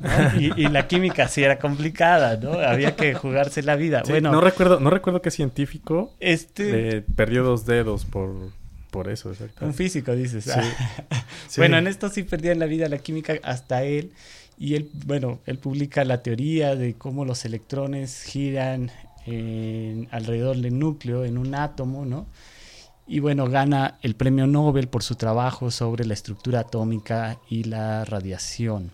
¿no? 0.00 0.40
Y, 0.40 0.52
y 0.56 0.68
la 0.68 0.88
química 0.88 1.28
sí 1.28 1.44
era 1.44 1.60
complicada, 1.60 2.36
¿no? 2.36 2.54
Había 2.54 2.96
que 2.96 3.14
jugarse 3.14 3.62
la 3.62 3.76
vida. 3.76 4.02
Sí, 4.04 4.10
bueno, 4.10 4.32
no 4.32 4.40
recuerdo, 4.40 4.80
no 4.80 4.90
recuerdo 4.90 5.22
qué 5.22 5.30
científico 5.30 6.12
este... 6.18 6.96
eh, 6.96 7.02
perdió 7.14 7.44
dos 7.44 7.64
dedos 7.64 8.04
por, 8.06 8.34
por 8.90 9.08
eso, 9.08 9.30
exacto. 9.30 9.64
Un 9.64 9.74
físico, 9.74 10.14
dices. 10.14 10.44
Sí. 10.44 10.50
Ah. 10.54 11.24
Sí. 11.48 11.60
Bueno, 11.60 11.78
en 11.78 11.86
esto 11.86 12.08
sí 12.10 12.22
perdían 12.22 12.58
la 12.58 12.66
vida 12.66 12.88
la 12.88 12.98
química 12.98 13.34
hasta 13.42 13.82
él. 13.84 14.12
Y 14.58 14.74
él, 14.74 14.90
bueno, 15.06 15.40
él 15.46 15.58
publica 15.58 16.04
la 16.04 16.22
teoría 16.22 16.76
de 16.76 16.94
cómo 16.94 17.24
los 17.24 17.44
electrones 17.44 18.22
giran 18.22 18.90
en- 19.26 20.06
alrededor 20.10 20.56
del 20.58 20.78
núcleo 20.78 21.24
en 21.24 21.38
un 21.38 21.54
átomo, 21.54 22.04
¿no? 22.04 22.26
Y 23.06 23.18
bueno, 23.20 23.48
gana 23.48 23.98
el 24.02 24.14
premio 24.14 24.46
Nobel 24.46 24.86
por 24.88 25.02
su 25.02 25.14
trabajo 25.16 25.70
sobre 25.70 26.04
la 26.04 26.14
estructura 26.14 26.60
atómica 26.60 27.38
y 27.48 27.64
la 27.64 28.04
radiación. 28.04 28.92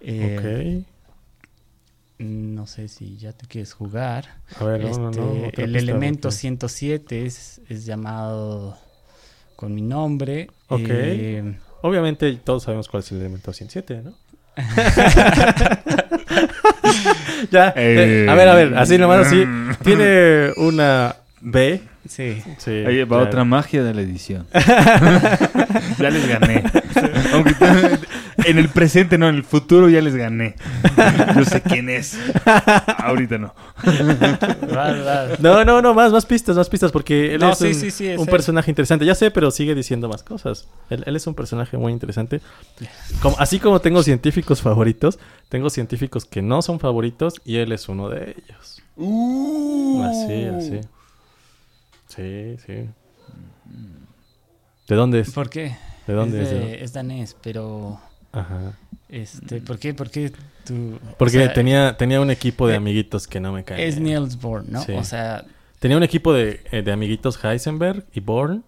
Eh, 0.00 0.82
No 2.18 2.66
sé 2.68 2.86
si 2.88 3.16
ya 3.16 3.32
te 3.32 3.46
quieres 3.46 3.72
jugar. 3.72 4.26
Ok. 4.56 4.62
A 4.62 4.64
ver, 4.64 4.80
no, 4.84 5.10
no, 5.10 5.10
Este, 5.10 5.20
no, 5.62 5.64
el 5.64 5.76
elemento 5.76 6.28
porque- 6.28 6.36
107 6.36 7.26
es, 7.26 7.60
es 7.68 7.84
llamado 7.84 8.78
con 9.62 9.72
mi 9.76 9.82
nombre. 9.82 10.48
Ok. 10.66 10.80
Eh, 10.88 11.54
Obviamente 11.82 12.32
todos 12.42 12.64
sabemos 12.64 12.88
cuál 12.88 13.04
es 13.04 13.12
el 13.12 13.20
elemento 13.20 13.52
107, 13.52 14.02
¿no? 14.02 14.12
ya. 17.52 17.72
eh, 17.76 18.26
a 18.28 18.34
ver, 18.34 18.48
a 18.48 18.54
ver, 18.56 18.76
así 18.76 18.98
nomás 18.98 19.28
así. 19.28 19.44
Tiene 19.84 20.50
una 20.56 21.14
B. 21.40 21.80
sí. 22.08 22.42
Sí. 22.58 22.70
Ahí 22.70 23.04
va 23.04 23.18
otra 23.18 23.44
magia 23.44 23.84
de 23.84 23.94
la 23.94 24.00
edición. 24.00 24.48
ya 24.52 26.10
les 26.10 26.26
gané. 26.26 26.64
Aunque 27.32 27.54
en 28.44 28.58
el 28.58 28.68
presente 28.68 29.18
no, 29.18 29.28
en 29.28 29.34
el 29.36 29.44
futuro 29.44 29.88
ya 29.88 30.00
les 30.00 30.14
gané. 30.16 30.56
Yo 31.36 31.44
sé 31.44 31.60
quién 31.62 31.88
es. 31.88 32.18
Ahorita 32.98 33.38
no. 33.38 33.54
No, 35.40 35.64
no, 35.64 35.82
no, 35.82 35.94
más, 35.94 36.12
más 36.12 36.26
pistas, 36.26 36.56
más 36.56 36.68
pistas, 36.68 36.92
porque 36.92 37.34
él 37.34 37.40
No, 37.40 37.52
es 37.52 37.58
sí, 37.58 37.66
un, 37.68 37.74
sí, 37.74 37.90
sí, 37.90 38.06
es 38.08 38.18
un 38.18 38.24
él. 38.26 38.30
personaje 38.30 38.70
interesante. 38.70 39.04
Ya 39.04 39.14
sé, 39.14 39.30
pero 39.30 39.50
sigue 39.50 39.74
diciendo 39.74 40.08
más 40.08 40.22
cosas. 40.22 40.68
Él, 40.90 41.02
él 41.06 41.16
es 41.16 41.26
un 41.26 41.34
personaje 41.34 41.76
muy 41.76 41.92
interesante. 41.92 42.40
Como, 43.20 43.36
así 43.38 43.58
como 43.58 43.80
tengo 43.80 44.02
científicos 44.02 44.60
favoritos, 44.62 45.18
tengo 45.48 45.70
científicos 45.70 46.24
que 46.24 46.42
no 46.42 46.62
son 46.62 46.80
favoritos 46.80 47.34
y 47.44 47.56
él 47.56 47.72
es 47.72 47.88
uno 47.88 48.08
de 48.08 48.30
ellos. 48.36 48.82
Uh. 48.96 50.02
Así, 50.04 50.44
así. 50.44 50.80
Sí, 52.08 52.56
sí. 52.66 52.88
¿De 54.88 54.96
dónde 54.96 55.20
es? 55.20 55.30
¿Por 55.30 55.48
qué? 55.48 55.76
¿De 56.06 56.12
dónde 56.14 56.42
es? 56.42 56.48
es, 56.48 56.52
de- 56.52 56.66
de- 56.66 56.84
es 56.84 56.92
danés, 56.92 57.36
pero 57.42 58.00
Ajá. 58.32 58.72
este, 59.08 59.60
¿por 59.60 59.78
qué, 59.78 59.94
por 59.94 60.10
qué 60.10 60.32
tú? 60.64 60.98
Porque 61.18 61.38
o 61.38 61.44
sea, 61.44 61.52
tenía, 61.52 61.96
tenía 61.96 62.20
un 62.20 62.30
equipo 62.30 62.66
de 62.66 62.74
eh, 62.74 62.76
amiguitos 62.78 63.26
que 63.26 63.40
no 63.40 63.52
me 63.52 63.64
caen. 63.64 63.80
es. 63.80 64.00
Niels 64.00 64.40
Bohr, 64.40 64.64
¿no? 64.68 64.82
Sí. 64.82 64.92
O 64.92 65.04
sea, 65.04 65.44
Tenía 65.82 65.96
un 65.96 66.04
equipo 66.04 66.32
de, 66.32 66.60
eh, 66.70 66.82
de 66.82 66.92
amiguitos 66.92 67.44
Heisenberg 67.44 68.06
y 68.14 68.20
Born. 68.20 68.62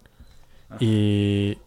Y 0.81 1.57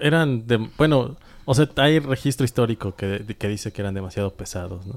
eran 0.00 0.46
de... 0.46 0.68
Bueno, 0.78 1.16
o 1.46 1.54
sea, 1.56 1.68
hay 1.78 1.98
registro 1.98 2.44
histórico 2.44 2.94
que, 2.94 3.34
que 3.36 3.48
dice 3.48 3.72
que 3.72 3.82
eran 3.82 3.92
demasiado 3.92 4.34
pesados, 4.34 4.86
¿no? 4.86 4.94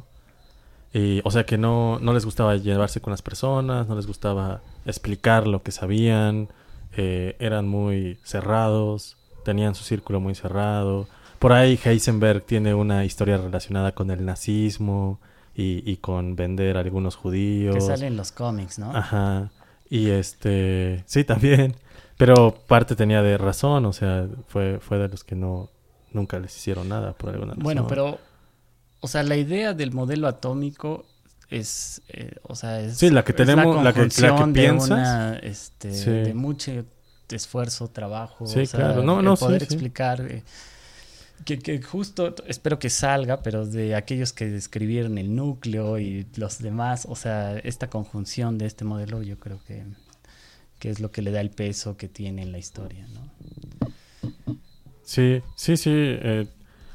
Y, 0.93 1.19
o 1.23 1.31
sea, 1.31 1.47
que 1.47 1.57
no, 1.57 1.97
no 1.99 2.13
les 2.13 2.25
gustaba 2.25 2.55
llevarse 2.57 3.01
con 3.01 3.09
las 3.09 3.23
personas, 3.23 3.87
no 3.87 3.95
les 3.95 4.05
gustaba 4.05 4.61
explicar 4.85 5.47
lo 5.47 5.63
que 5.63 5.71
sabían, 5.71 6.49
eh, 6.95 7.35
eran 7.39 7.67
muy 7.67 8.19
cerrados, 8.23 9.17
tenían 9.43 9.73
su 9.73 9.83
círculo 9.83 10.19
muy 10.19 10.35
cerrado. 10.35 11.07
Por 11.39 11.53
ahí 11.53 11.79
Heisenberg 11.83 12.43
tiene 12.45 12.73
una 12.73 13.05
historia 13.05 13.37
relacionada 13.37 13.93
con 13.93 14.09
el 14.11 14.25
nazismo 14.25 15.19
y, 15.53 15.89
y 15.89 15.97
con 15.97 16.35
vender 16.35 16.77
a 16.77 16.79
algunos 16.81 17.15
judíos. 17.15 17.75
que 17.75 17.81
sale 17.81 18.07
en 18.07 18.17
los 18.17 18.31
cómics, 18.31 18.79
¿no? 18.79 18.95
Ajá. 18.95 19.51
Y 19.89 20.09
este, 20.09 21.03
sí, 21.05 21.23
también. 21.23 21.75
Pero 22.17 22.55
parte 22.67 22.95
tenía 22.95 23.21
de 23.21 23.37
razón, 23.37 23.85
o 23.85 23.93
sea, 23.93 24.27
fue, 24.47 24.79
fue 24.79 24.97
de 24.97 25.09
los 25.09 25.23
que 25.25 25.35
no, 25.35 25.69
nunca 26.13 26.39
les 26.39 26.55
hicieron 26.55 26.87
nada 26.89 27.13
por 27.13 27.29
alguna 27.31 27.51
razón. 27.51 27.63
Bueno, 27.63 27.87
pero, 27.87 28.19
o 29.01 29.07
sea, 29.07 29.21
la 29.23 29.35
idea 29.35 29.73
del 29.73 29.91
modelo 29.91 30.27
atómico 30.29 31.05
es, 31.49 32.01
eh, 32.07 32.35
o 32.43 32.55
sea, 32.55 32.79
es, 32.79 32.97
Sí, 32.97 33.09
la 33.09 33.23
que 33.25 33.33
tenemos- 33.33 33.83
la 33.83 33.93
que- 33.93 33.99
la 33.99 34.05
que 34.05 34.27
conjunción 34.29 34.53
de 34.53 34.61
piensas. 34.61 34.89
una, 34.91 35.35
este, 35.39 35.93
Sí. 35.93 36.09
de 36.09 36.33
mucho 36.33 36.71
esfuerzo, 37.29 37.89
trabajo, 37.89 38.47
Sí, 38.47 38.61
o 38.61 38.65
sea, 38.65 38.79
claro. 38.79 39.03
No, 39.03 39.19
el 39.19 39.25
no, 39.25 39.35
poder 39.35 39.59
sí. 39.61 39.65
explicar 39.65 40.21
eh, 40.21 40.43
que, 41.43 41.81
justo, 41.81 42.33
espero 42.47 42.79
que 42.79 42.89
salga, 42.89 43.43
pero 43.43 43.65
de 43.65 43.95
aquellos 43.95 44.33
que 44.33 44.47
describieron 44.47 45.17
el 45.17 45.35
núcleo 45.35 45.99
y 45.99 46.25
los 46.37 46.59
demás, 46.59 47.05
o 47.09 47.15
sea, 47.15 47.57
esta 47.59 47.89
conjunción 47.89 48.57
de 48.57 48.65
este 48.65 48.85
modelo, 48.85 49.21
yo 49.21 49.37
creo 49.37 49.59
que, 49.67 49.83
que 50.79 50.89
es 50.89 50.99
lo 50.99 51.11
que 51.11 51.21
le 51.21 51.31
da 51.31 51.41
el 51.41 51.51
peso 51.51 51.97
que 51.97 52.07
tiene 52.07 52.41
en 52.41 52.51
la 52.51 52.57
historia, 52.57 53.05
¿no? 53.13 53.91
Sí, 55.03 55.41
sí, 55.55 55.77
sí. 55.77 55.91
eh, 55.93 56.47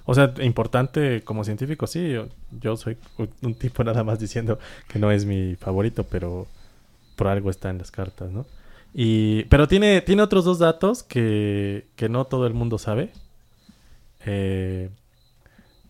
o 0.05 0.15
sea, 0.15 0.35
importante 0.41 1.23
como 1.23 1.45
científico, 1.45 1.87
sí. 1.87 2.11
Yo, 2.11 2.29
yo 2.51 2.77
soy 2.77 2.97
un, 3.19 3.31
un 3.43 3.55
tipo 3.55 3.85
nada 3.85 4.03
más 4.03 4.19
diciendo 4.19 4.59
que 4.89 4.99
no 4.99 5.13
es 5.13 5.25
mi 5.25 5.55
favorito, 5.55 6.05
pero 6.05 6.49
por 7.15 7.29
algo 7.29 7.51
está 7.51 7.71
en 7.71 7.79
las 7.79 7.91
cartas, 7.93 8.33
¿no? 8.33 8.47
Y, 8.93 9.45
pero 9.45 9.69
tiene, 9.69 10.01
tiene 10.01 10.23
otros 10.23 10.45
dos 10.45 10.59
datos 10.59 11.03
que, 11.03 11.87
que 11.95 12.09
no 12.09 12.25
todo 12.25 12.47
el 12.47 12.55
mundo 12.55 12.79
sabe. 12.79 13.13
Eh, 14.27 14.91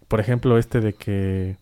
por 0.09 0.21
ejemplo, 0.21 0.59
este 0.59 0.81
de 0.81 0.93
que 0.95 1.57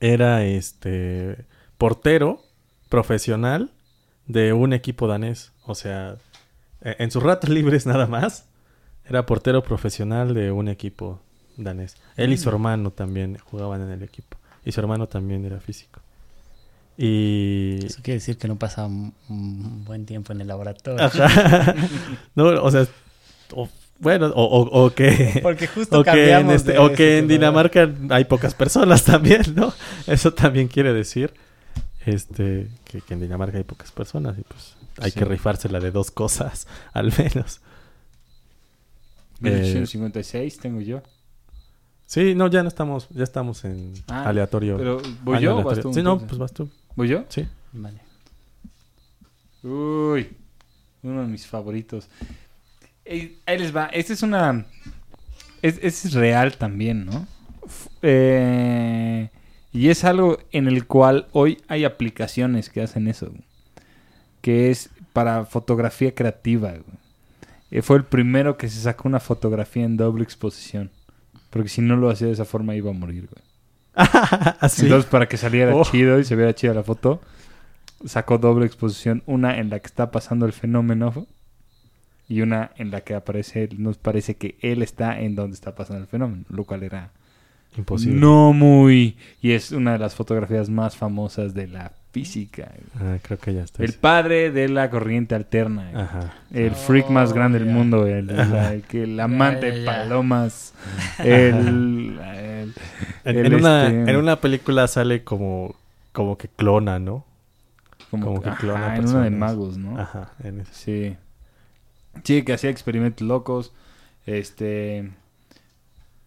era 0.00 0.44
este 0.44 1.44
portero 1.78 2.42
profesional 2.88 3.70
de 4.26 4.52
un 4.52 4.72
equipo 4.72 5.06
danés. 5.08 5.52
O 5.64 5.74
sea, 5.74 6.16
e- 6.82 6.96
en 6.98 7.10
sus 7.10 7.22
ratos 7.22 7.50
libres 7.58 7.86
nada 7.86 8.06
más. 8.06 8.46
Era 9.04 9.26
portero 9.26 9.62
profesional 9.64 10.32
de 10.32 10.52
un 10.52 10.68
equipo 10.68 11.20
danés. 11.56 11.96
Él 12.16 12.32
y 12.32 12.36
su 12.38 12.48
Mm. 12.48 12.52
hermano 12.52 12.90
también 12.92 13.36
jugaban 13.38 13.82
en 13.82 13.90
el 13.90 14.02
equipo. 14.04 14.36
Y 14.64 14.70
su 14.72 14.78
hermano 14.80 15.08
también 15.08 15.44
era 15.44 15.58
físico. 15.60 16.00
Y... 16.96 17.78
Eso 17.84 18.00
quiere 18.02 18.18
decir 18.18 18.38
que 18.38 18.46
no 18.46 18.56
pasa 18.56 18.86
un, 18.86 19.12
un 19.28 19.84
buen 19.84 20.06
tiempo 20.06 20.32
en 20.32 20.40
el 20.42 20.46
laboratorio. 20.48 21.04
Ajá. 21.04 21.74
no, 22.36 22.44
o 22.62 22.70
sea, 22.70 22.86
bueno, 24.02 24.26
o, 24.34 24.44
o- 24.44 24.84
o 24.84 24.90
que... 24.94 25.38
Porque 25.42 25.66
justo 25.66 26.00
O 26.00 26.04
que, 26.04 26.32
en 26.32 26.50
este- 26.50 26.72
de 26.72 26.78
o 26.78 26.92
que 26.92 27.18
en. 27.18 27.28
Dinamarca 27.28 27.88
hay 28.10 28.24
pocas 28.26 28.54
personas 28.54 29.04
también, 29.12 29.42
¿no? 29.54 29.72
Eso 30.06 30.34
también 30.34 30.68
quiere 30.68 30.92
decir 30.92 31.32
este 32.04 32.68
que, 32.84 33.00
que 33.00 33.14
en 33.14 33.20
Dinamarca 33.20 33.56
hay 33.58 33.64
pocas 33.64 33.90
personas 33.92 34.36
y 34.38 34.42
pues 34.42 34.74
hay 34.98 35.10
Sí. 35.12 35.18
que 35.20 35.24
rifársela 35.24 35.78
de 35.80 35.90
dos 35.92 36.10
cosas, 36.10 36.66
al 36.92 37.12
menos. 37.16 37.60
Eh, 39.44 39.50
1856 39.50 40.58
tengo 40.58 40.80
yo. 40.80 41.02
Sí, 42.06 42.34
no, 42.34 42.48
ya 42.48 42.62
no 42.62 42.68
estamos, 42.68 43.08
ya 43.10 43.24
estamos 43.24 43.64
en 43.64 43.94
Ah, 44.08 44.28
aleatorio. 44.28 44.76
Pero, 44.76 45.00
¿voy 45.22 45.40
yo 45.40 45.52
o 45.52 45.62
vas 45.62 45.78
aleatorio. 45.78 45.82
tú? 45.82 45.94
Sí, 45.94 46.02
no, 46.02 46.18
pues 46.18 46.38
vas 46.38 46.52
tú. 46.52 46.68
¿Voy 46.94 47.08
yo? 47.08 47.24
Sí. 47.28 47.46
Vale. 47.72 48.00
Uy, 49.62 50.28
uno 51.02 51.22
de 51.22 51.26
mis 51.28 51.46
favoritos. 51.46 52.08
Ahí 53.06 53.38
les 53.58 53.74
va. 53.74 53.86
Esta 53.86 54.12
es 54.12 54.22
una. 54.22 54.66
Es, 55.60 55.78
es 55.82 56.12
real 56.14 56.56
también, 56.56 57.04
¿no? 57.06 57.26
Eh, 58.02 59.28
y 59.72 59.88
es 59.88 60.04
algo 60.04 60.38
en 60.52 60.66
el 60.68 60.86
cual 60.86 61.26
hoy 61.32 61.62
hay 61.68 61.84
aplicaciones 61.84 62.68
que 62.70 62.82
hacen 62.82 63.08
eso. 63.08 63.26
güey. 63.26 63.42
Que 64.40 64.70
es 64.70 64.90
para 65.12 65.44
fotografía 65.44 66.14
creativa. 66.14 66.70
güey. 66.70 66.82
Eh, 67.70 67.82
fue 67.82 67.96
el 67.96 68.04
primero 68.04 68.56
que 68.56 68.68
se 68.68 68.80
sacó 68.80 69.08
una 69.08 69.20
fotografía 69.20 69.84
en 69.84 69.96
doble 69.96 70.24
exposición. 70.24 70.90
Porque 71.50 71.68
si 71.68 71.80
no 71.80 71.96
lo 71.96 72.10
hacía 72.10 72.26
de 72.28 72.32
esa 72.34 72.44
forma 72.44 72.74
iba 72.74 72.90
a 72.90 72.94
morir, 72.94 73.28
güey. 73.30 73.44
Así. 74.60 74.82
Entonces, 74.84 75.10
para 75.10 75.28
que 75.28 75.36
saliera 75.36 75.74
Oh. 75.74 75.84
chido 75.84 76.18
y 76.18 76.24
se 76.24 76.34
viera 76.36 76.54
chida 76.54 76.72
la 76.74 76.82
foto, 76.82 77.20
sacó 78.04 78.38
doble 78.38 78.66
exposición. 78.66 79.22
Una 79.26 79.58
en 79.58 79.70
la 79.70 79.78
que 79.78 79.86
está 79.86 80.10
pasando 80.10 80.46
el 80.46 80.52
fenómeno 80.52 81.26
y 82.28 82.40
una 82.40 82.70
en 82.76 82.90
la 82.90 83.00
que 83.02 83.14
aparece, 83.14 83.68
nos 83.76 83.98
parece 83.98 84.36
que 84.36 84.56
él 84.60 84.82
está 84.82 85.20
en 85.20 85.34
donde 85.34 85.54
está 85.54 85.74
pasando 85.74 86.02
el 86.02 86.08
fenómeno, 86.08 86.44
lo 86.48 86.64
cual 86.64 86.82
era 86.82 87.10
Imposible. 87.76 88.18
no 88.20 88.52
muy... 88.52 89.16
Y 89.40 89.52
es 89.52 89.72
una 89.72 89.92
de 89.92 89.98
las 89.98 90.14
fotografías 90.14 90.68
más 90.70 90.96
famosas 90.96 91.52
de 91.54 91.66
la 91.68 91.92
física. 92.12 92.70
Ah, 93.00 93.16
creo 93.22 93.38
que 93.38 93.54
ya 93.54 93.62
está. 93.62 93.82
El 93.82 93.94
padre 93.94 94.50
de 94.50 94.68
la 94.68 94.90
corriente 94.90 95.34
alterna. 95.34 95.90
Ajá. 95.94 96.34
El 96.52 96.72
freak 96.74 97.08
más 97.08 97.30
Oh, 97.30 97.34
grande 97.34 97.58
del 97.58 97.68
mundo, 97.68 98.06
el, 98.06 98.28
el- 98.30 98.54
el 98.54 98.82
que 98.82 99.04
el 99.04 99.18
amante 99.18 99.70
de 99.72 99.84
palomas, 99.86 100.74
el, 101.18 102.18
el- 102.20 102.74
En, 103.24 103.36
el 103.38 103.46
en 103.46 103.54
una, 103.54 103.86
este- 103.88 104.10
en 104.10 104.16
una 104.16 104.36
película 104.40 104.86
sale 104.88 105.24
como, 105.24 105.74
como 106.12 106.36
que 106.36 106.48
clona, 106.48 106.98
¿no? 106.98 107.24
como, 108.10 108.26
como 108.26 108.42
que 108.42 108.50
ajá, 108.50 108.58
clona 108.60 108.96
en 108.96 109.08
una 109.08 109.22
de 109.24 109.30
magos, 109.30 109.78
¿no? 109.78 109.98
Ajá, 109.98 110.32
en 110.44 110.60
ese. 110.60 110.74
Sí. 110.74 111.16
Sí, 112.24 112.42
que 112.42 112.52
hacía 112.52 112.70
experimentos 112.70 113.26
locos. 113.26 113.72
Este. 114.26 115.10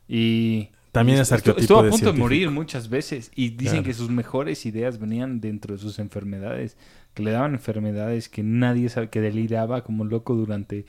Y. 0.07 0.69
También 0.91 1.19
es 1.19 1.31
arquetipo 1.33 1.59
Estuvo 1.59 1.79
a 1.79 1.89
punto 1.89 2.13
de 2.13 2.17
morir 2.17 2.51
muchas 2.51 2.89
veces. 2.89 3.31
Y 3.35 3.49
dicen 3.49 3.79
Claro. 3.79 3.83
que 3.83 3.93
sus 3.93 4.09
mejores 4.09 4.65
ideas 4.65 4.97
venían 4.97 5.41
dentro 5.41 5.75
de 5.75 5.81
sus 5.81 5.99
enfermedades. 5.99 6.77
Que 7.13 7.23
le 7.23 7.31
daban 7.31 7.53
enfermedades 7.53 8.29
que 8.29 8.43
nadie 8.43 8.89
sabe, 8.89 9.09
que 9.09 9.19
deliraba 9.21 9.83
como 9.83 10.05
loco 10.05 10.35
durante 10.35 10.85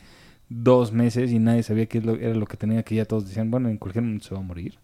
dos 0.49 0.93
meses 0.93 1.33
y 1.33 1.41
nadie 1.41 1.65
sabía 1.65 1.87
qué 1.87 1.99
era 1.99 2.35
lo 2.35 2.47
que 2.47 2.57
tenía. 2.57 2.83
Que 2.85 2.95
ya 2.95 3.05
todos 3.05 3.27
decían, 3.27 3.51
bueno, 3.51 3.69
en 3.69 3.79
cualquier 3.79 4.05
momento 4.05 4.27
se 4.29 4.35
va 4.35 4.41
a 4.41 4.45
morir. 4.45 4.79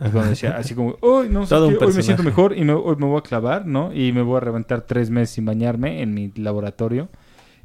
Y 0.00 0.10
cuando 0.10 0.30
decía 0.30 0.56
así 0.56 0.74
como, 0.74 0.96
hoy 1.00 1.28
no 1.28 1.44
sé 1.44 1.56
qué, 1.56 1.84
hoy 1.84 1.92
me 1.92 2.02
siento 2.02 2.22
mejor 2.22 2.56
y 2.56 2.62
me, 2.62 2.72
hoy 2.72 2.94
me 2.96 3.06
voy 3.06 3.18
a 3.18 3.22
clavar, 3.22 3.66
¿no? 3.66 3.92
Y 3.92 4.12
me 4.12 4.22
voy 4.22 4.36
a 4.36 4.40
reventar 4.40 4.82
tres 4.82 5.10
meses 5.10 5.30
sin 5.30 5.44
bañarme 5.44 6.02
en 6.02 6.14
mi 6.14 6.30
laboratorio. 6.36 7.08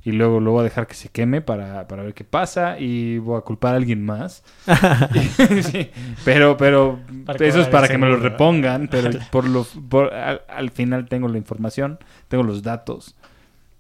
Y 0.06 0.12
luego 0.12 0.42
lo 0.42 0.52
voy 0.52 0.62
a 0.62 0.64
dejar 0.64 0.86
que 0.88 0.96
se 0.96 1.08
queme 1.08 1.40
para, 1.42 1.88
para 1.88 2.04
ver 2.04 2.14
qué 2.14 2.26
pasa 2.26 2.78
y 2.78 3.20
voy 3.20 3.38
a 3.38 3.42
culpar 3.42 3.74
a 3.74 3.78
alguien 3.78 4.04
más. 4.06 4.44
Sí, 5.64 5.90
pero, 6.26 6.58
pero 6.58 7.00
eso 7.40 7.62
es 7.62 7.68
para 7.70 7.88
que 7.88 7.98
me 7.98 8.08
lo 8.08 8.18
repongan. 8.18 8.90
Pero 8.90 9.12
por 9.32 9.48
lo, 9.48 9.64
por- 9.64 10.14
al, 10.14 10.42
al 10.50 10.72
final 10.72 11.08
tengo 11.08 11.28
la 11.30 11.38
información, 11.38 12.00
tengo 12.28 12.44
los 12.44 12.64
datos. 12.64 13.16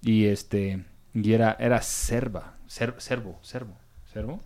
Y 0.01 0.25
este, 0.25 0.83
y 1.13 1.33
era, 1.33 1.55
era 1.59 1.81
serva, 1.81 2.53
ser- 2.67 2.95
servo, 2.99 3.37
servo, 3.41 3.75
servo, 4.13 4.41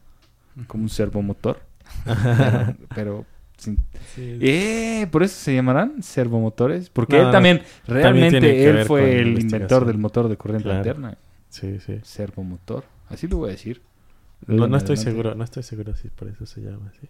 como 0.67 0.83
un 0.83 0.89
servomotor. 0.89 1.59
pero, 2.05 2.75
pero 2.95 3.25
sin- 3.57 3.83
eh, 4.17 5.07
por 5.11 5.21
eso 5.23 5.35
se 5.35 5.53
llamarán 5.53 6.01
servomotores, 6.01 6.89
porque 6.89 7.17
No, 7.17 7.27
él 7.27 7.31
también, 7.31 7.61
realmente 7.87 8.67
él 8.67 8.85
fue 8.85 9.19
el 9.19 9.39
inventor 9.39 9.85
del 9.85 9.97
motor 9.99 10.27
de 10.27 10.37
corriente 10.37 10.63
Claro. 10.65 10.77
alterna. 10.79 11.17
Sí, 11.59 11.79
sí. 11.79 11.99
Servomotor, 12.03 12.83
así 13.09 13.27
lo 13.27 13.37
voy 13.37 13.49
a 13.49 13.51
decir. 13.53 13.81
De 14.45 14.55
No, 14.55 14.67
no 14.67 14.77
estoy 14.77 14.97
seguro, 14.97 15.33
no 15.33 15.43
estoy 15.43 15.63
seguro 15.63 15.95
si 15.95 16.09
por 16.09 16.27
eso 16.27 16.45
se 16.45 16.61
llama 16.61 16.91
así. 16.95 17.09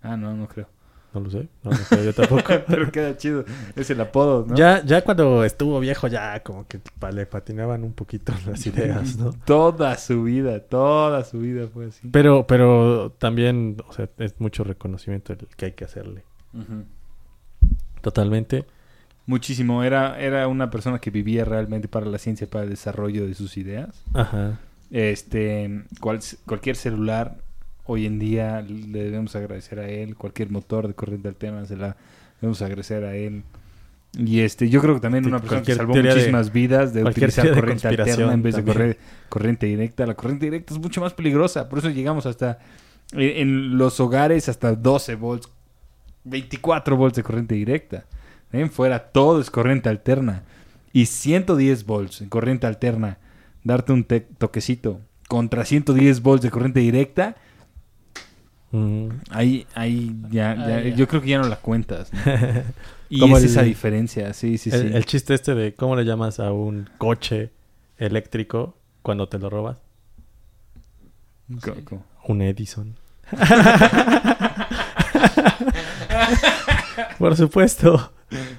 Ah, 0.00 0.16
no, 0.16 0.34
no 0.34 0.46
creo. 0.46 0.68
No 1.14 1.20
lo 1.20 1.30
sé, 1.30 1.48
no 1.64 1.70
yo 2.04 2.12
tampoco. 2.12 2.42
Pero 2.68 2.92
queda 2.92 3.16
chido. 3.16 3.44
Es 3.74 3.88
el 3.90 4.00
apodo, 4.00 4.44
¿no? 4.46 4.54
Ya, 4.54 4.84
ya 4.84 5.02
cuando 5.02 5.42
estuvo 5.42 5.80
viejo, 5.80 6.06
ya 6.06 6.40
como 6.42 6.66
que 6.68 6.80
le 7.12 7.26
patinaban 7.26 7.82
un 7.82 7.94
poquito 7.94 8.32
las 8.46 8.64
ideas, 8.66 9.16
¿no? 9.16 9.32
Toda 9.44 9.96
su 9.96 10.22
vida, 10.24 10.60
toda 10.60 11.24
su 11.24 11.40
vida 11.40 11.66
fue 11.66 11.86
así. 11.86 12.08
Pero, 12.12 12.46
pero 12.46 13.10
también, 13.18 13.78
o 13.88 13.92
sea, 13.92 14.08
es 14.18 14.38
mucho 14.38 14.64
reconocimiento 14.64 15.32
el 15.32 15.48
que 15.56 15.66
hay 15.66 15.72
que 15.72 15.84
hacerle. 15.84 16.24
Totalmente. 18.02 18.66
Muchísimo. 19.28 19.84
Era, 19.84 20.18
era 20.18 20.48
una 20.48 20.70
persona 20.70 20.98
que 20.98 21.10
vivía 21.10 21.44
realmente 21.44 21.86
para 21.86 22.06
la 22.06 22.18
ciencia, 22.18 22.48
para 22.48 22.64
el 22.64 22.70
desarrollo 22.70 23.26
de 23.26 23.34
sus 23.34 23.56
ideas. 23.58 23.90
Ajá. 24.14 24.58
Este, 24.90 25.84
cual- 26.00 26.20
cualquier 26.46 26.74
celular 26.76 27.36
hoy 27.84 28.06
en 28.06 28.18
día 28.18 28.62
le 28.62 29.04
debemos 29.04 29.36
agradecer 29.36 29.78
a 29.80 29.88
él. 29.88 30.16
Cualquier 30.16 30.50
motor 30.50 30.88
de 30.88 30.94
corriente 30.94 31.28
alterna 31.28 31.64
se 31.66 31.76
la 31.76 31.94
debemos 32.40 32.60
agradecer 32.62 33.04
a 33.04 33.14
él. 33.14 33.42
Y 34.16 34.40
este, 34.40 34.70
yo 34.70 34.80
creo 34.80 34.94
que 34.94 35.00
también 35.02 35.26
una 35.26 35.38
persona 35.40 35.60
que 35.62 35.74
salvó 35.74 35.92
de- 35.92 36.02
muchísimas 36.14 36.50
vidas 36.52 36.94
de 36.94 37.04
utilizar 37.10 37.44
de 37.44 37.50
corriente 37.60 37.82
alterna 37.88 38.32
en 38.32 38.42
vez 38.42 38.54
de 38.56 38.62
correr 38.72 38.98
corriente 39.28 39.66
directa. 39.66 40.06
La 40.06 40.14
corriente 40.14 40.46
directa 40.46 40.72
es 40.74 40.80
mucho 40.80 41.02
más 41.02 41.12
peligrosa, 41.12 41.68
por 41.68 41.78
eso 41.80 41.90
llegamos 41.90 42.24
hasta 42.24 42.58
en, 43.12 43.20
en 43.20 43.76
los 43.76 44.00
hogares 44.00 44.48
hasta 44.48 44.74
12 44.74 45.14
volts, 45.16 45.50
24 46.24 46.96
volts 46.96 47.16
de 47.16 47.22
corriente 47.22 47.54
directa. 47.54 48.04
En 48.52 48.70
fuera 48.70 49.10
todo 49.10 49.40
es 49.40 49.50
corriente 49.50 49.88
alterna 49.88 50.42
y 50.92 51.06
110 51.06 51.84
volts 51.84 52.20
en 52.22 52.28
corriente 52.28 52.66
alterna. 52.66 53.18
Darte 53.64 53.92
un 53.92 54.04
toquecito 54.04 55.00
contra 55.28 55.64
110 55.64 56.22
volts 56.22 56.42
de 56.42 56.50
corriente 56.50 56.80
directa, 56.80 57.36
Mm. 58.70 59.08
ahí, 59.30 59.66
ahí 59.74 60.14
ya, 60.30 60.54
ya- 60.54 60.76
Ah, 60.76 60.80
ya. 60.82 60.94
yo 60.94 61.08
creo 61.08 61.22
que 61.22 61.28
ya 61.28 61.38
no 61.38 61.48
la 61.48 61.56
cuentas. 61.56 62.12
¿no? 62.12 62.20
Y 63.10 63.24
es 63.32 63.38
el- 63.38 63.44
esa 63.46 63.62
diferencia, 63.62 64.34
sí, 64.34 64.58
sí, 64.58 64.70
sí. 64.70 64.76
el, 64.76 64.94
el 64.94 65.06
chiste 65.06 65.32
este 65.32 65.54
de 65.54 65.72
cómo 65.74 65.96
le 65.96 66.04
llamas 66.04 66.38
a 66.40 66.52
un 66.52 66.90
coche 66.98 67.50
eléctrico 67.96 68.76
cuando 69.00 69.26
te 69.28 69.38
lo 69.38 69.48
robas. 69.48 69.78
Un 72.26 72.42
Edison. 72.42 72.94
Por 77.18 77.36
supuesto. 77.36 78.12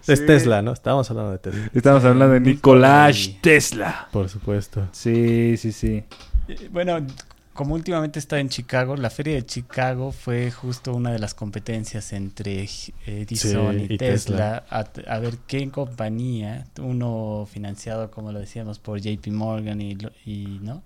Es. 0.07 0.25
Tesla, 0.25 0.61
¿no? 0.61 0.71
Estábamos 0.73 1.09
hablando 1.11 1.31
de 1.31 1.37
Tesla. 1.39 1.69
Estamos 1.73 2.03
hablando 2.05 2.33
de 2.33 2.39
Nicolás 2.39 3.15
Nikolai. 3.17 3.39
Tesla. 3.41 4.07
Por 4.11 4.29
supuesto. 4.29 4.87
Sí, 4.91 5.55
sí, 5.57 5.71
sí. 5.71 6.03
Eh, 6.47 6.69
Bueno, 6.71 7.05
como 7.53 7.75
últimamente 7.75 8.19
está 8.19 8.39
en 8.39 8.47
Chicago, 8.49 8.95
la 8.95 9.09
feria 9.09 9.35
de 9.35 9.45
Chicago 9.45 10.11
fue 10.13 10.49
justo 10.49 10.93
una 10.95 11.11
de 11.11 11.19
las 11.19 11.33
competencias 11.33 12.13
entre 12.13 12.67
Edison 13.05 13.77
Sí, 13.79 13.85
y, 13.89 13.93
y 13.93 13.97
Tesla, 13.97 14.63
A, 14.69 14.85
a 15.07 15.19
ver 15.19 15.35
qué 15.45 15.69
compañía, 15.69 16.65
uno 16.81 17.47
financiado, 17.51 18.09
como 18.11 18.31
lo 18.31 18.39
decíamos, 18.39 18.79
por 18.79 18.99
JP 19.01 19.27
Morgan 19.31 19.81
y, 19.81 19.95
lo- 19.95 20.11
y 20.25 20.59
¿no? 20.61 20.83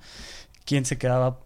¿Quién 0.66 0.86
se 0.86 0.98
quedaba? 0.98 1.38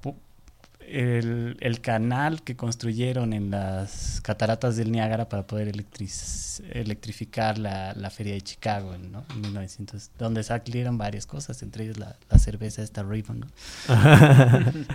El, 0.90 1.58
el 1.60 1.82
canal 1.82 2.42
que 2.44 2.56
construyeron 2.56 3.34
en 3.34 3.52
las 3.52 4.22
cataratas 4.22 4.78
del 4.78 4.92
Niágara 4.92 5.28
para 5.28 5.46
poder 5.46 5.68
electriz- 5.68 6.64
electrificar 6.72 7.58
la, 7.58 7.94
la 7.94 8.10
feria 8.10 8.34
de 8.34 8.42
Chicago 8.42 8.96
¿no? 8.98 9.26
en 9.32 9.42
1900, 9.42 10.12
donde 10.18 10.44
salieron 10.44 10.98
varias 10.98 11.26
cosas, 11.26 11.62
entre 11.62 11.84
ellas 11.84 11.98
la, 11.98 12.16
la 12.30 12.40
cerveza 12.40 12.82
esta 12.84 13.04
Ribbon, 13.04 13.42
¿no? 13.42 13.48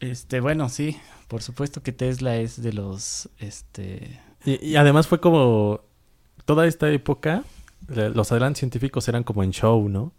Este, 0.00 0.40
bueno, 0.40 0.68
sí, 0.68 0.96
por 1.28 1.42
supuesto 1.42 1.82
que 1.82 1.92
Tesla 1.92 2.36
es 2.36 2.62
de 2.62 2.72
los, 2.72 3.30
este, 3.38 4.20
Y, 4.44 4.62
y 4.64 4.76
además 4.76 5.06
fue 5.06 5.20
como 5.20 5.80
toda 6.44 6.66
esta 6.66 6.90
época, 6.90 7.44
los 7.88 8.30
adelantos 8.30 8.58
científicos 8.58 9.08
eran 9.08 9.24
como 9.24 9.42
en 9.42 9.52
show, 9.52 9.88
¿no? 9.88 10.12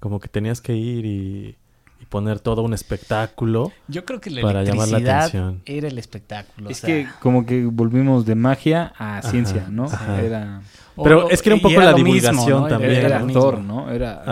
Como 0.00 0.20
que 0.20 0.28
tenías 0.28 0.60
que 0.62 0.74
ir 0.74 1.04
y, 1.04 1.56
y 2.00 2.06
poner 2.06 2.40
todo 2.40 2.62
un 2.62 2.72
espectáculo. 2.74 3.72
yo 3.88 4.04
creo 4.04 4.20
que 4.20 4.30
la 4.30 4.40
Para 4.42 4.62
llamar 4.62 4.88
la 4.88 4.96
electricidad 4.98 5.18
atención. 5.18 5.62
era 5.66 5.88
el 5.88 5.98
espectáculo. 5.98 6.70
Es 6.70 6.78
o 6.78 6.86
sea, 6.86 6.94
que 6.94 7.08
como 7.20 7.44
que 7.46 7.64
volvimos 7.66 8.24
de 8.26 8.34
magia 8.34 8.92
a 8.96 9.18
Ajá, 9.18 9.30
ciencia, 9.30 9.66
¿no? 9.70 9.84
ajá. 9.84 10.20
Era, 10.22 10.62
o- 10.96 11.02
pero 11.04 11.30
es 11.30 11.42
que 11.42 11.50
era 11.50 11.56
un 11.56 11.62
poco 11.62 11.80
la 11.80 11.92
mismo, 11.92 11.96
divulgación 12.06 12.62
¿no? 12.62 12.68
también, 12.68 12.92
era, 12.92 13.08
lo 13.20 13.26
actor, 13.26 13.58
mismo. 13.58 13.82
¿no? 13.86 13.90
Era, 13.92 14.24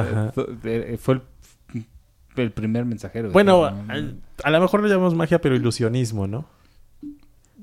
eh, 0.65 0.97
fue, 0.99 1.15
eh, 1.15 1.23
el, 1.75 1.85
el 2.43 2.51
primer 2.53 2.85
mensajero. 2.87 3.29
de 3.29 3.33
Bueno, 3.35 3.71
¿no? 3.71 3.93
al- 3.93 4.17
a, 4.43 4.51
lo 4.51 4.61
mejor 4.61 4.81
lo 4.83 4.89
llamamos 4.89 5.15
magia, 5.15 5.41
pero 5.41 5.55
ilusionismo, 5.55 6.27
¿no? 6.27 6.47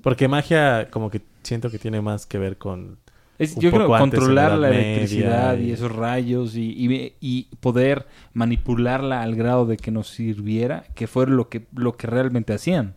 Porque 0.03 0.27
magia 0.27 0.89
como 0.91 1.09
que 1.09 1.21
siento 1.43 1.71
que 1.71 1.79
tiene 1.79 1.99
más 2.01 2.25
que 2.27 2.37
ver 2.37 2.57
con... 2.57 2.99
Es- 3.37 3.55
yo 3.55 3.69
creo 3.71 3.87
controlar 3.87 4.57
la 4.57 4.69
electricidad 4.69 5.57
y... 5.57 5.65
y- 5.65 5.71
esos 5.71 5.91
rayos 5.91 6.55
y, 6.55 6.61
y- 6.71 7.13
y 7.19 7.47
poder 7.59 8.05
manipularla 8.33 9.21
al 9.21 9.35
grado 9.35 9.65
de 9.65 9.77
que 9.77 9.91
nos 9.91 10.07
sirviera, 10.09 10.85
que 10.95 11.07
fue 11.07 11.27
lo 11.27 11.49
que, 11.49 11.65
lo 11.75 11.97
que 11.97 12.07
realmente 12.07 12.53
hacían. 12.53 12.95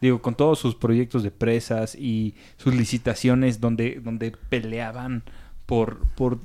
Digo, 0.00 0.22
con 0.22 0.34
todos 0.34 0.58
sus 0.58 0.74
proyectos 0.76 1.22
de 1.22 1.30
presas 1.30 1.94
y 1.94 2.34
sus 2.56 2.74
licitaciones 2.74 3.60
donde, 3.60 4.00
donde 4.02 4.32
peleaban 4.48 5.22
por, 5.66 5.98
por 6.16 6.38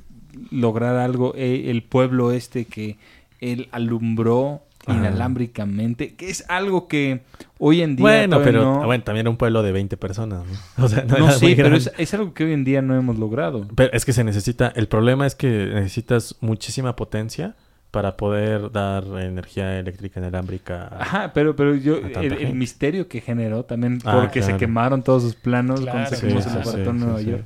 lograr 0.51 0.97
algo, 0.97 1.33
eh, 1.37 1.69
el 1.71 1.81
pueblo 1.83 2.31
este 2.33 2.65
que 2.65 2.97
él 3.39 3.69
alumbró 3.71 4.63
Ajá. 4.87 4.97
inalámbricamente, 4.99 6.15
que 6.15 6.29
es 6.29 6.45
algo 6.49 6.87
que 6.87 7.21
hoy 7.59 7.81
en 7.81 7.95
día 7.95 8.03
Bueno, 8.03 8.41
pero 8.43 8.63
no, 8.63 8.85
bueno, 8.85 9.03
también 9.03 9.23
era 9.25 9.29
un 9.29 9.37
pueblo 9.37 9.63
de 9.63 9.71
20 9.71 9.97
personas, 9.97 10.43
¿no? 10.77 10.83
O 10.85 10.87
sea, 10.87 11.03
no, 11.03 11.17
no 11.17 11.25
era 11.25 11.33
sí, 11.33 11.45
muy 11.45 11.55
pero 11.55 11.75
es, 11.75 11.91
es 11.97 12.13
algo 12.13 12.33
que 12.33 12.45
hoy 12.45 12.53
en 12.53 12.63
día 12.63 12.81
no 12.81 12.95
hemos 12.95 13.17
logrado. 13.17 13.67
Pero 13.75 13.91
es 13.93 14.05
que 14.05 14.13
se 14.13 14.23
necesita, 14.23 14.71
el 14.75 14.87
problema 14.87 15.25
es 15.27 15.35
que 15.35 15.47
necesitas 15.73 16.35
muchísima 16.41 16.95
potencia 16.95 17.55
para 17.91 18.17
poder 18.17 18.71
dar 18.73 19.05
energía 19.21 19.79
eléctrica 19.79 20.19
inalámbrica. 20.19 20.87
a- 20.87 21.01
Ajá, 21.01 21.31
pero, 21.33 21.55
pero 21.55 21.75
yo, 21.75 21.95
el, 21.97 22.53
misterio 22.53 23.07
que 23.07 23.21
generó 23.21 23.63
también, 23.63 23.99
Ah, 24.03 24.19
porque 24.19 24.41
se 24.41 24.57
quemaron 24.57 25.01
todos 25.01 25.23
sus 25.23 25.35
planos 25.35 25.79
Claro, 25.79 26.09
cuando 26.09 26.41
sacamos 26.41 26.43
sí, 26.43 26.77
el 26.77 26.83
sí, 26.83 26.89
en 26.89 26.99
Nueva 26.99 27.19
sí, 27.19 27.25
York, 27.29 27.45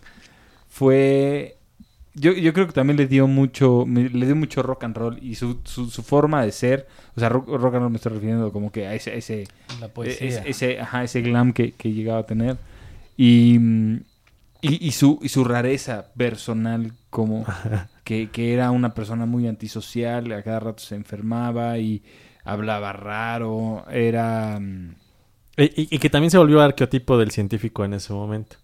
fue... 0.67 1.58
Yo, 2.15 2.33
yo 2.33 2.53
creo 2.53 2.67
que 2.67 2.73
también 2.73 2.97
le 2.97 3.07
dio 3.07 3.27
mucho, 3.27 3.85
me- 3.85 4.09
le 4.09 4.25
dio 4.25 4.35
mucho 4.35 4.63
rock 4.63 4.83
and 4.83 4.97
roll 4.97 5.19
y 5.21 5.35
su, 5.35 5.59
su, 5.63 5.89
su 5.89 6.03
forma 6.03 6.43
de 6.43 6.51
ser, 6.51 6.87
o 7.15 7.19
sea, 7.19 7.29
rock, 7.29 7.47
rock 7.47 7.75
and 7.75 7.83
roll 7.83 7.91
me 7.91 7.97
estoy 7.97 8.13
refiriendo 8.13 8.51
como 8.51 8.71
que 8.71 8.87
a 8.87 8.95
ese, 8.95 9.15
ese, 9.17 9.43
la 9.79 9.85
es- 9.85 9.91
poesía. 9.93 10.43
ese, 10.45 10.79
ajá, 10.81 11.03
ese 11.03 11.21
glam 11.21 11.53
que, 11.53 11.71
que 11.73 11.93
llegaba 11.93 12.19
a 12.21 12.25
tener 12.25 12.57
y, 13.15 13.57
mm, 13.59 13.95
y, 14.61 14.87
y 14.87 14.91
su, 14.91 15.19
y 15.21 15.29
su 15.29 15.43
rareza 15.45 16.07
personal 16.17 16.93
como 17.09 17.45
que, 18.03 18.29
que 18.31 18.53
era 18.53 18.71
una 18.71 18.93
persona 18.93 19.25
muy 19.25 19.47
antisocial, 19.47 20.31
a 20.33 20.41
cada 20.43 20.59
rato 20.59 20.83
se 20.83 20.95
enfermaba 20.95 21.77
y 21.77 22.01
hablaba 22.43 22.91
raro, 22.91 23.85
era... 23.91 24.59
mm, 24.59 24.95
Y, 25.57 25.63
y- 25.83 25.87
y 25.91 25.99
que 25.99 26.09
también 26.09 26.31
se 26.31 26.37
volvió 26.39 26.59
arqueotipo 26.61 27.17
del 27.17 27.31
científico 27.31 27.85
en 27.85 27.93
ese 27.93 28.13
momento. 28.13 28.57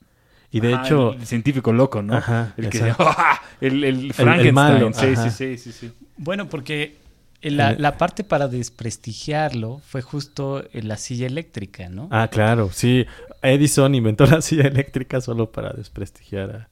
Y 0.55 0.59
de 0.61 0.73
ajá, 0.73 0.85
hecho, 0.85 1.13
El, 1.13 1.25
científico 1.25 1.73
loco, 1.73 2.01
¿no? 2.01 2.15
Ajá, 2.15 2.53
el 2.57 2.69
que. 2.69 2.93
¡Ah! 2.99 3.41
el, 3.61 3.83
el 3.83 4.13
Frankenstein. 4.13 4.53
malo, 4.55 4.93
sí, 4.93 5.05
ajá. 5.07 5.29
sí, 5.29 5.57
sí, 5.57 5.57
sí, 5.57 5.71
sí. 5.71 5.91
Bueno, 6.17 6.47
porque 6.49 6.95
la, 7.41 7.71
Eh. 7.71 7.75
la 7.77 7.97
parte 7.97 8.23
para 8.23 8.47
desprestigiarlo 8.47 9.81
fue 9.85 10.01
justo 10.01 10.63
en 10.73 10.87
la 10.87 10.97
silla 10.97 11.27
eléctrica, 11.27 11.89
¿no? 11.89 12.07
ah, 12.11 12.27
claro, 12.31 12.69
sí, 12.71 13.05
Edison 13.41 13.93
inventó 13.95 14.25
la 14.25 14.41
silla 14.41 14.67
eléctrica 14.67 15.21
solo 15.21 15.51
para 15.51 15.71
desprestigiar 15.73 16.49
a, 16.51 16.69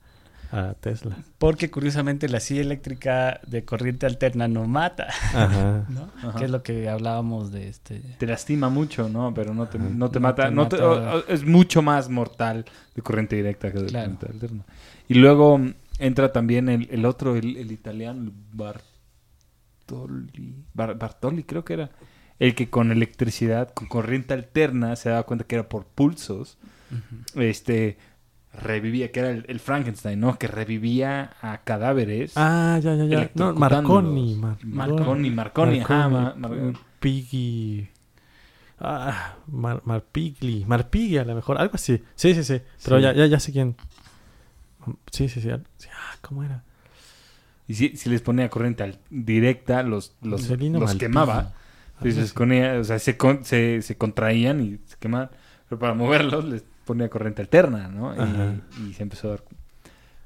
a 0.55 0.75
Tesla. 0.75 1.17
Porque 1.39 1.71
curiosamente 1.71 2.29
la 2.29 2.39
silla 2.39 2.61
eléctrica 2.61 3.41
de 3.47 3.65
corriente 3.65 4.05
alterna 4.05 4.47
no 4.47 4.67
mata, 4.67 5.07
Ajá. 5.33 5.85
¿no? 5.89 6.09
Ajá. 6.17 6.37
Que 6.37 6.45
es 6.45 6.51
lo 6.51 6.61
que 6.61 6.87
hablábamos 6.89 7.51
de 7.51 7.69
este... 7.69 7.99
Te 8.19 8.27
lastima 8.27 8.69
mucho, 8.69 9.09
¿no? 9.09 9.33
Pero 9.33 9.53
no 9.55 9.67
te, 9.67 9.79
no 9.79 10.11
te 10.11 10.19
No 10.19 10.23
mata. 10.23 10.45
te 10.49 10.51
no 10.51 10.67
te- 10.67 10.77
mata. 10.77 10.87
o- 10.87 11.17
o- 11.19 11.23
es 11.27 11.43
mucho 11.43 11.81
más 11.81 12.07
mortal 12.09 12.65
de 12.93 13.01
corriente 13.01 13.35
directa 13.35 13.71
que 13.71 13.79
de 13.79 13.85
Claro. 13.87 14.11
corriente 14.19 14.27
alterna. 14.45 14.63
Y 15.07 15.15
luego 15.15 15.59
entra 15.97 16.31
también 16.31 16.69
el, 16.69 16.87
el 16.91 17.05
otro, 17.05 17.35
el, 17.35 17.57
el 17.57 17.71
italiano, 17.71 18.21
el 18.23 18.31
Bartoli. 19.87 20.63
Bar- 20.73 20.97
Bartoli, 20.97 21.43
creo 21.43 21.65
que 21.65 21.73
era. 21.73 21.89
El 22.39 22.55
que 22.55 22.69
con 22.69 22.91
electricidad, 22.91 23.73
con 23.73 23.87
corriente 23.87 24.33
alterna, 24.33 24.95
se 24.95 25.09
daba 25.09 25.23
cuenta 25.23 25.45
que 25.45 25.55
era 25.55 25.67
por 25.69 25.85
pulsos. 25.85 26.57
Este. 27.35 27.97
Revivía, 28.61 29.11
que 29.11 29.19
era 29.19 29.29
el, 29.31 29.45
el 29.47 29.59
Frankenstein, 29.59 30.19
¿no? 30.19 30.37
Que 30.37 30.47
revivía 30.47 31.31
a 31.41 31.59
cadáveres. 31.63 32.33
Ah, 32.35 32.79
ya, 32.81 32.93
ya, 32.95 33.05
ya. 33.05 33.31
No. 33.33 33.53
Marconi. 33.53 34.35
Mar- 34.35 34.57
Marconi, 34.63 35.29
Marconi, 35.31 35.79
ajá, 35.81 36.07
ma- 36.09 36.35
mar- 36.37 36.73
Piggy. 36.99 37.87
Ah, 38.79 39.35
Mar, 39.47 39.81
Marpigli. 39.85 40.65
Marpigli 40.67 41.17
a 41.17 41.25
lo 41.25 41.35
mejor, 41.35 41.57
algo 41.57 41.75
así. 41.75 42.03
Sí, 42.15 42.33
sí, 42.35 42.43
sí. 42.43 42.61
Pero 42.83 42.97
Sí. 42.97 43.03
Ya, 43.03 43.13
ya, 43.13 43.25
ya 43.25 43.39
sé 43.39 43.51
quién. 43.51 43.75
Sí, 45.11 45.29
sí, 45.29 45.41
sí. 45.41 45.49
Ah, 45.49 46.15
¿cómo 46.21 46.43
era? 46.43 46.63
Y 47.67 47.75
si, 47.75 47.95
si 47.95 48.09
les 48.09 48.21
ponía 48.21 48.49
corriente 48.49 48.83
al- 48.83 48.99
directa, 49.09 49.81
los, 49.83 50.15
los, 50.21 50.47
los 50.49 50.95
quemaba. 50.95 51.53
Entonces, 52.01 52.33
o 52.35 52.83
sea, 52.83 52.99
se, 52.99 53.15
con- 53.17 53.45
se, 53.45 53.81
se 53.81 53.97
contraían 53.97 54.59
y 54.61 54.79
se 54.85 54.97
quemaban. 54.99 55.29
Pero 55.69 55.79
para 55.79 55.93
moverlos 55.93 56.43
les 56.45 56.63
ponía 56.85 57.09
corriente 57.09 57.41
alterna, 57.41 57.87
¿no? 57.87 58.13
Y- 58.87 58.93
se 58.93 59.03
empezó 59.03 59.27
a 59.27 59.31
dar... 59.31 59.43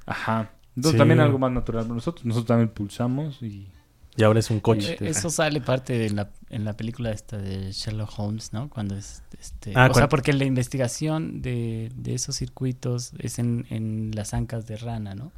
Ajá. 0.05 0.51
Entonces 0.75 0.93
Sí. 0.93 0.97
también 0.97 1.19
algo 1.19 1.39
más 1.39 1.51
natural 1.51 1.83
para 1.83 1.95
nosotros. 1.95 2.25
Nosotros 2.25 2.47
también 2.47 2.69
pulsamos 2.69 3.41
y... 3.41 3.67
Y 4.15 4.23
ahora 4.23 4.39
es 4.39 4.49
un 4.49 4.59
coche. 4.61 4.93
Eh, 4.99 5.09
Eso 5.09 5.29
sale 5.29 5.61
parte 5.61 5.95
de 5.95 6.09
la, 6.09 6.29
en 6.49 6.65
la 6.65 6.73
película 6.73 7.11
esta 7.11 7.37
de 7.37 7.71
Sherlock 7.71 8.17
Holmes, 8.17 8.51
¿no? 8.51 8.67
Cuando 8.67 8.95
es, 8.95 9.21
este, 9.39 9.73
Ah, 9.75 9.89
o 9.91 9.93
sea, 9.93 10.09
porque 10.09 10.33
la 10.33 10.43
investigación 10.45 11.43
de, 11.43 11.91
de 11.95 12.15
esos 12.15 12.35
circuitos 12.35 13.11
es 13.19 13.37
en, 13.37 13.67
en 13.69 14.09
las 14.15 14.33
ancas 14.33 14.65
de 14.65 14.77
rana, 14.77 15.13
¿no? 15.13 15.31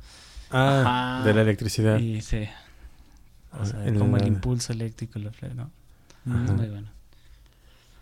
Ah, 0.49 1.17
Ajá. 1.19 1.27
de 1.27 1.33
la 1.33 1.41
electricidad. 1.41 1.99
Y 1.99 2.21
sí. 2.21 2.47
O 3.59 3.65
sea, 3.65 3.85
En 3.85 3.99
como 3.99 4.15
el 4.15 4.25
impulso 4.27 4.71
eléctrico, 4.71 5.19
lo, 5.19 5.31
¿no? 5.55 5.71
Ajá. 6.25 6.53
Muy 6.53 6.67
bueno. 6.69 6.87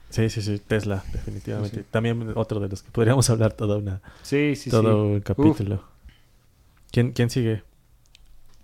Sí, 0.09 0.29
sí, 0.29 0.41
sí, 0.41 0.59
Tesla, 0.59 1.03
definitivamente. 1.11 1.79
Sí. 1.81 1.85
También 1.91 2.31
otro 2.35 2.59
de 2.59 2.69
los 2.69 2.81
que 2.81 2.91
podríamos 2.91 3.29
hablar 3.31 3.53
toda 3.53 3.77
una, 3.77 4.01
Sí, 4.23 4.55
sí, 4.55 4.69
todo 4.69 4.84
sí. 4.84 5.13
un 5.15 5.19
capítulo. 5.21 5.84
¿Quién, 6.91 7.11
¿Quién 7.11 7.29
sigue? 7.29 7.63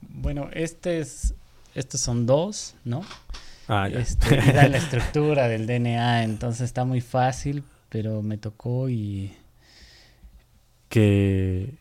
Bueno, 0.02 0.50
este 0.54 1.00
es, 1.00 1.34
estos 1.76 2.02
son 2.02 2.26
dos, 2.26 2.76
¿no? 2.86 3.04
Ah, 3.68 3.88
ya. 3.90 4.00
Este, 4.00 4.38
la 4.54 4.66
estructura 4.78 5.48
del 5.48 5.68
DNA, 5.68 6.24
entonces 6.24 6.62
está 6.62 6.86
muy 6.86 7.02
fácil, 7.02 7.64
pero 7.90 8.22
me 8.22 8.38
tocó 8.38 8.90
y... 8.90 9.34
que, 10.90 11.74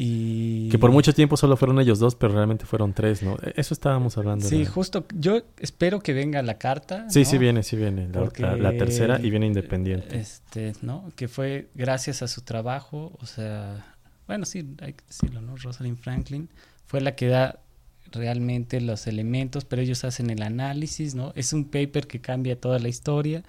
y... 0.00 0.68
que 0.70 0.78
por 0.78 0.92
mucho 0.92 1.12
tiempo 1.12 1.36
solo 1.36 1.56
fueron 1.56 1.80
ellos 1.80 1.98
dos, 1.98 2.14
pero 2.14 2.32
realmente 2.32 2.64
fueron 2.64 2.94
tres, 2.94 3.22
¿no? 3.22 3.34
E- 3.42 3.52
Eso 3.56 3.74
estábamos 3.74 4.16
hablando. 4.16 4.46
Sí, 4.48 4.64
justo, 4.64 5.04
yo 5.12 5.42
espero 5.58 5.98
que 6.00 6.12
venga 6.12 6.40
la 6.42 6.56
carta. 6.56 7.04
sí, 7.10 7.20
¿no? 7.20 7.24
sí 7.26 7.38
viene, 7.38 7.62
sí 7.64 7.76
viene. 7.76 8.06
La, 8.08 8.20
Porque- 8.20 8.42
la- 8.42 8.56
la 8.56 8.70
tercera 8.76 9.20
y 9.20 9.28
viene 9.28 9.46
independiente. 9.46 10.16
Este, 10.18 10.72
¿no? 10.82 11.10
Que 11.16 11.26
fue 11.26 11.68
gracias 11.74 12.22
a 12.22 12.28
su 12.28 12.42
trabajo, 12.42 13.18
o 13.20 13.26
sea, 13.26 13.84
bueno, 14.28 14.46
sí, 14.46 14.64
hay 14.80 14.92
que 14.92 15.04
decirlo, 15.06 15.40
¿no? 15.42 15.56
Rosalind 15.56 15.98
Franklin 15.98 16.48
fue 16.86 17.00
la 17.00 17.16
que 17.16 17.26
da 17.26 17.58
realmente 18.12 18.80
los 18.80 19.06
elementos, 19.06 19.64
pero 19.64 19.82
ellos 19.82 20.04
hacen 20.04 20.30
el 20.30 20.42
análisis, 20.42 21.14
¿no? 21.14 21.32
Es 21.34 21.52
un 21.52 21.64
paper 21.64 22.06
que 22.06 22.20
cambia 22.20 22.58
toda 22.58 22.78
la 22.78 22.88
historia. 22.88 23.42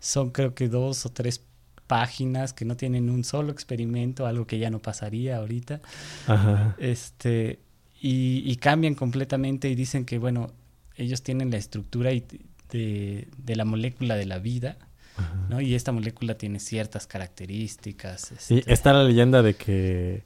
Son 0.00 0.30
creo 0.30 0.54
que 0.54 0.68
dos 0.68 1.06
o 1.06 1.10
tres 1.10 1.40
páginas 1.86 2.52
que 2.52 2.64
no 2.64 2.76
tienen 2.76 3.10
un 3.10 3.24
solo 3.24 3.52
experimento, 3.52 4.26
algo 4.26 4.46
que 4.46 4.58
ya 4.58 4.70
no 4.70 4.78
pasaría 4.78 5.36
ahorita. 5.36 5.80
Ajá. 6.26 6.74
Este, 6.78 7.58
y, 8.00 8.42
y 8.44 8.56
cambian 8.56 8.94
completamente 8.94 9.68
y 9.68 9.74
dicen 9.74 10.04
que, 10.04 10.18
bueno, 10.18 10.50
ellos 10.96 11.22
tienen 11.22 11.50
la 11.50 11.56
estructura 11.56 12.12
y- 12.12 12.24
de, 12.70 13.28
de 13.36 13.56
la 13.56 13.64
molécula 13.64 14.16
de 14.16 14.24
la 14.24 14.38
vida, 14.38 14.78
ajá. 15.16 15.46
¿no? 15.50 15.60
Y 15.60 15.74
esta 15.74 15.92
molécula 15.92 16.38
tiene 16.38 16.58
ciertas 16.58 17.06
características. 17.06 18.32
Sí, 18.38 18.58
este, 18.58 18.72
está 18.72 18.92
la 18.94 19.04
leyenda 19.04 19.42
de 19.42 19.54
que 19.54 20.24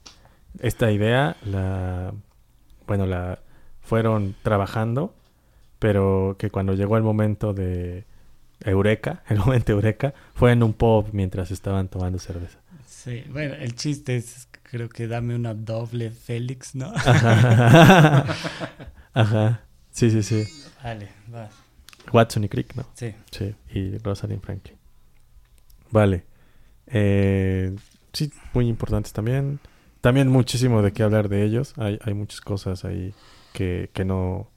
esta 0.59 0.91
idea 0.91 1.35
la 1.45 2.13
bueno, 2.87 3.05
la 3.05 3.39
fueron 3.81 4.33
trabajando, 4.43 5.13
pero 5.77 6.37
que 6.39 6.49
cuando 6.49 6.73
llegó 6.73 6.95
el 6.95 7.03
momento 7.03 7.53
de 7.53 8.05
Eureka, 8.61 9.23
el 9.29 9.39
momento 9.39 9.71
Eureka, 9.71 10.13
fue 10.33 10.51
en 10.51 10.63
un 10.63 10.73
pub 10.73 11.09
mientras 11.11 11.51
estaban 11.51 11.87
tomando 11.87 12.19
cerveza. 12.19 12.59
sí, 12.85 13.23
bueno, 13.29 13.55
el 13.55 13.75
chiste 13.75 14.17
es, 14.17 14.47
creo 14.63 14.89
que 14.89 15.07
dame 15.07 15.35
una 15.35 15.53
doble 15.53 16.11
Félix, 16.11 16.75
¿no? 16.75 16.91
Ajá. 16.95 18.35
Ajá. 19.13 19.61
Sí, 19.91 20.11
sí, 20.11 20.23
sí. 20.23 20.43
vale, 20.83 21.09
va. 21.33 21.49
Watson 22.11 22.43
y 22.43 22.49
Crick, 22.49 22.75
¿no? 22.75 22.85
Sí. 22.93 23.13
Sí, 23.31 23.55
y 23.73 23.97
Rosalind 23.97 24.41
Franklin. 24.41 24.77
Vale. 25.91 26.23
Eh, 26.87 27.75
sí, 28.13 28.31
muy 28.53 28.67
importantes 28.67 29.11
también. 29.11 29.59
También 30.01 30.29
muchísimo 30.29 30.81
de 30.81 30.93
qué 30.93 31.03
hablar 31.03 31.27
de 31.27 31.43
ellos. 31.43 31.73
Hay, 31.77 31.99
hay 32.03 32.13
muchas 32.13 32.39
cosas 32.41 32.85
ahí 32.85 33.13
que, 33.53 33.89
que 33.93 34.05
no 34.05 34.49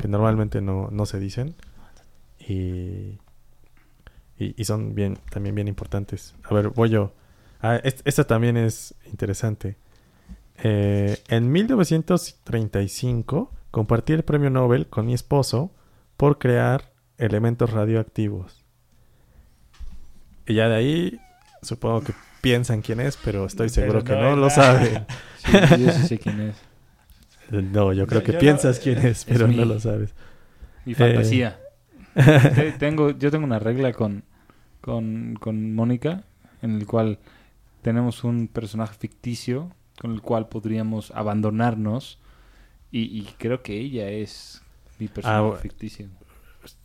que 0.00 0.08
normalmente 0.08 0.60
no, 0.60 0.88
no 0.90 1.06
se 1.06 1.18
dicen. 1.20 1.54
Y, 2.38 3.18
y, 4.38 4.60
y 4.60 4.64
son 4.64 4.94
bien 4.94 5.18
también 5.30 5.54
bien 5.54 5.68
importantes. 5.68 6.34
A 6.44 6.54
ver, 6.54 6.68
voy 6.70 6.90
yo. 6.90 7.12
Ah, 7.60 7.76
est- 7.82 8.06
esta 8.06 8.24
también 8.24 8.56
es 8.56 8.94
interesante. 9.06 9.76
Eh, 10.62 11.18
en 11.28 11.50
1935 11.50 13.50
compartí 13.70 14.12
el 14.12 14.22
premio 14.22 14.50
Nobel 14.50 14.86
con 14.86 15.06
mi 15.06 15.14
esposo 15.14 15.72
por 16.16 16.38
crear 16.38 16.92
elementos 17.18 17.70
radioactivos. 17.70 18.62
Y 20.46 20.54
ya 20.54 20.68
de 20.68 20.76
ahí 20.76 21.20
supongo 21.62 22.02
que 22.02 22.12
piensan 22.42 22.82
quién 22.82 23.00
es, 23.00 23.16
pero 23.24 23.46
estoy 23.46 23.70
seguro 23.70 24.04
Pero 24.04 24.16
que 24.16 24.22
no 24.22 24.36
lo 24.36 24.50
saben. 24.50 25.06
Sí, 25.44 25.52
yo 25.84 25.92
sí 25.92 26.06
sé 26.08 26.18
quién 26.18 26.40
es. 26.40 26.56
No, 27.50 27.92
yo 27.92 28.06
creo 28.06 28.22
que 28.22 28.28
yo 28.28 28.32
no- 28.34 28.38
piensas 28.40 28.78
quién 28.80 28.96
es, 28.98 29.04
es 29.06 29.24
pero 29.26 29.46
mi- 29.46 29.56
no 29.56 29.66
lo 29.66 29.78
sabes. 29.78 30.14
Mi 30.86 30.94
fantasía. 30.94 31.58
Te- 32.54 32.72
tengo, 32.78 33.10
yo 33.10 33.30
tengo 33.30 33.44
una 33.44 33.58
regla 33.58 33.92
con, 33.92 34.24
con, 34.80 35.36
con 35.40 35.74
Mónica 35.74 36.24
en 36.62 36.76
el 36.76 36.86
cual 36.86 37.18
tenemos 37.82 38.24
un 38.24 38.48
personaje 38.48 38.94
ficticio 38.98 39.70
con 40.00 40.12
el 40.12 40.22
cual 40.22 40.48
podríamos 40.48 41.10
abandonarnos 41.12 42.18
y, 42.90 43.02
y 43.18 43.22
creo 43.38 43.62
que 43.62 43.74
ella 43.78 44.08
es 44.08 44.62
mi 44.98 45.08
personaje 45.08 45.56
Ah, 45.56 45.58
ficticio. 45.60 46.08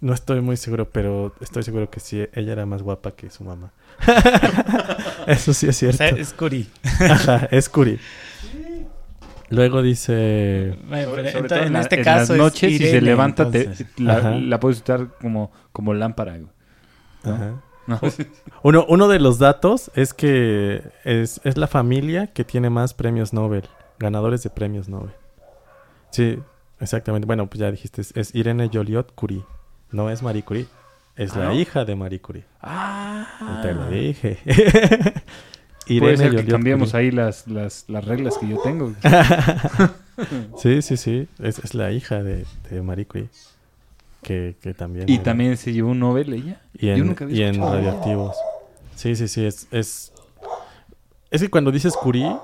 No 0.02 0.14
estoy 0.14 0.42
muy 0.42 0.58
seguro, 0.58 0.90
pero 0.90 1.34
estoy 1.40 1.64
seguro 1.64 1.90
que 1.90 2.00
sí, 2.02 2.26
ella 2.34 2.52
era 2.52 2.66
más 2.66 2.82
guapa 2.82 3.12
que 3.16 3.30
su 3.30 3.44
mamá. 3.46 3.72
Eso 5.28 5.54
sí 5.54 5.68
es 5.68 5.76
O 5.76 5.80
cierto. 5.80 5.98
sea, 5.98 6.10
es 6.10 6.34
Curie. 6.34 6.68
Ajá, 7.10 7.48
es 7.52 7.70
Curi. 7.70 8.00
Luego 9.50 9.82
dice... 9.82 10.78
Sobre, 10.90 11.48
todo 11.48 11.60
en, 11.60 11.74
la- 11.74 11.82
este 11.82 11.96
en 11.98 12.04
caso 12.04 12.20
las 12.20 12.30
es 12.32 12.38
noches 12.38 12.78
si 12.78 12.86
se 12.90 13.02
levanta 13.02 13.50
te- 13.50 13.70
la, 13.98 14.60
puedes 14.60 14.82
usar 14.82 15.08
como, 15.22 15.52
como 15.72 15.94
lámpara. 15.94 16.38
¿no? 16.38 16.50
Ajá. 17.24 17.62
¿No? 17.88 18.00
Uno, 18.64 18.86
uno 18.88 19.08
de 19.08 19.20
los 19.20 19.40
datos 19.40 19.90
es 19.96 20.14
que 20.14 20.84
es, 21.06 21.42
es 21.44 21.58
la 21.58 21.66
familia 21.68 22.28
que 22.28 22.44
tiene 22.44 22.70
más 22.70 22.94
premios 22.94 23.34
Nobel, 23.34 23.64
ganadores 23.98 24.44
de 24.44 24.50
premios 24.52 24.88
Nobel. 24.90 25.12
Sí, 26.12 26.38
exactamente. 26.80 27.26
Bueno, 27.26 27.48
pues 27.50 27.60
ya 27.60 27.72
dijiste, 27.72 28.02
es, 28.02 28.16
es 28.16 28.36
Irene 28.36 28.70
Joliot 28.72 29.14
Curie. 29.16 29.44
No 29.92 30.12
es 30.12 30.22
Marie 30.22 30.44
Curie, 30.44 30.68
es 31.16 31.36
Ah, 31.36 31.40
la 31.40 31.46
¿no? 31.46 31.54
hija 31.56 31.84
de 31.86 31.96
Marie 31.96 32.22
Curie. 32.22 32.46
Ah, 32.62 33.60
Te 33.64 33.74
lo 33.74 33.90
dije. 33.90 34.38
Puede 35.98 36.18
ser 36.18 36.32
que 36.32 36.38
Joliot 36.38 36.52
cambiemos 36.52 36.92
Curie. 36.92 37.06
ahí 37.08 37.12
las, 37.12 37.48
las, 37.48 37.86
las 37.88 38.06
reglas 38.06 38.38
que 38.38 38.48
yo 38.48 38.60
tengo. 38.62 38.94
Sí, 40.58 40.82
sí, 40.82 40.98
sí. 40.98 41.28
Es, 41.42 41.60
es 41.60 41.74
la 41.74 41.92
hija 41.92 42.22
de, 42.22 42.46
de 42.70 42.82
Marie 42.82 43.06
Curie. 43.06 43.30
Que, 44.22 44.58
que 44.62 44.74
también. 44.74 45.08
¿Y 45.10 45.16
era- 45.16 45.24
también 45.24 45.56
se 45.56 45.72
llevó 45.72 45.92
un 45.92 46.00
Nobel 46.00 46.34
ella? 46.34 46.62
Y 46.74 46.88
Yo 46.88 46.94
en, 46.96 47.08
nunca 47.08 47.24
había 47.24 47.38
y 47.38 47.42
en 47.50 47.62
radioactivos. 47.62 48.36
Sí, 48.96 49.16
sí, 49.16 49.30
sí. 49.30 49.46
Es, 49.46 49.68
es, 49.72 50.12
es 51.32 51.42
que 51.42 51.50
cuando 51.50 51.72
dices 51.72 51.96
Curie, 51.96 52.36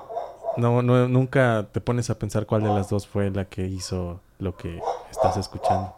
no, 0.56 0.80
no, 0.80 1.06
nunca 1.06 1.68
te 1.70 1.82
pones 1.82 2.08
a 2.08 2.18
pensar 2.18 2.46
cuál 2.46 2.62
de 2.62 2.70
las 2.70 2.88
dos 2.88 3.06
fue 3.06 3.30
la 3.30 3.44
que 3.44 3.66
hizo 3.66 4.20
lo 4.38 4.56
que 4.56 4.80
estás 5.10 5.36
escuchando. 5.36 5.94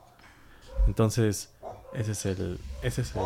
Entonces, 0.88 1.50
ese 1.94 2.10
es 2.12 2.26
el, 2.26 2.58
ese 2.82 3.02
es 3.02 3.14
el, 3.14 3.22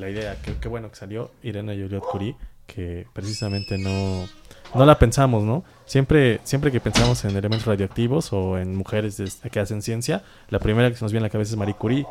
la 0.00 0.08
idea. 0.08 0.40
Qué, 0.40 0.54
qué 0.58 0.68
bueno 0.68 0.88
que 0.88 0.96
salió 0.96 1.30
Irene 1.42 1.74
Joliot 1.78 2.04
Curie, 2.10 2.36
que 2.66 3.06
precisamente 3.12 3.78
no, 3.78 4.26
no 4.74 4.86
la 4.86 4.98
pensamos, 4.98 5.44
¿no? 5.44 5.64
Siempre, 5.84 6.40
siempre 6.44 6.70
que 6.72 6.80
pensamos 6.80 7.24
en 7.24 7.36
elementos 7.36 7.66
radioactivos 7.66 8.32
o 8.32 8.58
en 8.58 8.76
mujeres 8.76 9.40
que 9.50 9.60
hacen 9.60 9.82
ciencia, 9.82 10.24
la 10.48 10.58
primera 10.58 10.90
que 10.90 10.96
se 10.96 11.04
nos 11.04 11.12
viene 11.12 11.24
a 11.24 11.28
la 11.28 11.32
cabeza 11.32 11.52
es 11.52 11.56
Marie 11.56 11.74
Curie, 11.74 12.06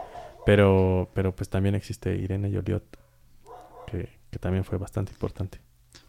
pero, 0.46 1.10
pero 1.14 1.36
pues 1.36 1.50
también 1.50 1.76
existe 1.76 2.16
Irene 2.16 2.52
Joliot, 2.52 2.84
que, 3.88 4.10
que 4.32 4.40
también 4.40 4.64
fue 4.64 4.78
bastante 4.78 5.12
importante. 5.12 5.60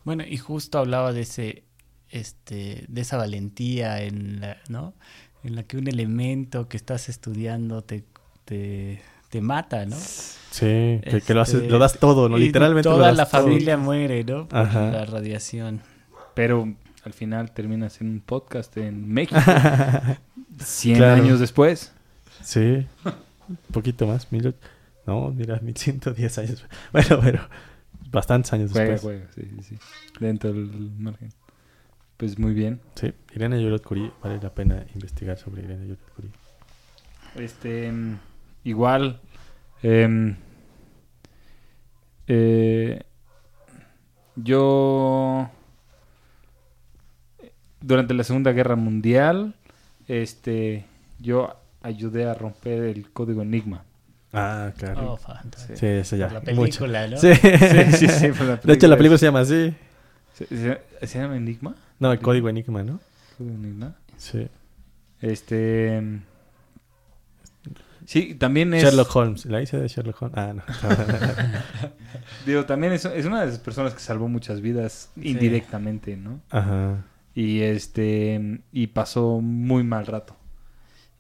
Bueno, 0.04 0.24
y 0.26 0.36
justo 0.36 0.78
hablaba 0.78 1.12
de 1.12 1.22
ese, 1.22 1.64
este, 2.10 2.84
de 2.88 3.00
esa 3.00 3.16
valentía 3.16 4.02
en 4.02 4.40
la, 4.40 4.58
¿no? 4.68 4.94
En 5.42 5.56
la 5.56 5.62
que 5.64 5.76
un 5.76 5.88
elemento 5.88 6.68
que 6.68 6.76
estás 6.76 7.08
estudiando 7.08 7.82
te, 7.82 8.04
te 9.30 9.40
mata, 9.40 9.84
¿no? 9.86 9.96
Sí, 9.96 11.00
que, 11.04 11.22
que 11.26 11.34
lo, 11.34 11.40
haces, 11.42 11.56
Este, 11.56 11.68
lo 11.70 11.78
das 11.78 11.98
todo, 11.98 12.28
¿no? 12.28 12.38
y 12.38 12.42
Literalmente 12.42 12.88
lo 12.88 12.94
toda 12.96 13.08
das 13.08 13.16
la 13.16 13.26
todo. 13.26 13.42
familia 13.42 13.76
muere, 13.76 14.24
¿no? 14.24 14.48
Por 14.48 14.58
Ajá. 14.58 14.90
la 14.90 15.04
radiación. 15.04 15.80
Pero 16.34 16.74
al 17.04 17.12
final 17.12 17.50
terminas 17.52 18.00
en 18.00 18.08
un 18.08 18.20
podcast 18.20 18.76
en 18.76 19.08
México. 19.08 19.40
100 20.58 20.96
Claro. 20.96 21.22
años 21.22 21.40
después. 21.40 21.92
Sí, 22.42 22.86
un 23.48 23.56
poquito 23.72 24.06
más. 24.06 24.30
Mil, 24.32 24.54
no, 25.06 25.30
mira, 25.30 25.58
1110 25.60 26.38
años. 26.38 26.64
Bueno, 26.92 27.18
pero 27.22 27.40
bastantes 28.10 28.52
años 28.52 28.70
Juega, 28.72 28.92
después. 28.92 29.22
juega, 29.34 29.50
sí, 29.50 29.62
sí, 29.62 29.76
sí. 29.76 29.78
Dentro 30.20 30.52
del 30.52 30.70
margen. 30.98 31.30
Pues 32.16 32.38
muy 32.38 32.54
bien. 32.54 32.80
Sí, 32.94 33.12
Irene 33.34 33.56
Joliot 33.56 33.82
Curie, 33.82 34.10
vale 34.22 34.38
la 34.42 34.54
pena 34.54 34.86
investigar 34.94 35.36
sobre 35.36 35.62
Irene 35.64 35.80
Joliot 35.82 36.00
Curie. 36.14 36.30
Este, 37.36 37.92
igual, 38.66 39.20
em, 39.82 40.36
eh, 42.26 43.00
yo, 44.36 45.48
durante 47.80 48.14
la 48.14 48.24
Segunda 48.24 48.52
Guerra 48.52 48.76
Mundial, 48.76 49.54
este, 50.08 50.84
yo 51.20 51.54
ayudé 51.82 52.26
a 52.28 52.34
romper 52.34 52.82
el 52.84 53.10
código 53.12 53.42
Enigma. 53.42 53.84
Ah, 54.32 54.72
claro. 54.76 55.12
Oh, 55.12 55.16
fantástico. 55.16 55.78
sí, 55.78 55.86
eso 55.86 56.16
ya. 56.16 56.28
La 56.28 56.40
mucho. 56.54 56.80
película, 56.80 57.06
¿no? 57.08 57.16
Sí. 57.16 57.32
Sí, 57.34 57.92
sí, 57.92 58.08
sí, 58.08 58.28
por 58.32 58.46
la 58.46 58.56
De 58.56 58.72
hecho, 58.74 58.88
la 58.88 58.96
película 58.96 58.96
película 58.96 59.18
se 59.18 59.26
llama 59.26 59.40
así. 59.40 59.74
¿Se, 60.34 60.46
se- 60.46 61.06
se 61.06 61.18
llama 61.18 61.36
Enigma? 61.36 61.74
No, 61.98 62.12
el 62.12 62.18
código 62.20 62.48
Enigma, 62.48 62.82
¿no? 62.82 63.00
¿Código 63.38 63.54
Enigma? 63.54 63.94
Sí. 64.18 64.48
Este, 65.22 66.02
sí, 68.06 68.34
también 68.34 68.72
es... 68.72 68.82
Sherlock 68.82 69.14
Holmes. 69.14 69.44
¿La 69.44 69.60
hice 69.60 69.76
de 69.78 69.88
Sherlock 69.88 70.22
Holmes? 70.22 70.38
Ah, 70.38 70.52
no. 70.54 70.62
Digo, 72.46 72.64
también 72.64 72.92
es, 72.92 73.04
es 73.04 73.26
una 73.26 73.40
de 73.42 73.46
las 73.48 73.58
personas 73.58 73.92
que 73.94 74.00
salvó 74.00 74.28
muchas 74.28 74.60
vidas 74.60 75.10
Sí. 75.14 75.28
indirectamente, 75.30 76.16
¿no? 76.16 76.40
Ajá. 76.50 77.04
Y 77.34 77.60
este 77.60 78.62
y 78.72 78.86
pasó 78.88 79.40
muy 79.42 79.82
mal 79.84 80.06
rato. 80.06 80.36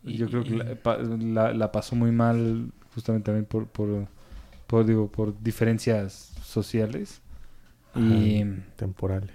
Y 0.02 0.16
yo 0.16 0.28
creo 0.28 0.44
que 0.44 0.50
y- 0.54 0.56
la, 0.56 0.74
pa- 0.76 0.98
la- 0.98 1.52
la 1.52 1.72
pasó 1.72 1.96
muy 1.96 2.12
mal 2.12 2.70
justamente 2.94 3.26
también 3.26 3.44
por, 3.44 3.66
por, 3.66 4.06
por, 4.66 4.86
digo, 4.86 5.10
por 5.10 5.38
diferencias 5.42 6.32
sociales. 6.42 7.20
Y 7.94 8.44
Temporales. 8.76 9.30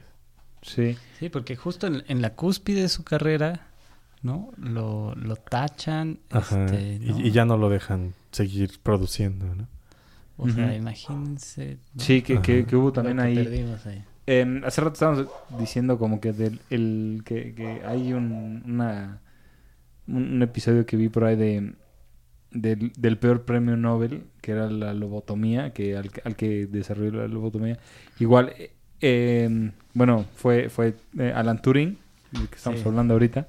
sí, 0.62 0.96
Sí, 1.20 1.30
porque 1.30 1.56
justo 1.56 1.88
en, 1.88 2.04
en 2.08 2.22
la 2.22 2.36
cúspide 2.36 2.82
de 2.84 2.90
su 2.90 3.04
carrera, 3.04 3.68
¿no? 4.24 4.52
Lo, 4.58 5.14
lo 5.16 5.36
tachan. 5.36 6.20
Ajá. 6.30 6.66
este, 6.66 6.94
Y- 7.04 7.10
¿no? 7.12 7.20
y, 7.20 7.32
ya 7.32 7.46
no 7.46 7.58
lo 7.58 7.70
dejan 7.70 8.14
seguir 8.32 8.80
produciendo, 8.84 9.54
¿no? 9.56 9.68
O 10.38 10.50
sea, 10.50 10.74
imagínense. 10.76 11.78
¿no? 11.94 12.02
sí 12.04 12.22
que, 12.24 12.42
que, 12.42 12.76
hubo 12.76 12.92
también 12.92 13.18
que 13.18 13.24
ahí. 13.24 13.36
perdimos 13.36 13.86
ahí. 13.86 14.04
Em, 14.26 14.64
hace 14.64 14.82
rato 14.82 14.94
estábamos 14.94 15.28
diciendo 15.60 15.98
como 16.00 16.20
que 16.22 16.32
del 16.34 16.60
el 16.70 17.22
que, 17.26 17.54
que 17.54 17.82
hay 17.86 18.14
un 18.14 18.62
una 18.66 19.20
un, 20.08 20.34
un 20.36 20.42
episodio 20.44 20.86
que 20.86 20.96
vi 20.98 21.10
por 21.10 21.26
ahí 21.26 21.36
de 21.36 21.74
del, 22.52 22.92
del 22.98 23.18
peor 23.18 23.44
premio 23.46 23.76
Nobel 23.78 24.24
que 24.42 24.52
era 24.52 24.70
la 24.70 24.94
lobotomía 24.94 25.74
que 25.74 25.96
al, 25.98 26.12
al 26.24 26.36
que 26.36 26.66
desarrolló 26.68 27.12
la 27.22 27.28
lobotomía 27.28 27.78
igual 28.20 28.54
eh, 28.58 28.72
em, 29.46 29.72
bueno 29.94 30.26
fue 30.36 30.70
fue 30.70 30.96
eh, 31.18 31.34
Alan 31.36 31.62
Turing 31.62 31.98
del 32.32 32.48
que 32.50 32.56
estamos 32.56 32.80
Sí. 32.82 32.88
hablando 32.88 33.14
ahorita 33.16 33.48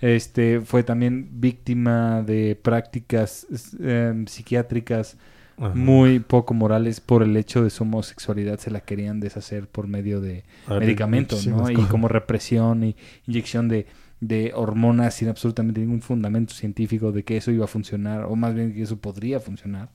este 0.00 0.60
fue 0.60 0.82
también 0.82 1.28
víctima 1.40 2.22
de 2.22 2.58
prácticas 2.60 3.46
em, 3.80 4.26
psiquiátricas 4.26 5.16
Ajá. 5.56 5.74
muy 5.74 6.18
poco 6.18 6.52
morales 6.52 7.00
por 7.00 7.22
el 7.22 7.36
hecho 7.36 7.62
de 7.62 7.70
su 7.70 7.84
homosexualidad 7.84 8.58
se 8.58 8.70
la 8.70 8.80
querían 8.80 9.20
deshacer 9.20 9.68
por 9.68 9.86
medio 9.86 10.20
de 10.20 10.44
medicamentos, 10.68 11.46
¿no? 11.46 11.70
Y 11.70 11.76
como 11.86 12.08
represión 12.08 12.82
y 12.84 12.96
inyección 13.26 13.68
de, 13.68 13.86
de 14.20 14.52
hormonas 14.54 15.14
sin 15.14 15.28
absolutamente 15.28 15.80
ningún 15.80 16.02
fundamento 16.02 16.54
científico 16.54 17.12
de 17.12 17.22
que 17.24 17.36
eso 17.36 17.50
iba 17.50 17.64
a 17.64 17.68
funcionar, 17.68 18.24
o 18.24 18.34
más 18.36 18.54
bien 18.54 18.74
que 18.74 18.82
eso 18.82 18.98
podría 18.98 19.40
funcionar. 19.40 19.90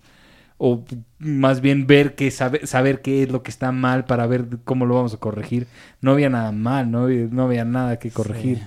O 0.62 0.84
más 1.20 1.62
bien 1.62 1.88
ver 1.88 2.16
que 2.16 2.32
saber, 2.32 2.68
saber 2.68 3.02
qué 3.02 3.24
es 3.24 3.32
lo 3.32 3.44
que 3.44 3.50
está 3.50 3.72
mal 3.72 4.04
para 4.04 4.28
ver 4.28 4.46
cómo 4.66 4.86
lo 4.86 4.96
vamos 4.96 5.14
a 5.14 5.18
corregir. 5.18 5.68
No 6.02 6.12
había 6.12 6.30
nada 6.30 6.52
mal, 6.52 6.92
no 6.92 7.04
había, 7.04 7.28
no 7.32 7.44
había 7.44 7.64
nada 7.64 7.98
que 7.98 8.12
corregir. 8.12 8.58
Sí. 8.58 8.64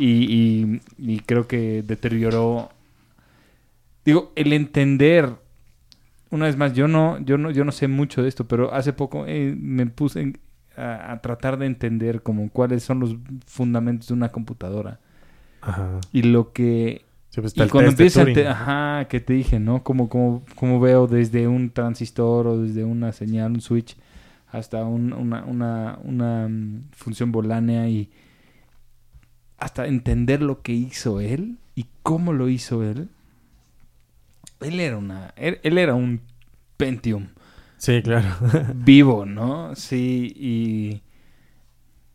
Y, 0.00 0.24
y- 0.32 0.80
y 0.98 1.20
creo 1.20 1.46
que 1.46 1.82
deterioró. 1.82 2.70
Digo, 4.04 4.32
el 4.36 4.52
entender. 4.52 5.34
Una 6.30 6.46
vez 6.46 6.56
más, 6.56 6.74
yo 6.74 6.86
no, 6.88 7.18
yo 7.20 7.38
no, 7.38 7.50
yo 7.50 7.64
no 7.64 7.72
sé 7.72 7.88
mucho 7.88 8.22
de 8.22 8.28
esto, 8.28 8.46
pero 8.46 8.72
hace 8.72 8.92
poco 8.92 9.24
eh, 9.26 9.54
me 9.58 9.86
puse 9.86 10.20
en- 10.22 10.38
a, 10.76 11.12
a 11.12 11.20
tratar 11.20 11.58
de 11.58 11.66
entender 11.66 12.22
como 12.22 12.48
cuáles 12.50 12.84
son 12.84 13.00
los 13.00 13.16
fundamentos 13.46 14.08
de 14.08 14.14
una 14.14 14.30
computadora. 14.30 15.00
Ajá. 15.60 16.00
Y 16.12 16.22
lo 16.22 16.52
que 16.52 17.04
Sí, 17.30 17.40
pues 17.40 17.56
y 17.56 17.68
cuando 17.68 17.90
test 17.94 17.98
de 17.98 18.04
empieza, 18.04 18.20
Turing. 18.22 18.34
te- 18.34 18.48
ajá, 18.48 19.06
que 19.08 19.20
te 19.20 19.34
dije, 19.34 19.60
¿no? 19.60 19.82
Como, 19.84 20.08
como, 20.08 20.42
como 20.56 20.80
veo 20.80 21.06
desde 21.06 21.46
un 21.48 21.70
transistor 21.70 22.46
o 22.46 22.58
desde 22.62 22.84
una 22.84 23.12
señal, 23.12 23.52
un 23.52 23.60
switch, 23.60 23.96
hasta 24.50 24.84
un- 24.84 25.12
una, 25.12 25.44
una, 25.44 25.98
una 26.04 26.48
mm, 26.48 26.84
función 26.92 27.30
volánea 27.32 27.88
y 27.88 28.08
hasta 29.60 29.86
entender 29.86 30.42
lo 30.42 30.62
que 30.62 30.72
hizo 30.72 31.20
él 31.20 31.58
y 31.76 31.86
cómo 32.02 32.32
lo 32.32 32.48
hizo 32.48 32.82
él. 32.84 33.08
Él 34.60 34.78
era 34.80 34.96
una, 34.96 35.32
él, 35.36 35.58
él 35.62 35.78
era 35.78 35.94
un 35.94 36.20
Pentium 36.76 37.28
Sí, 37.78 38.02
claro. 38.02 38.28
vivo, 38.74 39.24
¿no? 39.26 39.74
Sí, 39.74 40.32
y, 40.36 41.02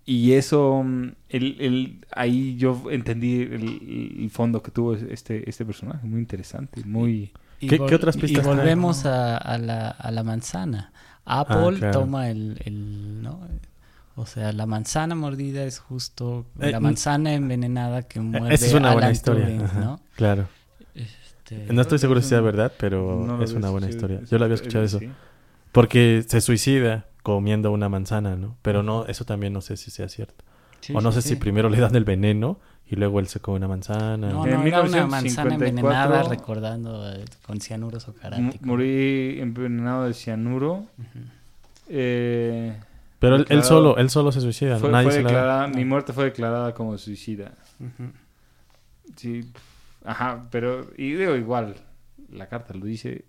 y 0.05 0.33
eso, 0.33 0.83
mm, 0.83 1.09
el, 1.29 1.57
el- 1.59 2.05
ahí 2.15 2.55
yo 2.57 2.83
entendí 2.91 3.41
el, 3.41 4.15
el 4.19 4.29
fondo 4.29 4.61
que 4.61 4.71
tuvo 4.71 4.93
este, 4.95 5.49
este 5.49 5.65
personaje, 5.65 6.05
muy 6.07 6.19
interesante, 6.19 6.83
muy... 6.83 7.31
Y 7.59 7.67
¿Qué- 7.67 7.79
qué 7.85 7.95
otras 7.95 8.15
y 8.15 8.19
pistas 8.21 8.43
trae? 8.49 8.55
volvemos 8.57 9.05
a, 9.05 9.37
a 9.37 9.57
la, 9.57 9.89
a 9.89 10.11
la 10.11 10.23
manzana. 10.23 10.93
Apple 11.25 11.77
claro. 11.79 11.91
toma 11.91 12.29
el, 12.29 12.59
el, 12.65 13.21
¿no? 13.23 13.39
O 14.17 14.25
sea, 14.25 14.53
la 14.53 14.65
manzana 14.65 15.13
mordida 15.15 15.63
es 15.63 15.79
justo 15.79 16.45
Eh, 16.59 16.71
la 16.71 16.79
mm, 16.79 16.83
manzana 16.83 17.33
envenenada 17.33 18.03
que 18.03 18.19
muerde 18.21 18.53
Esa 18.55 18.65
es 18.67 18.73
una 18.73 18.93
buena 18.93 19.11
historia. 19.11 19.45
Turing, 19.45 19.61
ajá, 19.63 19.79
¿no? 19.79 19.99
Claro. 20.15 20.47
Este, 20.93 21.73
No 21.73 21.81
estoy 21.81 21.99
seguro 21.99 22.21
si 22.21 22.29
sea 22.29 22.41
verdad, 22.41 22.71
pero 22.79 23.23
No 23.25 23.43
es 23.43 23.51
una 23.51 23.69
buena 23.69 23.89
historia. 23.89 24.21
Yo 24.29 24.37
la 24.37 24.45
había 24.45 24.55
escuchado 24.55 24.83
eso. 24.85 24.99
Porque 25.71 26.23
se 26.27 26.39
suicida 26.39 27.07
comiendo 27.23 27.71
una 27.71 27.89
manzana, 27.89 28.35
¿no? 28.35 28.55
Pero 28.61 28.83
no, 28.83 29.05
eso 29.07 29.25
también 29.25 29.51
no 29.51 29.61
sé 29.61 29.75
si 29.77 29.91
sea 29.91 30.07
cierto. 30.07 30.45
sí, 30.79 30.93
o 30.95 31.01
no 31.01 31.11
sí, 31.11 31.15
sé 31.17 31.21
sí. 31.23 31.29
si 31.29 31.35
primero 31.35 31.69
le 31.69 31.79
dan 31.79 31.95
el 31.95 32.05
veneno 32.05 32.59
y 32.87 32.95
luego 32.95 33.19
él 33.19 33.27
se 33.27 33.39
come 33.39 33.57
una 33.57 33.67
manzana. 33.67 34.15
No, 34.15 34.45
En 34.45 34.53
no, 34.53 34.63
era 34.65 34.81
una 34.81 35.07
manzana 35.07 35.55
1954, 35.55 35.55
envenenada 35.55 36.23
recordando 36.23 37.11
eh, 37.11 37.25
con 37.45 37.59
cianuros 37.59 38.07
o. 38.07 38.13
Morí 38.61 39.39
envenenado 39.41 40.05
de 40.05 40.13
cianuro. 40.13 40.85
Eh, 41.89 42.73
Pero 43.19 43.37
él, 43.37 43.63
solo, 43.63 43.97
él 43.97 44.09
solo 44.09 44.31
se 44.31 44.41
suicida. 44.41 44.77
fue, 44.77 44.89
Nadie 44.91 45.05
fue 45.05 45.13
se 45.13 45.21
la- 45.23 45.27
declarada, 45.29 45.67
Mi 45.69 45.85
muerte 45.85 46.13
fue 46.13 46.25
declarada 46.25 46.73
como 46.73 46.97
suicida. 46.97 47.53
Sí, 49.15 49.51
ajá, 50.03 50.47
pero 50.51 50.91
y 50.97 51.13
digo 51.13 51.35
igual, 51.35 51.75
la 52.29 52.47
carta 52.47 52.73
lo 52.73 52.85
dice, 52.85 53.25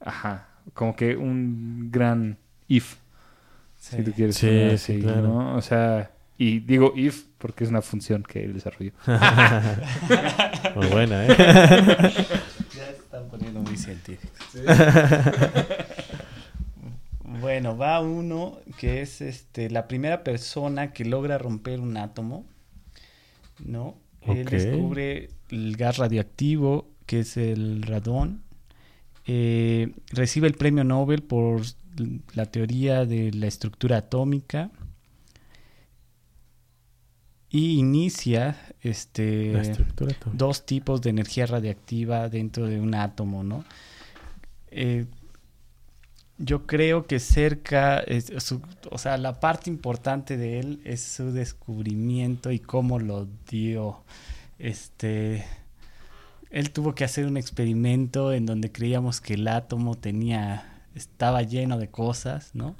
ajá, 0.00 0.48
como 0.74 0.94
que 0.96 1.16
un 1.16 1.90
gran 1.90 2.38
if, 2.68 2.96
Sí. 3.76 3.96
si 3.96 4.02
tú 4.04 4.12
quieres 4.12 4.36
Sí, 4.36 4.46
poner 4.46 4.78
sí, 4.78 5.00
claro. 5.00 5.22
¿no? 5.22 5.56
O 5.56 5.60
sea, 5.62 6.10
y 6.38 6.60
digo 6.60 6.92
if 6.96 7.24
porque 7.38 7.64
es 7.64 7.70
una 7.70 7.82
función 7.82 8.22
que 8.22 8.44
él 8.44 8.54
desarrolló. 8.54 8.92
Muy 10.76 10.86
buena, 10.86 11.26
¿eh? 11.26 11.36
Ya 12.74 12.86
se 12.86 12.92
están 12.92 13.28
poniendo 13.28 13.60
muy 13.60 13.76
científicos. 13.76 14.38
Bueno, 17.44 17.76
va 17.76 18.00
uno 18.00 18.58
que 18.78 19.02
es 19.02 19.20
este 19.20 19.68
la 19.68 19.86
primera 19.86 20.24
persona 20.24 20.94
que 20.94 21.04
logra 21.04 21.36
romper 21.36 21.78
un 21.78 21.98
átomo, 21.98 22.46
¿no? 23.62 23.96
Él 24.22 24.46
descubre 24.46 25.28
el 25.50 25.76
gas 25.76 25.98
radioactivo, 25.98 26.88
que 27.04 27.20
es 27.20 27.36
el 27.36 27.82
radón. 27.82 28.42
Eh, 29.26 29.92
recibe 30.08 30.46
el 30.46 30.54
premio 30.54 30.84
Nobel 30.84 31.22
por 31.22 31.60
la 32.34 32.46
teoría 32.46 33.04
de 33.04 33.30
la 33.32 33.46
estructura 33.46 33.98
atómica. 33.98 34.70
Y 37.50 37.78
inicia 37.78 38.56
este 38.80 39.52
dos 40.32 40.64
tipos 40.64 41.02
de 41.02 41.10
energía 41.10 41.44
radiactiva 41.44 42.30
dentro 42.30 42.66
de 42.66 42.80
un 42.80 42.94
átomo, 42.94 43.44
¿no? 43.44 43.66
Eh, 44.70 45.04
yo 46.44 46.66
creo 46.66 47.06
que 47.06 47.20
cerca, 47.20 48.00
es 48.00 48.32
su- 48.38 48.60
o 48.90 48.98
sea, 48.98 49.16
la 49.18 49.40
parte 49.40 49.70
importante 49.70 50.36
de 50.36 50.60
él 50.60 50.80
es 50.84 51.02
su 51.02 51.32
descubrimiento 51.32 52.50
y 52.50 52.58
cómo 52.58 52.98
lo 52.98 53.26
dio. 53.48 54.02
Este, 54.58 55.44
él 56.50 56.70
tuvo 56.70 56.94
que 56.94 57.04
hacer 57.04 57.26
un 57.26 57.36
experimento 57.36 58.32
en 58.32 58.46
donde 58.46 58.70
creíamos 58.70 59.20
que 59.20 59.34
el 59.34 59.48
átomo 59.48 59.96
tenía, 59.96 60.82
estaba 60.94 61.42
lleno 61.42 61.78
de 61.78 61.88
cosas, 61.88 62.50
¿no? 62.54 62.76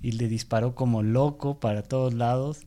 Y 0.00 0.12
le 0.12 0.28
disparó 0.28 0.74
como 0.74 1.02
loco 1.02 1.58
para 1.58 1.82
todos 1.82 2.14
lados. 2.14 2.60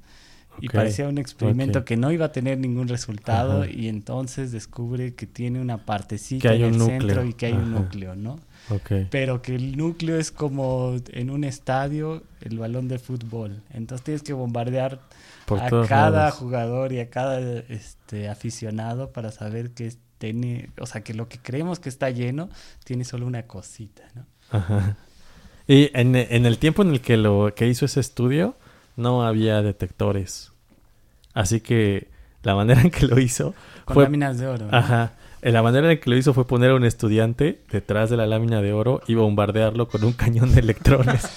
Y 0.62 0.68
parecía 0.68 1.08
un 1.08 1.18
experimento 1.20 1.86
que 1.86 1.96
no 1.96 2.12
iba 2.12 2.26
a 2.26 2.32
tener 2.34 2.58
ningún 2.58 2.90
resultado 2.90 3.62
Ajá. 3.64 3.72
y 3.72 3.88
entonces 3.88 4.52
descubre 4.52 5.16
que 5.16 5.26
tiene 5.26 5.62
una 5.62 5.86
partecita 5.86 6.42
Que 6.42 6.56
hay 6.56 6.64
en 6.64 6.68
un 6.68 6.74
el 6.74 6.80
núcleo. 6.80 7.00
centro 7.00 7.24
y 7.26 7.34
que 7.34 7.46
hay 7.46 7.54
un 7.54 7.72
núcleo, 7.72 8.16
¿no? 8.16 8.40
Pero 9.10 9.42
que 9.42 9.56
el 9.56 9.78
núcleo 9.78 10.18
es 10.18 10.32
como 10.32 10.96
en 11.10 11.30
un 11.30 11.44
estadio 11.44 12.24
el 12.42 12.60
balón 12.60 12.88
de 12.88 13.00
fútbol. 13.00 13.62
Entonces 13.72 14.04
tienes 14.04 14.24
que 14.24 14.34
bombardear 14.34 15.00
Por 15.46 15.60
a 15.60 15.70
cada 15.88 16.10
lados. 16.12 16.36
jugador 16.36 16.94
y 16.94 17.00
a 17.00 17.10
cada 17.10 17.40
este 17.70 18.30
aficionado 18.30 19.12
para 19.12 19.32
saber 19.32 19.72
que 19.72 19.94
tiene, 20.18 20.70
o 20.80 20.86
sea, 20.86 21.02
que 21.02 21.14
lo 21.14 21.28
que 21.30 21.40
creemos 21.40 21.80
que 21.80 21.90
está 21.90 22.10
lleno 22.10 22.50
tiene 22.84 23.06
solo 23.06 23.26
una 23.26 23.44
cosita, 23.44 24.04
¿no? 24.16 24.26
Ajá. 24.52 24.98
Y 25.68 25.92
en, 25.94 26.16
en 26.16 26.46
el 26.46 26.58
tiempo 26.58 26.82
en 26.82 26.90
el 26.90 27.02
que 27.02 27.16
lo 27.16 27.54
que 27.56 27.68
hizo 27.68 27.86
ese 27.86 28.00
estudio, 28.00 28.56
no 28.96 29.26
había 29.26 29.62
detectores. 29.62 30.52
Así 31.34 31.62
que 31.62 32.10
la 32.44 32.56
manera 32.56 32.82
en 32.82 32.92
que 32.92 33.06
lo 33.06 33.20
hizo 33.20 33.54
Con 33.86 33.94
fue 33.96 34.04
láminas 34.04 34.38
de 34.38 34.48
oro. 34.48 34.66
¿no? 34.68 34.78
Ajá. 34.78 35.14
La 35.42 35.64
manera 35.64 35.92
en 35.92 36.00
que 36.00 36.10
lo 36.10 36.18
hizo 36.18 36.34
fue 36.34 36.46
poner 36.46 36.72
a 36.72 36.76
un 36.76 36.84
estudiante 36.86 37.62
detrás 37.72 38.10
de 38.10 38.18
la 38.18 38.28
lámina 38.28 38.62
de 38.62 38.74
oro 38.74 39.02
y 39.08 39.16
bombardearlo 39.16 39.88
con 39.88 40.04
un 40.04 40.14
cañón 40.14 40.54
de 40.54 40.60
electrones. 40.62 41.28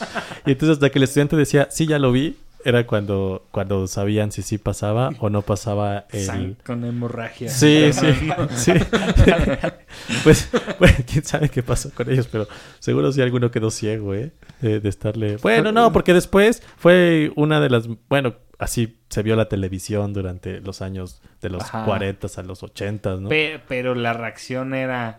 y 0.47 0.53
entonces 0.53 0.77
hasta 0.77 0.91
que 0.91 0.99
el 0.99 1.05
estudiante 1.05 1.37
decía, 1.37 1.69
sí, 1.71 1.87
ya 1.87 1.99
lo 1.99 2.11
vi, 2.13 2.37
era 2.65 2.87
cuando, 2.87 3.45
cuando 3.51 3.89
sabían 3.89 4.31
si 4.31 4.43
sí 4.43 4.57
pasaba 4.59 5.11
o 5.19 5.31
no 5.31 5.43
pasaba 5.43 6.07
el... 6.11 6.27
Sang- 6.29 6.57
con 6.65 6.85
hemorragia. 6.85 7.49
Sí, 7.49 7.91
sí, 7.93 8.07
sí. 8.55 8.73
pues, 10.25 10.49
bueno, 10.79 10.95
quién 11.11 11.25
sabe 11.25 11.49
qué 11.49 11.63
pasó 11.63 11.91
con 11.95 12.11
ellos, 12.11 12.29
pero 12.31 12.47
seguro 12.79 13.11
sí 13.13 13.21
alguno 13.21 13.51
quedó 13.51 13.71
ciego, 13.71 14.15
¿eh? 14.15 14.33
De, 14.61 14.79
de 14.81 14.89
estarle... 14.89 15.37
Bueno, 15.39 15.73
no, 15.73 15.93
porque 15.93 16.15
después 16.15 16.63
fue 16.77 17.33
una 17.37 17.61
de 17.61 17.71
las... 17.71 17.89
Bueno, 18.09 18.35
así 18.63 18.99
se 19.09 19.23
vio 19.23 19.37
la 19.37 19.49
televisión 19.49 20.13
durante 20.13 20.61
los 20.61 20.83
años 20.83 21.21
de 21.41 21.51
los 21.51 21.63
Ajá. 21.63 21.85
40 21.85 22.29
a 22.37 22.43
los 22.43 22.63
80, 22.63 23.17
¿no? 23.17 23.29
Pe- 23.29 23.61
pero 23.69 23.95
la 23.95 24.13
reacción 24.13 24.73
era, 24.75 25.19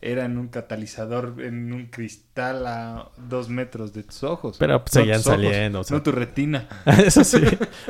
era 0.00 0.24
en 0.24 0.36
un 0.38 0.48
catalizador, 0.48 1.36
en 1.38 1.72
un 1.72 1.86
cristal 1.86 2.66
a 2.66 3.08
dos 3.16 3.48
metros 3.48 3.92
de 3.92 4.02
tus 4.02 4.22
ojos. 4.24 4.56
Pero, 4.58 4.80
pues, 4.84 4.92
seguían 4.92 5.20
ojos, 5.20 5.24
saliendo, 5.24 5.80
o 5.80 5.84
sea. 5.84 5.96
No 5.96 6.02
tu 6.02 6.12
retina. 6.12 6.68
Eso 7.04 7.24
sí. 7.24 7.40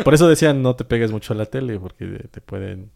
Por 0.05 0.15
eso 0.15 0.29
decían 0.29 0.63
no 0.63 0.77
te 0.77 0.85
pegues 0.85 1.11
mucho 1.11 1.33
a 1.33 1.37
la 1.37 1.47
tele, 1.47 1.79
porque 1.79 2.07
te 2.31 2.41
pueden... 2.41 2.91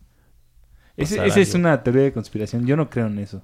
Ese- 0.96 1.24
esa 1.26 1.40
es 1.40 1.54
una 1.54 1.82
teoría 1.82 2.02
de 2.04 2.12
conspiración. 2.12 2.66
Yo 2.66 2.76
no 2.76 2.88
creo 2.88 3.06
en 3.06 3.18
eso. 3.18 3.42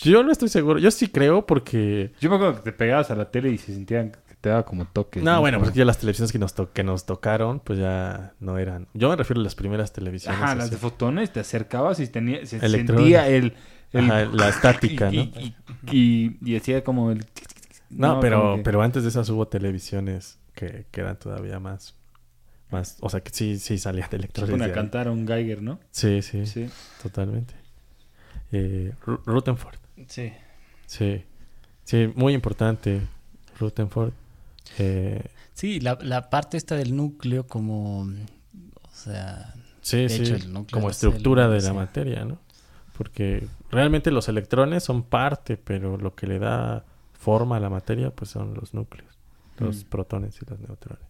Yo 0.00 0.22
no 0.24 0.32
estoy 0.32 0.48
seguro. 0.48 0.78
Yo 0.78 0.90
sí 0.90 1.08
creo 1.08 1.46
porque... 1.46 2.12
Yo 2.20 2.30
me 2.30 2.36
acuerdo 2.36 2.56
que 2.56 2.70
te 2.70 2.72
pegabas 2.72 3.10
a 3.10 3.16
la 3.16 3.30
tele 3.30 3.50
y 3.50 3.58
se 3.58 3.72
sentían 3.74 4.12
te 4.40 4.48
daba 4.50 4.64
como 4.64 4.84
toques. 4.86 5.22
No, 5.22 5.40
bueno, 5.40 5.58
pues 5.60 5.72
ya 5.74 5.84
las 5.84 5.98
televisiones 5.98 6.30
que 6.32 6.38
nos, 6.38 6.54
to- 6.54 6.72
que 6.72 6.84
nos 6.84 7.06
tocaron, 7.06 7.60
pues 7.60 7.78
ya 7.78 8.34
no 8.40 8.58
eran... 8.58 8.86
Yo 8.94 9.08
me 9.08 9.16
refiero 9.16 9.40
a 9.40 9.44
las 9.44 9.54
primeras 9.54 9.92
televisiones. 9.92 10.40
Ajá, 10.40 10.54
las 10.54 10.70
de 10.70 10.76
fotones, 10.76 11.32
te 11.32 11.40
acercabas 11.40 11.98
y 12.00 12.06
tenía, 12.06 12.44
se 12.46 12.60
sentía 12.60 13.28
el... 13.28 13.54
el- 13.92 14.04
Ajá, 14.10 14.24
la 14.26 14.48
estática, 14.54 15.10
y, 15.12 15.16
¿no? 15.16 15.22
Y, 15.40 15.54
y- 15.90 16.38
y 16.52 16.56
hacía 16.56 16.84
como 16.84 17.10
el... 17.10 17.24
No, 17.90 18.20
pero, 18.20 18.56
que- 18.56 18.62
pero 18.62 18.82
antes 18.82 19.02
de 19.02 19.08
esas 19.08 19.28
hubo 19.30 19.48
televisiones 19.48 20.38
que, 20.54 20.86
que 20.90 21.00
eran 21.00 21.18
todavía 21.18 21.58
más... 21.58 21.94
más 22.70 22.96
O 23.00 23.08
sea, 23.10 23.20
que 23.20 23.30
sí, 23.32 23.58
sí 23.58 23.78
salían 23.78 24.06
de 24.08 24.10
Se 24.10 24.16
electrones. 24.16 24.50
pone 24.52 24.64
a 24.64 24.66
de 24.68 24.72
ahí. 24.72 24.76
cantar 24.76 25.08
a 25.08 25.10
un 25.10 25.26
Geiger, 25.26 25.62
¿no? 25.62 25.80
Sí, 25.90 26.22
sí, 26.22 26.46
Sí. 26.46 26.68
totalmente. 27.02 27.54
Eh, 28.52 28.92
Rutherford. 29.04 29.76
Sí. 30.06 30.32
Sí. 30.86 31.24
Sí, 31.84 32.12
muy 32.14 32.34
importante. 32.34 33.00
Rutherford. 33.58 34.12
Eh, 34.78 35.22
Sí, 35.54 35.80
la, 35.80 35.98
la 36.02 36.30
parte 36.30 36.56
esta 36.56 36.76
del 36.76 36.94
núcleo 36.94 37.46
como... 37.46 38.02
O 38.02 38.90
sea... 38.92 39.54
Sí, 39.80 40.02
De 40.02 40.08
sí, 40.08 40.22
hecho, 40.22 40.34
el 40.36 40.52
núcleo 40.52 40.74
como 40.74 40.86
de 40.88 40.92
estructura 40.92 41.44
célula, 41.44 41.56
de 41.56 41.62
la 41.62 41.68
sí. 41.70 41.74
materia, 41.74 42.24
¿no? 42.24 42.38
Porque 42.96 43.48
realmente 43.70 44.10
los 44.10 44.28
electrones 44.28 44.84
son 44.84 45.02
parte, 45.02 45.56
pero 45.56 45.96
lo 45.96 46.14
que 46.14 46.26
le 46.26 46.38
da 46.38 46.84
forma 47.12 47.56
a 47.56 47.60
la 47.60 47.70
materia, 47.70 48.10
pues 48.10 48.30
son 48.30 48.54
los 48.54 48.74
núcleos, 48.74 49.18
los 49.58 49.84
Mm. 49.84 49.88
protones 49.88 50.38
y 50.42 50.44
los 50.50 50.60
neutrones. 50.60 51.04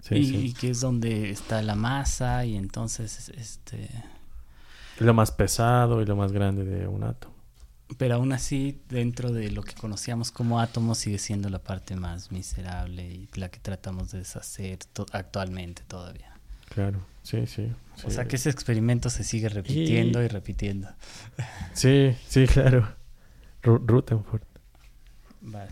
Sí, 0.00 0.14
y, 0.16 0.24
sí. 0.26 0.36
y 0.46 0.52
que 0.54 0.70
es 0.70 0.80
donde 0.80 1.30
está 1.30 1.60
la 1.62 1.74
masa 1.74 2.44
y 2.46 2.56
entonces, 2.56 3.28
este... 3.30 3.90
Lo 5.00 5.12
más 5.14 5.32
pesado 5.32 6.00
y 6.00 6.06
lo 6.06 6.16
más 6.16 6.32
grande 6.32 6.64
de 6.64 6.86
un 6.86 7.02
átomo. 7.04 7.33
Pero 7.98 8.14
aún 8.16 8.32
así, 8.32 8.80
dentro 8.88 9.30
de 9.30 9.50
lo 9.50 9.62
que 9.62 9.74
conocíamos 9.74 10.30
como 10.32 10.58
átomos, 10.60 10.98
sigue 10.98 11.18
siendo 11.18 11.48
la 11.50 11.58
parte 11.58 11.94
más 11.96 12.32
miserable 12.32 13.06
y 13.06 13.28
la 13.34 13.50
que 13.50 13.60
tratamos 13.60 14.10
de 14.10 14.18
deshacer 14.18 14.78
to- 14.92 15.06
actualmente 15.12 15.82
todavía. 15.86 16.32
Claro, 16.70 17.04
sí, 17.22 17.46
sí. 17.46 17.70
O 18.04 18.10
sea 18.10 18.26
que 18.26 18.36
ese 18.36 18.50
experimento 18.50 19.10
se 19.10 19.22
sigue 19.22 19.48
repitiendo 19.48 20.20
y, 20.22 20.24
Y- 20.24 20.28
repitiendo. 20.28 20.88
Sí, 21.74 22.16
sí, 22.26 22.46
claro. 22.46 22.88
Ru- 23.62 23.82
Rutherford. 23.86 24.42
Vale, 25.42 25.70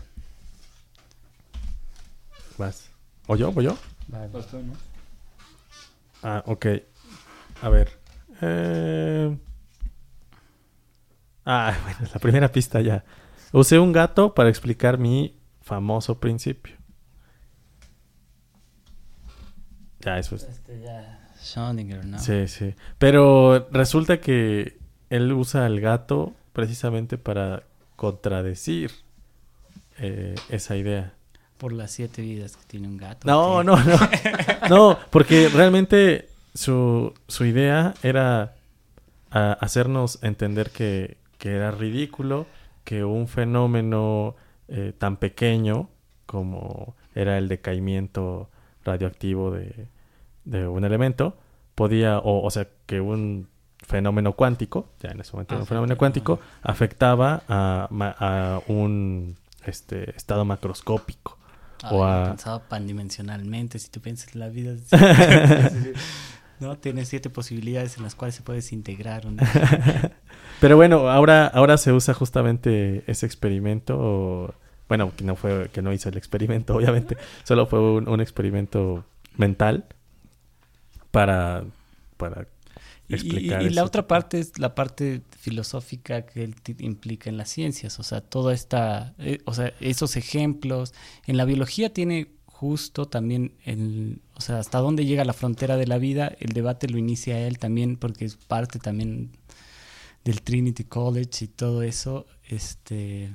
Vas. 2.57 2.89
¿O 3.27 3.35
yo? 3.35 3.51
¿O 3.55 3.61
yo? 3.61 3.77
vale. 4.07 4.27
Vas 4.31 4.47
tú, 4.47 4.59
¿no? 4.61 4.73
Ah, 6.21 6.43
ok. 6.45 6.65
A 7.61 7.69
ver. 7.69 7.99
Eh... 8.41 9.37
Ah, 11.45 11.75
bueno, 11.83 12.11
la 12.13 12.19
primera 12.19 12.51
pista 12.51 12.81
ya. 12.81 13.03
Usé 13.51 13.79
un 13.79 13.91
gato 13.91 14.33
para 14.33 14.49
explicar 14.49 14.97
mi 14.97 15.37
famoso 15.61 16.19
principio. 16.19 16.75
Ya, 19.99 20.19
eso 20.19 20.35
es. 20.35 20.43
Este 20.43 20.81
ya... 20.81 21.19
Schrödinger, 21.43 22.03
¿no? 22.05 22.19
Sí, 22.19 22.47
sí. 22.47 22.73
Pero 22.97 23.67
resulta 23.71 24.19
que 24.21 24.77
él 25.09 25.31
usa 25.33 25.65
al 25.65 25.79
gato 25.81 26.33
precisamente 26.53 27.17
para 27.17 27.63
contradecir 27.95 28.91
eh, 29.99 30.35
esa 30.49 30.75
idea. 30.75 31.13
Por 31.57 31.73
las 31.73 31.91
siete 31.91 32.21
vidas 32.21 32.55
que 32.55 32.65
tiene 32.65 32.87
un 32.87 32.97
gato. 32.97 33.27
No, 33.27 33.59
¿qué? 33.59 33.63
no, 33.65 33.83
no. 33.83 33.97
No, 34.69 34.99
porque 35.09 35.49
realmente 35.49 36.29
su, 36.53 37.13
su 37.27 37.45
idea 37.45 37.93
era 38.03 38.55
ah, 39.31 39.57
hacernos 39.59 40.19
entender 40.23 40.71
que, 40.71 41.17
que 41.43 41.51
era 41.57 41.71
ridículo 41.71 42.45
que 42.85 43.03
un 43.03 43.27
fenómeno 43.27 44.33
eh, 44.69 44.93
tan 44.97 45.17
pequeño 45.17 45.89
como 46.25 46.95
era 47.15 47.37
el 47.37 47.49
decaimiento 47.49 48.49
radioactivo 48.85 49.51
de, 49.51 49.87
de 50.45 50.67
un 50.69 50.85
elemento 50.85 51.35
podía, 51.75 52.19
o, 52.19 52.41
o 52.45 52.49
sea, 52.49 52.67
que 52.85 53.01
un 53.01 53.49
fenómeno 53.79 54.31
cuántico, 54.37 54.87
ya 55.01 55.09
en 55.11 55.19
ese 55.19 55.33
momento 55.33 55.55
era 55.55 55.59
un 55.59 55.63
Afecta- 55.65 55.69
fenómeno 55.69 55.97
cuántico, 55.97 56.39
afectaba 56.61 57.43
a, 57.49 58.61
un 58.67 59.35
este, 59.65 60.15
estado 60.15 60.45
macroscópico. 60.45 61.37
Ay, 61.81 61.89
o 61.97 62.05
a- 62.05 62.29
pensaba 62.29 62.59
pandimensionalmente, 62.69 63.79
si 63.79 63.89
tú 63.89 63.99
piensas 63.99 64.33
en 64.33 64.39
la 64.39 64.47
vida... 64.47 64.75
no, 66.61 66.77
tiene 66.77 67.03
siete 67.03 67.29
posibilidades 67.29 67.97
en 67.97 68.03
las 68.03 68.15
cuales 68.15 68.35
se 68.35 68.43
puede 68.43 68.59
desintegrar. 68.59 69.25
un- 69.27 69.37
Pero 70.63 70.77
bueno, 70.77 71.09
ahora, 71.09 71.45
ahora 71.47 71.77
se 71.77 71.91
usa 71.91 72.13
justamente 72.13 73.03
ese 73.05 73.25
experimento. 73.25 73.97
o- 73.99 74.53
bueno, 74.87 75.11
que 75.17 75.25
no 75.25 75.35
fue, 75.35 75.69
que 75.73 75.81
no 75.81 75.91
hizo 75.91 76.07
el 76.07 76.15
experimento, 76.17 76.73
obviamente. 76.77 77.17
Solo 77.43 77.67
fue 77.67 77.79
un, 77.81 78.07
un 78.07 78.21
experimento 78.21 79.03
mental 79.35 79.85
para, 81.11 81.65
para 82.17 82.47
explicar. 83.09 83.61
Y, 83.61 83.65
y 83.67 83.69
la 83.71 83.83
otra 83.83 84.07
parte 84.07 84.39
es 84.39 84.57
la 84.57 84.73
parte 84.73 85.21
filosófica 85.37 86.25
que 86.25 86.43
él 86.45 86.55
implica 86.79 87.29
en 87.29 87.37
las 87.37 87.49
ciencias, 87.49 87.99
o 87.99 88.03
sea, 88.03 88.21
toda 88.21 88.53
esta, 88.53 89.13
eh, 89.19 89.39
o 89.45 89.53
sea, 89.53 89.73
esos 89.81 90.15
ejemplos. 90.15 90.93
En 91.27 91.35
la 91.37 91.45
biología 91.45 91.91
tiene 91.91 92.29
justo 92.45 93.07
también, 93.07 93.51
el, 93.65 94.21
o 94.35 94.41
sea, 94.41 94.59
hasta 94.59 94.77
dónde 94.79 95.05
llega 95.05 95.25
la 95.25 95.33
frontera 95.33 95.75
de 95.75 95.87
la 95.87 95.97
vida, 95.97 96.31
el 96.39 96.53
debate 96.53 96.87
lo 96.87 96.97
inicia 96.97 97.45
él 97.45 97.57
también 97.57 97.97
porque 97.97 98.23
es 98.25 98.37
parte 98.37 98.79
también 98.79 99.31
del 100.23 100.41
Trinity 100.41 100.83
College 100.85 101.45
y 101.45 101.47
todo 101.47 101.83
eso. 101.83 102.25
Este, 102.47 103.33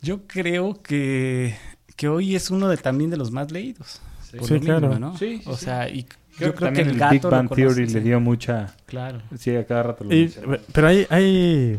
yo 0.00 0.26
creo 0.26 0.82
que, 0.82 1.54
que 1.96 2.08
hoy 2.08 2.34
es 2.34 2.50
uno 2.50 2.68
de 2.68 2.76
también 2.76 3.10
de 3.10 3.16
los 3.16 3.30
más 3.30 3.50
leídos. 3.52 4.00
por 4.36 4.46
Sí, 4.48 4.54
lo 4.54 4.60
mínimo, 4.60 4.78
claro. 4.78 4.98
¿no? 4.98 5.16
Sí, 5.18 5.38
sí, 5.38 5.42
o 5.46 5.56
sea, 5.56 5.88
y 5.88 6.04
Creo 6.36 6.48
yo 6.48 6.54
que 6.54 6.58
creo 6.58 6.72
que 6.72 6.82
también 6.82 6.86
el 6.88 6.92
el 6.94 6.98
gato 6.98 7.12
Big 7.12 7.22
Bang 7.30 7.54
Theory 7.54 7.86
le 7.88 8.00
dio 8.00 8.18
mucha... 8.20 8.74
Claro. 8.86 9.20
Sí, 9.38 9.54
a 9.54 9.66
cada 9.66 9.82
rato 9.82 10.04
lo 10.04 10.14
Y- 10.14 10.32
pero 10.72 10.88
hay, 10.88 11.06
hay, 11.10 11.78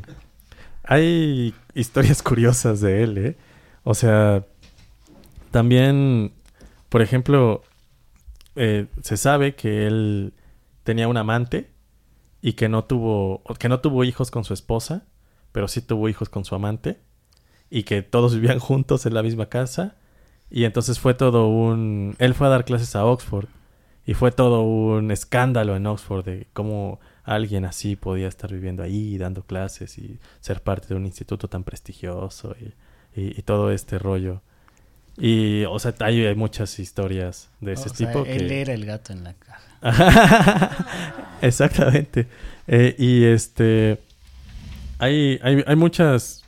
hay 0.84 1.56
historias 1.74 2.22
curiosas 2.24 2.80
de 2.82 3.04
él, 3.04 3.18
¿eh? 3.18 3.38
O 3.84 3.96
sea, 3.96 4.46
también, 5.52 6.34
por 6.90 7.02
ejemplo, 7.02 7.64
eh, 8.56 8.86
se 9.02 9.18
sabe 9.18 9.56
que 9.56 9.88
él 9.88 10.34
tenía 10.84 11.08
un 11.08 11.18
amante 11.18 11.70
y 12.44 12.54
que 12.56 12.70
no 12.70 12.86
tuvo, 12.86 13.44
que 13.60 13.70
no 13.70 13.82
tuvo 13.82 14.06
hijos 14.06 14.32
con 14.32 14.46
su 14.46 14.54
esposa, 14.54 15.08
pero 15.54 15.68
sí 15.70 15.82
tuvo 15.82 16.10
hijos 16.10 16.30
con 16.30 16.46
su 16.46 16.56
amante 16.56 17.02
y 17.72 17.84
que 17.84 18.02
todos 18.04 18.36
vivían 18.40 18.60
juntos 18.60 19.06
en 19.08 19.16
la 19.16 19.24
misma 19.24 19.48
casa 19.48 19.98
y 20.52 20.66
entonces 20.66 21.00
fue 21.00 21.16
todo 21.16 21.48
un, 21.50 22.16
él 22.20 22.36
fue 22.36 22.48
a 22.48 22.52
dar 22.52 22.66
clases 22.66 22.96
a 22.96 23.06
Oxford 23.06 23.48
y 24.06 24.14
fue 24.16 24.32
todo 24.32 24.64
un 24.64 25.12
escándalo 25.12 25.76
en 25.78 25.88
Oxford 25.88 26.26
de 26.26 26.48
cómo 26.54 27.00
alguien 27.24 27.66
así 27.66 27.96
podía 27.96 28.28
estar 28.28 28.52
viviendo 28.52 28.84
ahí, 28.84 29.18
dando 29.18 29.44
clases 29.44 29.98
y 29.98 30.20
ser 30.42 30.62
parte 30.64 30.90
de 30.90 30.96
un 30.96 31.06
instituto 31.06 31.48
tan 31.50 31.64
prestigioso 31.64 32.56
y, 32.60 32.74
y- 33.22 33.40
y 33.40 33.44
todo 33.44 33.72
este 33.72 34.00
rollo. 34.00 34.42
Y, 35.18 35.64
o 35.66 35.78
sea, 35.80 35.94
hay, 36.00 36.26
hay 36.26 36.36
muchas 36.36 36.80
historias 36.80 37.50
de 37.62 37.74
ese 37.74 37.90
O 37.90 37.94
sea, 37.94 38.08
tipo. 38.08 38.26
él 38.26 38.48
que... 38.48 38.62
era 38.62 38.74
el 38.74 38.86
gato 38.86 39.14
en 39.14 39.24
la 39.24 39.34
caja. 39.34 39.60
Exactamente. 41.42 42.28
Eh, 42.68 42.96
y 42.98 43.24
este. 43.26 44.00
Hay, 45.00 45.40
hay, 45.44 45.64
hay 45.68 45.76
muchas 45.76 46.44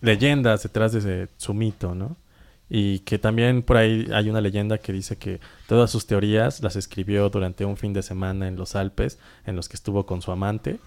leyendas 0.00 0.62
detrás 0.62 0.92
de 0.92 0.98
ese- 1.00 1.28
su 1.36 1.54
mito, 1.54 1.94
¿no? 1.94 2.16
Y 2.70 3.00
que 3.00 3.18
también 3.18 3.62
por 3.62 3.76
ahí 3.78 4.06
hay 4.12 4.28
una 4.28 4.40
leyenda 4.40 4.78
que 4.78 4.92
dice 4.92 5.16
que 5.16 5.40
todas 5.66 5.90
sus 5.90 6.06
teorías 6.06 6.62
las 6.62 6.76
escribió 6.76 7.28
durante 7.30 7.64
un 7.64 7.76
fin 7.76 7.92
de 7.92 8.02
semana 8.02 8.46
en 8.48 8.56
los 8.56 8.76
Alpes, 8.76 9.18
en 9.46 9.56
los 9.56 9.68
que 9.68 9.76
estuvo 9.76 10.04
con 10.06 10.20
su 10.20 10.32
amante, 10.32 10.78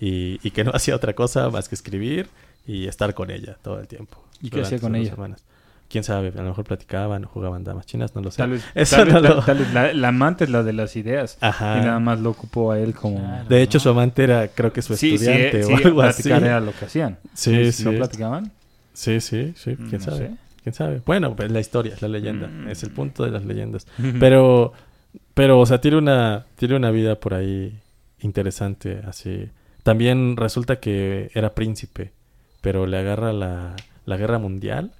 y, 0.00 0.38
y 0.46 0.50
que 0.50 0.64
no 0.64 0.70
hacía 0.74 0.96
otra 0.96 1.14
cosa 1.14 1.48
más 1.50 1.68
que 1.68 1.74
escribir 1.74 2.28
y 2.66 2.86
estar 2.88 3.14
con 3.14 3.30
ella 3.30 3.56
todo 3.62 3.80
el 3.80 3.86
tiempo. 3.86 4.22
¿Y 4.42 4.50
qué 4.50 4.62
hacía 4.62 4.78
con 4.78 4.94
ella? 4.96 5.10
semanas. 5.10 5.42
Quién 5.88 6.04
sabe, 6.04 6.28
a 6.34 6.42
lo 6.42 6.48
mejor 6.48 6.64
platicaban 6.64 7.24
o 7.24 7.28
jugaban 7.28 7.64
damas 7.64 7.86
chinas, 7.86 8.14
no 8.14 8.20
lo 8.22 8.30
sé. 8.30 8.38
Tal 8.38 8.50
vez, 8.50 8.64
Eso 8.74 8.96
tal 8.96 9.04
vez- 9.06 9.14
no 9.14 9.20
lo- 9.20 9.42
tal 9.44 9.58
vez 9.58 9.72
la, 9.72 9.92
la 9.92 10.08
amante 10.08 10.44
es 10.44 10.50
la 10.50 10.62
de 10.62 10.72
las 10.72 10.96
ideas. 10.96 11.38
Ajá. 11.40 11.78
Y 11.78 11.80
nada 11.82 11.98
más 12.00 12.20
lo 12.20 12.30
ocupó 12.30 12.72
a 12.72 12.78
él 12.80 12.94
como... 12.94 13.18
Claro. 13.18 13.48
De 13.48 13.62
hecho, 13.62 13.78
su 13.80 13.88
amante 13.88 14.24
era, 14.24 14.48
creo 14.48 14.72
que 14.72 14.82
su 14.82 14.96
Sí, 14.96 15.14
estudiante 15.14 15.62
sí, 15.62 15.72
o 15.72 15.76
algo 15.76 16.02
así. 16.02 16.30
era 16.30 16.60
lo 16.60 16.72
que 16.72 16.84
hacían. 16.86 17.18
Sí, 17.34 17.52
¿No 17.52 17.72
sí. 17.72 17.84
platicaban? 17.96 18.52
Sí, 18.92 19.20
sí, 19.20 19.52
sí, 19.56 19.76
quién 19.76 19.90
No 19.92 20.00
sabe. 20.00 20.16
sé. 20.18 20.30
¿Quién 20.62 20.74
sabe? 20.74 21.00
Bueno, 21.06 21.36
pues 21.36 21.50
la 21.52 21.60
historia, 21.60 21.94
es 21.94 22.02
la 22.02 22.08
leyenda, 22.08 22.48
Mm. 22.48 22.68
es 22.68 22.82
el 22.82 22.90
punto 22.90 23.24
de 23.24 23.30
las 23.30 23.44
leyendas. 23.44 23.86
Pero, 24.18 24.72
pero, 25.34 25.60
o 25.60 25.66
sea, 25.66 25.80
tiene 25.80 25.96
una, 25.98 26.46
tiene 26.56 26.74
una 26.76 26.90
vida 26.90 27.14
por 27.20 27.34
ahí 27.34 27.78
interesante, 28.20 29.00
así. 29.06 29.48
También 29.82 30.36
resulta 30.36 30.80
que 30.80 31.30
era 31.34 31.54
príncipe, 31.54 32.10
pero 32.60 32.86
le 32.86 32.98
agarra 32.98 33.32
la, 33.32 33.76
la 34.04 34.16
guerra 34.16 34.38
mundial 34.38 34.90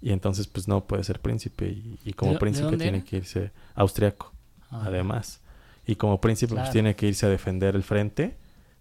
y 0.00 0.12
entonces 0.12 0.46
pues 0.46 0.68
no 0.68 0.84
puede 0.84 1.02
ser 1.04 1.20
príncipe 1.20 1.68
y, 1.68 1.98
y 2.04 2.12
como 2.12 2.30
¿De- 2.32 2.34
de 2.36 2.40
príncipe 2.40 2.76
tiene 2.76 2.98
era? 2.98 3.06
que 3.06 3.16
irse 3.18 3.50
austriaco, 3.74 4.32
Ah, 4.70 4.82
además. 4.86 5.40
Y 5.86 5.96
como 5.96 6.20
príncipe 6.20 6.54
pues 6.54 6.70
tiene 6.70 6.94
que 6.94 7.06
irse 7.08 7.24
a 7.26 7.28
defender 7.30 7.74
el 7.74 7.82
frente, 7.82 8.36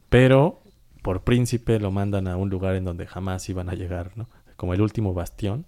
pero 0.10 0.62
por 1.02 1.22
príncipe 1.24 1.80
lo 1.80 1.90
mandan 1.92 2.28
a 2.28 2.36
un 2.36 2.50
lugar 2.50 2.76
en 2.76 2.84
donde 2.86 3.08
jamás 3.08 3.48
iban 3.50 3.70
a 3.70 3.74
llegar, 3.74 4.12
¿no? 4.16 4.28
Como 4.58 4.74
el 4.74 4.82
último 4.82 5.14
bastión 5.14 5.66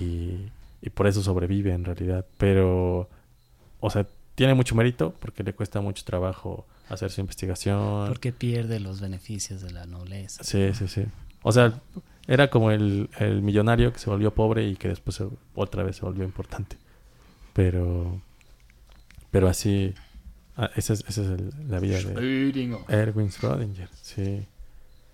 y, 0.00 0.48
y 0.82 0.90
por 0.90 1.06
eso 1.06 1.22
sobrevive 1.22 1.72
en 1.72 1.84
realidad. 1.84 2.24
Pero, 2.38 3.08
o 3.80 3.90
sea, 3.90 4.06
tiene 4.34 4.54
mucho 4.54 4.74
mérito 4.74 5.14
porque 5.20 5.42
le 5.42 5.52
cuesta 5.54 5.80
mucho 5.80 6.04
trabajo 6.04 6.66
hacer 6.88 7.10
su 7.10 7.20
investigación. 7.20 8.06
Porque 8.08 8.32
pierde 8.32 8.78
los 8.80 9.00
beneficios 9.00 9.62
de 9.62 9.72
la 9.72 9.86
nobleza. 9.86 10.44
Sí, 10.44 10.72
sí, 10.74 10.86
sí. 10.88 11.04
O 11.42 11.52
sea, 11.52 11.80
era 12.28 12.48
como 12.50 12.70
el, 12.70 13.08
el 13.18 13.42
millonario 13.42 13.92
que 13.92 13.98
se 13.98 14.10
volvió 14.10 14.34
pobre 14.34 14.66
y 14.68 14.76
que 14.76 14.88
después 14.88 15.16
se- 15.16 15.28
otra 15.54 15.82
vez 15.82 15.96
se 15.96 16.02
volvió 16.04 16.24
importante. 16.24 16.76
Pero, 17.52 18.20
pero 19.30 19.48
así, 19.48 19.94
ah, 20.56 20.70
esa 20.76 20.92
es, 20.92 21.04
esa 21.08 21.22
es 21.22 21.28
el- 21.28 21.52
la 21.70 21.78
vida 21.80 21.98
de. 22.00 22.14
Erwin 22.88 23.28
Schrödinger, 23.30 23.88
sí. 24.02 24.46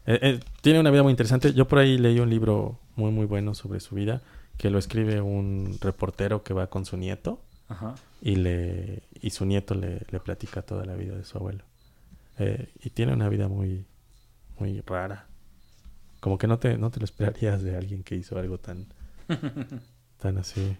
Eh, 0.04 0.18
eh, 0.22 0.40
tiene 0.62 0.80
una 0.80 0.90
vida 0.90 1.02
muy 1.02 1.10
interesante. 1.12 1.52
Yo 1.54 1.68
por 1.68 1.78
ahí 1.78 1.96
leí 1.98 2.18
un 2.18 2.30
libro 2.30 2.78
muy, 2.96 3.10
muy 3.12 3.26
bueno 3.26 3.54
sobre 3.54 3.78
su 3.80 3.94
vida, 3.94 4.20
que 4.58 4.70
lo 4.70 4.78
escribe 4.78 5.20
un 5.20 5.78
reportero 5.80 6.42
que 6.42 6.54
va 6.54 6.66
con 6.68 6.84
su 6.84 6.96
nieto 6.96 7.40
Ajá. 7.68 7.94
y 8.20 8.36
le 8.36 9.02
y 9.20 9.30
su 9.30 9.44
nieto 9.46 9.74
le, 9.74 10.00
le 10.10 10.18
platica 10.20 10.62
toda 10.62 10.84
la 10.84 10.94
vida 10.96 11.16
de 11.16 11.24
su 11.24 11.38
abuelo. 11.38 11.64
Eh, 12.38 12.68
y 12.82 12.90
tiene 12.90 13.12
una 13.12 13.28
vida 13.28 13.46
muy, 13.46 13.84
muy 14.58 14.80
rara. 14.80 15.26
Como 16.22 16.38
que 16.38 16.46
no 16.46 16.56
te, 16.60 16.78
no 16.78 16.88
te 16.92 17.00
lo 17.00 17.04
esperarías 17.04 17.64
de 17.64 17.76
alguien 17.76 18.04
que 18.04 18.14
hizo 18.14 18.38
algo 18.38 18.56
tan, 18.56 18.86
tan 20.18 20.38
así. 20.38 20.76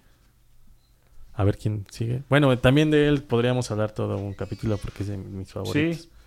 A 1.34 1.42
ver 1.42 1.58
quién 1.58 1.84
sigue. 1.90 2.22
Bueno, 2.30 2.56
también 2.58 2.92
de 2.92 3.08
él 3.08 3.24
podríamos 3.24 3.68
hablar 3.72 3.90
todo 3.90 4.18
un 4.18 4.34
capítulo 4.34 4.76
porque 4.76 5.02
es 5.02 5.08
de 5.08 5.16
mis 5.16 5.52
favoritos. 5.52 6.08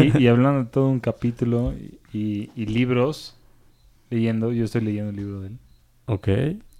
Y, 0.00 0.22
y 0.22 0.28
hablando 0.28 0.60
de 0.64 0.70
todo 0.70 0.88
un 0.88 1.00
capítulo 1.00 1.74
y, 2.14 2.48
y 2.56 2.64
libros, 2.66 3.36
leyendo, 4.08 4.52
yo 4.52 4.64
estoy 4.64 4.80
leyendo 4.80 5.10
el 5.10 5.16
libro 5.16 5.40
de 5.42 5.48
él. 5.48 5.58
Ok. 6.06 6.28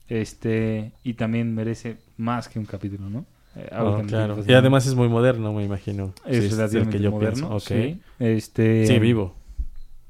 Este, 0.08 0.92
y 1.02 1.12
también 1.14 1.54
merece 1.54 1.98
más 2.16 2.48
que 2.48 2.58
un 2.58 2.64
capítulo, 2.64 3.10
¿no? 3.10 3.26
Eh, 3.56 3.68
Oh, 3.78 3.96
que 3.96 4.04
me 4.04 4.08
claro. 4.08 4.42
Y 4.46 4.52
además 4.54 4.86
es 4.86 4.94
muy 4.94 5.08
moderno, 5.08 5.52
me 5.52 5.62
imagino. 5.64 6.14
es 6.24 6.38
Sí, 6.38 6.44
el 6.44 6.50
relativamente 6.52 7.10
moderno. 7.10 7.48
pienso. 7.48 7.54
Ok. 7.56 7.62
Sí. 7.62 8.00
Este, 8.20 8.86
Sí, 8.86 8.98
vivo. 8.98 9.34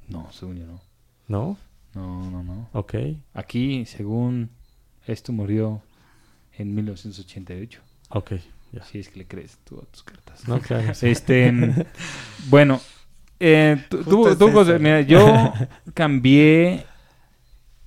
No, 0.08 0.30
según 0.30 0.56
yo 0.58 0.66
no. 0.66 0.80
¿No? 1.28 1.56
No, 1.94 2.30
no, 2.30 2.42
no. 2.42 2.68
Ok. 2.72 2.94
Aquí, 3.34 3.84
según 3.86 4.50
esto, 5.06 5.32
murió 5.32 5.82
en 6.58 6.74
1988. 6.74 7.80
Ok. 8.10 8.32
Ya. 8.72 8.82
Si 8.84 8.98
es 8.98 9.08
que 9.08 9.20
le 9.20 9.26
crees 9.26 9.58
tú 9.64 9.78
a 9.78 9.84
tus 9.92 10.02
cartas. 10.02 10.46
No, 10.48 10.60
claro. 10.60 10.94
sí. 10.94 11.06
Este, 11.10 11.50
mm, 11.52 11.72
bueno, 12.48 12.80
eh, 13.40 13.82
tú, 13.88 14.02
tú- 14.02 14.28
es 14.28 14.38
tú, 14.38 14.48
eso. 14.48 14.58
José, 14.58 14.78
mira, 14.78 15.00
yo 15.02 15.52
cambié 15.94 16.84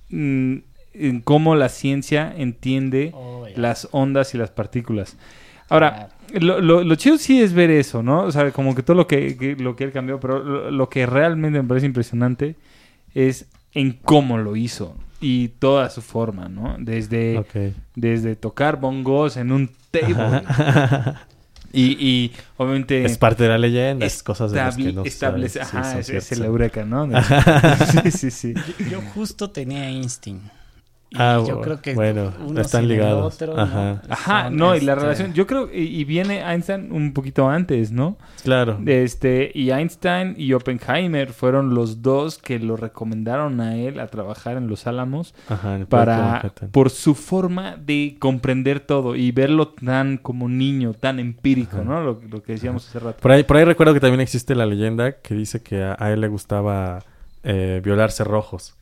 mm, 0.08 0.56
en 0.94 1.20
cómo 1.20 1.54
la 1.54 1.68
ciencia 1.68 2.32
entiende 2.36 3.10
Oh, 3.14 3.46
las 3.56 3.88
ondas 3.92 4.34
y 4.34 4.38
las 4.38 4.50
partículas. 4.50 5.16
Ahora, 5.68 6.08
lo, 6.32 6.60
lo, 6.60 6.82
lo 6.82 6.94
chido 6.94 7.18
sí 7.18 7.40
es 7.42 7.52
ver 7.52 7.70
eso, 7.70 8.02
¿no? 8.02 8.22
O 8.22 8.32
sea, 8.32 8.50
como 8.52 8.74
que 8.74 8.82
todo 8.82 8.96
lo 8.96 9.06
que, 9.06 9.36
que- 9.36 9.56
lo 9.56 9.76
que 9.76 9.84
él 9.84 9.92
cambió, 9.92 10.18
pero 10.18 10.42
lo, 10.42 10.70
lo 10.70 10.88
que 10.88 11.04
realmente 11.06 11.60
me 11.62 11.68
parece 11.68 11.86
impresionante 11.86 12.56
es 13.14 13.46
en 13.72 13.92
cómo 13.92 14.38
lo 14.38 14.56
hizo 14.56 14.96
y 15.20 15.48
toda 15.48 15.90
su 15.90 16.02
forma, 16.02 16.48
¿no? 16.48 16.76
Desde, 16.78 17.38
Ok. 17.38 17.74
desde 17.96 18.36
tocar 18.36 18.80
bongos 18.80 19.36
en 19.36 19.52
un 19.52 19.70
table 19.90 20.42
y, 21.72 22.06
y 22.06 22.32
obviamente 22.56 23.04
Es 23.04 23.18
parte 23.18 23.42
de 23.42 23.48
la 23.50 23.58
leyenda, 23.58 24.06
es 24.06 24.22
cosas 24.22 24.52
de 24.52 24.58
las 24.58 24.76
que 24.76 24.92
no 24.92 25.02
establece, 25.02 25.64
sabes 25.64 25.74
ajá, 25.74 25.90
son 25.92 26.00
es, 26.00 26.08
es 26.10 26.32
el 26.32 26.44
eureka, 26.44 26.84
¿no? 26.84 27.08
sí, 28.04 28.10
sí, 28.10 28.30
sí. 28.30 28.54
Yo, 28.54 28.90
yo 28.90 29.00
justo 29.14 29.50
tenía 29.50 29.88
Einstein. 29.88 30.40
Y 31.10 31.16
Ah, 31.18 31.42
yo 31.46 31.62
creo 31.62 31.80
que 31.80 31.94
bueno, 31.94 32.34
uno 32.46 32.60
están 32.60 32.86
ligados. 32.86 33.34
otro, 33.34 33.54
¿no? 33.54 33.62
Ajá. 33.62 34.02
Ajá, 34.10 34.44
Son, 34.44 34.56
no, 34.56 34.76
y 34.76 34.80
la 34.80 34.92
este, 34.92 35.02
relación, 35.04 35.32
yo 35.32 35.46
creo, 35.46 35.70
y, 35.72 35.80
y 35.84 36.04
viene 36.04 36.40
Einstein 36.42 36.92
un 36.92 37.14
poquito 37.14 37.48
antes, 37.48 37.90
¿no? 37.92 38.18
Claro. 38.44 38.78
Este, 38.84 39.50
y 39.54 39.70
Einstein 39.70 40.34
y 40.36 40.52
Oppenheimer 40.52 41.32
fueron 41.32 41.74
los 41.74 42.02
dos 42.02 42.36
que 42.36 42.58
lo 42.58 42.76
recomendaron 42.76 43.58
a 43.62 43.76
él 43.76 44.00
a 44.00 44.08
trabajar 44.08 44.58
en 44.58 44.68
Los 44.68 44.86
Álamos 44.86 45.34
Ajá, 45.48 45.76
en 45.76 45.80
el 45.80 45.86
proyecto 45.86 45.88
para, 45.88 46.52
por 46.72 46.90
su 46.90 47.14
forma 47.14 47.76
de 47.78 48.16
comprender 48.18 48.80
todo 48.80 49.16
y 49.16 49.32
verlo 49.32 49.68
tan 49.68 50.18
como 50.18 50.46
niño, 50.50 50.92
tan 50.92 51.18
empírico, 51.20 51.76
Ajá. 51.76 51.84
¿no? 51.84 52.02
Lo, 52.02 52.20
lo 52.28 52.42
que 52.42 52.52
decíamos 52.52 52.86
hace 52.86 52.98
rato. 52.98 53.18
Por 53.22 53.32
ahí, 53.32 53.44
por 53.44 53.56
ahí 53.56 53.64
recuerdo 53.64 53.94
que 53.94 54.00
también 54.00 54.20
existe 54.20 54.54
la 54.54 54.66
leyenda 54.66 55.12
que 55.22 55.34
dice 55.34 55.62
que 55.62 55.82
a, 55.82 55.96
a 55.98 56.12
él 56.12 56.20
le 56.20 56.28
gustaba 56.28 56.98
eh, 57.44 57.80
violar 57.82 58.10
cerrojos. 58.12 58.74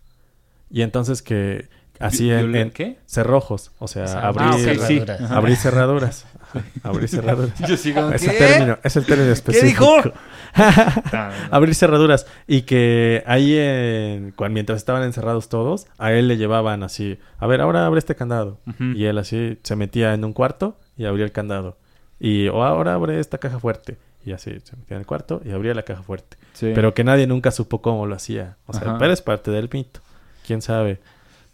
Y 0.68 0.82
entonces 0.82 1.22
que 1.22 1.68
así 2.00 2.30
en, 2.30 2.52
¿Viola- 2.52 2.60
en- 2.62 2.70
¿Qué? 2.70 2.98
cerrojos, 3.06 3.72
o 3.78 3.88
sea, 3.88 4.04
O 4.04 4.08
sea, 4.08 4.26
abrir, 4.26 4.48
Ah, 4.48 4.86
sí. 4.86 5.02
abrir 5.30 5.56
cerraduras. 5.56 6.26
Abrir 6.84 7.08
cerraduras. 7.08 7.58
Yo 7.68 7.76
sigo. 7.76 8.10
Es 8.12 8.22
el 8.26 8.38
término, 8.38 8.78
es 8.82 8.96
el 8.96 9.04
término 9.04 9.30
específico. 9.32 9.96
dijo? 10.02 10.12
abrir 11.50 11.74
cerraduras 11.74 12.26
y 12.46 12.62
que 12.62 13.22
ahí 13.26 13.56
en, 13.58 14.32
cuan- 14.32 14.52
mientras 14.52 14.76
estaban 14.78 15.02
encerrados 15.02 15.48
todos 15.48 15.86
a 15.98 16.12
él 16.12 16.28
le 16.28 16.36
llevaban 16.36 16.82
así 16.82 17.18
a 17.38 17.46
ver 17.46 17.60
ahora 17.60 17.84
abre 17.84 17.98
este 17.98 18.14
candado 18.14 18.58
y 18.78 19.04
él 19.04 19.18
así 19.18 19.58
se 19.62 19.76
metía 19.76 20.14
en 20.14 20.24
un 20.24 20.32
cuarto 20.32 20.78
y 20.96 21.04
abría 21.04 21.24
el 21.26 21.32
candado 21.32 21.76
y 22.18 22.48
o 22.48 22.64
ahora 22.64 22.94
abre 22.94 23.20
esta 23.20 23.36
caja 23.38 23.58
fuerte 23.58 23.98
y 24.24 24.32
así 24.32 24.50
se 24.64 24.76
metía 24.76 24.96
en 24.96 25.00
el 25.00 25.06
cuarto 25.06 25.42
y 25.44 25.50
abría 25.50 25.74
la 25.74 25.82
caja 25.82 26.02
fuerte 26.02 26.36
Sí. 26.54 26.72
pero 26.74 26.94
que 26.94 27.04
nadie 27.04 27.26
nunca 27.26 27.50
supo 27.50 27.82
cómo 27.82 28.06
lo 28.06 28.14
hacía 28.14 28.56
o 28.66 28.72
sea 28.72 28.82
Ajá. 28.90 28.98
pero 28.98 29.12
es 29.12 29.20
parte 29.20 29.50
del 29.50 29.68
mito 29.70 30.00
quién 30.46 30.62
sabe 30.62 31.00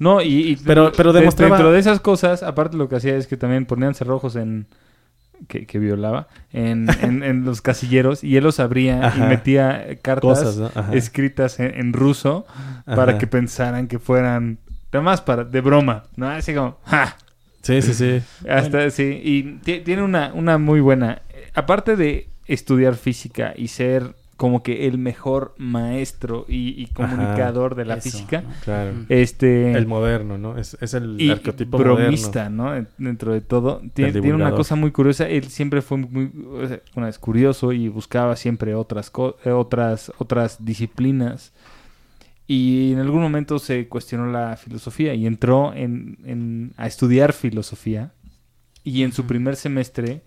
No, 0.02 0.20
y, 0.20 0.50
y- 0.52 0.56
Pero- 0.66 0.92
pero 0.96 1.12
demostraba- 1.12 1.56
dentro 1.56 1.72
de 1.72 1.78
esas 1.78 2.00
cosas, 2.00 2.42
aparte 2.42 2.76
lo 2.76 2.88
que 2.88 2.96
hacía 2.96 3.16
es 3.16 3.26
que 3.26 3.36
también 3.36 3.66
ponían 3.66 3.94
cerrojos 3.94 4.36
en 4.36 4.66
que, 5.48 5.66
que 5.66 5.78
violaba 5.78 6.28
en, 6.52 6.86
en- 7.02 7.22
en 7.22 7.44
los 7.44 7.60
casilleros 7.62 8.22
y 8.22 8.36
él 8.36 8.44
los 8.44 8.60
abría 8.60 9.06
Ajá. 9.08 9.18
y 9.18 9.28
metía 9.28 9.86
cartas 10.00 10.38
cosas 10.40 10.56
¿no? 10.56 10.70
Ajá. 10.74 10.94
escritas 10.94 11.58
en, 11.58 11.74
en 11.74 11.92
ruso 11.92 12.46
para 12.86 13.18
que 13.18 13.26
pensaran 13.26 13.88
que 13.88 13.98
fueran 13.98 14.58
además 14.92 15.20
para 15.20 15.42
de 15.44 15.60
broma, 15.60 16.04
¿no? 16.16 16.28
Así 16.28 16.54
como 16.54 16.78
¡ja! 16.84 17.16
sí 17.62 17.80
sí 17.82 17.92
sí 17.94 18.22
Hasta 18.48 18.88
sí, 18.90 19.20
y 19.24 19.42
ti- 19.64 19.80
tiene 19.80 20.02
una, 20.02 20.32
una 20.34 20.58
muy 20.58 20.80
buena. 20.80 21.22
eh, 21.30 21.50
Aparte 21.54 21.96
de 21.96 22.28
estudiar 22.46 22.94
física 22.94 23.52
y 23.56 23.68
ser 23.68 24.14
como 24.36 24.62
que 24.62 24.86
el 24.88 24.98
mejor 24.98 25.54
maestro 25.58 26.46
y, 26.48 26.74
y 26.82 26.86
comunicador 26.86 27.74
de 27.74 27.84
la 27.84 27.94
Eso, 27.94 28.10
física, 28.10 28.40
¿no? 28.42 28.48
claro 28.64 28.92
este 29.08 29.72
el 29.72 29.86
moderno 29.86 30.38
no 30.38 30.58
es, 30.58 30.76
es 30.80 30.94
el 30.94 31.16
y 31.20 31.30
arquetipo 31.30 31.78
bromista, 31.78 32.48
¿no? 32.50 32.74
En- 32.74 32.88
Dentro 32.98 33.32
de 33.32 33.40
todo. 33.40 33.80
Tiene, 33.94 34.20
una 34.32 34.54
cosa 34.54 34.74
muy 34.74 34.90
curiosa. 34.90 35.28
Él 35.28 35.44
siempre 35.44 35.82
fue 35.82 35.98
muy, 35.98 36.30
una 36.96 37.06
vez 37.06 37.18
curioso 37.18 37.72
y 37.72 37.88
buscaba 37.88 38.34
siempre 38.36 38.74
otras, 38.74 39.10
co- 39.10 39.36
eh, 39.44 39.50
otras, 39.50 40.12
otras 40.18 40.64
disciplinas. 40.64 41.52
Y 42.46 42.92
en 42.92 42.98
algún 42.98 43.22
momento 43.22 43.58
se 43.58 43.86
cuestionó 43.88 44.26
la 44.26 44.56
filosofía 44.56 45.14
y 45.14 45.26
entró 45.26 45.72
en, 45.74 46.18
en- 46.24 46.72
a 46.76 46.86
estudiar 46.86 47.32
filosofía. 47.32 48.12
Y 48.84 49.04
en 49.04 49.12
su 49.12 49.26
primer 49.26 49.54
semestre, 49.56 50.22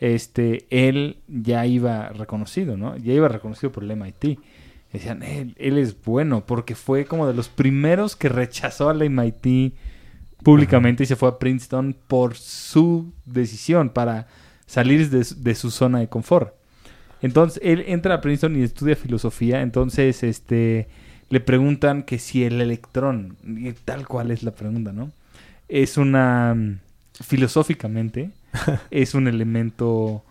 este, 0.00 0.66
él 0.70 1.18
ya 1.28 1.66
iba 1.66 2.08
reconocido, 2.10 2.76
¿no? 2.76 2.96
Ya 2.96 3.12
iba 3.12 3.28
reconocido 3.28 3.70
por 3.72 3.84
el 3.84 3.92
MIT. 3.92 4.38
Decían, 4.92 5.22
él, 5.22 5.54
él 5.58 5.78
es 5.78 6.02
bueno, 6.04 6.44
porque 6.46 6.74
fue 6.74 7.04
como 7.04 7.28
de 7.28 7.34
los 7.34 7.48
primeros 7.48 8.16
que 8.16 8.28
rechazó 8.28 8.88
al 8.88 9.02
MIT 9.08 9.74
públicamente 10.42 11.04
y 11.04 11.06
se 11.06 11.16
fue 11.16 11.28
a 11.28 11.38
Princeton 11.38 11.96
por 12.08 12.34
su 12.36 13.12
decisión 13.26 13.90
para 13.90 14.26
salir 14.66 15.10
de, 15.10 15.24
su- 15.24 15.42
de 15.42 15.54
su 15.54 15.70
zona 15.70 16.00
de 16.00 16.08
confort. 16.08 16.54
Entonces, 17.22 17.60
él 17.64 17.84
entra 17.86 18.14
a 18.14 18.20
Princeton 18.22 18.56
y 18.56 18.62
estudia 18.62 18.96
filosofía, 18.96 19.60
entonces, 19.62 20.22
este, 20.22 20.88
le 21.28 21.40
preguntan 21.40 22.02
que 22.02 22.18
si 22.18 22.44
el 22.44 22.60
electrón, 22.60 23.36
y 23.46 23.72
tal 23.72 24.08
cual 24.08 24.30
es 24.30 24.42
la 24.42 24.52
pregunta, 24.52 24.92
¿no? 24.92 25.12
es 25.68 25.96
una 25.98 26.54
mm, 26.56 26.78
filosóficamente 27.22 28.30
es 28.90 29.14
un 29.14 29.28
elemento 29.28 30.24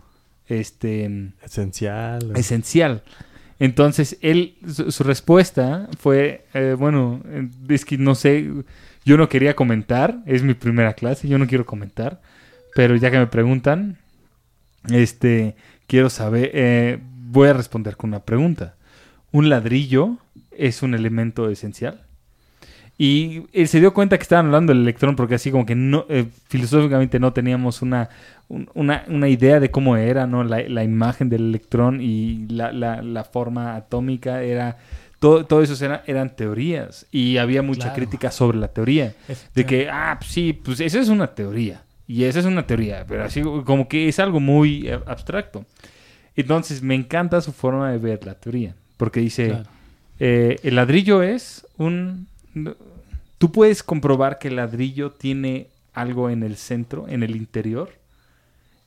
este 0.47 1.31
Esencial. 1.43 2.33
esencial. 2.35 3.03
Entonces, 3.59 4.17
él, 4.21 4.55
su, 4.67 4.91
su 4.91 5.03
respuesta 5.03 5.89
fue, 5.99 6.45
eh, 6.53 6.75
bueno, 6.77 7.21
eh, 7.25 7.49
es 7.67 7.83
que 7.85 7.97
no 7.97 8.15
sé, 8.15 8.49
yo 9.05 9.17
no 9.17 9.27
quería 9.29 9.55
comentar, 9.55 10.23
es 10.25 10.43
mi 10.43 10.53
primera 10.53 10.93
clase, 10.93 11.27
yo 11.27 11.37
no 11.37 11.45
quiero 11.45 11.65
comentar, 11.65 12.21
pero 12.73 12.95
ya 12.95 13.11
que 13.11 13.19
me 13.19 13.27
preguntan, 13.27 13.97
este, 14.89 15.55
quiero 15.87 16.09
saber, 16.09 16.51
eh, 16.53 16.99
voy 17.01 17.49
a 17.49 17.53
responder 17.53 17.97
con 17.97 18.11
una 18.11 18.23
pregunta. 18.23 18.75
¿Un 19.31 19.49
ladrillo 19.49 20.17
es 20.51 20.81
un 20.81 20.93
elemento 20.95 21.49
esencial? 21.49 22.05
Y 23.01 23.43
él 23.53 23.69
se 23.69 23.79
dio 23.79 23.93
cuenta 23.93 24.17
que 24.17 24.23
estaban 24.23 24.47
hablando 24.47 24.73
del 24.73 24.81
electrón 24.81 25.15
porque 25.15 25.35
así 25.35 25.51
como 25.51 25.65
que 25.65 25.73
no, 25.73 26.05
eh, 26.09 26.25
filosóficamente 26.49 27.17
no 27.17 27.31
teníamos 27.31 27.81
una, 27.81 28.09
un- 28.49 28.69
una, 28.73 29.05
una 29.07 29.29
idea 29.29 29.61
de 29.61 29.71
cómo 29.71 29.95
era, 29.95 30.27
¿no? 30.27 30.43
La, 30.43 30.61
la 30.67 30.83
imagen 30.83 31.29
del 31.29 31.43
electrón 31.47 32.01
y 32.01 32.45
la, 32.49 32.73
la- 32.73 33.01
la 33.01 33.23
forma 33.23 33.75
atómica 33.77 34.43
era... 34.43 34.77
Todo, 35.19 35.45
todo 35.45 35.61
eso 35.63 35.83
era- 35.85 36.03
eran 36.07 36.35
teorías 36.35 37.05
y 37.09 37.37
había 37.37 37.61
mucha 37.61 37.83
Claro. 37.83 37.95
crítica 37.95 38.31
sobre 38.31 38.57
la 38.57 38.67
teoría. 38.67 39.13
De 39.55 39.65
que, 39.65 39.89
ah, 39.89 40.17
pues 40.19 40.31
sí, 40.31 40.51
pues 40.53 40.81
eso 40.81 40.99
es 40.99 41.07
una 41.07 41.27
teoría. 41.27 41.83
Y 42.05 42.25
esa 42.25 42.39
es 42.39 42.45
una 42.45 42.65
teoría, 42.67 43.05
pero 43.07 43.23
así 43.23 43.41
como 43.41 43.87
que 43.87 44.09
es 44.09 44.19
algo 44.19 44.39
muy 44.41 44.87
eh, 44.89 44.99
abstracto. 45.05 45.63
Entonces 46.35 46.81
me 46.81 46.95
encanta 46.95 47.39
su 47.41 47.53
forma 47.53 47.91
de 47.91 47.97
ver 47.97 48.25
la 48.25 48.33
teoría. 48.33 48.75
Porque 48.97 49.19
dice, 49.21 49.47
Claro. 49.47 49.63
eh, 50.19 50.57
el 50.63 50.75
ladrillo 50.75 51.21
es 51.23 51.65
un... 51.77 52.27
Tú 53.39 53.51
puedes 53.51 53.81
comprobar 53.83 54.37
que 54.37 54.49
el 54.49 54.57
ladrillo 54.57 55.11
tiene 55.11 55.67
algo 55.93 56.29
en 56.29 56.43
el 56.43 56.57
centro, 56.57 57.07
en 57.07 57.23
el 57.23 57.35
interior. 57.35 57.89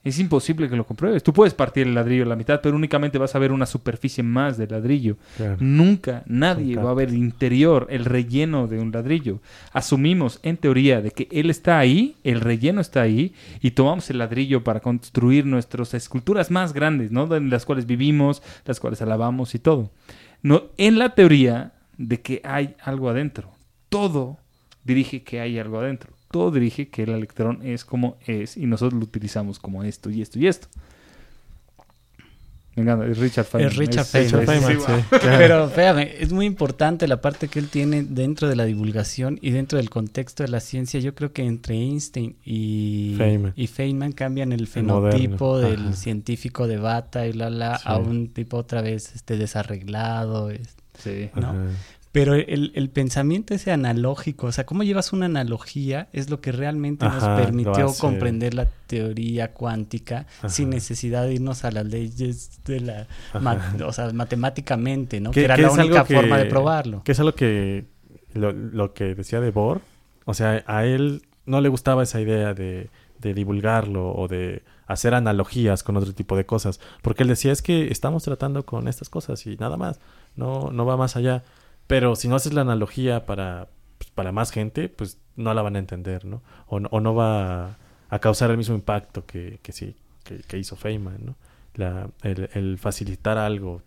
Es 0.05 0.19
imposible 0.19 0.69
que 0.69 0.77
lo 0.77 0.85
compruebes. 0.85 1.23
Tú 1.23 1.33
puedes 1.33 1.55
partir 1.55 1.87
el 1.87 1.95
ladrillo 1.95 2.25
a 2.25 2.27
la 2.27 2.37
mitad, 2.37 2.61
pero 2.61 2.75
únicamente 2.75 3.19
vas 3.19 3.35
a 3.35 3.39
ver 3.39 3.53
una 3.53 3.67
superficie 3.67 4.23
más 4.23 4.59
del 4.59 4.71
ladrillo. 4.71 5.17
Claro. 5.37 5.57
Nunca 5.61 6.23
nadie 6.27 6.77
va 6.77 6.91
a 6.91 6.95
ver 6.95 7.09
el 7.09 7.17
interior, 7.17 7.87
el 7.89 8.05
relleno 8.05 8.67
de 8.67 8.81
un 8.81 8.91
ladrillo. 8.91 9.41
Asumimos 9.73 10.41
en 10.43 10.57
teoría 10.59 11.01
de 11.01 11.13
que 11.13 11.29
él 11.31 11.51
está 11.51 11.79
ahí, 11.79 12.17
el 12.25 12.41
relleno 12.41 12.81
está 12.81 13.03
ahí, 13.03 13.33
y 13.61 13.71
tomamos 13.71 14.11
el 14.11 14.19
ladrillo 14.19 14.65
para 14.65 14.81
construir 14.81 15.47
nuestras 15.47 15.95
esculturas 15.95 16.51
más 16.51 16.73
grandes, 16.73 17.13
¿no? 17.13 17.35
En 17.35 17.49
las 17.49 17.65
cuales 17.65 17.87
vivimos, 17.87 18.43
las 18.67 18.81
cuales 18.81 19.01
alabamos 19.01 19.55
y 19.55 19.61
todo. 19.61 19.93
No, 20.43 20.65
en 20.77 20.99
la 20.99 21.15
teoría 21.15 21.73
de 21.97 22.21
que 22.21 22.43
hay 22.45 22.75
algo 22.83 23.09
adentro. 23.09 23.51
Todo 23.89 24.42
dirige 24.85 25.23
que 25.23 25.41
hay 25.41 25.59
algo 25.59 25.79
adentro. 25.81 26.11
Todo 26.31 26.51
dirige 26.51 26.89
que 26.89 27.03
el 27.03 27.11
electrón 27.11 27.61
es 27.63 27.85
como 27.85 28.17
es 28.27 28.57
y 28.57 28.67
nosotros 28.67 28.99
lo 28.99 29.05
utilizamos 29.05 29.59
como 29.59 29.85
esto 29.85 30.09
y 30.11 30.23
esto 30.23 30.39
y 30.39 30.47
esto. 30.49 30.67
Venga, 32.75 33.05
es 33.07 33.19
Richard 33.19 33.45
Feynman. 33.45 33.71
Es 33.71 33.77
Richard 33.77 34.01
es- 34.05 34.11
Feynman. 34.11 34.41
es- 34.43 34.49
Feynman, 34.49 34.73
sí, 34.73 34.79
sí, 34.87 34.93
wow. 35.11 35.21
claro. 35.21 35.39
Pero 35.39 35.69
fíjame, 35.69 36.15
es 36.23 36.33
muy 36.33 36.47
importante 36.47 37.07
la 37.07 37.21
parte 37.21 37.49
que 37.49 37.59
él 37.59 37.69
tiene 37.69 38.03
dentro 38.03 38.49
de 38.49 38.57
la 38.57 38.65
divulgación 38.65 39.39
y 39.43 39.51
dentro 39.51 39.77
del 39.77 39.91
contexto 39.91 40.43
de 40.43 40.49
la 40.49 40.61
ciencia. 40.61 40.99
Yo 40.99 41.15
creo 41.15 41.35
que 41.35 41.43
entre 41.45 41.75
Einstein 41.77 42.35
y 42.47 43.15
Feynman. 43.19 43.53
y 43.57 43.67
Feynman 43.67 44.13
cambian 44.13 44.53
el 44.53 44.67
fenotipo 44.69 45.59
del 45.59 45.81
ajá. 45.81 45.93
científico 45.93 46.67
de 46.67 46.79
bata 46.79 47.27
y 47.27 47.35
la 47.35 47.51
la 47.51 47.77
Sí. 47.77 47.85
a 47.85 47.99
un 47.99 48.29
tipo 48.29 48.57
otra 48.57 48.81
vez 48.81 49.15
este 49.15 49.37
desarreglado. 49.37 50.49
es- 50.51 50.75
Sí. 50.99 51.29
¿no? 51.35 51.55
Pero 52.13 52.35
el, 52.35 52.73
el 52.75 52.91
pensamiento 52.91 53.55
ese 53.55 53.73
analógico, 53.73 54.49
o 54.49 54.53
sea, 54.53 54.67
cómo 54.67 54.83
llevas 54.83 55.15
una 55.15 55.25
analogía 55.27 56.09
es 56.13 56.29
lo 56.29 56.43
que 56.43 56.53
realmente 56.53 57.07
Ajá, 57.07 57.17
nos 57.37 57.41
permitió 57.41 57.87
comprender 57.99 58.53
la 58.53 58.67
teoría 58.87 59.53
cuántica 59.55 60.27
Ajá. 60.39 60.51
sin 60.51 60.69
necesidad 60.69 61.25
de 61.25 61.35
irnos 61.35 61.65
a 61.65 61.71
las 61.71 61.87
leyes 61.87 62.61
de 62.67 62.81
la, 62.81 63.07
ma- 63.41 63.75
o 63.87 63.93
sea, 63.95 64.11
matemáticamente, 64.13 65.21
¿no? 65.21 65.31
Que- 65.31 65.45
era 65.45 65.57
la 65.57 65.71
única 65.73 66.05
que- 66.05 66.15
forma 66.15 66.37
de 66.37 66.45
probarlo. 66.47 67.03
Que 67.03 67.13
es 67.13 67.21
algo 67.21 67.33
que 67.35 67.87
lo, 68.35 68.53
lo 68.53 68.93
que 68.93 69.15
decía 69.15 69.41
de 69.41 69.51
Bohr, 69.51 69.81
o 70.27 70.35
sea, 70.35 70.63
a 70.67 70.85
él 70.85 71.23
no 71.47 71.61
le 71.63 71.71
gustaba 71.71 72.03
esa 72.03 72.21
idea 72.21 72.53
de, 72.53 72.91
de 73.21 73.33
divulgarlo 73.35 74.13
o 74.15 74.29
de 74.29 74.63
hacer 74.87 75.15
analogías 75.15 75.83
con 75.83 75.97
otro 75.97 76.13
tipo 76.13 76.37
de 76.37 76.45
cosas, 76.45 76.79
porque 77.01 77.23
él 77.23 77.31
decía 77.31 77.53
es 77.53 77.63
que 77.63 77.91
estamos 77.91 78.23
tratando 78.25 78.67
con 78.67 78.87
estas 78.87 79.09
cosas 79.09 79.47
y 79.47 79.57
nada 79.57 79.79
más, 79.79 79.99
no, 80.37 80.71
no 80.73 80.85
va 80.85 80.99
más 80.99 81.17
allá. 81.17 81.43
Pero 81.87 82.17
si 82.17 82.29
no 82.29 82.37
haces 82.37 82.53
la 82.53 82.63
analogía 82.63 83.27
para, 83.27 83.69
pues, 83.99 84.11
para 84.11 84.33
más 84.33 84.51
gente, 84.51 84.89
pues 84.89 85.19
no 85.37 85.53
la 85.55 85.63
van 85.63 85.77
a 85.77 85.79
entender, 85.79 86.25
¿no? 86.25 86.43
O, 86.67 86.81
no- 86.81 86.89
o 86.93 87.01
no 87.01 87.15
va 87.15 87.77
a 88.09 88.19
causar 88.21 88.51
el 88.51 88.57
mismo 88.59 88.75
impacto 88.75 89.25
que, 89.27 89.59
que 89.63 89.73
sí, 89.73 89.97
que, 90.25 90.39
que 90.39 90.59
hizo 90.59 90.77
Feynman, 90.77 91.25
¿no? 91.25 91.37
La, 91.75 92.09
el, 92.23 92.51
el 92.55 92.79
facilitar 92.79 93.39
algo, 93.39 93.83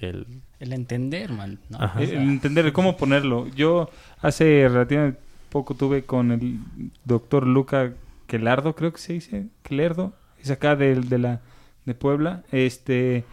el... 0.00 0.26
El 0.58 0.72
entender, 0.72 1.30
man, 1.32 1.58
¿no? 1.68 1.78
Ajá. 1.80 1.98
O 2.00 2.02
El 2.02 2.12
entender 2.16 2.72
cómo 2.72 2.96
ponerlo. 2.96 3.46
Yo 3.48 3.88
hace 4.20 4.66
relativamente 4.68 5.20
poco 5.50 5.74
tuve 5.74 6.04
con 6.04 6.32
el 6.32 6.58
doctor 7.04 7.46
Luca 7.46 7.92
Quelardo, 8.26 8.74
creo 8.74 8.92
que 8.92 8.98
se 8.98 9.12
dice, 9.14 9.46
Quelardo, 9.62 10.12
es 10.42 10.50
acá 10.50 10.76
del- 10.76 11.08
de, 11.08 11.18
la 11.18 11.40
de 11.84 11.94
Puebla, 11.94 12.42
este 12.52 13.24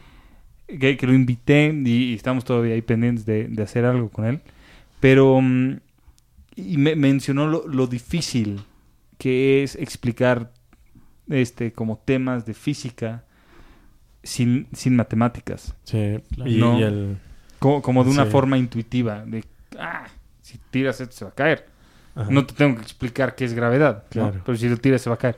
que, 0.68 0.98
que 0.98 1.08
lo 1.08 1.14
invité 1.14 1.74
y, 1.86 2.12
y 2.12 2.14
estamos 2.16 2.44
todavía 2.46 2.74
ahí 2.76 2.82
pendientes 2.82 3.26
de, 3.26 3.48
de 3.48 3.64
hacer 3.64 3.86
algo 3.86 4.10
con 4.10 4.26
él, 4.26 4.42
pero 5.00 5.40
mm, 5.42 5.80
y 6.56 6.78
me 6.78 6.96
mencionó 6.96 7.48
lo, 7.48 7.68
lo 7.68 7.88
difícil 7.88 8.62
que 9.18 9.64
es 9.64 9.76
explicar 9.76 10.52
este 11.30 11.72
como 11.74 11.98
temas 11.98 12.46
de 12.46 12.54
física 12.54 13.24
sin, 14.24 14.68
sin 14.74 14.96
matemáticas. 14.96 15.74
Sí, 15.84 16.18
Claro. 16.36 16.52
y, 16.52 16.58
No. 16.58 16.80
y 16.80 16.84
el... 16.84 17.18
Como, 17.60 17.82
como 17.82 18.04
de 18.04 18.12
una 18.12 18.26
Sí. 18.26 18.32
forma 18.32 18.58
intuitiva, 18.58 19.24
de, 19.26 19.44
ah, 19.80 20.06
si 20.42 20.60
tiras 20.70 21.02
esto 21.02 21.16
se 21.16 21.26
va 21.26 21.32
a 21.32 21.36
caer. 21.36 21.66
ajá. 22.16 22.30
No 22.30 22.46
te 22.46 22.54
tengo 22.54 22.76
que 22.76 22.82
explicar 22.84 23.36
qué 23.36 23.46
es 23.46 23.54
gravedad, 23.54 24.04
¿no? 24.04 24.10
Claro. 24.10 24.42
pero 24.46 24.58
si 24.58 24.70
lo 24.70 24.78
tiras 24.78 25.02
se 25.02 25.10
va 25.10 25.16
a 25.16 25.20
caer. 25.20 25.38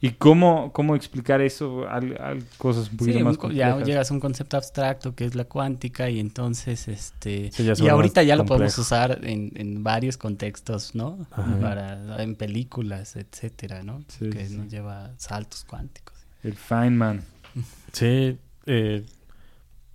¿Y 0.00 0.10
cómo, 0.10 0.72
cómo 0.72 0.94
explicar 0.94 1.40
eso 1.40 1.88
a, 1.88 1.96
a 1.96 2.36
cosas 2.56 2.88
un 2.90 2.98
poquito 2.98 3.18
sí, 3.18 3.24
más 3.24 3.36
ya 3.52 3.78
llegas 3.82 4.10
a 4.10 4.14
un 4.14 4.20
concepto 4.20 4.56
abstracto 4.56 5.16
que 5.16 5.24
es 5.24 5.34
la 5.34 5.44
cuántica 5.44 6.08
y 6.08 6.20
entonces 6.20 6.86
este 6.86 7.50
Sí, 7.50 7.68
y 7.82 7.88
ahorita 7.88 8.22
ya 8.22 8.36
lo 8.36 8.44
podemos 8.44 8.78
usar 8.78 9.18
en, 9.24 9.50
en 9.56 9.82
varios 9.82 10.16
contextos, 10.16 10.94
¿no? 10.94 11.26
Ajá. 11.32 11.58
Para 11.60 12.22
en 12.22 12.36
películas, 12.36 13.16
etcétera, 13.16 13.82
¿no? 13.82 14.04
Sí, 14.06 14.30
que 14.30 14.46
sí. 14.46 14.56
nos 14.56 14.68
lleva 14.70 15.06
a 15.06 15.18
saltos 15.18 15.64
cuánticos. 15.64 16.14
El 16.42 16.54
Feynman. 16.54 17.22
Sí, 17.92 18.38
eh, 18.66 19.04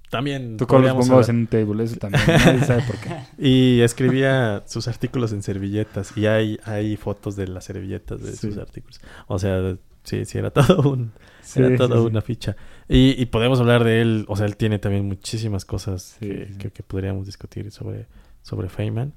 también... 0.09 0.57
Tocó 0.57 0.79
los 0.79 0.93
bongos 0.95 1.29
en 1.29 1.37
un 1.37 1.47
table, 1.47 1.83
eso 1.83 1.95
también. 1.95 2.21
Nadie 2.27 2.59
sabe 2.65 2.81
por 2.83 2.97
qué. 2.97 3.09
Y 3.37 3.81
escribía 3.81 4.63
sus 4.67 4.87
artículos 4.87 5.31
en 5.31 5.41
servilletas. 5.41 6.11
Y 6.17 6.27
hay, 6.27 6.59
hay 6.65 6.97
fotos 6.97 7.35
de 7.35 7.47
las 7.47 7.63
servilletas 7.65 8.21
de 8.21 8.31
Sí. 8.33 8.49
sus 8.49 8.57
artículos. 8.57 8.99
O 9.27 9.39
sea, 9.39 9.75
sí, 10.03 10.25
sí, 10.25 10.37
era 10.37 10.51
todo 10.51 10.89
un... 10.91 11.11
Sí, 11.41 11.61
era 11.61 11.75
toda 11.75 11.99
sí. 11.99 12.05
una 12.07 12.21
ficha. 12.21 12.55
Y, 12.87 13.21
y 13.21 13.25
podemos 13.27 13.59
hablar 13.59 13.83
de 13.83 14.01
él. 14.01 14.25
O 14.27 14.35
sea, 14.35 14.45
él 14.45 14.55
tiene 14.57 14.79
también 14.79 15.05
muchísimas 15.07 15.65
cosas 15.65 16.17
que, 16.19 16.51
que- 16.57 16.71
que 16.71 16.83
podríamos 16.83 17.25
discutir 17.25 17.71
sobre, 17.71 18.07
sobre 18.41 18.69
Feynman. 18.69 19.13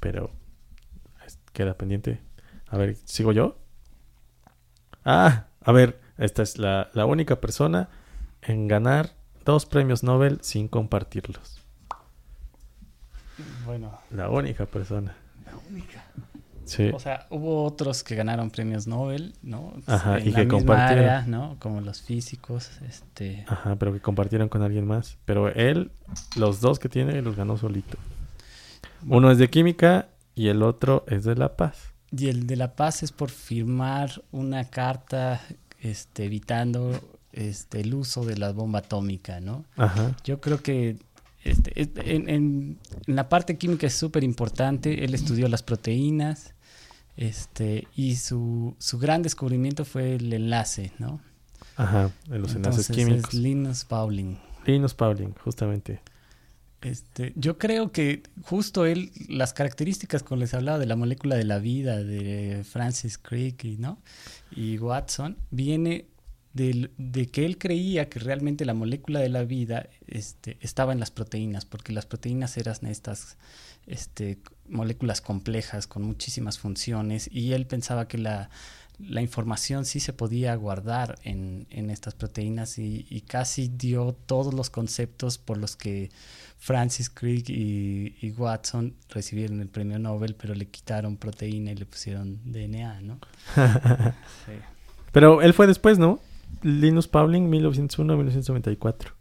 Pero 0.00 0.30
queda 1.52 1.74
pendiente. 1.74 2.20
A 2.68 2.78
ver, 2.78 2.96
¿sigo 3.04 3.32
yo? 3.32 3.58
Ah, 5.04 5.46
a 5.62 5.72
ver, 5.72 6.00
esta 6.18 6.42
es 6.42 6.58
la, 6.58 6.90
la 6.94 7.06
única 7.06 7.40
persona 7.40 7.88
en 8.42 8.68
ganar 8.68 9.10
dos 9.44 9.66
premios 9.66 10.02
Nobel 10.02 10.38
sin 10.42 10.68
compartirlos. 10.68 11.60
Bueno, 13.66 13.98
La 14.10 14.28
única 14.28 14.66
persona. 14.66 15.14
Sí. 16.70 16.90
o 16.94 17.00
sea, 17.00 17.26
hubo 17.30 17.64
otros 17.64 18.04
que 18.04 18.14
ganaron 18.14 18.50
premios 18.50 18.86
Nobel, 18.86 19.34
¿no? 19.42 19.72
Ajá, 19.86 20.18
en 20.18 20.28
y 20.28 20.30
la 20.30 20.36
que 20.38 20.44
misma 20.44 20.58
compartieron. 20.58 21.04
área, 21.04 21.26
¿no? 21.26 21.56
Como 21.58 21.80
los 21.80 22.00
físicos, 22.02 22.70
este 22.88 23.44
Ajá, 23.48 23.74
pero 23.76 23.92
que 23.92 24.00
compartieron 24.00 24.48
con 24.48 24.62
alguien 24.62 24.86
más. 24.86 25.18
Pero 25.24 25.48
él, 25.48 25.90
los 26.36 26.60
dos 26.60 26.78
que 26.78 26.88
tiene, 26.88 27.20
los 27.22 27.34
ganó 27.36 27.56
solito. 27.56 27.98
Uno 29.06 29.30
es 29.30 29.38
de 29.38 29.48
química 29.48 30.08
y 30.34 30.48
el 30.48 30.62
otro 30.62 31.04
es 31.08 31.24
de 31.24 31.34
La 31.34 31.56
Paz. 31.56 31.92
Y 32.16 32.28
el 32.28 32.46
de 32.46 32.56
La 32.56 32.74
Paz 32.74 33.02
es 33.02 33.12
por 33.12 33.30
firmar 33.30 34.22
una 34.30 34.64
carta 34.64 35.40
este, 35.80 36.24
evitando 36.26 37.00
este, 37.32 37.80
el 37.80 37.94
uso 37.94 38.24
de 38.24 38.36
la 38.36 38.52
bomba 38.52 38.80
atómica, 38.80 39.40
¿no? 39.40 39.64
Ajá. 39.76 40.16
Yo 40.24 40.40
creo 40.40 40.62
que 40.62 40.98
este, 41.44 41.80
es- 41.80 41.88
en, 41.96 42.28
en- 42.28 42.78
en 43.06 43.16
la 43.16 43.28
parte 43.28 43.56
química 43.56 43.86
es 43.86 43.94
súper 43.94 44.24
importante. 44.24 45.04
Él 45.04 45.14
estudió 45.14 45.48
las 45.48 45.62
proteínas 45.62 46.52
este, 47.20 47.86
y 47.94 48.16
su, 48.16 48.74
su 48.78 48.98
gran 48.98 49.20
descubrimiento 49.20 49.84
fue 49.84 50.14
el 50.14 50.32
enlace, 50.32 50.92
¿no? 50.98 51.20
Ajá, 51.76 52.10
de 52.26 52.38
los 52.38 52.54
enlaces 52.54 52.88
Entonces 52.88 52.96
químicos. 52.96 53.34
es 53.34 53.40
Linus 53.40 53.84
Pauling. 53.84 54.38
Linus 54.64 54.94
Pauling, 54.94 55.34
justamente. 55.34 56.00
Este, 56.80 57.34
yo 57.36 57.58
creo 57.58 57.92
que 57.92 58.22
justo 58.42 58.86
él, 58.86 59.12
las 59.28 59.52
características 59.52 60.22
con 60.22 60.38
les 60.38 60.54
hablaba 60.54 60.78
de 60.78 60.86
la 60.86 60.96
molécula 60.96 61.36
de 61.36 61.44
la 61.44 61.58
vida 61.58 62.02
de 62.02 62.64
Francis 62.64 63.18
Crick 63.18 63.64
y, 63.64 63.76
¿no? 63.76 63.98
y 64.50 64.78
Watson, 64.78 65.36
viene 65.50 66.06
de, 66.54 66.90
de, 66.96 67.26
que 67.26 67.44
él 67.44 67.58
creía 67.58 68.08
que 68.08 68.18
realmente 68.18 68.64
la 68.64 68.72
molécula 68.72 69.20
de 69.20 69.28
la 69.28 69.44
vida 69.44 69.90
este, 70.06 70.56
estaba 70.62 70.94
en 70.94 71.00
las 71.00 71.10
proteínas, 71.10 71.66
porque 71.66 71.92
las 71.92 72.06
proteínas 72.06 72.56
eran 72.56 72.86
estas 72.86 73.36
este, 73.90 74.38
moléculas 74.68 75.20
complejas 75.20 75.86
con 75.86 76.02
muchísimas 76.02 76.58
funciones 76.58 77.28
y 77.32 77.52
él 77.52 77.66
pensaba 77.66 78.06
que 78.08 78.18
la, 78.18 78.50
la 78.98 79.20
información 79.20 79.84
sí 79.84 80.00
se 80.00 80.12
podía 80.12 80.54
guardar 80.54 81.18
en, 81.24 81.66
en 81.70 81.90
estas 81.90 82.14
proteínas 82.14 82.78
y, 82.78 83.06
y, 83.10 83.22
casi 83.22 83.68
dio 83.68 84.16
todos 84.26 84.54
los 84.54 84.70
conceptos 84.70 85.38
por 85.38 85.58
los 85.58 85.76
que 85.76 86.10
Francis 86.58 87.10
Crick 87.10 87.48
y, 87.48 88.16
y, 88.20 88.30
Watson 88.32 88.94
recibieron 89.08 89.60
el 89.60 89.68
premio 89.68 89.98
Nobel, 89.98 90.34
pero 90.34 90.54
le 90.54 90.66
quitaron 90.66 91.16
proteína 91.16 91.72
y 91.72 91.76
le 91.76 91.86
pusieron 91.86 92.40
DNA, 92.44 93.00
¿no? 93.00 93.18
sí. 94.46 94.52
Pero 95.12 95.42
él 95.42 95.54
fue 95.54 95.66
después, 95.66 95.98
¿no? 95.98 96.20
Linus 96.62 97.08
Pauling, 97.08 97.50
1901-1994. 97.50 99.19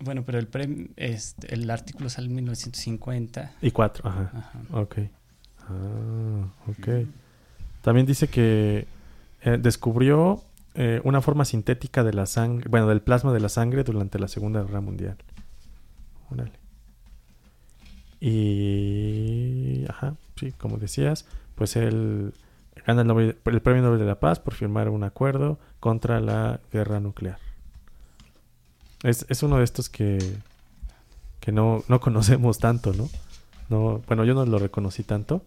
Bueno, 0.00 0.22
pero 0.24 0.38
el 0.38 0.46
premio, 0.46 0.88
este, 0.96 1.54
el 1.54 1.70
artículo 1.70 2.08
sale 2.08 2.28
en 2.28 2.34
1950. 2.36 3.52
Y 3.60 3.70
4, 3.70 4.08
ajá. 4.08 4.30
ajá. 4.34 4.52
Ok. 4.72 4.98
Ah, 5.68 6.46
ok. 6.68 7.06
También 7.82 8.06
dice 8.06 8.28
que 8.28 8.86
eh, 9.42 9.58
descubrió 9.60 10.42
eh, 10.74 11.00
una 11.04 11.20
forma 11.20 11.44
sintética 11.44 12.04
de 12.04 12.12
la 12.12 12.26
sangre, 12.26 12.68
bueno, 12.68 12.88
del 12.88 13.02
plasma 13.02 13.32
de 13.32 13.40
la 13.40 13.48
sangre 13.48 13.84
durante 13.84 14.18
la 14.18 14.28
Segunda 14.28 14.62
Guerra 14.62 14.80
Mundial. 14.80 15.16
Órale. 16.30 16.52
Y, 18.20 19.84
ajá, 19.88 20.14
sí, 20.36 20.52
como 20.52 20.76
decías, 20.76 21.26
pues 21.54 21.76
él 21.76 22.34
gana 22.86 23.02
el, 23.02 23.08
Nobel, 23.08 23.38
el, 23.44 23.62
Premio 23.62 23.82
Nobel 23.82 23.98
de 23.98 24.04
la 24.04 24.20
Paz 24.20 24.38
por 24.38 24.54
firmar 24.54 24.88
un 24.90 25.04
acuerdo 25.04 25.58
contra 25.80 26.20
la 26.20 26.60
guerra 26.72 27.00
nuclear. 27.00 27.38
Es, 29.02 29.26
es 29.28 29.42
uno 29.42 29.58
de 29.58 29.64
estos 29.64 29.88
que, 29.88 30.18
que 31.40 31.52
no, 31.52 31.84
no 31.88 32.00
conocemos 32.00 32.58
tanto, 32.58 32.92
¿no? 32.92 33.08
¿no? 33.68 34.02
Bueno, 34.06 34.24
yo 34.24 34.34
no 34.34 34.44
lo 34.44 34.58
reconocí 34.58 35.02
tanto, 35.02 35.42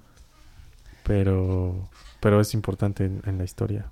pero, 1.03 1.89
pero 2.19 2.41
es 2.41 2.53
importante 2.53 3.05
en, 3.05 3.38
la 3.38 3.43
historia. 3.43 3.91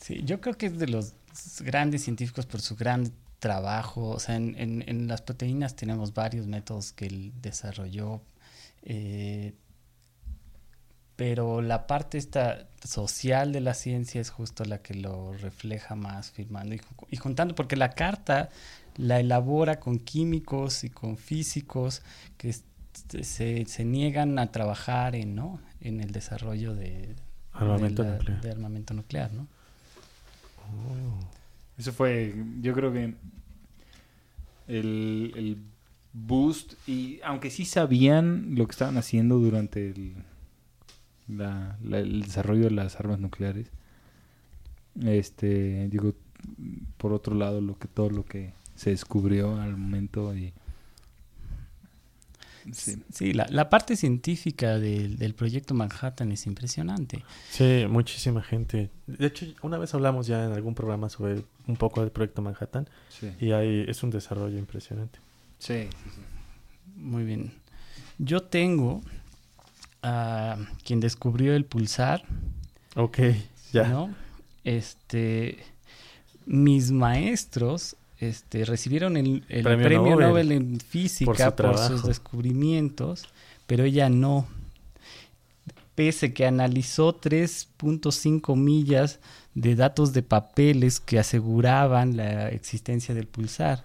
Sí, 0.00 0.22
yo 0.24 0.40
creo 0.40 0.56
que 0.56 0.66
es 0.66 0.78
de 0.78 0.86
los 0.86 1.14
grandes 1.60 2.04
científicos 2.04 2.46
por 2.46 2.60
su 2.60 2.76
gran 2.76 3.12
trabajo. 3.38 4.10
O 4.10 4.20
sea, 4.20 4.36
en, 4.36 4.54
en, 4.56 4.84
en, 4.86 5.08
las 5.08 5.20
proteínas 5.20 5.76
tenemos 5.76 6.14
varios 6.14 6.46
métodos 6.46 6.92
que 6.92 7.06
él 7.06 7.32
desarrolló. 7.42 8.22
Eh, 8.82 9.52
pero 11.16 11.62
la 11.62 11.86
parte 11.86 12.18
esta 12.18 12.68
social 12.84 13.52
de 13.52 13.60
la 13.60 13.74
ciencia 13.74 14.20
es 14.20 14.30
justo 14.30 14.64
la 14.64 14.78
que 14.78 14.94
lo 14.94 15.32
refleja 15.32 15.94
más 15.94 16.30
firmando 16.30 16.74
y, 16.74 16.80
y, 17.10 17.16
juntando, 17.16 17.54
porque 17.54 17.76
la 17.76 17.90
carta 17.90 18.50
la 18.96 19.20
elabora 19.20 19.80
con 19.80 19.98
químicos 19.98 20.84
y 20.84 20.90
con 20.90 21.16
físicos 21.16 22.02
que 22.36 22.54
se, 23.22 23.66
se 23.66 23.84
niegan 23.84 24.38
a 24.38 24.52
trabajar 24.52 25.14
en, 25.14 25.34
¿no? 25.34 25.60
en 25.80 26.00
el 26.00 26.12
desarrollo 26.12 26.74
de 26.74 27.14
armamento, 27.52 28.02
de 28.02 28.08
la, 28.10 28.16
nuclear. 28.16 28.40
De 28.40 28.50
armamento 28.50 28.94
nuclear. 28.94 29.32
¿no? 29.32 29.48
Oh. 30.58 31.30
Eso 31.78 31.92
fue, 31.92 32.34
yo 32.60 32.72
creo 32.72 32.92
que 32.92 33.14
el, 34.68 35.32
el, 35.36 35.58
boost, 36.18 36.72
y 36.88 37.20
aunque 37.22 37.50
sí 37.50 37.66
sabían 37.66 38.54
lo 38.54 38.66
que 38.66 38.72
estaban 38.72 38.96
haciendo 38.96 39.38
durante 39.38 39.90
el, 39.90 40.14
la, 41.28 41.78
la, 41.82 41.98
el 41.98 42.22
desarrollo 42.22 42.64
de 42.64 42.70
las 42.70 42.98
armas 43.00 43.18
nucleares, 43.18 43.70
este, 45.04 45.88
digo, 45.88 46.14
por 46.96 47.12
otro 47.12 47.34
lado, 47.34 47.60
lo 47.60 47.78
que 47.78 47.88
todo 47.88 48.10
lo 48.10 48.24
que 48.24 48.52
se 48.74 48.90
descubrió 48.90 49.60
al 49.60 49.76
momento 49.76 50.34
y 50.36 50.52
Sí, 52.72 53.00
sí 53.12 53.32
la, 53.32 53.46
la, 53.50 53.70
parte 53.70 53.96
científica 53.96 54.78
del, 54.78 55.18
del, 55.18 55.34
proyecto 55.34 55.74
Manhattan 55.74 56.32
es 56.32 56.46
impresionante. 56.46 57.22
Sí, 57.48 57.84
muchísima 57.88 58.42
gente. 58.42 58.90
De 59.06 59.26
hecho, 59.26 59.46
una 59.62 59.78
vez 59.78 59.94
hablamos 59.94 60.26
ya 60.26 60.44
en 60.44 60.52
algún 60.52 60.74
programa 60.74 61.08
sobre 61.08 61.44
un 61.66 61.76
poco 61.76 62.00
del 62.00 62.10
proyecto 62.10 62.42
Manhattan 62.42 62.88
sí. 63.08 63.32
y 63.40 63.52
ahí 63.52 63.84
es 63.86 64.02
un 64.02 64.10
desarrollo 64.10 64.58
impresionante. 64.58 65.18
Sí, 65.58 65.88
sí, 65.90 66.10
sí. 66.14 66.20
Muy 66.96 67.24
bien. 67.24 67.52
Yo 68.18 68.42
tengo 68.42 69.02
a 70.06 70.56
quien 70.84 71.00
descubrió 71.00 71.56
el 71.56 71.64
pulsar. 71.64 72.22
Ok, 72.94 73.18
ya. 73.72 73.88
¿no? 73.88 74.14
Este, 74.62 75.58
mis 76.46 76.92
maestros 76.92 77.96
este, 78.20 78.64
recibieron 78.64 79.16
el, 79.16 79.44
el 79.48 79.64
premio, 79.64 79.84
premio 79.84 80.10
Nobel, 80.12 80.28
Nobel, 80.28 80.52
en 80.52 80.80
física 80.80 81.56
por, 81.56 81.72
por, 81.72 81.78
sus 81.78 82.04
descubrimientos, 82.04 83.24
pero 83.66 83.82
ella 83.82 84.08
no. 84.08 84.46
Pese 85.96 86.32
que 86.32 86.46
analizó 86.46 87.20
3.5 87.20 88.56
millas 88.56 89.18
de 89.54 89.74
datos 89.74 90.12
de 90.12 90.22
papeles 90.22 91.00
que 91.00 91.18
aseguraban 91.18 92.16
la 92.16 92.50
existencia 92.50 93.12
del 93.14 93.26
pulsar. 93.26 93.84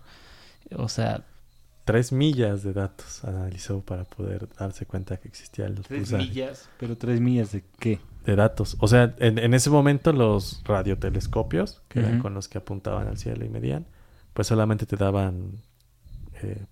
O 0.75 0.87
sea... 0.87 1.23
Tres 1.83 2.11
millas 2.11 2.63
de 2.63 2.73
datos 2.73 3.23
analizó 3.23 3.81
para 3.81 4.03
poder 4.03 4.47
darse 4.57 4.85
cuenta 4.85 5.17
que 5.17 5.27
existían 5.27 5.75
los 5.75 5.87
tres 5.87 6.01
pulsares. 6.01 6.27
millas, 6.27 6.69
pero 6.79 6.97
tres 6.97 7.19
millas 7.19 7.51
de 7.51 7.63
qué? 7.79 7.99
De 8.25 8.35
datos. 8.35 8.77
O 8.79 8.87
sea, 8.87 9.15
en, 9.17 9.39
en 9.39 9.53
ese 9.53 9.69
momento 9.69 10.13
los 10.13 10.61
radiotelescopios, 10.63 11.81
que 11.87 11.99
uh 11.99 12.03
-huh. 12.03 12.05
eran 12.07 12.19
con 12.19 12.33
los 12.35 12.47
que 12.47 12.59
apuntaban 12.59 13.07
al 13.07 13.17
cielo 13.17 13.43
y 13.45 13.49
medían, 13.49 13.87
pues 14.33 14.47
solamente 14.47 14.85
te 14.85 14.95
daban 14.95 15.61
eh, 16.41 16.65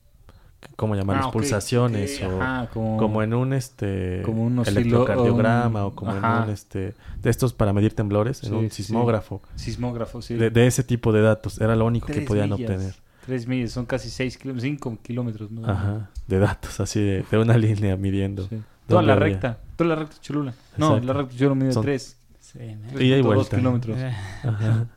cómo 0.75 0.95
llamarlos 0.95 1.25
ah, 1.25 1.29
okay, 1.29 1.39
pulsaciones 1.39 2.15
okay, 2.17 2.27
o 2.27 2.41
ajá, 2.41 2.69
como, 2.73 2.97
como, 2.97 3.23
en 3.23 3.33
un 3.33 3.53
este 3.53 4.21
como 4.25 4.43
un 4.45 4.59
electrocardiograma 4.65 5.85
un, 5.85 5.91
o 5.91 5.95
como 5.95 6.11
ajá. 6.11 6.37
en 6.37 6.43
un 6.43 6.49
este 6.49 6.95
de 7.21 7.29
estos 7.29 7.53
para 7.53 7.73
medir 7.73 7.93
temblores 7.93 8.37
sí, 8.37 8.47
en 8.47 8.55
un 8.55 8.71
sismógrafo 8.71 9.41
sí. 9.55 9.65
sismógrafo 9.65 10.21
sí 10.21 10.35
de, 10.35 10.49
de, 10.49 10.67
ese 10.67 10.83
tipo 10.83 11.11
de 11.11 11.21
datos 11.21 11.61
era 11.61 11.75
lo 11.75 11.85
único 11.85 12.07
tres 12.07 12.19
que 12.19 12.25
podían 12.25 12.49
millas, 12.49 12.69
obtener 12.71 12.95
tres 13.25 13.47
millas 13.47 13.71
son 13.71 13.85
casi 13.85 14.09
seis 14.09 14.37
kilómetros 14.37 14.63
cinco 14.63 14.97
kilómetros 15.01 15.51
¿no? 15.51 15.67
ajá 15.69 16.09
de 16.27 16.39
datos 16.39 16.79
así 16.79 16.99
de, 17.01 17.23
de 17.29 17.37
una 17.37 17.57
línea 17.57 17.95
midiendo 17.97 18.47
sí. 18.47 18.61
toda 18.87 19.01
la 19.01 19.15
recta 19.15 19.57
toda 19.75 19.89
la 19.89 19.95
recta 19.95 20.17
Cholula 20.21 20.53
no 20.77 20.87
Exacto. 20.97 21.07
la 21.07 21.13
recta 21.13 21.35
Cholula 21.37 21.55
mide 21.55 21.73
son, 21.73 21.83
tres 21.83 22.17
sí, 22.39 22.59
¿no? 22.59 22.99
Y 23.01 23.21
dos 23.21 23.49
kilómetros 23.49 23.97
ajá. 24.43 24.87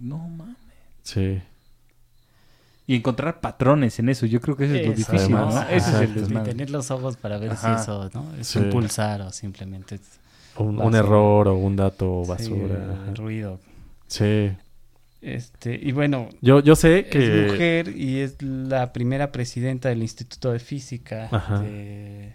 no 0.00 0.18
mames 0.28 0.56
sí 1.02 1.40
y 2.88 2.94
encontrar 2.94 3.40
patrones 3.40 3.98
en 3.98 4.08
eso, 4.10 4.26
yo 4.26 4.40
creo 4.40 4.56
que 4.56 4.64
eso 4.66 4.74
es 4.76 4.86
lo 4.86 4.92
eso, 4.92 5.12
difícil, 5.12 5.34
además, 5.36 5.54
¿no? 5.56 5.62
Ese 5.74 5.90
es 5.90 6.00
el 6.02 6.10
y 6.10 6.20
desmadre. 6.20 6.52
tener 6.52 6.70
los 6.70 6.92
ojos 6.92 7.16
para 7.16 7.36
ver 7.36 7.50
Ajá. 7.50 7.78
si 7.78 7.82
eso 7.82 8.08
¿no? 8.14 8.32
es 8.38 8.46
Sí. 8.46 8.60
un 8.60 8.70
pulsar 8.70 9.22
o 9.22 9.32
simplemente 9.32 9.96
es 9.96 10.02
un, 10.56 10.80
un 10.80 10.94
error 10.94 11.48
o 11.48 11.56
un 11.56 11.74
dato 11.74 12.22
sí, 12.24 12.28
basura 12.30 12.76
ajá. 13.02 13.14
ruido. 13.16 13.58
sí 14.06 14.52
Este, 15.22 15.78
y 15.80 15.92
bueno, 15.92 16.28
yo 16.40 16.60
yo 16.60 16.76
sé 16.76 17.06
que 17.06 17.46
es 17.46 17.52
mujer 17.52 17.88
y 17.96 18.20
es 18.20 18.40
la 18.42 18.92
primera 18.92 19.32
presidenta 19.32 19.88
del 19.88 20.02
Instituto 20.02 20.52
de 20.52 20.58
Física 20.58 21.28
Ajá. 21.32 21.60
de 21.60 22.34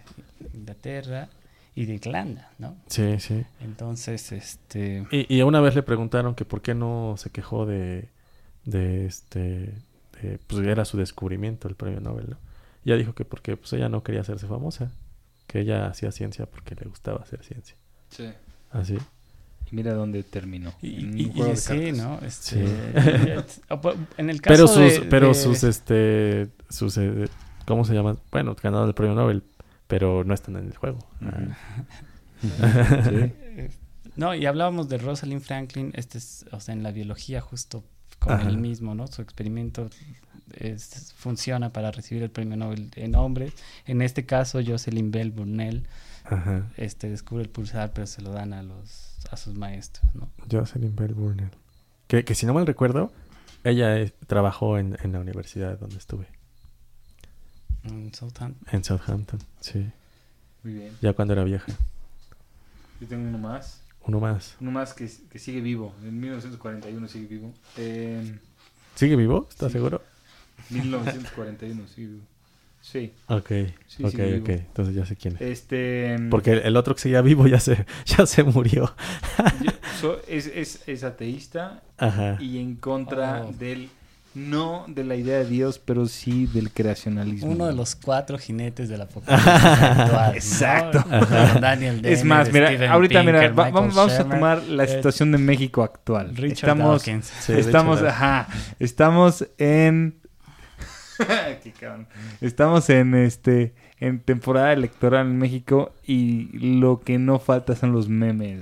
Inglaterra 0.52 1.28
y 1.74 1.86
de 1.86 1.94
Irlanda, 1.94 2.50
¿no? 2.58 2.76
sí 2.88 3.18
sí 3.18 3.44
Entonces, 3.60 4.32
este, 4.32 5.06
Y, 5.10 5.34
y 5.34 5.42
una 5.42 5.60
vez 5.60 5.74
le 5.74 5.82
preguntaron 5.82 6.34
que 6.34 6.44
por 6.44 6.60
qué 6.60 6.74
no 6.74 7.14
se 7.16 7.30
quejó 7.30 7.64
de, 7.64 8.08
de 8.64 9.06
este, 9.06 9.72
de, 10.20 10.38
pues 10.46 10.66
era 10.66 10.84
su 10.84 10.98
descubrimiento 10.98 11.68
el 11.68 11.76
premio 11.76 12.00
Nobel, 12.00 12.30
¿no? 12.30 12.36
Y 12.84 12.90
ella 12.90 12.98
dijo 12.98 13.14
que 13.14 13.24
porque 13.24 13.56
pues 13.56 13.72
ella 13.74 13.88
no 13.88 14.02
quería 14.02 14.22
hacerse 14.22 14.46
famosa, 14.46 14.90
que 15.46 15.60
ella 15.60 15.86
hacía 15.86 16.10
ciencia 16.10 16.46
porque 16.46 16.74
le 16.74 16.86
gustaba 16.88 17.22
hacer 17.22 17.42
ciencia. 17.44 17.76
Sí. 18.10 18.28
Así. 18.70 18.98
Mira 19.72 19.94
dónde 19.94 20.22
terminó. 20.22 20.72
y, 20.82 20.88
y- 20.88 21.32
y 21.34 21.42
de 21.42 21.56
sí. 21.56 21.90
¿no? 21.92 22.20
Este, 22.24 22.64
Sí. 22.66 22.74
en 24.18 24.30
el 24.30 24.40
caso 24.40 24.54
Pero 24.54 24.68
sus, 24.68 24.76
de- 25.00 25.06
pero 25.10 25.28
de- 25.28 25.34
sus, 25.34 25.64
este, 25.64 26.48
sus, 26.68 26.96
eh, 26.98 27.24
¿cómo 27.66 27.84
se 27.84 27.94
llama? 27.94 28.16
Bueno, 28.30 28.54
ganaron 28.62 28.86
el 28.88 28.94
premio 28.94 29.14
Nobel, 29.16 29.42
pero 29.88 30.22
no 30.24 30.32
están 30.34 30.56
en 30.56 30.66
el 30.66 30.76
juego. 30.76 30.98
Ah. 31.20 31.56
Sí. 32.42 33.32
No, 34.14 34.34
y 34.34 34.44
hablábamos 34.44 34.90
de 34.90 34.98
Rosalind 34.98 35.40
Franklin, 35.40 35.90
este 35.94 36.18
es, 36.18 36.44
o 36.52 36.60
sea, 36.60 36.74
en 36.74 36.82
la 36.82 36.90
biología 36.92 37.40
justo 37.40 37.82
con 38.18 38.34
Ajá. 38.34 38.46
él 38.46 38.58
mismo, 38.58 38.94
¿no? 38.94 39.06
Su 39.06 39.22
experimento 39.22 39.88
es- 40.52 41.14
funciona 41.16 41.70
para 41.72 41.90
recibir 41.92 42.22
el 42.22 42.30
premio 42.30 42.58
Nobel 42.58 42.90
en 42.96 43.14
hombres. 43.14 43.54
En 43.86 44.02
este 44.02 44.26
caso, 44.26 44.60
Jocelyn 44.64 45.10
Bell 45.12 45.30
Burnell 45.30 45.86
Ajá. 46.24 46.68
este, 46.76 47.08
descubre 47.08 47.42
el 47.44 47.48
pulsar, 47.48 47.92
pero 47.94 48.06
se 48.06 48.20
lo 48.20 48.32
dan 48.32 48.52
a 48.52 48.62
los 48.62 49.11
a 49.30 49.36
sus 49.36 49.54
maestros, 49.54 50.06
¿no? 50.14 50.28
Jocelyn 50.50 50.94
Bell 50.96 51.14
Burnell. 51.14 51.50
Que, 52.08 52.24
que 52.24 52.34
si 52.34 52.46
no 52.46 52.54
mal 52.54 52.66
recuerdo, 52.66 53.12
ella 53.64 53.98
eh, 53.98 54.12
trabajó 54.26 54.78
en, 54.78 54.98
en 55.02 55.12
la 55.12 55.20
universidad 55.20 55.78
donde 55.78 55.96
estuve. 55.96 56.26
En 57.84 58.12
Southampton. 58.14 58.68
En 58.72 58.84
Southampton, 58.84 59.40
sí. 59.60 59.90
Muy 60.62 60.74
bien. 60.74 60.96
Ya 61.00 61.12
cuando 61.14 61.32
era 61.34 61.44
vieja. 61.44 61.72
Yo 63.00 63.08
tengo 63.08 63.28
uno 63.28 63.38
más. 63.38 63.80
Uno 64.04 64.20
más. 64.20 64.56
Uno 64.60 64.70
más 64.70 64.94
que, 64.94 65.10
que 65.30 65.38
sigue 65.38 65.60
vivo. 65.60 65.94
En 66.02 66.18
1941 66.20 67.08
sigue 67.08 67.26
vivo. 67.26 67.52
En 67.76 68.40
¿Sigue 68.94 69.16
vivo? 69.16 69.46
¿Estás 69.48 69.72
Sí. 69.72 69.78
seguro? 69.78 70.02
1941 70.70 71.86
sigue 71.88 72.06
vivo. 72.08 72.22
Sí. 72.82 73.12
Ok, 73.28 73.48
Sí, 73.86 74.02
ok, 74.04 74.12
ok. 74.12 74.16
vivo. 74.18 74.44
Entonces 74.48 74.94
ya 74.94 75.06
sé 75.06 75.16
quién 75.16 75.36
es. 75.36 75.40
Este. 75.40 76.16
Porque 76.30 76.52
el, 76.52 76.76
otro 76.76 76.94
que 76.94 77.00
seguía 77.00 77.22
vivo 77.22 77.46
ya 77.46 77.60
se, 77.60 77.86
ya 78.04 78.26
se 78.26 78.42
murió. 78.42 78.94
yo- 79.62 79.70
so- 80.00 80.20
es, 80.28 80.46
es, 80.48 80.82
es 80.86 81.04
ateísta 81.04 81.80
Ajá. 81.96 82.36
y 82.40 82.58
en 82.58 82.74
contra 82.76 83.44
Oh. 83.44 83.52
del. 83.58 83.88
No 84.34 84.86
de 84.88 85.04
la 85.04 85.14
idea 85.14 85.40
de 85.40 85.44
Dios, 85.44 85.78
pero 85.78 86.06
sí 86.06 86.46
del 86.46 86.70
creacionalismo. 86.72 87.50
Uno 87.50 87.66
de 87.66 87.74
los 87.74 87.94
cuatro 87.94 88.38
jinetes 88.38 88.88
del 88.88 89.02
apocalipsis 89.02 89.46
actual. 89.52 90.30
¿no? 90.30 90.34
Exacto. 90.34 91.04
Daniel 91.60 91.96
Es 91.96 92.02
Dennett, 92.02 92.24
más, 92.24 92.50
mira, 92.50 92.68
Steven 92.68 92.90
ahorita 92.90 93.22
mira, 93.24 93.48
va- 93.50 93.70
vamos, 93.70 93.94
vamos 93.94 94.12
a 94.14 94.26
tomar 94.26 94.62
la 94.62 94.84
eh, 94.84 94.88
situación 94.88 95.32
de 95.32 95.38
México 95.38 95.82
actual. 95.82 96.34
Richard 96.34 96.70
estamos, 96.70 97.04
Dawkins. 97.04 97.26
Sí, 97.26 97.52
estamos, 97.52 98.02
ajá, 98.02 98.48
estamos 98.78 99.46
en, 99.58 100.14
Qué 101.62 101.72
cabrón. 101.72 102.06
estamos 102.40 102.88
en 102.90 103.14
este, 103.14 103.74
en 103.98 104.20
temporada 104.20 104.72
electoral 104.72 105.26
en 105.26 105.38
México 105.38 105.92
y 106.06 106.48
lo 106.58 107.00
que 107.00 107.18
no 107.18 107.38
falta 107.38 107.76
son 107.76 107.92
los 107.92 108.08
memes. 108.08 108.60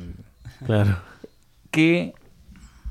Claro. 0.65 0.99
¿Qué 1.71 2.15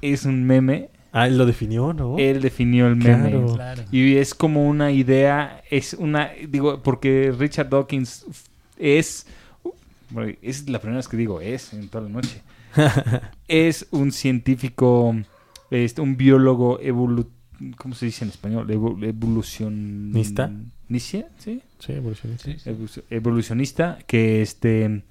es 0.02 0.26
un 0.26 0.46
meme? 0.46 0.90
Ah, 1.12 1.28
él 1.28 1.38
lo 1.38 1.46
definió, 1.46 1.94
¿no? 1.94 2.18
Él 2.18 2.42
definió 2.42 2.88
el 2.88 2.96
meme. 2.96 3.30
Claro. 3.30 3.56
Claro. 3.56 3.84
Y 3.92 4.18
es 4.18 4.36
como 4.36 4.68
una 4.68 4.92
idea, 4.92 5.64
es 5.70 5.94
una, 5.94 6.32
digo, 6.48 6.82
porque 6.84 7.34
Richard 7.38 7.70
Dawkins 7.70 8.26
es, 8.78 9.26
es 10.42 10.70
la 10.70 10.80
primera 10.80 10.98
vez 10.98 11.08
que 11.08 11.18
digo 11.18 11.42
es 11.42 11.74
en 11.74 11.90
toda 11.90 12.06
la 12.06 12.10
noche. 12.10 12.42
es 13.48 13.88
un 13.92 14.12
científico, 14.12 15.16
este, 15.72 16.02
un 16.02 16.18
biólogo 16.18 16.80
evolu 16.80 17.30
¿cómo 17.78 17.94
se 17.96 18.06
dice 18.06 18.24
en 18.26 18.32
español? 18.32 18.68
Evo- 18.70 18.98
evolucionista. 19.04 20.52
¿Nicia? 20.88 21.28
¿Sí? 21.38 21.62
Sí, 21.80 21.94
evolucionista. 21.94 22.50
Evolucio- 22.66 23.04
evolucionista 23.10 24.00
que 24.08 24.42
este 24.42 25.04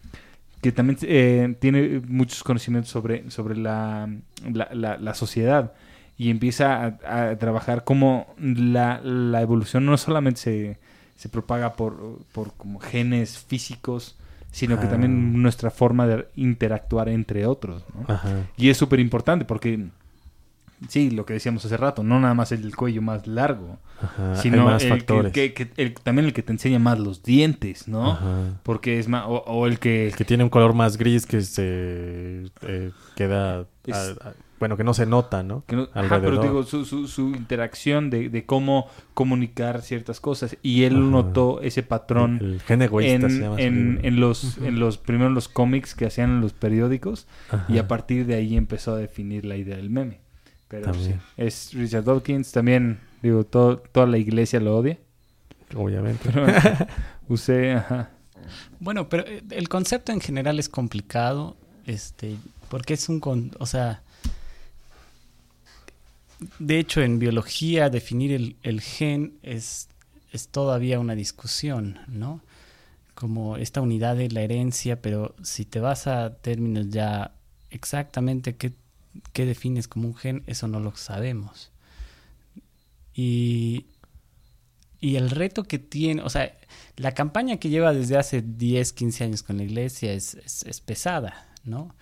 que 0.61 0.73
también 0.73 0.99
eh, 1.03 1.55
tiene 1.61 2.01
muchos 2.09 2.43
conocimientos 2.43 2.91
sobre, 2.91 3.31
sobre 3.31 3.57
la, 3.57 4.09
la, 4.53 4.69
la- 4.73 4.97
la 4.99 5.15
sociedad 5.15 5.73
y 6.16 6.31
empieza 6.31 6.99
a, 7.07 7.31
a 7.31 7.39
trabajar 7.39 7.85
como 7.85 8.35
la, 8.41 9.01
la 9.05 9.41
evolución 9.41 9.87
no 9.87 9.97
solamente 9.97 10.41
se, 10.41 10.79
se 11.16 11.29
propaga 11.29 11.75
por, 11.75 12.19
por 12.33 12.55
como 12.55 12.81
genes 12.81 13.39
físicos, 13.39 14.16
sino 14.51 14.81
que 14.81 14.89
también 14.89 15.41
nuestra 15.41 15.70
forma 15.70 16.09
de 16.09 16.27
interactuar 16.35 17.09
entre 17.09 17.47
otros. 17.47 17.85
¿no? 17.95 18.12
Ajá. 18.12 18.47
Y 18.57 18.69
es 18.70 18.77
súper 18.77 18.99
importante 18.99 19.45
porque, 19.45 19.87
sí, 20.88 21.10
lo 21.10 21.26
que 21.26 21.32
decíamos 21.34 21.64
hace 21.64 21.76
rato, 21.76 22.02
no 22.02 22.20
nada 22.20 22.34
más 22.34 22.52
el 22.52 22.74
cuello 22.76 23.02
más 23.02 23.26
largo, 23.26 23.78
Ajá. 24.00 24.36
sino 24.36 24.64
más 24.64 24.82
el 24.84 24.90
factores. 24.90 25.32
Que, 25.32 25.52
que- 25.55 25.70
el- 25.76 25.94
también 25.94 26.26
el 26.26 26.32
que 26.32 26.42
te 26.42 26.52
enseña 26.52 26.78
más 26.78 26.98
los 26.98 27.22
dientes, 27.22 27.88
¿no? 27.88 28.12
Ajá. 28.12 28.60
Porque 28.62 28.98
es 28.98 29.09
más, 29.09 29.24
o, 29.26 29.38
o 29.46 29.66
el 29.66 29.78
que... 29.78 30.06
El 30.09 30.16
que 30.16 30.24
tiene 30.24 30.44
un 30.44 30.50
color 30.50 30.74
más 30.74 30.96
gris 30.96 31.26
que 31.26 31.40
se 31.40 32.44
eh, 32.62 32.90
queda... 33.16 33.66
Es- 33.86 33.96
a- 33.96 34.28
a- 34.28 34.34
bueno, 34.60 34.76
que 34.76 34.82
no 34.82 34.92
se 34.92 35.06
nota, 35.06 35.44
¿no? 35.44 35.62
que 35.68 35.76
no- 35.76 35.88
ajá, 35.94 36.20
pero 36.20 36.42
digo, 36.42 36.64
su, 36.64 36.84
su, 36.84 37.06
su 37.06 37.28
interacción 37.28 38.10
de, 38.10 38.28
de 38.28 38.44
cómo 38.44 38.88
comunicar 39.14 39.82
ciertas 39.82 40.18
cosas. 40.18 40.56
Y 40.62 40.82
él 40.82 40.94
Ajá. 40.96 41.02
notó 41.05 41.60
ese 41.60 41.84
patrón 41.84 42.38
El, 42.40 42.52
el 42.55 42.60
gen 42.62 42.82
egoísta 42.82 43.26
en, 43.26 43.30
se 43.32 43.38
llama 43.40 43.60
en, 43.60 44.00
en 44.02 44.18
los, 44.18 44.59
en 44.59 44.80
los 44.80 44.98
primeros 44.98 45.32
los 45.32 45.46
cómics 45.46 45.94
que 45.94 46.06
hacían 46.06 46.30
en 46.30 46.40
los 46.40 46.55
periódicos. 46.55 47.28
Ajá. 47.52 47.66
Y 47.68 47.78
a 47.78 47.86
partir 47.86 48.26
de 48.26 48.34
ahí 48.34 48.56
empezó 48.56 48.94
a 48.94 48.98
definir 48.98 49.44
la 49.44 49.56
idea 49.56 49.76
del 49.76 49.90
meme. 49.90 50.22
Pero 50.69 50.85
También. 50.93 51.15
sí, 51.15 51.19
es 51.36 51.73
Richard 51.73 52.05
Dawkins. 52.05 52.53
También, 52.53 53.01
digo, 53.23 53.45
todo, 53.45 53.78
toda 53.78 54.07
la 54.07 54.19
iglesia 54.19 54.61
lo 54.61 54.77
odia. 54.77 54.99
Obviamente. 55.74 56.31
Pero 56.32 56.47
usé, 57.28 57.73
ajá. 57.73 58.11
Bueno, 58.81 59.09
pero 59.09 59.27
eh, 59.27 59.43
el 59.51 59.69
concepto 59.69 60.12
en 60.12 60.20
general 60.20 60.59
es 60.59 60.69
complicado, 60.69 61.57
este, 61.86 62.36
porque 62.69 62.95
es 62.95 63.09
un, 63.09 63.20
con, 63.20 63.53
o 63.59 63.66
sea, 63.66 64.03
de 66.59 66.78
hecho 66.78 67.03
en 67.03 67.19
biología 67.19 67.90
definir 67.90 68.32
el, 68.32 68.57
el 68.62 68.81
gen 68.81 69.35
es, 69.43 69.89
es 70.32 70.49
todavía 70.49 71.01
una 71.01 71.15
discusión, 71.15 71.99
¿no? 72.07 72.40
Como 73.15 73.57
esta 73.57 73.81
unidad 73.81 74.16
de 74.16 74.31
la 74.31 74.43
herencia, 74.43 75.03
pero 75.03 75.35
si 75.43 75.65
te 75.65 75.81
vas 75.81 76.07
a 76.07 76.36
términos 76.36 76.89
ya 76.90 77.32
exactamente 77.70 78.57
qué, 78.57 78.73
qué 79.32 79.47
defines 79.47 79.89
como 79.89 80.09
un 80.09 80.15
gen, 80.15 80.43
eso 80.47 80.69
no 80.69 80.81
lo 80.81 80.95
sabemos. 80.97 81.70
Y, 83.15 83.86
y 85.01 85.16
el 85.16 85.31
reto 85.31 85.65
que 85.65 85.78
tiene, 85.78 86.23
o 86.23 86.31
sea, 86.31 86.57
la 86.97 87.12
campaña 87.12 87.59
que 87.59 87.69
lleva 87.69 87.93
desde 87.93 88.16
hace 88.16 88.43
10, 88.43 88.93
15 88.93 89.24
años 89.24 89.43
con 89.43 89.57
la 89.57 89.65
iglesia 89.65 90.12
es, 90.12 90.35
es, 90.35 90.62
es 90.65 90.81
pesada, 90.81 91.49
¿no? 91.65 91.95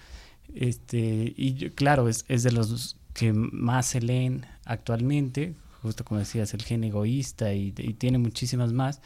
Este, 0.54 1.34
y 1.36 1.70
claro, 1.70 2.08
es, 2.08 2.24
es 2.28 2.42
de 2.42 2.52
los 2.52 2.96
que 3.14 3.32
más 3.32 3.86
se 3.86 4.00
leen 4.00 4.46
actualmente, 4.64 5.54
justo 5.82 6.04
como 6.04 6.20
decías, 6.20 6.52
el 6.54 6.62
gen 6.62 6.84
egoísta 6.84 7.52
y, 7.54 7.74
y 7.76 7.94
tiene 7.94 8.18
muchísimas 8.18 8.72
más, 8.72 9.00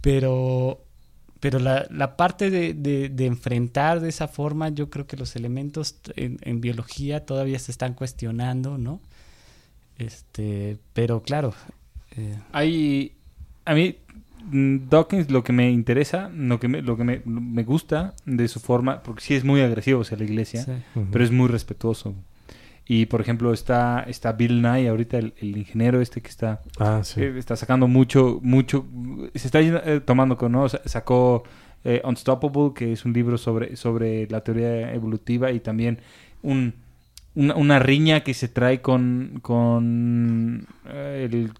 pero, 0.00 0.85
pero 1.50 1.58
la, 1.60 1.86
la 1.90 2.16
parte 2.16 2.50
de, 2.50 2.74
de- 2.74 3.08
de 3.08 3.26
enfrentar 3.26 4.00
de 4.00 4.08
esa 4.08 4.26
forma, 4.26 4.68
yo 4.70 4.90
creo 4.90 5.06
que 5.06 5.16
los 5.16 5.36
elementos 5.36 5.94
en, 6.16 6.38
en 6.42 6.60
biología 6.60 7.24
todavía 7.24 7.58
se 7.60 7.70
están 7.70 7.94
cuestionando, 7.94 8.78
¿no? 8.78 9.00
Este, 9.98 10.76
pero 10.92 11.22
claro, 11.22 11.54
eh, 12.16 12.36
Hay, 12.52 13.12
a 13.64 13.74
mí, 13.74 13.96
mm, 14.50 14.88
Dawkins 14.90 15.30
lo 15.30 15.42
que 15.42 15.52
me 15.52 15.70
interesa, 15.70 16.28
lo 16.34 16.58
que 16.60 16.68
me, 16.68 16.82
lo 16.82 16.96
que 16.96 17.04
me, 17.04 17.22
me 17.24 17.62
gusta 17.64 18.14
de 18.24 18.48
su 18.48 18.60
forma, 18.60 19.02
porque 19.02 19.22
sí 19.22 19.34
es 19.34 19.44
muy 19.44 19.60
agresivo 19.60 20.02
hacia 20.02 20.16
la 20.16 20.24
iglesia, 20.24 20.64
sí. 20.64 20.72
Pero 21.12 21.24
es 21.24 21.30
muy 21.30 21.48
respetuoso. 21.48 22.14
Y 22.88 23.06
por 23.06 23.20
ejemplo 23.20 23.52
está, 23.52 24.04
está 24.06 24.32
Bill 24.32 24.62
Nye, 24.62 24.88
ahorita 24.88 25.18
el, 25.18 25.34
el 25.38 25.56
ingeniero 25.56 26.00
este 26.00 26.20
que 26.20 26.28
está, 26.28 26.60
Ah, 26.78 27.00
sí. 27.02 27.20
eh, 27.20 27.34
está 27.36 27.56
sacando 27.56 27.88
mucho, 27.88 28.38
mucho, 28.42 28.86
se 29.34 29.48
está 29.48 29.60
eh, 29.60 30.00
tomando 30.00 30.36
con, 30.36 30.52
¿no? 30.52 30.68
Sa- 30.68 30.82
Sacó 30.84 31.42
eh, 31.84 32.00
Unstoppable, 32.04 32.72
que 32.74 32.92
es 32.92 33.04
un 33.04 33.12
libro 33.12 33.38
sobre, 33.38 33.74
sobre 33.76 34.28
la 34.28 34.42
teoría 34.42 34.92
evolutiva 34.94 35.50
y 35.50 35.58
también 35.60 35.98
un, 36.42 36.74
una, 37.34 37.56
una 37.56 37.78
riña 37.80 38.20
que 38.20 38.34
se 38.34 38.46
trae 38.48 38.80
con, 38.80 39.40
con 39.42 40.66
el, 40.88 41.50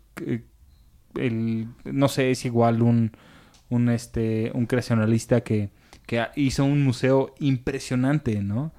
el, 1.17 1.67
no 1.85 2.09
sé, 2.09 2.31
es 2.31 2.45
igual 2.45 2.83
un, 2.83 3.13
un, 3.69 3.89
este, 3.89 4.51
un 4.55 4.67
creacionalista 4.67 5.41
que, 5.43 5.71
que 6.07 6.25
hizo 6.37 6.65
un 6.65 6.85
museo 6.85 7.35
impresionante, 7.41 8.43
¿no? 8.43 8.73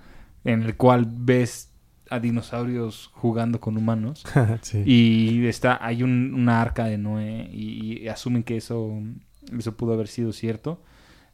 En 0.44 0.64
el 0.64 0.76
cual 0.78 1.08
ves 1.10 1.67
a 2.10 2.20
dinosaurios 2.20 3.10
jugando 3.14 3.60
con 3.60 3.78
humanos. 3.78 4.24
sí. 4.62 4.84
Y 4.86 5.46
está, 5.48 5.78
hay 5.86 6.04
un, 6.04 6.34
una 6.34 6.62
arca 6.62 6.86
de 6.86 6.98
Noé 6.98 7.50
y, 7.52 8.04
y 8.04 8.08
asumen 8.08 8.44
que 8.44 8.58
eso, 8.58 9.00
eso 9.58 9.76
pudo 9.78 9.94
haber 9.94 10.08
sido 10.08 10.32
cierto. 10.34 10.82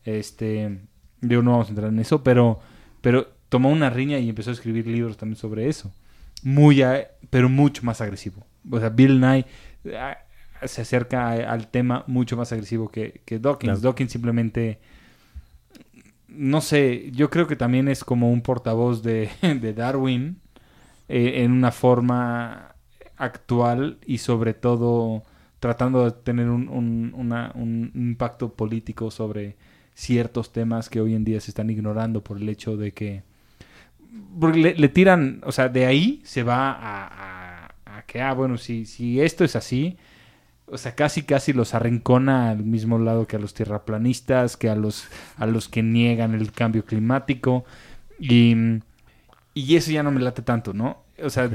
Este, 0.04 0.80
yo 1.22 1.42
no 1.42 1.52
vamos 1.52 1.68
a 1.68 1.70
entrar 1.72 1.90
en 1.90 2.00
eso, 2.00 2.24
pero, 2.24 2.60
pero 3.02 3.28
tomó 3.50 3.70
una 3.70 3.90
riña 3.90 4.20
y 4.20 4.30
empezó 4.30 4.50
a 4.50 4.54
escribir 4.54 4.88
libros 4.88 5.18
también 5.18 5.38
sobre 5.38 5.68
eso. 5.70 5.94
Muy, 6.44 6.82
a- 6.82 7.08
pero 7.30 7.50
mucho 7.50 7.84
más 7.84 8.02
agresivo. 8.02 8.46
O 8.70 8.80
sea, 8.80 8.90
Bill 8.90 9.20
Nye 9.20 9.46
ah, 9.98 10.18
se 10.66 10.82
acerca 10.82 11.32
al 11.32 11.68
tema 11.70 12.04
mucho 12.08 12.36
más 12.38 12.52
agresivo 12.52 12.90
que, 12.90 13.22
que 13.26 13.40
Dawkins. 13.40 13.72
Claro. 13.74 13.80
Dawkins 13.82 14.12
simplemente, 14.12 14.80
no 16.28 16.62
sé, 16.62 17.12
yo 17.12 17.30
creo 17.30 17.48
que 17.48 17.56
también 17.56 17.88
es 17.88 18.04
como 18.04 18.32
un 18.32 18.42
portavoz 18.42 19.04
de, 19.04 19.30
de 19.42 19.74
Darwin 19.74 20.40
eh, 21.14 21.44
en 21.44 21.52
una 21.52 21.72
forma 21.72 22.76
actual 23.18 23.98
y 24.06 24.18
sobre 24.20 24.54
todo 24.54 25.24
tratando 25.60 26.06
de 26.06 26.12
tener 26.12 26.50
un, 26.50 26.68
un- 26.70 27.14
un 27.56 27.92
impacto 27.96 28.54
político 28.54 29.12
sobre 29.12 29.56
ciertos 29.96 30.52
temas 30.52 30.90
que 30.90 31.02
hoy 31.02 31.16
en 31.16 31.24
día 31.26 31.40
se 31.42 31.52
están 31.52 31.70
ignorando 31.70 32.24
por 32.24 32.38
el 32.38 32.50
hecho 32.50 32.78
de 32.78 32.92
que 32.94 33.24
porque 34.40 34.60
le, 34.78 34.90
tiran, 34.90 35.42
o 35.46 35.52
sea, 35.52 35.70
de 35.70 35.86
ahí 35.86 36.22
se 36.24 36.44
va 36.44 36.78
a 36.80 38.04
que, 38.08 38.22
ah, 38.22 38.34
bueno, 38.34 38.58
si, 38.58 38.86
si 38.86 39.22
esto 39.22 39.44
es 39.44 39.56
así, 39.56 39.98
o 40.68 40.78
sea, 40.78 40.96
casi 40.96 41.24
casi 41.24 41.54
los 41.54 41.74
arrincona 41.76 42.52
al 42.52 42.64
mismo 42.66 43.00
lado 43.00 43.28
que 43.28 43.38
a 43.38 43.40
los 43.40 43.54
tierraplanistas, 43.54 44.58
que 44.58 44.70
a 44.70 44.76
los, 44.76 45.06
a 45.38 45.48
los 45.48 45.70
que 45.70 45.84
niegan 45.84 46.34
el 46.36 46.52
cambio 46.54 46.86
climático, 46.86 47.66
y, 48.20 48.56
y 49.54 49.76
eso 49.76 49.92
ya 49.92 50.04
no 50.04 50.12
me 50.12 50.22
late 50.22 50.42
tanto, 50.44 50.74
¿no? 50.74 51.03
O 51.22 51.30
sea, 51.30 51.50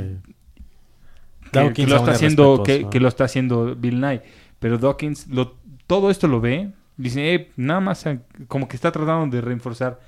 que, 1.74 1.86
lo 1.86 1.97
está 1.97 2.10
es 2.10 2.16
haciendo 2.16 2.62
que, 2.62 3.01
lo 3.01 3.09
está 3.09 3.24
haciendo 3.24 3.74
Bill 3.74 4.01
Nye 4.01 4.22
pero 4.59 4.76
Dawkins 4.78 5.28
lo 5.28 5.56
todo 5.86 6.10
esto 6.10 6.28
lo 6.28 6.40
ve, 6.40 6.72
dice, 6.97 7.35
eh, 7.35 7.52
nada 7.56 7.80
más 7.80 8.05
eh, 8.06 8.20
como 8.48 8.68
que 8.68 8.76
está 8.76 8.93
tratando 8.93 9.35
de 9.35 9.40
reforzar 9.40 10.01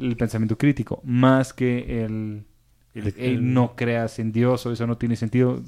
el 0.00 0.16
pensamiento 0.16 0.58
crítico, 0.58 1.00
más 1.04 1.52
que 1.52 2.04
el, 2.04 2.44
el, 2.94 3.06
El- 3.08 3.14
"Ey, 3.18 3.34
el- 3.34 3.52
no 3.54 3.76
creas 3.76 4.18
en 4.18 4.32
Dios 4.32 4.66
o 4.66 4.72
eso 4.72 4.86
no 4.86 4.96
tiene 4.98 5.14
sentido. 5.16 5.62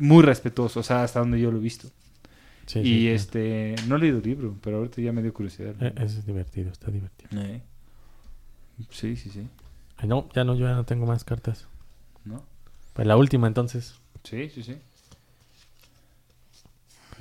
Muy 0.00 0.24
respetuoso, 0.24 0.80
o 0.80 0.82
sea, 0.82 1.04
hasta 1.04 1.20
donde 1.20 1.38
yo 1.40 1.52
lo 1.52 1.58
he 1.58 1.60
visto. 1.60 1.88
Sí, 2.66 2.80
y 2.80 2.82
sí, 2.82 3.00
claro. 3.02 3.14
este, 3.14 3.74
no 3.86 3.94
he 3.96 3.98
leído 4.00 4.18
el 4.18 4.24
libro, 4.24 4.56
pero 4.60 4.78
ahorita 4.78 5.00
ya 5.00 5.12
me 5.12 5.22
dio 5.22 5.32
curiosidad. 5.32 5.74
Eh, 5.80 5.92
es 5.98 6.26
divertido, 6.26 6.72
está 6.72 6.90
divertido. 6.90 7.40
Eh. 7.40 7.62
Sí, 8.90 9.14
sí, 9.16 9.30
sí. 9.30 9.46
Ay, 9.98 10.08
no, 10.08 10.28
ya 10.34 10.42
no, 10.42 10.54
yo 10.56 10.66
ya 10.66 10.74
no 10.74 10.84
tengo 10.84 11.06
más 11.06 11.22
cartas. 11.22 11.68
Pues 12.96 13.06
la 13.06 13.16
última 13.16 13.46
entonces. 13.46 13.94
Sí, 14.24 14.50
sí, 14.50 14.62
sí. 14.62 14.76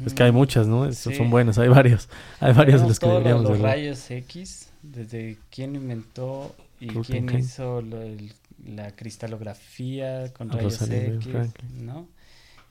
Es 0.06 0.14
que 0.14 0.24
hay 0.24 0.32
muchas, 0.32 0.68
¿no? 0.68 0.86
Es- 0.86 0.98
Sí. 0.98 1.16
Son 1.16 1.30
buenas, 1.30 1.58
hay 1.58 1.70
varios. 1.70 2.10
Hay 2.42 2.54
varios 2.54 2.82
de 2.82 2.88
los 2.90 3.00
que 3.00 3.08
deberíamos 3.08 3.44
los 3.44 3.52
hablar. 3.54 3.72
rayos 3.76 4.10
X, 4.12 4.70
desde 4.82 5.38
quién 5.50 5.76
inventó 5.76 6.54
y 6.82 6.88
quién 6.88 7.28
King. 7.28 7.38
hizo 7.40 7.82
lo- 7.82 8.02
el- 8.02 8.34
la 8.66 8.92
cristalografía 8.96 10.34
con 10.34 10.52
A 10.52 10.56
rayos 10.56 10.82
X, 10.82 11.24
Franklin. 11.32 11.86
¿no? 11.86 12.08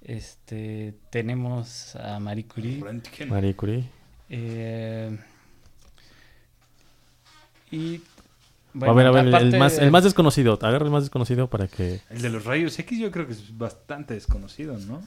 Este, 0.03 0.93
tenemos 1.11 1.97
a 1.97 2.19
Marie 2.21 2.45
Curie. 2.47 2.83
Marie 3.27 3.55
Curie. 3.55 3.85
eh, 4.29 5.17
y 7.71 8.01
a 8.81 8.93
ver, 8.93 9.07
a 9.07 9.11
ver, 9.11 9.27
el- 9.27 9.35
el, 9.55 9.59
más, 9.59 9.77
de- 9.77 9.85
el 9.85 9.91
más 9.91 10.05
desconocido. 10.05 10.59
Agarra 10.63 10.85
el 10.85 10.91
más 10.91 11.05
desconocido 11.05 11.49
para 11.49 11.67
que... 11.69 12.01
El 12.11 12.23
de 12.23 12.31
los 12.31 12.45
rayos 12.45 12.79
X 12.79 12.99
yo 12.99 13.11
creo 13.11 13.27
que 13.27 13.33
es 13.33 13.57
bastante 13.57 14.15
desconocido, 14.15 14.77
¿no? 14.79 15.03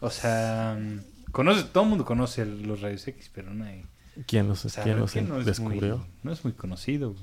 O 0.00 0.10
sea, 0.10 0.78
conoce, 1.32 1.64
todo 1.64 1.84
el 1.84 1.90
mundo 1.90 2.04
conoce 2.04 2.42
el- 2.42 2.62
los 2.62 2.80
rayos 2.80 3.06
X, 3.08 3.30
pero 3.34 3.52
no 3.54 3.64
hay... 3.64 3.84
¿Quién 4.26 4.48
los, 4.48 4.64
O 4.64 4.68
sea, 4.68 4.82
quién 4.82 4.98
los 4.98 5.14
no 5.16 5.38
es 5.40 5.46
descubrió? 5.46 5.98
muy- 5.98 6.06
no 6.22 6.32
es 6.32 6.42
muy 6.44 6.52
conocido. 6.54 7.14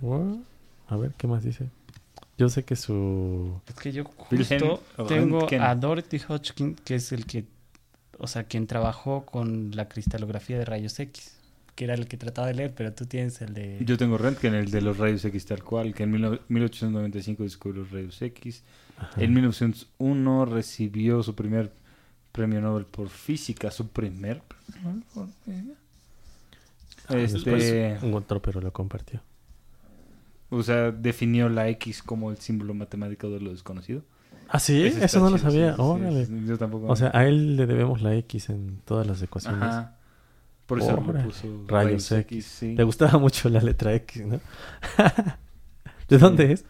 What? 0.00 0.38
A 0.88 0.96
ver, 0.96 1.12
¿qué 1.16 1.26
más 1.26 1.44
dice? 1.44 1.68
Yo 2.36 2.48
sé 2.48 2.64
que 2.64 2.74
su... 2.74 3.60
Es 3.68 3.74
que 3.74 3.92
yo 3.92 4.04
justo 4.04 4.82
tengo 5.08 5.46
a 5.60 5.74
Dorothy 5.74 6.20
Hodgkin, 6.26 6.74
que 6.74 6.94
es 6.96 7.12
el 7.12 7.26
que, 7.26 7.44
o 8.18 8.26
sea, 8.26 8.44
quien 8.44 8.66
trabajó 8.66 9.24
con 9.26 9.70
la 9.76 9.88
cristalografía 9.88 10.58
de 10.58 10.64
rayos 10.64 10.98
X, 10.98 11.36
que 11.80 11.84
era 11.86 11.94
el 11.94 12.06
que 12.06 12.18
trataba 12.18 12.48
de 12.48 12.52
leer, 12.52 12.74
pero 12.74 12.92
tú 12.92 13.06
tienes 13.06 13.40
el 13.40 13.54
de... 13.54 13.78
Yo 13.86 13.96
tengo 13.96 14.18
Röntgen, 14.18 14.52
el 14.52 14.70
de 14.70 14.82
los 14.82 14.98
rayos 14.98 15.24
X 15.24 15.46
tal 15.46 15.64
cual, 15.64 15.94
que 15.94 16.02
en 16.02 16.10
mil- 16.10 16.38
1895 16.48 17.42
descubrió 17.42 17.80
los 17.84 17.90
rayos 17.90 18.20
X. 18.20 18.62
Ajá. 18.98 19.18
En 19.22 19.32
1901 19.32 20.44
recibió 20.44 21.22
su 21.22 21.34
primer 21.34 21.72
premio 22.32 22.60
Nobel 22.60 22.84
por 22.84 23.08
física, 23.08 23.70
su 23.70 23.88
primer 23.88 24.42
premio 24.42 24.90
Nobel 24.92 25.04
por 25.14 25.28
física. 25.46 25.72
Este, 27.08 27.50
Después 27.50 28.02
un 28.02 28.12
otro, 28.12 28.42
pero 28.42 28.60
lo 28.60 28.72
compartió. 28.74 29.22
o 30.50 30.62
sea, 30.62 30.90
definió 30.92 31.48
la 31.48 31.66
X 31.70 32.02
como 32.02 32.30
el 32.30 32.36
símbolo 32.36 32.74
matemático 32.74 33.30
de 33.30 33.40
lo 33.40 33.52
desconocido. 33.52 34.02
Ah, 34.50 34.58
sí, 34.60 34.82
eso 34.84 35.20
no 35.20 35.30
lo 35.30 35.38
sabía. 35.38 35.70
sí, 35.70 35.76
sí, 35.76 35.82
Órale. 35.82 36.26
sí, 36.26 36.42
yo 36.46 36.58
tampoco. 36.58 36.88
O 36.88 36.96
sea, 36.96 37.10
a 37.14 37.26
él 37.26 37.56
le 37.56 37.66
debemos 37.66 38.02
la 38.02 38.14
X 38.16 38.50
en 38.50 38.82
todas 38.84 39.06
las 39.06 39.22
ecuaciones. 39.22 39.62
Ajá. 39.62 39.96
Por 40.70 40.78
eso 40.80 40.94
Órale. 40.94 41.24
puso 41.24 41.64
Rayos 41.66 42.12
X. 42.12 42.46
sí. 42.46 42.74
Le 42.76 42.84
gustaba 42.84 43.18
mucho 43.18 43.48
la 43.48 43.60
letra 43.60 43.92
X, 43.94 44.24
¿no? 44.24 44.40
¿De 46.08 46.16
dónde 46.18 46.52
es? 46.52 46.64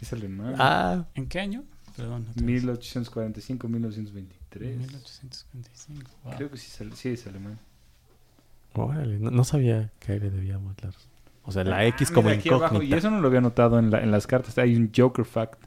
Es 0.00 0.12
alemán. 0.14 0.54
Ah, 0.58 1.04
¿En 1.14 1.26
qué 1.26 1.40
año? 1.40 1.62
Perdón. 1.96 2.26
vez. 2.34 2.42
1845, 2.42 3.68
1923. 3.68 4.76
1855. 4.78 6.10
wow. 6.24 6.34
Creo 6.36 6.50
que 6.50 6.56
sí, 6.56 6.70
sí 6.94 7.08
es 7.10 7.26
alemán. 7.26 7.58
órale. 8.74 9.18
No, 9.18 9.30
no 9.30 9.44
sabía 9.44 9.90
que 10.00 10.18
le 10.18 10.30
debíamos 10.30 10.74
la... 10.82 10.90
O 11.44 11.52
sea, 11.52 11.62
la 11.64 11.76
Ah, 11.78 11.86
X 11.86 12.10
como 12.10 12.28
mira, 12.30 12.40
aquí 12.40 12.48
abajo, 12.48 12.76
incógnita. 12.76 12.96
y 12.96 12.98
eso 12.98 13.10
no 13.10 13.20
lo 13.20 13.28
había 13.28 13.42
notado 13.42 13.78
en, 13.78 13.90
la- 13.90 14.02
en 14.02 14.10
las 14.10 14.26
cartas. 14.26 14.56
Hay 14.58 14.74
un 14.74 14.90
Joker 14.96 15.26
Fact. 15.26 15.62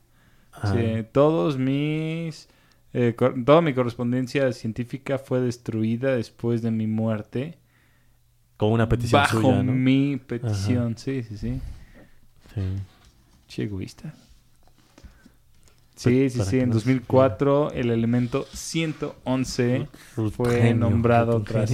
Ah, 0.52 0.74
Sí, 0.76 1.06
todos 1.12 1.58
mis... 1.60 2.50
eh, 2.94 3.16
toda 3.46 3.62
mi 3.62 3.74
correspondencia 3.76 4.52
científica 4.54 5.20
fue 5.20 5.40
destruida 5.40 6.16
después 6.16 6.62
de 6.64 6.72
mi 6.72 6.88
muerte. 6.88 7.60
Como 8.58 8.74
una 8.74 8.90
petición 8.90 9.22
bajo 9.22 9.42
suya, 9.42 9.64
¿no? 9.64 9.72
mi 9.72 10.18
petición. 10.18 10.98
Sí, 10.98 11.24
sí, 11.24 11.38
sí. 11.38 11.62
Sí. 12.54 12.62
Che 13.48 13.64
egoísta. 13.64 14.14
Sí, 15.96 16.30
sí, 16.30 16.42
sí. 16.44 16.60
En 16.60 16.70
no 16.70 16.76
2004 16.76 17.72
el 17.72 17.90
elemento 17.90 18.46
111 18.54 19.88
fue 20.32 20.62
Genio, 20.62 20.76
nombrado 20.76 21.42
tras. 21.42 21.72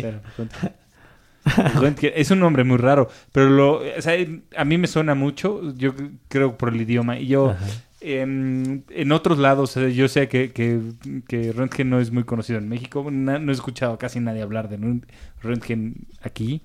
Röntgen. 1.75 2.13
Es 2.15 2.31
un 2.31 2.39
nombre 2.39 2.63
muy 2.63 2.77
raro, 2.77 3.09
pero 3.33 3.49
lo, 3.49 3.81
o 3.81 4.01
sea, 4.01 4.13
a 4.55 4.63
mí 4.63 4.77
me 4.77 4.87
suena 4.87 5.13
mucho, 5.13 5.73
yo 5.75 5.93
creo 6.29 6.57
por 6.57 6.69
el 6.69 6.79
idioma. 6.79 7.19
Y 7.19 7.27
yo, 7.27 7.49
Ajá. 7.49 7.65
En, 8.03 9.11
otros 9.11 9.37
lados, 9.39 9.75
yo 9.75 10.07
sé 10.07 10.27
que, 10.27 10.51
que, 10.51 10.79
que 11.27 11.51
Röntgen 11.53 11.89
no 11.89 11.99
es 11.99 12.11
muy 12.11 12.23
conocido 12.23 12.59
en 12.59 12.67
México. 12.69 13.09
No 13.09 13.51
he 13.51 13.53
escuchado 13.53 13.97
casi 13.97 14.19
nadie 14.19 14.41
hablar 14.41 14.69
de 14.69 14.77
Rönt- 14.79 15.05
Röntgen 15.41 16.07
aquí. 16.21 16.61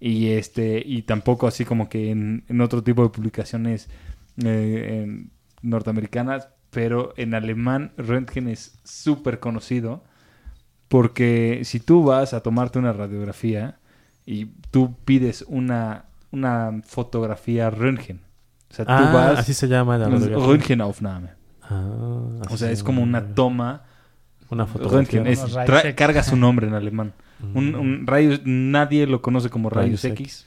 Y 0.00 0.28
este 0.30 0.82
y 0.84 1.02
tampoco 1.02 1.46
así 1.48 1.64
como 1.64 1.88
que 1.88 2.10
en, 2.10 2.60
otro 2.60 2.82
tipo 2.82 3.02
de 3.02 3.10
publicaciones 3.10 3.88
eh, 4.44 5.24
norteamericanas. 5.62 6.48
Pero 6.70 7.14
en 7.16 7.34
alemán 7.34 7.92
Röntgen 7.96 8.48
es 8.48 8.78
súper 8.84 9.40
conocido. 9.40 10.04
Porque 10.88 11.62
si 11.64 11.80
tú 11.80 12.04
vas 12.04 12.32
a 12.34 12.42
tomarte 12.42 12.78
una 12.78 12.92
radiografía 12.92 13.78
y 14.26 14.46
tú 14.70 14.96
pides 15.04 15.44
una, 15.48 16.06
una 16.30 16.80
fotografía 16.84 17.70
Röntgen. 17.70 18.20
O 18.70 18.74
sea, 18.74 18.84
tú 18.84 18.92
Ah, 18.92 19.10
vas... 19.12 19.38
así 19.40 19.54
se 19.54 19.66
llama 19.68 19.96
la 19.98 20.08
radiografía. 20.08 20.46
Röntgenaufnahme. 20.46 21.28
Ah, 21.62 21.84
O 22.50 22.56
sea, 22.56 22.68
se 22.68 22.72
es 22.72 22.82
como 22.82 23.02
una 23.02 23.34
toma. 23.34 23.82
Una 24.50 24.66
fotografía. 24.66 25.20
Röntgen 25.20 25.26
es, 25.26 25.44
tra- 25.54 25.80
X. 25.84 25.94
carga 25.94 26.22
su 26.22 26.36
nombre 26.36 26.66
en 26.66 26.74
alemán. 26.74 27.12
Mm. 27.40 27.56
Un, 27.56 27.74
un 27.74 28.06
rayos, 28.06 28.40
nadie 28.44 29.06
lo 29.06 29.20
conoce 29.22 29.50
como 29.50 29.68
rayos, 29.70 30.02
Rayos 30.02 30.18
X. 30.18 30.46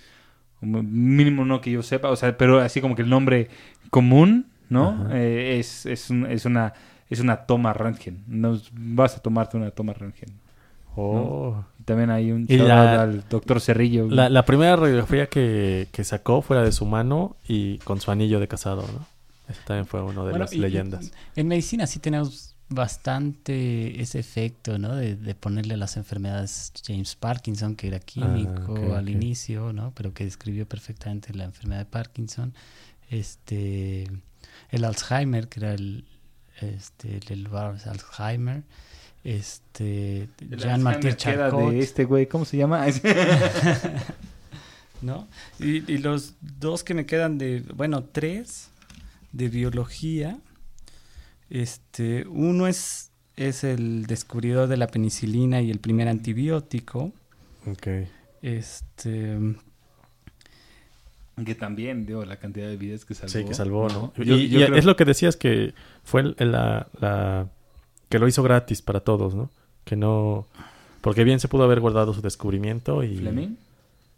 Como 0.60 0.82
Mínimo 0.84 1.46
no 1.46 1.62
que 1.62 1.72
yo 1.72 1.84
sepa. 1.84 2.10
O 2.10 2.16
sea, 2.16 2.38
pero 2.38 2.60
así 2.60 2.82
como 2.82 2.96
que 2.96 3.02
el 3.04 3.10
nombre 3.10 3.50
común, 3.90 4.48
¿no? 4.70 5.08
Eh, 5.12 5.58
es, 5.60 5.86
es, 5.86 6.10
un- 6.10 6.26
es 6.26 6.46
una 6.46 6.74
es 7.10 7.20
una 7.20 7.36
toma 7.38 7.74
Röntgen. 7.74 8.24
No 8.28 8.58
vas 8.74 9.18
a 9.18 9.20
tomarte 9.22 9.58
una 9.58 9.70
toma 9.72 9.94
Röntgen. 9.94 10.30
Oh. 10.96 11.64
También 11.86 12.10
hay 12.12 12.32
un 12.32 12.46
shout 12.46 12.68
la- 12.68 13.02
al 13.02 13.24
doctor 13.30 13.60
Cerrillo. 13.62 14.08
La, 14.10 14.30
la 14.30 14.46
primera 14.46 14.76
radiografía 14.76 15.28
que, 15.28 15.88
que 15.92 16.04
sacó 16.04 16.42
fue 16.42 16.56
la 16.58 16.64
de 16.64 16.72
su 16.72 16.86
mano 16.86 17.36
y 17.48 17.78
con 17.80 18.00
su 18.02 18.12
anillo 18.12 18.40
de 18.40 18.48
casado, 18.48 18.82
¿no? 18.84 19.06
También 19.66 19.86
fue 19.86 20.02
una 20.02 20.22
de 20.24 20.30
Bueno, 20.30 20.38
las 20.40 20.54
y- 20.54 20.58
y 20.58 20.60
leyendas. 20.60 21.12
En 21.36 21.48
medicina 21.48 21.88
sí 21.88 22.00
tenemos 22.00 22.56
bastante 22.70 24.00
ese 24.02 24.20
efecto, 24.20 24.78
¿no? 24.78 24.96
De, 24.96 25.16
de 25.16 25.36
ponerle 25.36 25.74
a 25.74 25.78
las 25.78 25.98
enfermedades 25.98 26.72
James 26.86 27.16
Parkinson, 27.16 27.76
que 27.76 27.88
era 27.88 28.00
químico 28.00 28.74
ok, 28.74 28.94
al 28.96 29.10
inicio, 29.10 29.74
¿no? 29.74 29.92
Pero 29.96 30.14
que 30.14 30.24
describió 30.24 30.66
perfectamente 30.68 31.34
la 31.34 31.46
enfermedad 31.46 31.80
de 31.80 31.86
Parkinson. 31.86 32.54
Este, 33.10 34.08
el 34.70 34.86
Alzheimer, 34.86 35.50
que 35.50 35.60
era 35.60 35.74
el, 35.74 36.06
este, 36.62 37.20
el 37.30 37.48
Alzheimer. 37.54 38.64
Este, 39.24 40.28
Alzheimer 40.52 41.00
queda 41.00 41.16
Charcot. 41.16 41.72
de 41.72 41.80
este 41.80 42.06
güey, 42.06 42.28
¿cómo 42.28 42.46
se 42.46 42.58
llama? 42.58 42.86
¿no? 45.02 45.28
Y, 45.60 45.92
y 45.92 45.98
los 46.00 46.36
dos 46.42 46.84
que 46.84 46.94
me 46.94 47.06
quedan 47.06 47.38
de, 47.38 47.64
bueno, 47.76 48.04
tres 48.04 48.70
de 49.32 49.50
biología. 49.50 50.38
Este, 51.50 52.26
uno 52.28 52.68
es, 52.68 53.12
es 53.36 53.64
el 53.64 54.06
descubridor 54.08 54.68
de 54.68 54.78
la 54.78 54.88
penicilina 54.88 55.62
y 55.62 55.72
el 55.72 55.80
primer 55.80 56.08
antibiótico. 56.08 57.12
Ok. 57.68 57.88
Este, 58.42 59.38
que 61.46 61.56
también, 61.56 62.06
digo, 62.06 62.24
la 62.26 62.38
cantidad 62.38 62.68
de 62.68 62.78
vidas 62.78 63.06
que 63.06 63.14
salvó. 63.16 63.30
Sí, 63.32 63.44
que 63.46 63.54
salvó, 63.54 63.88
¿no? 63.90 64.14
Yo- 64.18 64.36
y 64.36 64.50
yo 64.50 64.60
y 64.62 64.66
creo- 64.66 64.76
es 64.78 64.86
lo 64.86 64.96
que 64.96 65.06
decías 65.06 65.36
que 65.36 65.74
fue 66.04 66.24
la- 66.38 67.50
que 68.12 68.20
lo 68.20 68.28
hizo 68.28 68.44
gratis 68.44 68.82
para 68.84 69.00
todos, 69.00 69.34
¿no? 69.34 69.50
Que 69.86 69.96
no... 69.96 70.46
Porque 71.02 71.24
bien 71.24 71.40
se 71.40 71.48
pudo 71.48 71.64
haber 71.64 71.80
guardado 71.80 72.14
su 72.14 72.22
descubrimiento 72.22 73.04
y... 73.04 73.18
¿Fleming? 73.18 73.56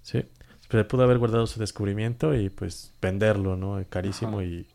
Sí. 0.01 0.23
Se 0.69 0.83
pudo 0.83 1.03
haber 1.03 1.19
guardado 1.19 1.45
su 1.47 1.59
descubrimiento 1.59 2.35
y 2.35 2.49
pues 2.49 2.91
venderlo, 3.01 3.55
¿no? 3.55 3.81
Carísimo 3.89 4.39
Ajá. 4.39 4.43
y 4.47 4.65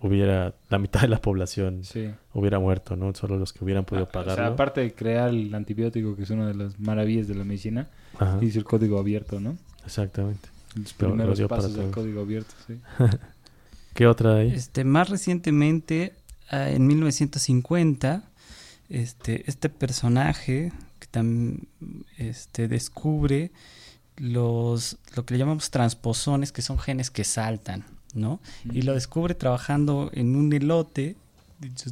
hubiera... 0.00 0.52
La 0.68 0.78
mitad 0.78 1.00
de 1.02 1.08
la 1.08 1.20
población 1.20 1.84
Sí. 1.84 2.10
hubiera 2.34 2.58
muerto, 2.58 2.96
¿no? 2.96 3.14
Solo 3.14 3.38
los 3.38 3.52
que 3.52 3.64
hubieran 3.64 3.84
podido 3.84 4.06
Ah, 4.06 4.08
O 4.10 4.12
sea, 4.12 4.24
pagarlo. 4.24 4.52
aparte 4.54 4.80
de 4.82 4.92
crear 4.94 5.28
el 5.30 5.54
antibiótico, 5.54 6.16
que 6.16 6.24
es 6.24 6.30
una 6.30 6.48
de 6.48 6.54
las 6.54 6.78
maravillas 6.80 7.28
de 7.28 7.36
la 7.36 7.44
medicina, 7.44 7.88
Ajá, 8.18 8.38
hizo 8.42 8.58
el 8.58 8.64
código 8.64 8.98
abierto, 8.98 9.40
¿no? 9.40 9.56
exactamente. 9.86 10.48
Los 10.74 10.94
Lo- 11.00 11.08
lo 11.08 11.14
primeros 11.14 11.38
dio 11.38 11.48
para 11.48 11.62
pasos 11.62 11.76
del 11.76 11.90
código 11.90 12.20
abierto, 12.20 12.52
sí. 12.66 12.74
¿Qué 13.94 14.06
otra 14.06 14.36
hay? 14.36 14.50
este, 14.50 14.84
más 14.84 15.08
recientemente, 15.08 16.12
ah, 16.50 16.68
en 16.68 16.86
1950, 16.86 18.24
este, 18.88 19.48
este 19.48 19.68
personaje 19.68 20.72
que 20.98 21.06
también 21.06 21.68
este, 22.16 22.68
descubre 22.68 23.52
los, 24.16 24.98
lo 25.14 25.24
que 25.24 25.34
le 25.34 25.38
llamamos 25.38 25.70
transposones, 25.70 26.52
que 26.52 26.62
son 26.62 26.78
genes 26.78 27.10
que 27.10 27.24
saltan, 27.24 27.84
¿no? 28.14 28.40
Y 28.64 28.82
lo 28.82 28.94
descubre 28.94 29.34
trabajando 29.34 30.10
en 30.12 30.34
un 30.34 30.52
elote. 30.52 31.16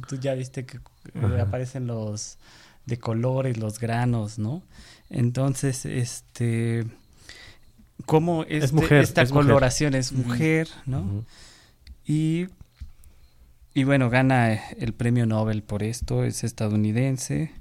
Tú 0.07 0.17
ya 0.17 0.33
viste 0.33 0.65
que 0.65 0.77
eh, 1.13 1.41
aparecen 1.41 1.87
los 1.87 2.37
de 2.85 2.97
colores, 2.97 3.57
los 3.57 3.79
granos, 3.79 4.39
¿no? 4.39 4.63
Entonces, 5.09 5.85
este... 5.85 6.85
¿Cómo 8.05 8.43
este- 8.43 8.73
mujer, 8.73 9.03
esta 9.03 9.21
es 9.21 9.31
mujer. 9.31 9.47
coloración 9.47 9.95
es 9.95 10.11
mujer, 10.13 10.69
¿no? 10.85 11.25
Y, 12.05 12.47
y 13.79 13.83
bueno, 13.83 14.09
gana 14.09 14.53
el 14.79 14.93
premio 14.93 15.25
Nobel 15.25 15.61
por 15.61 15.83
esto, 15.83 16.23
es 16.23 16.43
estadounidense. 16.43 17.51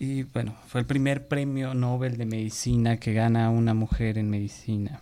Y 0.00 0.24
bueno, 0.24 0.54
fue 0.66 0.80
el 0.80 0.86
primer 0.86 1.28
premio 1.28 1.74
Nobel 1.74 2.16
de 2.16 2.26
medicina 2.26 2.96
que 2.98 3.12
gana 3.12 3.50
una 3.50 3.74
mujer 3.74 4.18
en 4.18 4.30
medicina. 4.30 5.00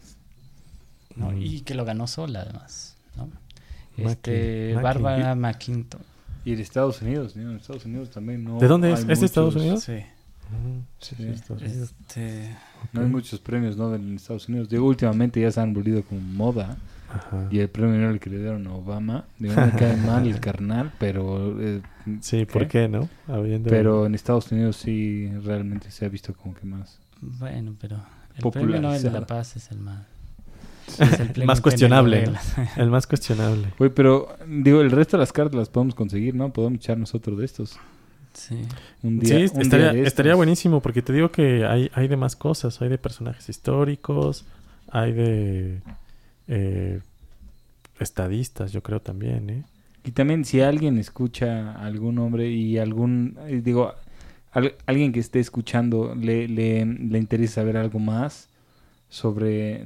¿no? 1.15 1.31
Mm. 1.31 1.43
Y 1.43 1.61
que 1.63 1.75
lo 1.75 1.85
ganó 1.85 2.07
sola 2.07 2.43
además. 2.43 2.97
¿no? 3.17 3.29
Este. 3.97 4.75
Bárbara. 4.75 5.35
Y 6.45 6.55
de 6.55 6.63
Estados 6.63 7.01
Unidos, 7.03 7.35
¿no? 7.35 7.51
En 7.51 7.57
Estados 7.57 7.85
Unidos 7.87 8.11
también 8.11 8.45
no. 8.45 8.59
¿De 8.59 8.69
dónde 8.69 8.93
es? 8.93 9.05
hay 9.05 9.13
¿Es 9.13 9.21
de 9.21 9.27
Estados 9.27 9.55
muchos- 9.55 9.63
Unidos? 9.63 9.85
Sí. 9.85 9.93
Ujú. 10.53 10.83
Sí, 11.01 11.15
Sí. 11.17 11.23
sí, 11.25 11.29
Estados 11.29 11.63
Unidos. 11.63 11.95
Este, 12.09 12.57
No 12.93 13.01
hay 13.01 13.07
muchos 13.09 13.41
premios 13.41 13.77
Nobel 13.77 14.01
en 14.03 14.17
Estados 14.17 14.49
Unidos. 14.49 14.69
Digo, 14.69 14.87
últimamente 14.87 15.41
ya 15.41 15.51
se 15.51 15.61
han 15.61 15.73
volvido 15.73 16.03
como 16.03 16.21
moda. 16.21 16.77
Ajá. 17.09 17.49
Y 17.51 17.61
el 17.61 17.69
premio 17.69 17.99
Nobel 17.99 18.19
que 18.21 18.31
le 18.31 18.39
dieron 18.39 18.67
a 18.67 18.75
Obama, 18.75 19.25
digo, 19.39 19.55
no 19.55 19.67
me 19.67 19.73
cae 19.73 19.97
mal 20.07 20.27
el 20.27 20.41
carnal, 20.41 20.93
pero... 20.99 21.57
eh, 21.61 21.81
Sí, 22.21 22.45
¿por 22.45 22.69
qué, 22.69 22.89
no? 22.89 23.09
Habiendo... 23.29 23.69
Pero 23.71 24.07
en 24.07 24.15
Estados 24.15 24.51
Unidos 24.53 24.77
sí 24.77 25.31
realmente 25.45 25.91
se 25.91 26.05
ha 26.07 26.09
visto 26.09 26.35
como 26.35 26.55
que 26.55 26.67
más. 26.67 26.99
bueno, 27.21 27.75
pero 27.81 27.97
el 28.37 28.51
premio 28.51 28.81
Nobel 28.81 29.03
de 29.03 29.11
la 29.11 29.27
Paz 29.27 29.57
es 29.57 29.71
el 29.71 29.79
más... 29.79 30.05
es 31.01 31.21
el 31.21 31.29
premio 31.31 31.47
más 31.47 31.61
cuestionable. 31.61 32.25
El 32.77 32.91
más 32.91 33.07
cuestionable. 33.07 33.69
Oye, 33.79 33.91
pero 33.91 34.37
digo, 34.47 34.81
el 34.81 34.91
resto 34.91 35.17
de 35.17 35.23
las 35.23 35.33
cartas 35.33 35.57
las 35.57 35.69
podemos 35.69 35.95
conseguir, 35.95 36.35
¿no? 36.35 36.53
Podemos 36.53 36.79
echarnos 36.79 37.15
otro 37.15 37.35
de 37.37 37.45
estos. 37.45 37.79
Sí. 38.35 38.61
Un 39.03 39.19
día, 39.19 39.49
sí, 39.49 39.55
un 39.55 39.63
estaría, 39.63 39.93
día 39.93 40.03
estaría 40.07 40.35
buenísimo 40.35 40.81
porque 40.81 41.01
te 41.03 41.13
digo 41.13 41.31
que 41.33 41.65
hay, 41.65 41.91
hay 41.95 42.07
de 42.07 42.17
más 42.17 42.37
cosas. 42.37 42.81
Hay 42.83 42.89
de 42.91 42.99
personajes 42.99 43.49
históricos, 43.49 44.45
hay 44.91 45.13
de 45.13 45.81
eh, 46.49 47.01
estadistas, 48.01 48.73
yo 48.73 48.83
creo 48.83 49.01
también, 49.01 49.51
¿eh? 49.51 49.65
Y 50.05 50.13
también 50.13 50.45
si 50.45 50.61
alguien 50.61 50.99
escucha 50.99 51.73
a 51.73 51.87
algún 51.87 52.19
hombre 52.19 52.49
y 52.51 52.79
algún, 52.79 53.37
eh, 53.49 53.61
digo, 53.65 53.93
al- 54.53 54.75
alguien 54.87 55.13
que 55.13 55.21
esté 55.21 55.41
escuchando 55.41 56.15
le, 56.15 56.47
le, 56.49 56.85
le 56.87 57.19
interesa 57.19 57.57
saber 57.57 57.77
algo 57.77 57.99
más 57.99 58.49
sobre 59.09 59.83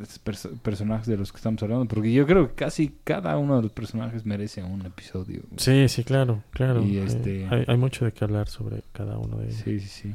estos 0.00 0.24
perso- 0.24 0.58
personajes 0.62 1.06
de 1.06 1.16
los 1.16 1.30
que 1.30 1.36
estamos 1.36 1.62
hablando, 1.62 1.84
porque 1.86 2.12
yo 2.12 2.26
creo 2.26 2.48
que 2.48 2.54
casi 2.54 2.92
cada 3.04 3.36
uno 3.38 3.56
de 3.56 3.62
los 3.62 3.72
personajes 3.72 4.26
merece 4.26 4.64
un 4.64 4.84
episodio. 4.84 5.42
Sí, 5.58 5.88
sí, 5.88 6.02
claro, 6.02 6.42
claro. 6.50 6.82
Y 6.82 6.98
Hay- 6.98 7.06
este- 7.06 7.46
Hay, 7.48 7.64
hay 7.68 7.76
mucho 7.76 8.04
de 8.04 8.12
qué 8.12 8.24
hablar 8.24 8.48
sobre 8.48 8.82
cada 8.92 9.18
uno 9.18 9.38
de 9.38 9.46
ellos. 9.46 9.60
Sí, 9.64 9.78
sí, 9.78 9.86
sí. 9.88 10.14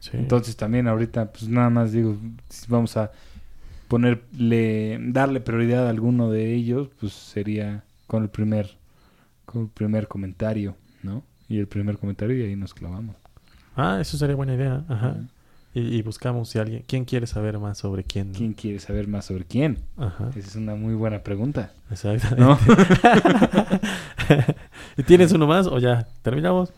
Sí. 0.00 0.10
Entonces 0.14 0.56
también 0.56 0.88
ahorita, 0.88 1.30
pues 1.30 1.48
nada 1.48 1.70
más 1.70 1.92
digo, 1.92 2.16
vamos 2.68 2.96
a 2.96 3.12
ponerle, 3.88 4.98
darle 5.00 5.40
prioridad 5.40 5.86
a 5.86 5.90
alguno 5.90 6.30
de 6.30 6.54
ellos, 6.54 6.88
pues 7.00 7.12
sería 7.12 7.84
con 8.06 8.22
el 8.22 8.28
primer, 8.28 8.76
con 9.44 9.62
el 9.62 9.68
primer 9.68 10.08
comentario, 10.08 10.76
¿no? 11.02 11.22
Y 11.48 11.58
el 11.58 11.66
primer 11.66 11.98
comentario 11.98 12.36
y 12.36 12.42
ahí 12.42 12.56
nos 12.56 12.74
clavamos. 12.74 13.16
Ah, 13.76 13.98
eso 14.00 14.16
sería 14.16 14.34
buena 14.34 14.54
idea. 14.54 14.84
Ajá. 14.88 15.16
Y, 15.74 15.80
y 15.80 16.02
buscamos 16.02 16.48
si 16.48 16.58
alguien... 16.58 16.84
¿Quién 16.86 17.04
quiere 17.04 17.26
saber 17.26 17.58
más 17.58 17.78
sobre 17.78 18.02
quién? 18.02 18.32
¿Quién 18.32 18.54
quiere 18.54 18.78
saber 18.80 19.06
más 19.06 19.26
sobre 19.26 19.44
quién? 19.44 19.78
Ajá. 19.98 20.30
Esa 20.30 20.48
es 20.48 20.56
una 20.56 20.74
muy 20.74 20.94
buena 20.94 21.22
pregunta. 21.22 21.72
Exactamente. 21.90 22.40
¿No? 22.40 22.58
¿Y 24.96 25.02
tienes 25.02 25.32
uno 25.32 25.46
más 25.46 25.66
o 25.66 25.78
ya? 25.78 26.08
¿Terminamos? 26.22 26.72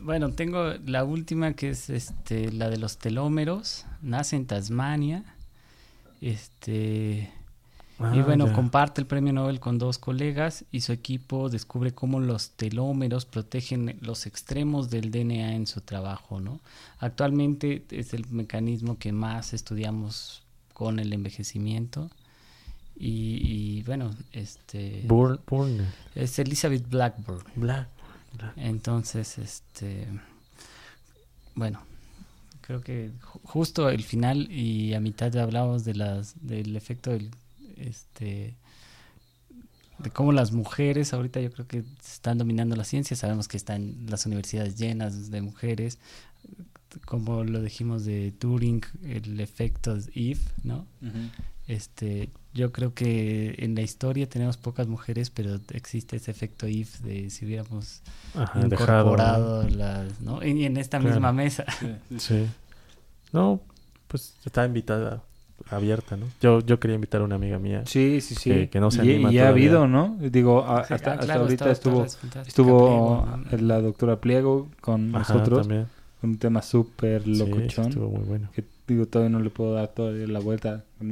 Bueno, 0.00 0.30
tengo 0.30 0.72
la 0.86 1.04
última 1.04 1.52
que 1.52 1.70
es 1.70 1.90
este 1.90 2.50
la 2.50 2.70
de 2.70 2.78
los 2.78 2.96
telómeros. 2.96 3.84
Nace 4.00 4.36
en 4.36 4.46
Tasmania. 4.46 5.24
Este 6.20 7.30
y 8.00 8.02
Ah, 8.04 8.22
bueno, 8.24 8.46
ya. 8.46 8.52
comparte 8.52 9.00
el 9.00 9.08
premio 9.08 9.32
Nobel 9.32 9.58
con 9.58 9.76
dos 9.78 9.98
colegas 9.98 10.64
y 10.70 10.82
su 10.82 10.92
equipo 10.92 11.48
descubre 11.48 11.92
cómo 11.92 12.20
los 12.20 12.50
telómeros 12.50 13.26
protegen 13.26 13.98
los 14.02 14.26
extremos 14.26 14.88
del 14.88 15.10
DNA 15.10 15.54
en 15.56 15.66
su 15.66 15.80
trabajo, 15.80 16.38
¿no? 16.40 16.60
Actualmente 17.00 17.84
es 17.90 18.14
el 18.14 18.24
mecanismo 18.30 18.98
que 18.98 19.10
más 19.10 19.52
estudiamos 19.52 20.44
con 20.74 21.00
el 21.00 21.12
envejecimiento 21.12 22.08
y, 22.96 23.40
y, 23.78 23.82
bueno, 23.82 24.10
este 24.32 25.02
Burn, 25.06 25.40
Burn. 25.48 25.84
es 26.14 26.38
Elizabeth 26.38 26.88
Blackburn. 26.88 27.42
Black. 27.56 27.88
Black. 28.36 28.52
Entonces, 28.58 29.38
este, 29.38 30.06
bueno, 31.56 31.80
creo 32.68 32.82
que 32.82 33.10
ju- 33.20 33.40
justo 33.44 33.88
el 33.88 34.02
final 34.04 34.52
y 34.52 34.92
a 34.94 35.00
mitad 35.00 35.32
ya 35.32 35.42
hablamos 35.42 35.84
de 35.84 35.94
las, 35.94 36.34
del 36.46 36.76
efecto 36.76 37.10
del, 37.10 37.30
este, 37.78 38.54
de 39.98 40.10
cómo 40.10 40.32
las 40.32 40.52
mujeres 40.52 41.12
ahorita 41.14 41.40
yo 41.40 41.50
creo 41.50 41.66
que 41.66 41.82
están 42.04 42.36
dominando 42.38 42.76
la 42.76 42.84
ciencia. 42.84 43.16
Sabemos 43.16 43.48
que 43.48 43.56
están 43.56 44.06
las 44.06 44.26
universidades 44.26 44.76
llenas 44.76 45.30
de 45.30 45.40
mujeres, 45.40 45.98
como 47.06 47.42
lo 47.42 47.62
dijimos 47.62 48.04
de 48.04 48.32
Turing, 48.38 48.82
el 49.02 49.40
efecto 49.40 49.96
Eve, 50.14 50.40
¿no? 50.62 50.86
Este, 51.66 52.28
yo 52.54 52.72
creo 52.72 52.94
que 52.94 53.54
en 53.58 53.74
la 53.74 53.82
historia 53.82 54.28
tenemos 54.28 54.56
pocas 54.56 54.86
mujeres, 54.88 55.30
pero 55.30 55.58
existe 55.72 56.16
ese 56.16 56.30
efecto 56.30 56.66
if 56.66 57.00
de 57.00 57.30
si 57.30 57.44
hubiéramos 57.46 58.02
Ajá, 58.34 58.60
dejado, 58.66 58.66
incorporado 59.10 59.68
las, 59.68 60.20
¿no? 60.20 60.44
Y 60.44 60.64
en 60.64 60.76
esta 60.76 60.98
Claro. 60.98 61.14
misma 61.14 61.32
mesa. 61.32 61.64
¿no? 62.10 62.18
Sí. 62.20 62.46
No, 63.32 63.60
pues 64.08 64.34
está 64.44 64.64
invitada, 64.64 65.22
abierta, 65.70 66.16
¿no? 66.16 66.26
Yo, 66.40 66.60
yo 66.60 66.80
quería 66.80 66.94
invitar 66.94 67.20
a 67.20 67.24
una 67.24 67.34
amiga 67.34 67.58
mía. 67.58 67.82
Sí, 67.86 68.20
sí, 68.22 68.34
sí. 68.34 68.50
Que- 68.50 68.68
que 68.70 68.80
no 68.80 68.90
se 68.90 68.98
y, 69.04 69.10
anima 69.10 69.30
y 69.32 69.38
ha 69.38 69.48
habido, 69.48 69.86
¿no? 69.86 70.16
Digo, 70.18 70.64
a- 70.64 70.84
Sí, 70.84 70.94
hasta, 70.94 71.12
ah, 71.12 71.16
hasta 71.20 71.34
ahorita 71.34 71.70
estuvo, 71.70 72.06
estuvo 72.46 72.86
Pliego, 72.86 73.26
¿no? 73.60 73.66
la 73.66 73.80
doctora 73.82 74.20
Pliego 74.20 74.68
con 74.80 75.14
Ajá, 75.14 75.34
nosotros, 75.34 75.60
también. 75.68 75.86
un 76.22 76.38
tema 76.38 76.62
súper 76.62 77.22
Sí, 77.24 77.36
locochón. 77.38 77.88
estuvo 77.88 78.08
muy 78.10 78.24
bueno. 78.24 78.48
que 78.54 78.64
digo, 78.86 79.04
todavía 79.06 79.36
no 79.36 79.40
le 79.44 79.50
puedo 79.50 79.74
dar 79.74 79.88
todavía 79.88 80.26
la 80.26 80.40
vuelta 80.40 80.84
a 80.98 81.04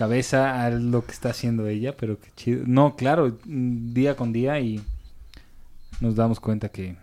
cabeza 0.00 0.64
a 0.64 0.70
lo 0.70 1.04
que 1.04 1.12
está 1.12 1.28
haciendo 1.28 1.66
ella, 1.68 1.94
pero 1.94 2.18
qué 2.18 2.30
chido. 2.34 2.62
No, 2.66 2.96
claro, 2.96 3.36
día 3.44 4.16
con 4.16 4.32
día 4.32 4.58
y 4.58 4.80
nos 6.00 6.16
damos 6.16 6.40
cuenta 6.40 6.70
que 6.70 6.96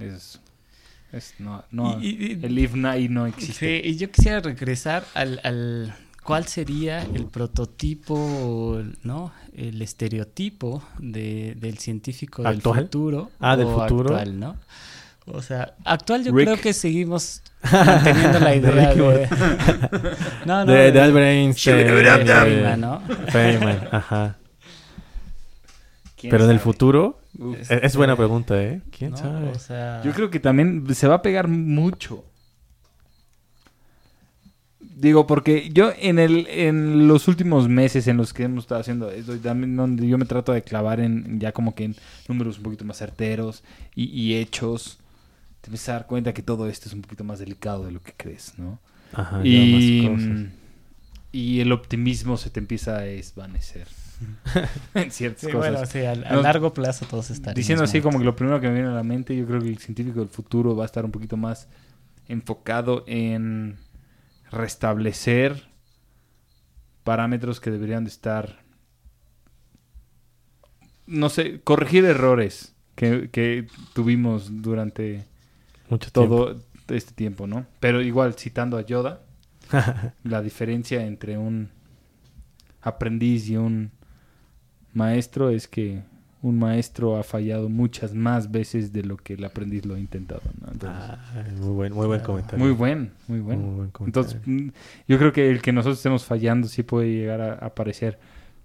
es, 0.00 0.40
es 1.12 1.34
no, 1.38 1.62
no, 1.70 2.02
Y- 2.02 2.40
el 2.42 2.58
if 2.58 2.74
no, 2.74 3.26
existe. 3.26 3.80
Sí, 3.82 3.88
y 3.88 3.96
yo 3.96 4.10
quisiera 4.10 4.40
regresar 4.40 5.04
al, 5.14 5.40
al 5.44 5.94
cuál 6.24 6.46
sería 6.46 7.02
el 7.02 7.26
prototipo, 7.26 8.82
¿no? 9.04 9.32
El 9.56 9.80
estereotipo 9.80 10.82
de, 10.98 11.54
del 11.56 11.78
científico 11.78 12.42
del 12.42 12.60
futuro. 12.62 13.30
Ah, 13.38 13.56
del 13.56 13.68
futuro. 13.68 14.16
Actual, 14.16 14.40
¿no? 14.40 14.56
O 15.26 15.40
sea, 15.42 15.76
actual 15.84 16.24
yo 16.24 16.32
Rick. 16.32 16.46
creo 16.48 16.60
que 16.60 16.72
seguimos 16.72 17.42
manteniendo 17.62 18.40
la 18.40 18.54
idea 18.56 18.94
de... 18.94 19.28
no, 20.46 20.64
no, 20.64 20.72
de, 20.72 20.92
de 20.92 21.00
Albert 21.00 21.26
Einstein. 21.26 21.76
de 21.86 22.26
Feynman, 22.26 22.80
¿no? 22.80 23.00
Feynman, 23.28 23.88
ajá. 23.90 24.36
¿Quién 26.16 26.30
Pero 26.30 26.44
en 26.44 26.50
el 26.50 26.60
futuro, 26.60 27.20
Uf. 27.38 27.56
es, 27.58 27.70
es 27.70 27.96
buena 27.96 28.16
pregunta, 28.16 28.62
¿eh? 28.62 28.82
¿Quién 28.96 29.12
¿no? 29.12 29.16
sabe? 29.16 29.48
O 29.48 29.58
sea, 29.58 30.02
Yo 30.04 30.12
creo 30.12 30.30
que 30.30 30.40
también 30.40 30.86
se 30.94 31.08
va 31.08 31.16
a 31.16 31.22
pegar 31.22 31.48
mucho. 31.48 32.24
Digo, 34.80 35.26
porque 35.26 35.70
yo 35.72 35.92
en 35.98 36.18
el 36.18 36.46
en 36.48 37.08
los 37.08 37.26
últimos 37.26 37.68
meses 37.68 38.06
en 38.06 38.18
los 38.18 38.34
que 38.34 38.42
hemos 38.42 38.64
estado 38.64 38.82
haciendo 38.82 39.10
esto, 39.10 39.34
y 39.34 39.38
también 39.38 39.74
donde 39.74 40.06
yo 40.06 40.18
me 40.18 40.26
trato 40.26 40.52
de 40.52 40.60
clavar 40.62 41.00
en 41.00 41.40
ya 41.40 41.52
como 41.52 41.74
que 41.74 41.84
en 41.84 41.96
números 42.28 42.58
un 42.58 42.64
poquito 42.64 42.84
más 42.84 42.98
certeros 42.98 43.62
y, 43.94 44.04
y 44.10 44.34
hechos, 44.36 44.98
te 45.60 45.68
empiezas 45.68 45.88
a 45.90 45.92
dar 45.94 46.06
cuenta 46.06 46.32
que 46.34 46.42
todo 46.42 46.68
esto 46.68 46.88
es 46.88 46.94
un 46.94 47.02
poquito 47.02 47.24
más 47.24 47.38
delicado 47.38 47.84
de 47.84 47.92
lo 47.92 48.02
que 48.02 48.14
crees, 48.16 48.54
¿no? 48.58 48.80
Ajá, 49.12 49.46
y, 49.46 49.52
ya 49.52 49.64
más 49.66 49.92
cosas. 49.92 50.46
y 51.32 51.60
el 51.60 51.72
optimismo 51.72 52.36
se 52.36 52.50
te 52.50 52.60
empieza 52.60 52.96
a 52.98 53.00
desvanecer 53.02 53.88
en 54.94 55.10
ciertas 55.10 55.46
sí, 55.46 55.50
cosas. 55.50 55.72
bueno, 55.72 55.86
sí, 55.86 56.00
a, 56.04 56.12
a 56.12 56.36
No, 56.36 56.42
largo 56.42 56.74
plazo 56.74 57.06
todos 57.06 57.30
estaremos 57.30 57.56
Diciendo 57.56 57.84
así 57.84 58.00
como 58.00 58.18
que 58.18 58.24
lo 58.24 58.36
primero 58.36 58.60
que 58.60 58.68
me 58.68 58.74
viene 58.74 58.88
a 58.88 58.92
la 58.92 59.02
mente, 59.02 59.36
yo 59.36 59.46
creo 59.46 59.60
que 59.62 59.68
el 59.68 59.78
científico 59.78 60.20
del 60.20 60.28
futuro 60.28 60.76
va 60.76 60.84
a 60.84 60.86
estar 60.86 61.04
un 61.04 61.10
poquito 61.10 61.36
más 61.36 61.68
enfocado 62.28 63.04
en 63.06 63.78
restablecer 64.50 65.68
parámetros 67.04 67.60
que 67.60 67.70
deberían 67.70 68.04
de 68.04 68.10
estar, 68.10 68.62
no 71.06 71.28
sé, 71.28 71.60
corregir 71.62 72.04
errores 72.04 72.74
que, 72.94 73.30
que 73.30 73.66
tuvimos 73.94 74.62
durante 74.62 75.26
Mucho 75.90 76.10
tiempo. 76.10 76.36
todo 76.46 76.60
este 76.96 77.12
tiempo, 77.14 77.46
¿no? 77.46 77.66
Pero 77.80 78.00
igual, 78.02 78.34
citando 78.34 78.76
a 78.78 78.82
Yoda, 78.82 79.20
la 80.24 80.42
diferencia 80.42 81.04
entre 81.06 81.36
un 81.38 81.68
aprendiz 82.82 83.48
y 83.48 83.56
un 83.56 83.90
maestro 84.94 85.50
es 85.50 85.68
que 85.68 86.02
un 86.42 86.58
maestro 86.58 87.16
ha 87.18 87.22
fallado 87.22 87.68
muchas 87.68 88.14
más 88.14 88.50
veces 88.50 88.92
de 88.94 89.02
lo 89.02 89.18
que 89.18 89.34
el 89.34 89.44
aprendiz 89.44 89.84
lo 89.84 89.94
ha 89.94 89.98
intentado, 89.98 90.40
¿no? 90.60 90.72
Entonces, 90.72 90.98
Ah, 90.98 91.44
muy 91.58 91.68
buen, 91.74 91.92
muy 91.92 92.06
buen 92.06 92.20
comentario. 92.22 92.64
muy 92.64 92.74
buen, 92.74 93.12
muy 93.28 93.40
buen. 93.40 93.60
Muy 93.60 93.74
buen 93.76 93.90
comentario. 93.90 94.30
Entonces, 94.32 94.72
yo 95.06 95.18
creo 95.18 95.32
que 95.34 95.50
el 95.50 95.60
que 95.60 95.72
nosotros 95.72 95.98
estemos 95.98 96.24
fallando 96.24 96.66
sí 96.66 96.82
puede 96.82 97.12
llegar 97.12 97.42
a, 97.42 97.52
a 97.54 97.74
parecer 97.74 98.18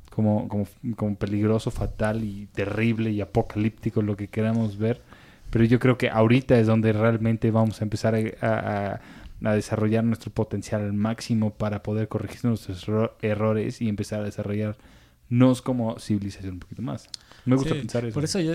como, 0.09 0.47
como, 0.47 0.65
como 0.95 1.15
peligroso, 1.17 1.69
fatal 1.69 2.23
y 2.23 2.47
terrible 2.53 3.11
y 3.11 3.19
apocalíptico 3.19 4.01
lo 4.01 4.15
que 4.15 4.29
queramos 4.29 4.77
ver. 4.77 5.01
Pero 5.49 5.63
yo 5.65 5.79
creo 5.79 5.97
que 5.97 6.09
ahorita 6.09 6.59
es 6.59 6.67
donde 6.67 6.91
realmente 6.93 7.49
vamos 7.51 7.81
a 7.81 7.83
empezar 7.85 8.15
a, 8.15 8.19
a- 8.41 9.01
a 9.43 9.53
desarrollar 9.53 10.03
nuestro 10.03 10.31
potencial 10.31 10.81
al 10.81 10.93
máximo 10.93 11.51
para 11.53 11.83
poder 11.83 12.07
corregir 12.07 12.45
nuestros 12.45 12.87
erro- 12.87 13.13
errores 13.21 13.81
y 13.81 13.89
empezar 13.89 14.21
a 14.21 14.23
desarrollarnos 14.23 15.61
como 15.63 15.99
civilización 15.99 16.53
un 16.53 16.59
poquito 16.59 16.81
más. 16.81 17.09
Me 17.45 17.55
gusta 17.55 17.73
Sí, 17.73 17.79
pensar 17.81 18.05
eso. 18.05 18.13
Por 18.13 18.23
eso 18.23 18.39
yo, 18.39 18.53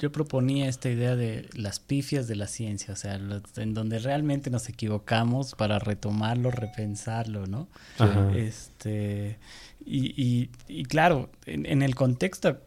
yo 0.00 0.10
proponía 0.10 0.68
esta 0.68 0.88
idea 0.90 1.14
de 1.16 1.48
las 1.54 1.78
pifias 1.78 2.26
de 2.26 2.34
la 2.36 2.48
ciencia, 2.48 2.92
o 2.92 2.96
sea, 2.96 3.18
lo- 3.18 3.40
en 3.56 3.72
donde 3.74 3.98
realmente 4.00 4.50
nos 4.50 4.68
equivocamos 4.68 5.54
para 5.54 5.78
retomarlo, 5.78 6.50
repensarlo, 6.50 7.46
¿no? 7.46 7.68
Ajá. 7.98 8.32
Este, 8.34 9.38
y, 9.84 10.06
y, 10.20 10.50
y 10.66 10.84
claro, 10.84 11.30
en, 11.46 11.66
en 11.66 11.82
el 11.82 11.94
contexto 11.94 12.58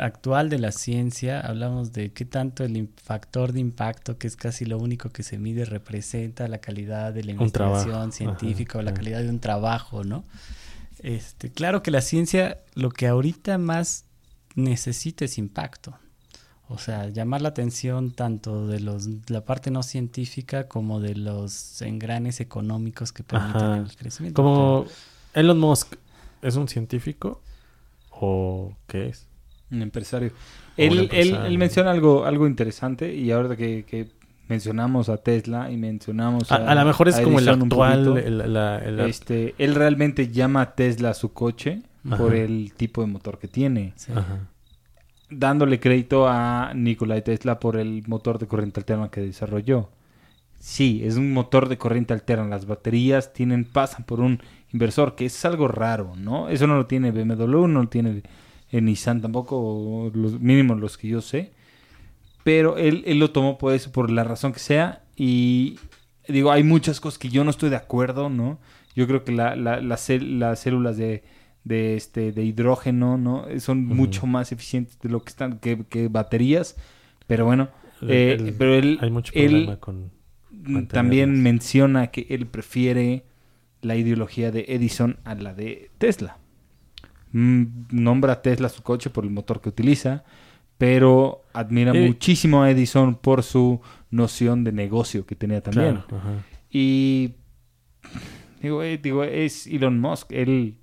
actual 0.00 0.50
de 0.50 0.58
la 0.58 0.72
ciencia, 0.72 1.40
hablamos 1.40 1.92
de 1.92 2.12
qué 2.12 2.24
tanto 2.24 2.64
el 2.64 2.88
factor 3.02 3.52
de 3.52 3.60
impacto, 3.60 4.18
que 4.18 4.26
es 4.26 4.36
casi 4.36 4.64
lo 4.64 4.78
único 4.78 5.10
que 5.10 5.22
se 5.22 5.38
mide, 5.38 5.64
representa 5.64 6.48
la 6.48 6.58
calidad 6.58 7.12
de 7.12 7.24
la 7.24 7.32
investigación 7.32 8.12
científica 8.12 8.72
Ajá, 8.72 8.78
o 8.80 8.82
la 8.82 8.94
calidad 8.94 9.20
de 9.20 9.28
un 9.28 9.40
trabajo, 9.40 10.04
¿no? 10.04 10.24
Este, 10.98 11.50
claro 11.50 11.82
que 11.82 11.90
la 11.90 12.00
ciencia 12.00 12.58
lo 12.74 12.90
que 12.90 13.06
ahorita 13.06 13.58
más 13.58 14.06
necesita 14.54 15.24
es 15.24 15.38
impacto. 15.38 15.98
O 16.68 16.78
sea, 16.78 17.08
llamar 17.10 17.42
la 17.42 17.50
atención 17.50 18.10
tanto 18.10 18.66
de 18.66 18.80
los 18.80 19.06
la 19.28 19.44
parte 19.44 19.70
no 19.70 19.82
científica 19.82 20.66
como 20.66 20.98
de 20.98 21.14
los 21.14 21.82
engranes 21.82 22.40
económicos 22.40 23.12
que 23.12 23.22
permiten 23.22 23.62
Ajá. 23.62 23.76
el 23.76 23.94
crecimiento. 23.96 24.42
Como 24.42 24.86
Elon 25.34 25.60
Musk, 25.60 25.96
¿es 26.40 26.56
un 26.56 26.68
científico? 26.68 27.42
¿O 28.10 28.74
qué 28.86 29.08
es? 29.08 29.26
Un 29.74 29.82
empresario. 29.82 30.30
Él, 30.76 30.92
él- 30.92 30.98
empresario. 31.00 31.44
él 31.46 31.58
menciona 31.58 31.90
algo, 31.90 32.24
algo 32.24 32.46
interesante 32.46 33.14
y 33.14 33.30
ahora 33.30 33.56
que, 33.56 33.84
que 33.84 34.08
mencionamos 34.48 35.08
a 35.08 35.16
Tesla 35.18 35.70
y 35.70 35.76
mencionamos 35.76 36.50
A, 36.52 36.56
a, 36.56 36.70
a 36.72 36.74
lo 36.74 36.84
mejor 36.84 37.08
es 37.08 37.18
como 37.20 37.38
el 37.38 37.48
actual. 37.48 38.04
poquito, 38.04 38.26
el- 38.26 38.52
la- 38.52 38.78
el- 38.78 39.00
este, 39.00 39.54
él 39.58 39.74
realmente 39.74 40.28
llama 40.30 40.60
a 40.62 40.74
Tesla 40.74 41.14
su 41.14 41.32
coche 41.32 41.82
Ajá. 42.06 42.16
por 42.18 42.34
el 42.34 42.72
tipo 42.76 43.00
de 43.00 43.06
motor 43.06 43.38
que 43.38 43.48
tiene, 43.48 43.92
Sí. 43.96 44.12
Ajá. 44.12 44.40
dándole 45.30 45.80
crédito 45.80 46.28
a 46.28 46.72
Nikola 46.74 47.20
Tesla 47.22 47.58
por 47.58 47.76
el 47.76 48.02
motor 48.06 48.38
de 48.38 48.46
corriente 48.46 48.80
alterna 48.80 49.08
que 49.10 49.20
desarrolló. 49.22 49.88
Sí, 50.60 51.02
es 51.04 51.16
un 51.16 51.32
motor 51.32 51.68
de 51.68 51.76
corriente 51.76 52.14
alterna. 52.14 52.46
Las 52.48 52.66
baterías 52.66 53.32
tienen 53.32 53.64
pasan 53.64 54.04
por 54.04 54.20
un 54.20 54.40
inversor, 54.72 55.14
que 55.14 55.26
es 55.26 55.44
algo 55.44 55.68
raro, 55.68 56.12
¿no? 56.16 56.48
Eso 56.48 56.66
no 56.66 56.76
lo 56.76 56.86
tiene 56.86 57.10
BMW, 57.10 57.66
no 57.68 57.82
lo 57.82 57.88
tiene 57.88 58.22
eh, 58.74 58.80
Nissan 58.80 59.20
tampoco, 59.22 59.56
o 59.58 60.10
los 60.14 60.40
mínimos 60.40 60.78
los 60.80 60.96
que 60.98 61.08
yo 61.08 61.20
sé. 61.20 61.52
Pero 62.42 62.76
él, 62.76 63.02
él 63.06 63.18
lo 63.18 63.30
tomó 63.30 63.56
por 63.58 63.72
eso, 63.72 63.90
por 63.92 64.10
la 64.10 64.24
razón 64.24 64.52
que 64.52 64.58
sea. 64.58 65.02
Y 65.16 65.78
digo, 66.28 66.50
hay 66.52 66.62
muchas 66.62 67.00
cosas 67.00 67.18
que 67.18 67.28
yo 67.28 67.44
no 67.44 67.50
estoy 67.50 67.70
de 67.70 67.76
acuerdo, 67.76 68.28
¿no? 68.28 68.58
Yo 68.96 69.06
creo 69.06 69.24
que 69.24 69.32
la, 69.32 69.56
la- 69.56 69.80
la 69.80 69.96
cel- 69.96 70.38
las 70.38 70.60
células 70.60 70.96
de, 70.96 71.22
de, 71.64 71.96
este, 71.96 72.32
de 72.32 72.44
hidrógeno, 72.44 73.16
¿no? 73.16 73.46
Son 73.60 73.84
mucho 73.86 74.26
más 74.26 74.52
eficientes 74.52 74.98
de 75.00 75.08
lo 75.08 75.22
que 75.22 75.30
están, 75.30 75.58
que, 75.58 75.84
que 75.88 76.08
baterías. 76.08 76.76
Pero 77.26 77.44
bueno, 77.46 77.68
eh, 78.02 78.36
el- 78.38 78.54
pero 78.54 78.74
él, 78.74 78.98
hay 79.00 79.10
mucho 79.10 79.32
él 79.34 79.50
problema 79.50 79.76
con. 79.80 80.10
también 80.88 81.42
menciona 81.42 82.08
que 82.08 82.26
él 82.30 82.46
prefiere 82.46 83.24
la 83.82 83.96
ideología 83.96 84.50
de 84.50 84.64
Edison 84.68 85.16
a 85.24 85.34
la 85.34 85.54
de 85.54 85.90
Tesla. 85.98 86.38
Mm, 87.36 87.64
nombra 87.90 88.34
a 88.34 88.42
Tesla 88.42 88.68
su 88.68 88.82
coche 88.84 89.10
por 89.10 89.24
el 89.24 89.30
motor 89.30 89.60
que 89.60 89.68
utiliza, 89.68 90.22
pero 90.78 91.42
admira 91.52 91.92
Eh, 91.92 92.06
muchísimo 92.06 92.62
a 92.62 92.70
Edison 92.70 93.16
por 93.16 93.42
su 93.42 93.80
noción 94.10 94.62
de 94.62 94.70
negocio 94.70 95.26
que 95.26 95.34
tenía 95.34 95.60
también. 95.60 95.96
Claro, 96.08 96.16
ajá. 96.16 96.32
Y 96.70 97.32
digo, 98.62 98.82
eh, 98.82 98.98
digo, 99.02 99.24
es 99.24 99.66
Elon 99.66 100.00
Musk, 100.00 100.30
él, 100.32 100.76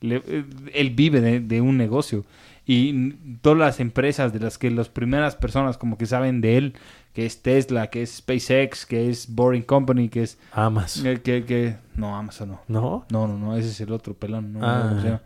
le- 0.00 0.22
eh, 0.26 0.44
él 0.74 0.90
vive 0.90 1.20
de, 1.20 1.40
de 1.40 1.60
un 1.60 1.76
negocio. 1.76 2.24
Y 2.66 3.12
todas 3.42 3.58
las 3.58 3.78
empresas 3.80 4.32
de 4.32 4.40
las 4.40 4.58
que 4.58 4.70
las 4.70 4.88
primeras 4.88 5.36
personas 5.36 5.78
como 5.78 5.96
que 5.98 6.06
saben 6.06 6.40
de 6.40 6.56
él, 6.56 6.74
que 7.16 7.24
es 7.24 7.40
Tesla, 7.40 7.88
que 7.88 8.02
es 8.02 8.16
SpaceX, 8.18 8.84
que 8.84 9.08
es 9.08 9.34
Boring 9.34 9.62
Company, 9.62 10.10
que 10.10 10.22
es... 10.24 10.38
Amazon. 10.52 11.06
eh, 11.06 11.22
que, 11.22 11.46
que- 11.46 11.78
no, 11.94 12.14
Amazon 12.14 12.50
no. 12.50 12.60
¿No? 12.68 13.06
No, 13.10 13.26
no, 13.26 13.38
no, 13.38 13.56
ese 13.56 13.70
es 13.70 13.80
el 13.80 13.90
otro 13.90 14.12
pelón. 14.12 14.52
No, 14.52 14.60
Ah. 14.62 14.90
no. 15.02 15.20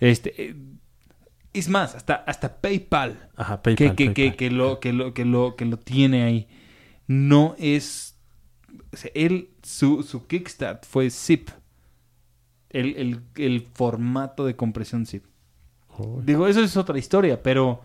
Este, 0.00 0.34
eh, 0.48 0.56
es 1.52 1.68
más, 1.68 1.94
hasta, 1.94 2.14
hasta 2.16 2.56
PayPal 2.60 3.28
Ajá, 3.36 3.62
que, 3.62 3.76
PayPal. 3.76 3.94
que, 3.94 4.06
que, 4.14 4.14
PayPal. 4.30 4.36
que 4.36 4.50
lo, 4.50 4.80
que, 4.80 4.92
lo, 4.92 5.14
que, 5.14 5.24
lo, 5.24 5.54
que 5.54 5.64
lo 5.64 5.76
tiene 5.76 6.24
ahí. 6.24 6.48
No 7.06 7.54
es... 7.56 8.16
o 8.92 8.96
sea, 8.96 9.12
él, 9.14 9.50
su, 9.62 10.02
su 10.02 10.26
kickstart 10.26 10.84
fue 10.86 11.08
zip. 11.08 11.50
El, 12.70 12.96
el, 12.96 13.20
el 13.36 13.60
formato 13.74 14.44
de 14.44 14.56
compresión 14.56 15.06
zip. 15.06 15.24
Digo, 16.24 16.48
eso 16.48 16.64
es 16.64 16.76
otra 16.76 16.98
historia, 16.98 17.40
pero... 17.44 17.80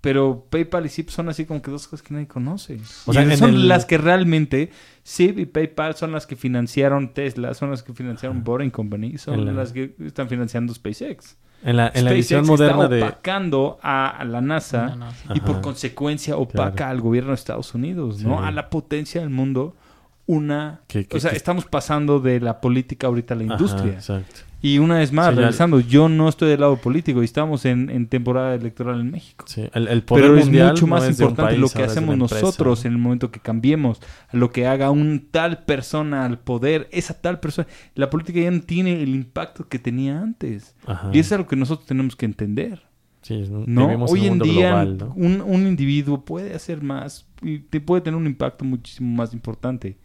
Pero 0.00 0.46
PayPal 0.48 0.86
y 0.86 0.88
Zip 0.88 1.10
son 1.10 1.28
así 1.28 1.44
como 1.44 1.60
que 1.60 1.70
dos 1.70 1.86
cosas 1.86 2.02
que 2.02 2.14
nadie 2.14 2.26
conoce. 2.26 2.78
O 3.06 3.12
sea, 3.12 3.36
son 3.36 3.50
el- 3.50 3.68
las 3.68 3.84
que 3.84 3.98
realmente 3.98 4.70
Zip 5.06 5.38
y 5.38 5.44
PayPal 5.46 5.94
son 5.94 6.12
las 6.12 6.26
que 6.26 6.36
financiaron 6.36 7.12
Tesla, 7.12 7.52
son 7.52 7.70
las 7.70 7.82
que 7.82 7.92
financiaron 7.92 8.42
Boring 8.42 8.70
Company, 8.70 9.18
son 9.18 9.44
la- 9.44 9.52
las 9.52 9.72
que 9.72 9.94
están 10.04 10.28
financiando 10.28 10.72
SpaceX. 10.72 11.36
En 11.62 11.76
la, 11.76 11.88
en 11.88 12.04
la 12.06 12.10
SpaceX 12.12 12.12
edición 12.14 12.46
moderna 12.46 12.84
está 12.84 12.94
de. 12.94 13.02
opacando 13.02 13.78
a, 13.82 14.08
a 14.08 14.24
la 14.24 14.40
NASA 14.40 14.86
No, 14.88 14.96
no, 14.96 15.10
sí. 15.10 15.18
y 15.34 15.40
por 15.40 15.50
Ajá. 15.56 15.60
consecuencia 15.60 16.36
opaca 16.38 16.72
Claro. 16.76 16.92
al 16.92 17.00
gobierno 17.02 17.30
de 17.32 17.34
Estados 17.34 17.74
Unidos, 17.74 18.22
¿no? 18.22 18.38
Sí. 18.38 18.44
A 18.46 18.50
la 18.50 18.70
potencia 18.70 19.20
del 19.20 19.28
mundo, 19.28 19.76
una... 20.24 20.80
O 21.12 21.20
sea, 21.20 21.32
estamos 21.32 21.66
pasando 21.66 22.20
de 22.20 22.40
la 22.40 22.62
política 22.62 23.08
ahorita 23.08 23.34
a 23.34 23.36
la 23.36 23.44
Ajá, 23.44 23.52
industria. 23.52 23.92
exacto. 23.92 24.40
Y 24.62 24.78
una 24.78 24.98
vez 24.98 25.12
más, 25.12 25.26
ya- 25.30 25.36
regresando, 25.36 25.80
yo 25.80 26.08
no 26.08 26.28
estoy 26.28 26.50
del 26.50 26.60
lado 26.60 26.76
político 26.76 27.22
y 27.22 27.24
estamos 27.24 27.64
en, 27.64 27.88
en 27.88 28.06
temporada 28.08 28.54
electoral 28.54 29.00
en 29.00 29.10
México. 29.10 29.46
Sí, 29.48 29.62
el, 29.72 29.88
el 29.88 30.02
poder 30.02 30.24
Pero 30.24 30.36
es 30.38 30.48
mucho 30.48 30.86
no 30.86 30.86
más 30.88 31.04
es 31.04 31.10
importante 31.18 31.52
país, 31.52 31.60
lo 31.60 31.68
que 31.68 31.82
hacemos 31.82 32.12
empresa, 32.14 32.34
nosotros 32.44 32.84
¿no? 32.84 32.88
en 32.88 32.92
el 32.94 32.98
momento 33.00 33.30
que 33.30 33.40
cambiemos, 33.40 34.00
lo 34.32 34.50
que 34.52 34.66
haga 34.66 34.90
un 34.90 35.28
tal 35.30 35.64
persona 35.64 36.26
al 36.26 36.38
poder, 36.38 36.88
esa 36.92 37.14
tal 37.14 37.40
persona. 37.40 37.66
La 37.94 38.10
política 38.10 38.40
ya 38.40 38.50
no 38.50 38.60
tiene 38.60 39.02
el 39.02 39.08
impacto 39.14 39.66
que 39.68 39.78
tenía 39.78 40.20
antes. 40.20 40.74
Ajá. 40.86 41.10
Y 41.12 41.18
eso 41.20 41.34
es 41.36 41.40
lo 41.40 41.46
que 41.46 41.56
nosotros 41.56 41.86
tenemos 41.86 42.14
que 42.14 42.26
entender. 42.26 42.82
Sí, 43.22 43.42
¿no? 43.66 44.04
Hoy 44.06 44.26
en 44.26 44.38
día 44.38 44.68
global, 44.82 44.98
¿no? 44.98 45.12
un, 45.14 45.40
un 45.42 45.66
individuo 45.66 46.24
puede 46.24 46.54
hacer 46.54 46.82
más 46.82 47.26
y 47.42 47.58
te 47.58 47.80
puede 47.80 48.00
tener 48.00 48.16
un 48.16 48.26
impacto 48.26 48.64
muchísimo 48.64 49.14
más 49.14 49.34
importante. 49.34 49.98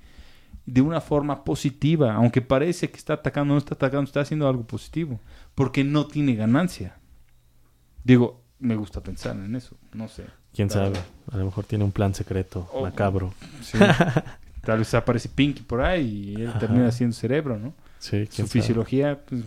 De 0.65 0.81
una 0.81 0.99
forma 0.99 1.43
positiva, 1.43 2.13
aunque 2.15 2.41
parece 2.41 2.89
que 2.89 2.97
está 2.97 3.13
atacando, 3.13 3.53
no 3.53 3.57
está 3.59 3.75
atacando, 3.75 4.03
está 4.05 4.21
haciendo 4.21 4.47
algo 4.47 4.63
positivo, 4.63 5.19
porque 5.53 5.83
no 5.83 6.07
tiene 6.07 6.35
ganancia. 6.35 6.97
Digo, 8.03 8.41
me 8.59 8.75
gusta 8.75 9.01
pensar 9.01 9.35
en 9.35 9.55
eso, 9.55 9.75
no 9.93 10.07
sé. 10.07 10.25
¿Quién 10.53 10.69
sabe? 10.69 10.97
A 11.31 11.37
lo 11.37 11.45
mejor 11.45 11.65
tiene 11.65 11.83
un 11.83 11.91
plan 11.91 12.13
secreto 12.15 12.67
Oh. 12.73 12.81
macabro. 12.81 13.33
Sí. 13.61 13.77
Tal 14.61 14.79
vez 14.79 14.93
aparece 14.95 15.29
Pinky 15.29 15.61
por 15.61 15.81
ahí 15.81 16.33
y 16.37 16.41
él 16.41 16.47
Ajá. 16.49 16.59
termina 16.59 16.91
siendo 16.91 17.15
cerebro, 17.15 17.59
¿no? 17.59 17.73
Sí, 17.99 18.25
Su 18.25 18.31
quién 18.35 18.47
sabe. 18.47 18.61
fisiología, 18.61 19.21
pues 19.25 19.43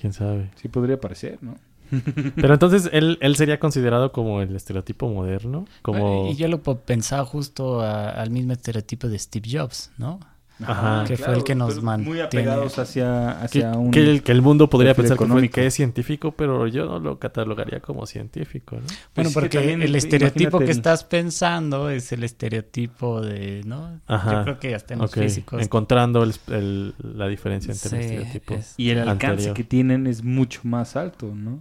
¿Quién 0.00 0.12
sabe? 0.12 0.50
sí 0.56 0.68
podría 0.68 1.00
parecer, 1.00 1.38
¿no? 1.42 1.56
Pero 2.36 2.54
entonces 2.54 2.88
él, 2.92 3.18
él 3.20 3.36
sería 3.36 3.58
considerado 3.58 4.12
como 4.12 4.40
el 4.42 4.54
estereotipo 4.56 5.08
moderno, 5.08 5.66
como 5.82 6.28
Y 6.30 6.36
yo 6.36 6.48
lo 6.48 6.60
pensaba 6.62 7.24
justo 7.24 7.80
a- 7.80 8.10
al 8.10 8.30
mismo 8.30 8.52
estereotipo 8.52 9.08
de 9.08 9.18
Steve 9.18 9.48
Jobs, 9.50 9.90
¿no? 9.98 10.20
Ajá. 10.64 11.04
Que 11.06 11.18
fue 11.18 11.34
el 11.34 11.44
que 11.44 11.54
nos 11.54 11.82
mantiene- 11.82 12.08
Muy 12.08 12.20
apegados 12.22 12.78
hacia, 12.78 13.36
que, 13.40 13.44
hacia 13.44 13.72
un... 13.72 13.90
que 13.90 14.00
el, 14.10 14.22
que 14.22 14.32
el 14.32 14.40
mundo 14.40 14.70
podría 14.70 14.94
pensar 14.94 15.18
que, 15.18 15.26
fue- 15.26 15.50
que 15.50 15.66
es 15.66 15.74
científico, 15.74 16.32
pero 16.32 16.66
yo 16.66 16.86
no 16.86 16.98
lo 16.98 17.18
catalogaría 17.18 17.80
como 17.80 18.06
científico, 18.06 18.76
¿no? 18.76 18.80
Bueno, 18.86 18.96
Pues 19.12 19.26
es 19.26 19.34
que 19.34 19.40
porque 19.40 19.58
también, 19.58 19.82
el 19.82 19.94
estereotipo 19.94 20.56
que 20.60 20.64
el- 20.64 20.70
estás 20.70 21.04
pensando 21.04 21.90
es 21.90 22.10
el 22.12 22.24
estereotipo 22.24 23.20
de, 23.20 23.64
¿no? 23.66 24.00
Ajá. 24.06 24.32
Yo 24.32 24.42
creo 24.44 24.58
que 24.58 24.74
hasta 24.74 24.94
en 24.94 25.00
los 25.00 25.10
Ok, 25.10 25.18
físicos. 25.24 25.60
Encontrando 25.62 26.22
el- 26.22 26.32
el- 26.48 26.94
la 27.02 27.28
diferencia 27.28 27.74
entre 27.74 27.90
el 27.98 28.02
Sí, 28.02 28.14
estereotipo. 28.14 28.54
es- 28.54 28.74
Y 28.78 28.88
el 28.88 29.00
alcance 29.00 29.26
anterior. 29.26 29.54
que 29.54 29.64
tienen 29.64 30.06
es 30.06 30.24
mucho 30.24 30.60
más 30.64 30.96
alto, 30.96 31.34
¿no? 31.34 31.60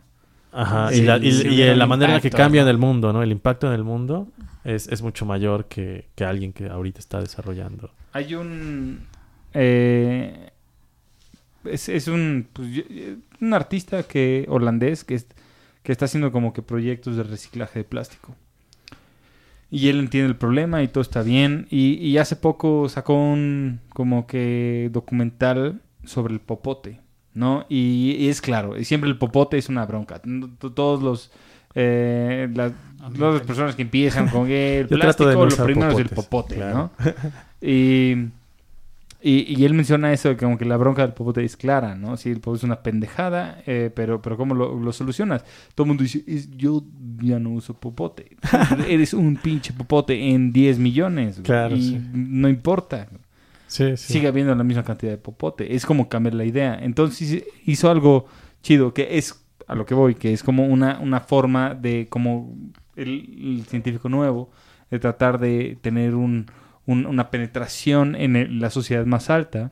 Ajá, 0.58 0.90
Sí, 0.92 1.00
y 1.00 1.02
la, 1.06 1.18
y- 1.18 1.32
sí 1.32 1.48
y 1.48 1.54
hubiera 1.56 1.76
la 1.76 1.86
manera 1.86 2.12
en 2.12 2.16
la 2.16 2.22
que 2.22 2.30
cambia 2.30 2.62
en 2.62 2.68
el 2.70 2.78
mundo, 2.78 3.12
¿no? 3.14 3.22
El 3.22 3.32
impacto 3.32 3.68
en 3.68 3.74
el 3.74 3.84
mundo 3.84 4.30
es, 4.64 4.88
es 4.88 5.02
mucho 5.02 5.26
mayor 5.26 5.66
que, 5.66 6.08
que 6.16 6.24
alguien 6.24 6.54
que 6.54 6.68
ahorita 6.70 7.00
está 7.00 7.20
desarrollando. 7.20 7.92
Hay 8.14 8.34
un. 8.36 9.02
eh, 9.54 10.50
es, 11.66 11.90
es 11.90 12.08
un. 12.08 12.48
pues, 12.54 12.68
un 13.42 13.54
artista 13.54 14.04
que 14.04 14.46
holandés 14.50 15.04
que, 15.04 15.16
es- 15.16 15.28
que 15.84 15.92
está 15.92 16.06
haciendo 16.06 16.32
como 16.32 16.54
que 16.54 16.62
proyectos 16.62 17.18
de 17.18 17.24
reciclaje 17.24 17.80
de 17.80 17.86
plástico. 17.86 18.36
Y 19.72 19.90
él 19.90 20.00
entiende 20.00 20.30
el 20.30 20.36
problema 20.38 20.84
y 20.84 20.88
todo 20.88 21.02
está 21.02 21.22
bien. 21.22 21.68
Y, 21.70 21.96
y 21.96 22.18
hace 22.18 22.36
poco 22.36 22.88
sacó 22.88 23.16
un 23.16 23.82
como 23.90 24.26
que 24.28 24.90
documental 24.94 25.82
sobre 26.06 26.34
el 26.34 26.40
popote, 26.40 27.02
¿no? 27.36 27.66
Y, 27.70 28.16
y 28.18 28.30
es 28.30 28.42
claro, 28.42 28.76
y 28.80 28.86
siempre 28.86 29.10
el 29.10 29.18
popote 29.20 29.58
es 29.60 29.70
una 29.70 29.86
bronca. 29.86 30.20
Todos 30.74 31.04
los... 31.04 31.32
eh, 31.76 32.50
las, 32.56 32.72
todas 33.16 33.36
las 33.36 33.44
personas 33.44 33.76
que 33.76 33.84
empiezan 33.84 34.30
con 34.30 34.50
el 34.50 34.88
plástico, 34.90 35.30
de 35.30 35.36
no 35.36 35.46
lo 35.46 35.56
primero 35.64 35.92
es 35.92 36.00
el 36.00 36.10
popote, 36.10 36.56
claro. 36.56 36.90
¿no? 36.98 37.14
Y, 37.62 38.16
y, 39.22 39.56
y 39.60 39.66
él 39.66 39.74
menciona 39.74 40.14
eso, 40.14 40.30
de 40.30 40.38
como 40.38 40.56
que 40.58 40.66
la 40.66 40.78
bronca 40.78 41.02
del 41.02 41.14
popote 41.14 41.44
es 41.44 41.58
clara, 41.58 41.96
¿no? 41.96 42.16
Sí, 42.16 42.30
el 42.30 42.36
popote 42.40 42.58
es 42.58 42.64
una 42.64 42.84
pendejada, 42.84 43.60
eh, 43.66 43.90
pero, 43.96 44.22
pero 44.22 44.38
¿cómo 44.38 44.54
lo, 44.54 44.80
lo 44.80 44.94
solucionas? 44.94 45.44
Todo 45.74 45.86
el 45.86 45.88
mundo 45.88 46.04
dice, 46.04 46.24
"Es- 46.28 46.56
yo 46.56 46.84
ya 47.22 47.40
no 47.40 47.50
uso 47.52 47.74
popote. 47.74 48.38
Eres 48.88 49.16
un 49.16 49.36
pinche 49.38 49.74
popote 49.74 50.30
en 50.30 50.52
10 50.54 50.78
millones. 50.78 51.40
Claro, 51.44 51.76
y 51.76 51.82
sí. 51.82 52.02
no 52.14 52.48
importa. 52.50 53.08
Sí, 53.68 53.98
sí. 53.98 54.14
Sigue 54.14 54.28
habiendo 54.28 54.54
la 54.56 54.64
misma 54.64 54.84
cantidad 54.84 55.12
de 55.12 55.18
popote. 55.18 55.76
Es 55.76 55.86
como 55.86 56.08
cambiar 56.10 56.36
la 56.36 56.46
idea. 56.46 56.78
Entonces 56.82 57.44
hizo 57.66 57.90
algo 57.90 58.28
chido, 58.62 58.94
que 58.94 59.18
es 59.18 59.44
a 59.68 59.76
lo 59.76 59.86
que 59.86 59.94
voy, 59.96 60.16
que 60.16 60.32
es 60.34 60.44
como 60.44 60.66
una, 60.66 61.00
una 61.00 61.20
forma 61.22 61.74
de, 61.74 62.08
como 62.10 62.56
el, 62.96 63.58
el 63.60 63.66
científico 63.68 64.10
nuevo, 64.10 64.52
de 64.92 65.00
tratar 65.00 65.40
de 65.40 65.78
tener 65.82 66.14
un, 66.16 66.46
un- 66.86 67.06
una 67.08 67.32
penetración 67.32 68.16
en 68.16 68.36
el- 68.36 68.60
la 68.60 68.70
sociedad 68.70 69.06
más 69.06 69.30
alta. 69.30 69.72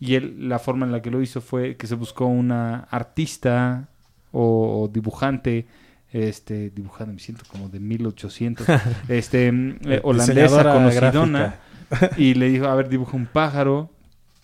Y 0.00 0.14
él, 0.16 0.48
la 0.48 0.58
forma 0.58 0.86
en 0.86 0.92
la 0.92 1.02
que 1.02 1.10
lo 1.10 1.22
hizo 1.22 1.40
fue 1.40 1.76
que 1.76 1.86
se 1.86 1.94
buscó 1.94 2.26
una 2.26 2.80
artista 2.90 3.88
o, 4.32 4.82
o 4.82 4.88
dibujante, 4.88 5.66
este, 6.12 6.70
dibujando, 6.70 7.12
me 7.14 7.20
siento 7.20 7.44
como 7.50 7.68
de 7.68 7.80
1800, 7.80 8.66
este, 9.08 9.50
mm, 9.52 9.76
eh, 9.86 10.00
holandesa, 10.02 10.62
conocidona, 10.72 11.38
gráfica. 11.38 11.60
y 12.16 12.34
le 12.34 12.48
dijo, 12.48 12.66
a 12.66 12.74
ver, 12.74 12.88
dibuja 12.88 13.16
un 13.16 13.26
pájaro, 13.26 13.90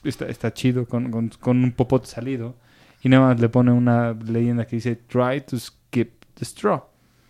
está, 0.04 0.26
está 0.26 0.52
chido, 0.52 0.86
con, 0.86 1.10
con, 1.10 1.28
con 1.28 1.64
un 1.64 1.72
popote 1.72 2.06
salido, 2.06 2.56
y 3.02 3.08
nada 3.08 3.28
más 3.28 3.40
le 3.40 3.48
pone 3.48 3.72
una 3.72 4.12
leyenda 4.12 4.66
que 4.66 4.76
dice, 4.76 4.96
try 4.96 5.40
to 5.40 5.58
skip 5.58 6.24
the 6.34 6.44
straw. 6.44 6.84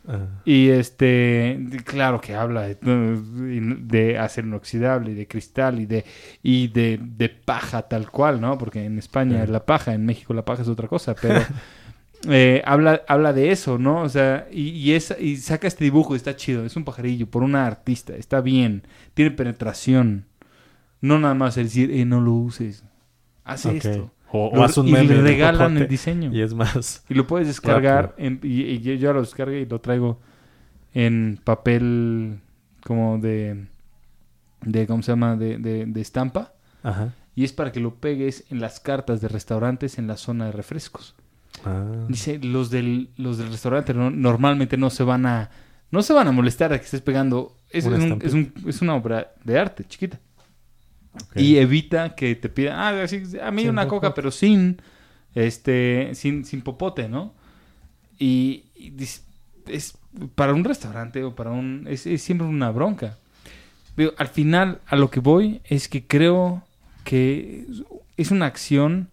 Ajá. 0.07 0.29
Y 0.45 0.69
este, 0.69 1.59
claro 1.85 2.21
que 2.21 2.35
habla 2.35 2.63
de, 2.63 2.77
de 2.77 4.19
acero 4.19 4.49
inoxidable 4.49 5.13
y 5.13 5.15
de 5.15 5.27
cristal 5.27 5.81
y 5.81 5.87
de 5.87 6.05
y 6.43 6.69
de, 6.69 7.01
de 7.03 7.31
paja 7.31 7.83
tal 7.89 8.11
cual, 8.11 8.39
¿no? 8.39 8.59
Porque 8.59 8.85
en 8.85 8.99
España 8.99 9.43
es 9.43 9.49
la 9.49 9.65
paja, 9.65 9.95
en 9.95 10.05
México 10.05 10.35
la 10.35 10.45
paja 10.45 10.61
es 10.61 10.69
otra 10.69 10.89
cosa, 10.89 11.15
pero 11.15 11.41
eh, 12.29 12.63
habla, 12.65 13.03
habla 13.09 13.33
de 13.33 13.51
eso, 13.53 13.79
¿no? 13.79 14.03
O 14.03 14.09
sea, 14.09 14.47
y, 14.51 14.93
y, 14.93 14.95
y 15.21 15.37
saca 15.37 15.67
este 15.67 15.85
dibujo, 15.85 16.15
está 16.15 16.37
chido, 16.37 16.65
es 16.65 16.77
un 16.77 16.85
pajarillo 16.85 17.27
por 17.29 17.43
una 17.43 17.67
artista, 17.67 18.15
está 18.17 18.41
bien, 18.41 18.83
tiene 19.15 19.31
penetración. 19.31 20.27
No 21.01 21.19
nada 21.19 21.35
más 21.35 21.57
el 21.59 21.65
decir, 21.65 21.91
eh, 21.91 22.05
no 22.05 22.21
lo 22.21 22.33
uses, 22.33 22.85
haz 23.45 23.67
esto. 23.67 24.11
O, 24.33 24.49
o 24.49 24.57
Lo- 24.57 24.65
haz 24.65 24.77
un 24.79 24.89
y 24.89 24.93
meme 24.93 25.09
le 25.09 25.15
del 25.17 25.25
regalan 25.25 25.77
el 25.77 25.87
diseño. 25.89 26.33
y 26.33 26.41
es 26.41 26.55
más. 26.55 27.05
Y 27.09 27.15
lo 27.15 27.27
puedes 27.27 27.47
descargar 27.47 28.15
en- 28.19 28.41
y, 28.43 28.63
y 28.63 28.99
yo 28.99 29.13
lo 29.13 29.21
descargué 29.21 29.61
y 29.61 29.67
lo 29.67 29.81
traigo 29.81 30.21
en 30.95 31.39
papel 31.45 32.41
como 32.85 33.19
de, 33.19 33.67
de 34.63 34.87
¿cómo 34.87 35.03
se 35.03 35.13
llama? 35.13 35.37
De, 35.37 35.59
de, 35.59 35.87
de 35.87 36.01
estampa. 36.01 36.55
Ajá. 36.83 37.13
Y 37.37 37.45
es 37.45 37.53
para 37.53 37.71
que 37.73 37.81
lo 37.81 37.97
pegues 37.97 38.45
en 38.51 38.61
las 38.61 38.81
cartas 38.81 39.21
de 39.21 39.29
restaurantes 39.29 39.99
en 39.99 40.07
la 40.07 40.17
zona 40.17 40.47
de 40.47 40.53
refrescos. 40.53 41.15
Ah. 41.65 41.85
Dice, 42.09 42.39
los 42.39 42.71
del, 42.71 43.11
los 43.17 43.39
del 43.39 43.51
restaurante 43.51 43.95
no- 43.95 44.11
normalmente 44.11 44.77
no 44.77 44.91
se 44.91 45.03
van 45.05 45.27
a 45.27 45.51
no 45.91 46.03
se 46.03 46.13
van 46.13 46.27
a 46.27 46.33
molestar 46.33 46.73
a 46.73 46.79
que 46.79 46.85
estés 46.85 47.01
pegando. 47.03 47.57
Es, 47.71 47.85
Una 47.85 47.97
es 47.97 48.03
un- 48.03 48.13
estampita. 48.13 48.29
es, 48.29 48.35
un- 48.35 48.69
es 48.69 48.83
una 48.83 48.95
obra 48.97 49.33
de 49.45 49.59
arte 49.59 49.85
chiquita. 49.85 50.19
Y 51.37 51.57
evita 51.59 52.17
que 52.17 52.35
te 52.35 52.49
pidan, 52.49 52.77
ah, 52.79 53.03
así, 53.05 53.23
a 53.41 53.51
mí 53.53 53.63
Sin 53.63 53.71
una 53.71 53.87
coca, 53.87 54.13
pero 54.15 54.33
sin, 54.33 54.83
este, 55.37 56.11
sin, 56.15 56.45
sin 56.45 56.63
popote, 56.63 57.09
¿no? 57.09 57.33
Y, 58.19 58.65
es 59.69 59.97
para 60.35 60.53
un 60.53 60.65
restaurante 60.65 61.23
o 61.23 61.35
para 61.37 61.51
un, 61.51 61.87
es, 61.89 62.07
es 62.07 62.21
siempre 62.23 62.47
una 62.47 62.71
bronca. 62.71 63.17
Pero 63.95 64.13
al 64.19 64.27
final, 64.29 64.81
a 64.87 64.97
lo 64.97 65.11
que 65.11 65.21
voy 65.21 65.61
es 65.65 65.89
que 65.89 66.05
creo 66.05 66.65
que 67.05 67.67
es 68.17 68.31
una 68.33 68.47
acción 68.47 69.09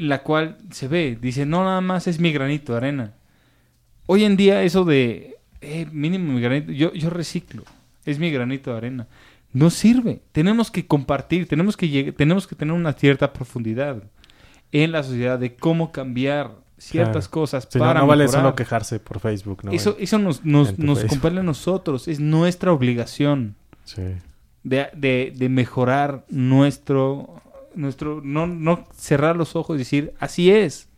la 0.00 0.22
cual 0.22 0.58
se 0.70 0.88
ve, 0.88 1.18
dice, 1.20 1.46
no 1.46 1.64
nada 1.64 1.80
más 1.80 2.06
es 2.06 2.18
mi 2.18 2.32
granito 2.32 2.72
de 2.72 2.78
arena. 2.78 3.12
Hoy 4.06 4.24
en 4.24 4.36
día 4.36 4.62
eso 4.62 4.84
de, 4.84 5.36
eh, 5.60 5.86
mínimo 5.92 6.32
mi 6.32 6.40
granito, 6.40 6.72
yo, 6.72 6.92
yo 6.92 7.10
reciclo, 7.10 7.62
es 8.04 8.18
mi 8.18 8.30
granito 8.30 8.70
de 8.72 8.76
arena. 8.78 9.06
No 9.52 9.68
sirve. 9.70 10.20
Tenemos 10.32 10.70
que 10.70 10.86
compartir, 10.86 11.46
tenemos 11.46 11.76
que, 11.76 12.12
tenemos 12.16 12.46
que 12.46 12.54
tener 12.56 12.74
una 12.74 12.94
cierta 12.94 13.32
profundidad 13.32 14.02
en 14.72 14.92
la 14.92 15.02
sociedad 15.02 15.38
de 15.38 15.54
cómo 15.56 15.92
cambiar 15.92 16.52
ciertas 16.78 17.28
Claro. 17.28 17.30
cosas 17.42 17.68
no, 17.74 17.78
para 17.78 18.00
no 18.00 18.06
vale 18.06 18.24
mejorar. 18.24 18.42
solo 18.42 18.56
quejarse 18.56 18.98
por 18.98 19.20
Facebook, 19.20 19.62
¿no? 19.64 19.70
eso 19.72 19.94
eso 20.00 20.18
nos, 20.18 20.44
nos, 20.44 20.78
nos 20.78 21.04
a 21.04 21.30
nosotros, 21.42 22.08
es 22.08 22.18
nuestra 22.18 22.72
obligación 22.72 23.54
Sí. 23.84 24.02
de, 24.64 24.88
de- 24.96 25.32
de 25.36 25.48
mejorar 25.48 26.24
nuestro, 26.28 27.40
nuestro 27.74 28.20
no, 28.22 28.46
no 28.46 28.86
cerrar 28.94 29.36
los 29.36 29.56
ojos 29.56 29.76
y 29.76 29.78
decir, 29.78 30.14
así 30.18 30.50
es, 30.50 30.88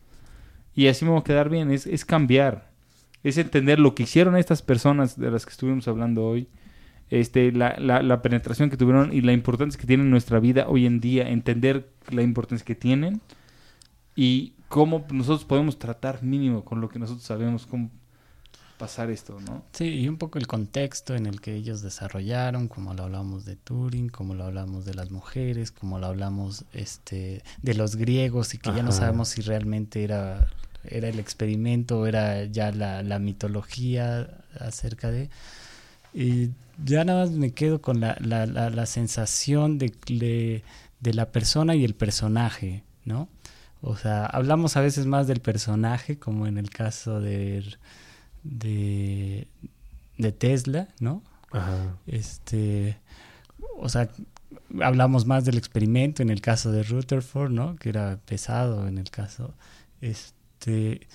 y 0.73 0.87
así 0.87 1.05
me 1.05 1.11
voy 1.11 1.21
a 1.21 1.23
quedar 1.23 1.49
bien, 1.49 1.71
es, 1.71 1.87
es 1.87 2.05
cambiar, 2.05 2.71
es 3.23 3.37
entender 3.37 3.79
lo 3.79 3.95
que 3.95 4.03
hicieron 4.03 4.35
estas 4.37 4.61
personas 4.61 5.19
de 5.19 5.31
las 5.31 5.45
que 5.45 5.51
estuvimos 5.51 5.87
hablando 5.87 6.25
hoy, 6.25 6.47
este, 7.09 7.51
la, 7.51 7.75
la, 7.77 8.01
la 8.01 8.21
penetración 8.21 8.69
que 8.69 8.77
tuvieron 8.77 9.13
y 9.13 9.21
la 9.21 9.31
importancia 9.31 9.79
que 9.79 9.87
tienen 9.87 10.07
en 10.07 10.11
nuestra 10.11 10.39
vida 10.39 10.65
hoy 10.67 10.85
en 10.85 10.99
día, 10.99 11.29
entender 11.29 11.89
la 12.09 12.21
importancia 12.23 12.65
que 12.65 12.75
tienen 12.75 13.21
y 14.15 14.53
cómo 14.69 15.05
nosotros 15.11 15.45
podemos 15.45 15.77
tratar 15.77 16.23
mínimo 16.23 16.65
con 16.65 16.81
lo 16.81 16.89
que 16.89 16.99
nosotros 16.99 17.25
sabemos, 17.25 17.65
cómo 17.65 17.91
pasar 18.77 19.09
esto, 19.09 19.39
¿no? 19.39 19.63
Sí, 19.73 19.85
y 19.85 20.07
un 20.07 20.17
poco 20.17 20.37
el 20.37 20.47
contexto 20.47 21.15
en 21.15 21.25
el 21.25 21.41
que 21.41 21.55
ellos 21.55 21.81
desarrollaron, 21.81 22.67
como 22.67 22.93
lo 22.93 23.03
hablamos 23.03 23.45
de 23.45 23.55
Turing, 23.55 24.09
como 24.09 24.35
lo 24.35 24.45
hablamos 24.45 24.85
de 24.85 24.93
las 24.93 25.11
mujeres, 25.11 25.71
como 25.71 25.99
lo 25.99 26.07
hablamos 26.07 26.65
este, 26.73 27.43
de 27.61 27.73
los 27.73 27.95
griegos 27.95 28.53
y 28.53 28.57
que 28.57 28.73
ya 28.73 28.83
no 28.83 28.91
sabemos 28.91 29.29
si 29.29 29.41
realmente 29.41 30.03
era, 30.03 30.47
era 30.83 31.07
el 31.07 31.19
experimento 31.19 31.99
o 31.99 32.05
era 32.05 32.45
ya 32.45 32.71
la, 32.71 33.03
la 33.03 33.19
mitología 33.19 34.43
acerca 34.59 35.11
de... 35.11 35.29
Y 36.13 36.51
ya 36.83 37.03
nada 37.03 37.25
más 37.25 37.31
me 37.31 37.51
quedo 37.51 37.81
con 37.81 37.99
la, 37.99 38.17
la, 38.21 38.45
la, 38.45 38.69
la 38.69 38.85
sensación 38.85 39.77
de, 39.77 39.93
de, 40.07 40.63
de 40.99 41.13
la 41.13 41.31
persona 41.31 41.75
y 41.75 41.83
el 41.83 41.93
personaje, 41.93 42.83
¿no? 43.03 43.29
O 43.81 43.95
sea, 43.97 44.25
hablamos 44.25 44.77
a 44.77 44.81
veces 44.81 45.05
más 45.05 45.27
del 45.27 45.41
personaje, 45.41 46.17
como 46.17 46.47
en 46.47 46.57
el 46.57 46.69
caso 46.69 47.19
de, 47.21 47.63
de, 48.45 49.47
de 50.17 50.31
Tesla, 50.31 50.87
¿no? 50.99 51.23
Ajá. 51.51 51.97
Este, 52.07 52.97
o 53.77 53.89
sea, 53.89 54.09
hablamos 54.81 55.25
más 55.25 55.45
del 55.45 55.57
experimento 55.57 56.21
en 56.21 56.29
el 56.29 56.41
caso 56.41 56.71
de 56.71 56.83
Rutherford, 56.83 57.51
¿no? 57.51 57.75
Que 57.75 57.89
era 57.89 58.19
pesado 58.25 58.87
en 58.87 58.97
el 58.97 59.09
caso, 59.09 59.53
este, 60.01 61.07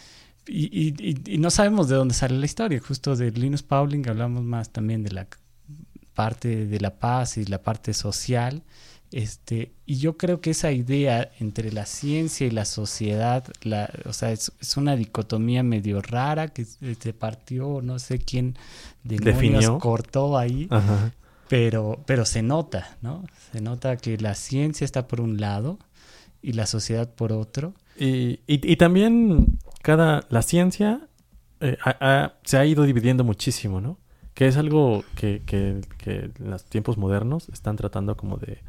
y, 0.46 0.66
y, 0.88 1.14
y- 1.34 1.38
no 1.38 1.50
sabemos 1.50 1.88
de 1.88 1.96
dónde 1.96 2.14
sale 2.14 2.36
la 2.38 2.46
historia. 2.46 2.80
Justo 2.80 3.14
de 3.16 3.30
Linus 3.30 3.62
Pauling 3.62 4.08
hablamos 4.08 4.42
más 4.42 4.70
también 4.70 5.02
de 5.04 5.12
la 5.12 5.26
parte 6.14 6.66
de 6.66 6.80
la 6.80 6.98
paz 6.98 7.36
y 7.36 7.44
la 7.44 7.62
parte 7.62 7.94
social. 7.94 8.62
Este, 9.12 9.72
y 9.86 9.96
yo 9.96 10.16
creo 10.16 10.40
que 10.40 10.50
esa 10.50 10.70
idea 10.70 11.32
entre 11.40 11.72
la 11.72 11.84
ciencia 11.84 12.46
y 12.46 12.50
la 12.50 12.64
sociedad, 12.64 13.44
la, 13.62 13.90
o 14.04 14.12
sea, 14.12 14.30
es, 14.30 14.52
es 14.60 14.76
una 14.76 14.94
dicotomía 14.94 15.64
medio 15.64 16.00
rara 16.00 16.48
que 16.48 16.64
se 16.64 16.94
se 16.94 17.12
partió, 17.12 17.80
no 17.82 17.98
sé 17.98 18.20
quién 18.20 18.56
demonios 19.02 19.80
cortó 19.80 20.38
ahí, 20.38 20.68
Ajá. 20.70 21.12
pero, 21.48 21.98
pero 22.06 22.24
se 22.24 22.42
nota, 22.42 22.96
¿no? 23.02 23.24
Se 23.50 23.60
nota 23.60 23.96
que 23.96 24.16
la 24.16 24.36
ciencia 24.36 24.84
está 24.84 25.08
por 25.08 25.20
un 25.20 25.40
lado 25.40 25.80
y 26.40 26.52
la 26.52 26.66
sociedad 26.66 27.12
por 27.12 27.32
otro. 27.32 27.74
Y, 27.98 28.40
y, 28.46 28.72
y 28.72 28.76
también 28.76 29.58
cada 29.82 30.24
la 30.28 30.42
ciencia 30.42 31.08
eh, 31.60 31.76
se 32.44 32.58
ha 32.58 32.64
ido 32.64 32.84
dividiendo 32.84 33.24
muchísimo, 33.24 33.80
¿no? 33.80 33.98
Que 34.34 34.46
es 34.46 34.56
algo 34.56 35.04
que, 35.16 35.42
que, 35.44 35.80
que 35.98 36.30
en 36.38 36.50
los 36.50 36.64
tiempos 36.64 36.96
modernos 36.96 37.48
están 37.48 37.76
tratando 37.76 38.16
como 38.16 38.36
de, 38.36 38.62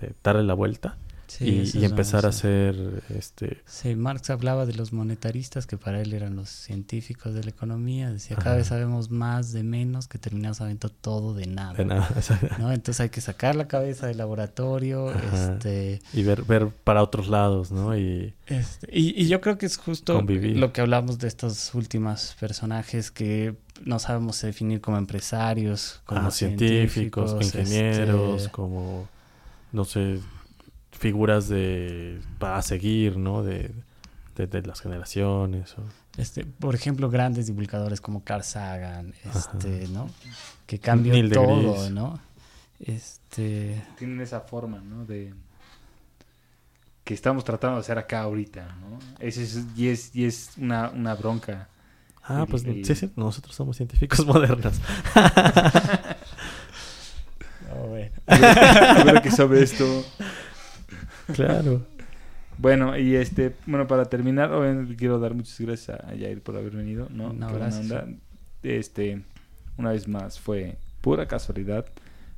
de 0.00 0.12
darle 0.22 0.42
la 0.44 0.54
vuelta. 0.54 0.96
Sí, 1.28 1.68
y, 1.74 1.78
y 1.80 1.84
empezar 1.84 2.24
a 2.24 2.28
hacer 2.28 3.02
este 3.08 3.60
Sí, 3.66 3.96
Marx 3.96 4.30
hablaba 4.30 4.64
de 4.64 4.74
los 4.74 4.92
monetaristas, 4.92 5.66
que 5.66 5.76
para 5.76 6.00
él 6.00 6.12
eran 6.12 6.36
los 6.36 6.48
científicos 6.48 7.34
de 7.34 7.42
la 7.42 7.50
economía. 7.50 8.12
Decía, 8.12 8.36
cada 8.36 8.50
Ajá. 8.50 8.56
vez 8.58 8.68
sabemos 8.68 9.10
más 9.10 9.52
de 9.52 9.64
menos, 9.64 10.06
que 10.06 10.18
terminamos 10.18 10.58
sabiendo 10.58 10.88
todo 10.88 11.34
de 11.34 11.46
nada. 11.48 11.74
de 11.74 11.84
nada 11.84 12.08
¿no? 12.60 12.70
Entonces 12.70 13.00
hay 13.00 13.08
que 13.08 13.20
sacar 13.20 13.56
la 13.56 13.66
cabeza 13.66 14.06
del 14.06 14.18
laboratorio. 14.18 15.12
Este, 15.12 16.00
y 16.12 16.22
ver 16.22 16.44
ver 16.44 16.68
para 16.68 17.02
otros 17.02 17.26
lados 17.26 17.72
no 17.72 17.98
y 17.98 18.32
este, 18.46 18.86
y, 18.92 19.20
y 19.20 19.26
yo 19.26 19.40
creo 19.40 19.58
que 19.58 19.66
es 19.66 19.78
justo 19.78 20.14
Convivir. 20.14 20.56
lo 20.56 20.72
que 20.72 20.80
hablamos 20.80 21.18
de 21.18 21.26
estos 21.26 21.74
últimos 21.74 22.36
personajes 22.38 23.10
que 23.10 23.56
no 23.84 23.98
sabemos 23.98 24.40
definir 24.40 24.80
como 24.80 24.96
empresarios, 24.96 26.02
como 26.04 26.28
ah, 26.28 26.30
científicos, 26.30 27.32
científicos, 27.32 27.44
ingenieros 27.44 28.42
este, 28.42 28.52
como 28.52 29.08
no 29.76 29.84
sé 29.84 30.18
figuras 30.90 31.48
de 31.48 32.20
para 32.38 32.62
seguir 32.62 33.18
no 33.18 33.42
de, 33.42 33.70
de, 34.34 34.46
de 34.46 34.62
las 34.62 34.80
generaciones 34.80 35.74
o- 35.78 35.84
Este, 36.16 36.44
por 36.46 36.74
ejemplo, 36.74 37.10
grandes 37.10 37.46
divulgadores 37.46 38.00
como 38.00 38.24
Carl 38.24 38.42
Sagan, 38.42 39.12
Ajá. 39.28 39.38
este, 39.38 39.86
¿no? 39.88 40.08
Que 40.66 40.78
cambió 40.78 41.12
Neil 41.12 41.30
todo. 41.30 41.90
¿no? 41.90 42.18
Este, 42.80 43.82
Tienen 43.98 44.20
esa 44.22 44.40
forma, 44.40 44.80
¿no? 44.80 45.04
De 45.04 45.34
que 47.04 47.14
estamos 47.14 47.44
tratando 47.44 47.76
de 47.76 47.80
hacer 47.82 47.98
acá 47.98 48.22
ahorita, 48.22 48.76
¿no? 48.80 48.98
Ese 49.20 49.42
es, 49.44 49.64
y 49.76 49.88
es, 49.88 50.14
y 50.16 50.24
es 50.24 50.50
una, 50.58 50.88
una 50.90 51.14
bronca. 51.14 51.68
ah 52.24 52.40
El- 52.42 52.48
pues 52.48 52.64
el- 52.64 52.84
sí, 52.84 52.94
sí 52.94 53.10
nosotros 53.16 53.54
somos 53.54 53.76
científicos 53.76 54.24
modernos 54.32 54.74
Yo 58.28 59.02
creo 59.04 59.22
que 59.22 59.30
sobre 59.30 59.62
esto 59.62 60.04
claro 61.34 61.82
Bueno, 62.58 62.96
y 62.96 63.16
este, 63.16 63.54
bueno, 63.66 63.86
para 63.86 64.06
terminar, 64.06 64.52
obviamente 64.52 64.96
quiero 64.96 65.18
dar 65.18 65.34
muchas 65.34 65.60
gracias 65.60 66.00
a 66.00 66.08
Jair 66.08 66.40
por 66.40 66.56
haber 66.56 66.72
venido, 66.72 67.08
¿no? 67.10 67.32
No, 67.32 67.52
gracias. 67.52 67.82
onda. 67.82 68.06
Este, 68.62 69.20
una 69.76 69.92
vez 69.92 70.08
más, 70.08 70.40
fue 70.40 70.76
pura 71.02 71.26
casualidad. 71.26 71.84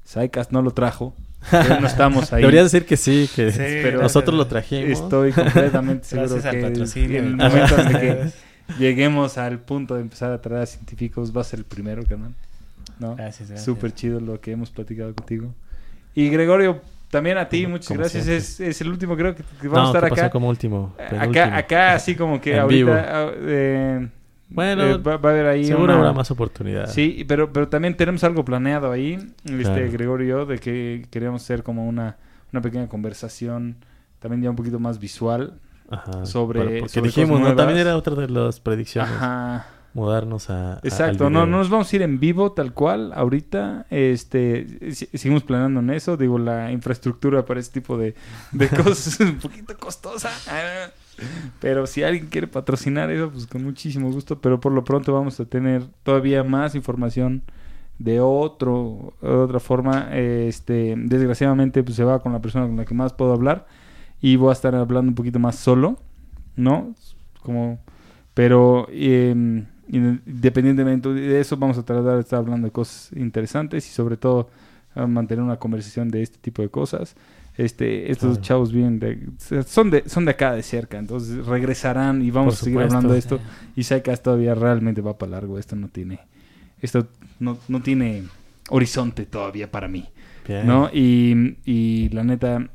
Saicas 0.04 0.50
no 0.52 0.62
lo 0.62 0.72
trajo. 0.72 1.14
pero 1.50 1.80
no 1.80 1.86
estamos 1.86 2.32
ahí. 2.32 2.40
debería 2.40 2.64
decir 2.64 2.84
que 2.84 2.96
sí 2.96 3.30
que 3.32 3.52
Sí, 3.52 3.58
pero 3.58 4.02
nosotros 4.02 4.36
lo 4.36 4.48
trajimos 4.48 4.98
Estoy 4.98 5.30
completamente 5.30 6.04
seguro 6.08 6.30
Gracias 6.30 6.52
que 6.52 6.60
patrocinio. 6.62 7.18
el 7.20 7.36
momento 7.36 7.78
en 7.78 7.88
que 7.92 8.30
lleguemos 8.78 9.38
al 9.38 9.60
punto 9.60 9.94
de 9.94 10.00
empezar 10.00 10.32
a 10.32 10.40
traer 10.40 10.62
a 10.62 10.66
científicos 10.66 11.34
va 11.34 11.42
a 11.42 11.44
ser 11.44 11.60
el 11.60 11.64
primero, 11.64 12.02
carnal. 12.04 12.34
¿No? 13.00 13.14
Gracias, 13.16 13.48
gracias. 13.48 13.64
Súper 13.64 13.92
chido 13.92 14.20
lo 14.20 14.40
que 14.40 14.52
hemos 14.52 14.70
platicado 14.70 15.14
contigo. 15.14 15.54
Y 16.14 16.28
Gregorio, 16.30 16.80
también 17.10 17.38
a 17.38 17.48
ti, 17.48 17.62
Como- 17.62 17.72
muchas 17.74 17.88
como 17.88 18.00
gracias. 18.00 18.26
Es, 18.26 18.60
es 18.60 18.80
el 18.80 18.88
último, 18.88 19.16
creo 19.16 19.34
que, 19.34 19.42
que 19.60 19.68
vamos 19.68 19.90
no, 19.90 19.94
a 19.94 19.98
estar 19.98 20.04
¿qué 20.04 20.08
pasó 20.10 20.22
acá. 20.22 20.30
como 20.30 20.48
último 20.48 20.94
penúltimo? 20.96 21.22
Acá, 21.44 21.56
acá 21.56 21.92
así 21.94 22.14
como 22.16 22.40
que 22.40 22.52
En 22.54 22.58
ahorita 22.60 22.76
vivo. 22.76 22.92
ah, 22.92 23.30
eh, 23.36 24.08
Bueno, 24.48 24.82
eh, 24.84 24.96
va, 24.98 25.16
va 25.18 25.28
a 25.30 25.32
haber 25.32 25.46
ahí 25.46 25.64
seguro 25.66 25.84
una- 25.84 25.96
habrá 25.98 26.12
más 26.12 26.30
oportunidades 26.30 26.92
Sí, 26.92 27.24
pero, 27.28 27.52
pero 27.52 27.68
también 27.68 27.96
tenemos 27.96 28.24
algo 28.24 28.44
planeado 28.44 28.90
ahí, 28.90 29.14
este 29.44 29.62
Claro. 29.62 29.92
Gregorio 29.92 30.26
y 30.26 30.28
yo, 30.30 30.46
de 30.46 30.58
que 30.58 31.06
queríamos 31.10 31.42
hacer 31.42 31.62
como 31.62 31.86
una, 31.86 32.16
una 32.52 32.62
pequeña 32.62 32.88
conversación, 32.88 33.76
también 34.18 34.42
ya 34.42 34.50
un 34.50 34.56
poquito 34.56 34.78
más 34.80 34.98
visual. 34.98 35.60
Ajá. 35.90 36.26
sobre- 36.26 36.80
porque 36.80 36.88
sobre 36.90 37.06
dijimos, 37.08 37.38
cosas 37.40 37.48
¿no? 37.54 37.56
También 37.56 37.78
era 37.78 37.96
otra 37.96 38.14
de 38.14 38.28
las 38.28 38.60
predicciones. 38.60 39.10
Ajá. 39.10 39.66
Mudarnos 39.98 40.48
a. 40.48 40.78
Exacto, 40.84 41.28
no, 41.28 41.44
no 41.44 41.58
nos 41.58 41.70
vamos 41.70 41.92
a 41.92 41.96
ir 41.96 42.02
en 42.02 42.20
vivo 42.20 42.52
tal 42.52 42.72
cual 42.72 43.12
ahorita. 43.14 43.86
Este, 43.90 44.94
si- 44.94 45.06
seguimos 45.06 45.42
planeando 45.42 45.80
en 45.80 45.90
eso. 45.90 46.16
Digo, 46.16 46.38
la 46.38 46.70
infraestructura 46.70 47.44
para 47.44 47.58
este 47.58 47.80
tipo 47.80 47.98
de, 47.98 48.14
de 48.52 48.68
cosas 48.84 49.08
es 49.08 49.20
un 49.20 49.38
poquito 49.38 49.76
costosa. 49.76 50.30
Ah, 50.48 50.90
Pero 51.60 51.88
si 51.88 52.04
alguien 52.04 52.28
quiere 52.28 52.46
patrocinar 52.46 53.10
eso, 53.10 53.28
pues 53.30 53.46
con 53.48 53.64
muchísimo 53.64 54.12
gusto. 54.12 54.40
Pero 54.40 54.60
por 54.60 54.70
lo 54.70 54.84
pronto 54.84 55.12
vamos 55.12 55.40
a 55.40 55.44
tener 55.46 55.84
todavía 56.04 56.44
más 56.44 56.76
información 56.76 57.42
de 57.98 58.20
otro, 58.20 59.14
otra 59.20 59.58
forma. 59.58 60.10
Este, 60.16 60.94
desgraciadamente, 60.96 61.82
pues 61.82 61.96
se 61.96 62.04
va 62.04 62.20
con 62.20 62.32
la 62.32 62.40
persona 62.40 62.66
con 62.66 62.76
la 62.76 62.84
que 62.84 62.94
más 62.94 63.12
puedo 63.14 63.32
hablar. 63.32 63.66
Y 64.20 64.36
voy 64.36 64.50
a 64.50 64.52
estar 64.52 64.76
hablando 64.76 65.08
un 65.10 65.14
poquito 65.16 65.40
más 65.40 65.56
solo, 65.56 65.98
¿no? 66.54 66.94
Como, 67.42 67.80
pero 68.34 68.86
eh, 68.90 69.64
independientemente 69.88 71.08
de 71.12 71.40
eso, 71.40 71.56
vamos 71.56 71.78
a 71.78 71.82
tratar 71.84 72.14
de 72.14 72.20
estar 72.20 72.38
hablando 72.38 72.66
de 72.66 72.72
cosas 72.72 73.10
interesantes 73.16 73.86
y 73.86 73.90
sobre 73.90 74.16
todo 74.16 74.50
a 74.94 75.06
mantener 75.06 75.42
una 75.42 75.56
conversación 75.56 76.08
de 76.08 76.22
este 76.22 76.38
tipo 76.38 76.62
de 76.62 76.68
cosas. 76.68 77.14
Este, 77.56 78.10
estos 78.12 78.30
Claro. 78.38 78.42
chavos 78.42 78.72
vienen 78.72 79.00
de, 79.00 79.28
son 79.66 79.90
de, 79.90 80.08
son 80.08 80.24
de 80.24 80.30
acá 80.30 80.52
de 80.52 80.62
cerca, 80.62 80.96
entonces 80.98 81.44
regresarán 81.44 82.22
y 82.22 82.30
vamos 82.30 82.54
Por 82.54 82.60
a 82.60 82.64
seguir 82.64 82.74
supuesto. 82.78 82.96
hablando 82.96 83.12
de 83.14 83.18
esto. 83.18 83.40
Y 83.74 83.82
Saikas 83.82 84.22
todavía 84.22 84.54
realmente 84.54 85.00
va 85.00 85.18
para 85.18 85.32
largo. 85.32 85.58
Esto 85.58 85.74
no 85.74 85.88
tiene, 85.88 86.20
esto 86.80 87.08
no, 87.40 87.58
no 87.66 87.82
tiene 87.82 88.24
horizonte 88.70 89.26
todavía 89.26 89.70
para 89.72 89.88
mí. 89.88 90.08
Bien. 90.46 90.66
¿no? 90.66 90.88
Y, 90.92 91.56
y 91.64 92.08
la 92.10 92.22
neta, 92.22 92.68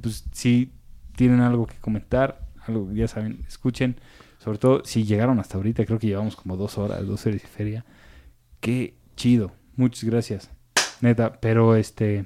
pues 0.00 0.24
si 0.32 0.70
tienen 1.16 1.40
algo 1.40 1.66
que 1.66 1.76
comentar, 1.76 2.40
algo 2.66 2.90
ya 2.92 3.08
saben, 3.08 3.40
escuchen. 3.46 3.96
Sobre 4.40 4.56
todo 4.56 4.82
si 4.86 5.04
llegaron 5.04 5.38
hasta 5.38 5.58
ahorita, 5.58 5.84
creo 5.84 5.98
que 5.98 6.06
llevamos 6.06 6.34
como 6.34 6.56
dos 6.56 6.78
horas, 6.78 7.06
dos 7.06 7.26
horas 7.26 7.44
y 7.44 7.46
feria. 7.46 7.84
Qué 8.60 8.94
chido. 9.14 9.52
Muchas 9.76 10.04
gracias. 10.04 10.48
Neta, 11.02 11.38
pero 11.40 11.76
este, 11.76 12.24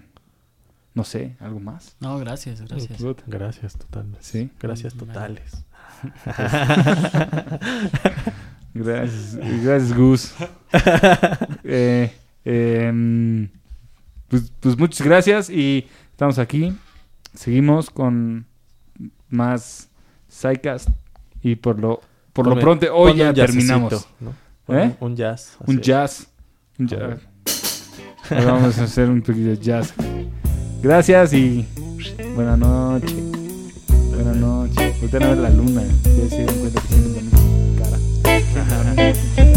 no 0.94 1.02
sé, 1.02 1.34
algo 1.40 1.58
más. 1.58 1.96
No, 1.98 2.16
gracias, 2.18 2.60
gracias. 2.60 3.02
Good. 3.02 3.16
Gracias 3.26 3.76
totales. 3.76 4.18
Sí. 4.20 4.48
Gracias 4.60 4.94
totales. 4.94 5.64
Gracias, 8.74 9.36
gracias 9.36 9.96
Gus. 9.96 10.34
Eh, 11.66 12.12
em, 12.44 13.48
pues, 14.28 14.52
pues 14.60 14.76
muchas 14.76 15.06
gracias 15.06 15.48
y 15.48 15.86
estamos 16.10 16.38
aquí. 16.38 16.76
Seguimos 17.32 17.88
con 17.88 18.46
más 19.28 19.88
Psycast 20.28 20.90
y 21.44 21.56
por 21.56 21.78
lo, 21.78 22.00
por 22.32 22.46
Ponme, 22.46 22.56
lo 22.56 22.60
pronto, 22.62 22.86
hoy 22.96 23.16
ya 23.16 23.34
terminamos. 23.34 24.08
¿no? 24.18 24.32
¿Eh? 24.74 24.96
Un 24.98 25.14
jazz. 25.14 25.58
Un 25.66 25.78
jazz. 25.78 26.26
Un 26.78 26.88
jazz. 26.88 27.20
Ahora 28.30 28.52
vamos 28.52 28.78
a 28.78 28.84
hacer 28.84 29.10
un 29.10 29.20
poquito 29.20 29.50
de 29.50 29.58
jazz. 29.58 29.92
Gracias 30.82 31.34
y 31.34 31.66
buena 32.34 32.56
noche. 32.56 33.14
Buenas 34.14 34.36
noches. 34.36 35.00
Voltean 35.02 35.22
a 35.22 35.28
ver 35.28 35.38
la 35.38 35.50
luna. 35.50 35.82
Ya 35.82 36.28
se 36.30 36.36
dieron 36.38 36.56
cuenta 36.56 36.80
que 36.80 36.88
tiene 36.88 37.08
la 37.08 37.20
misma 37.20 37.38
cara. 38.56 39.50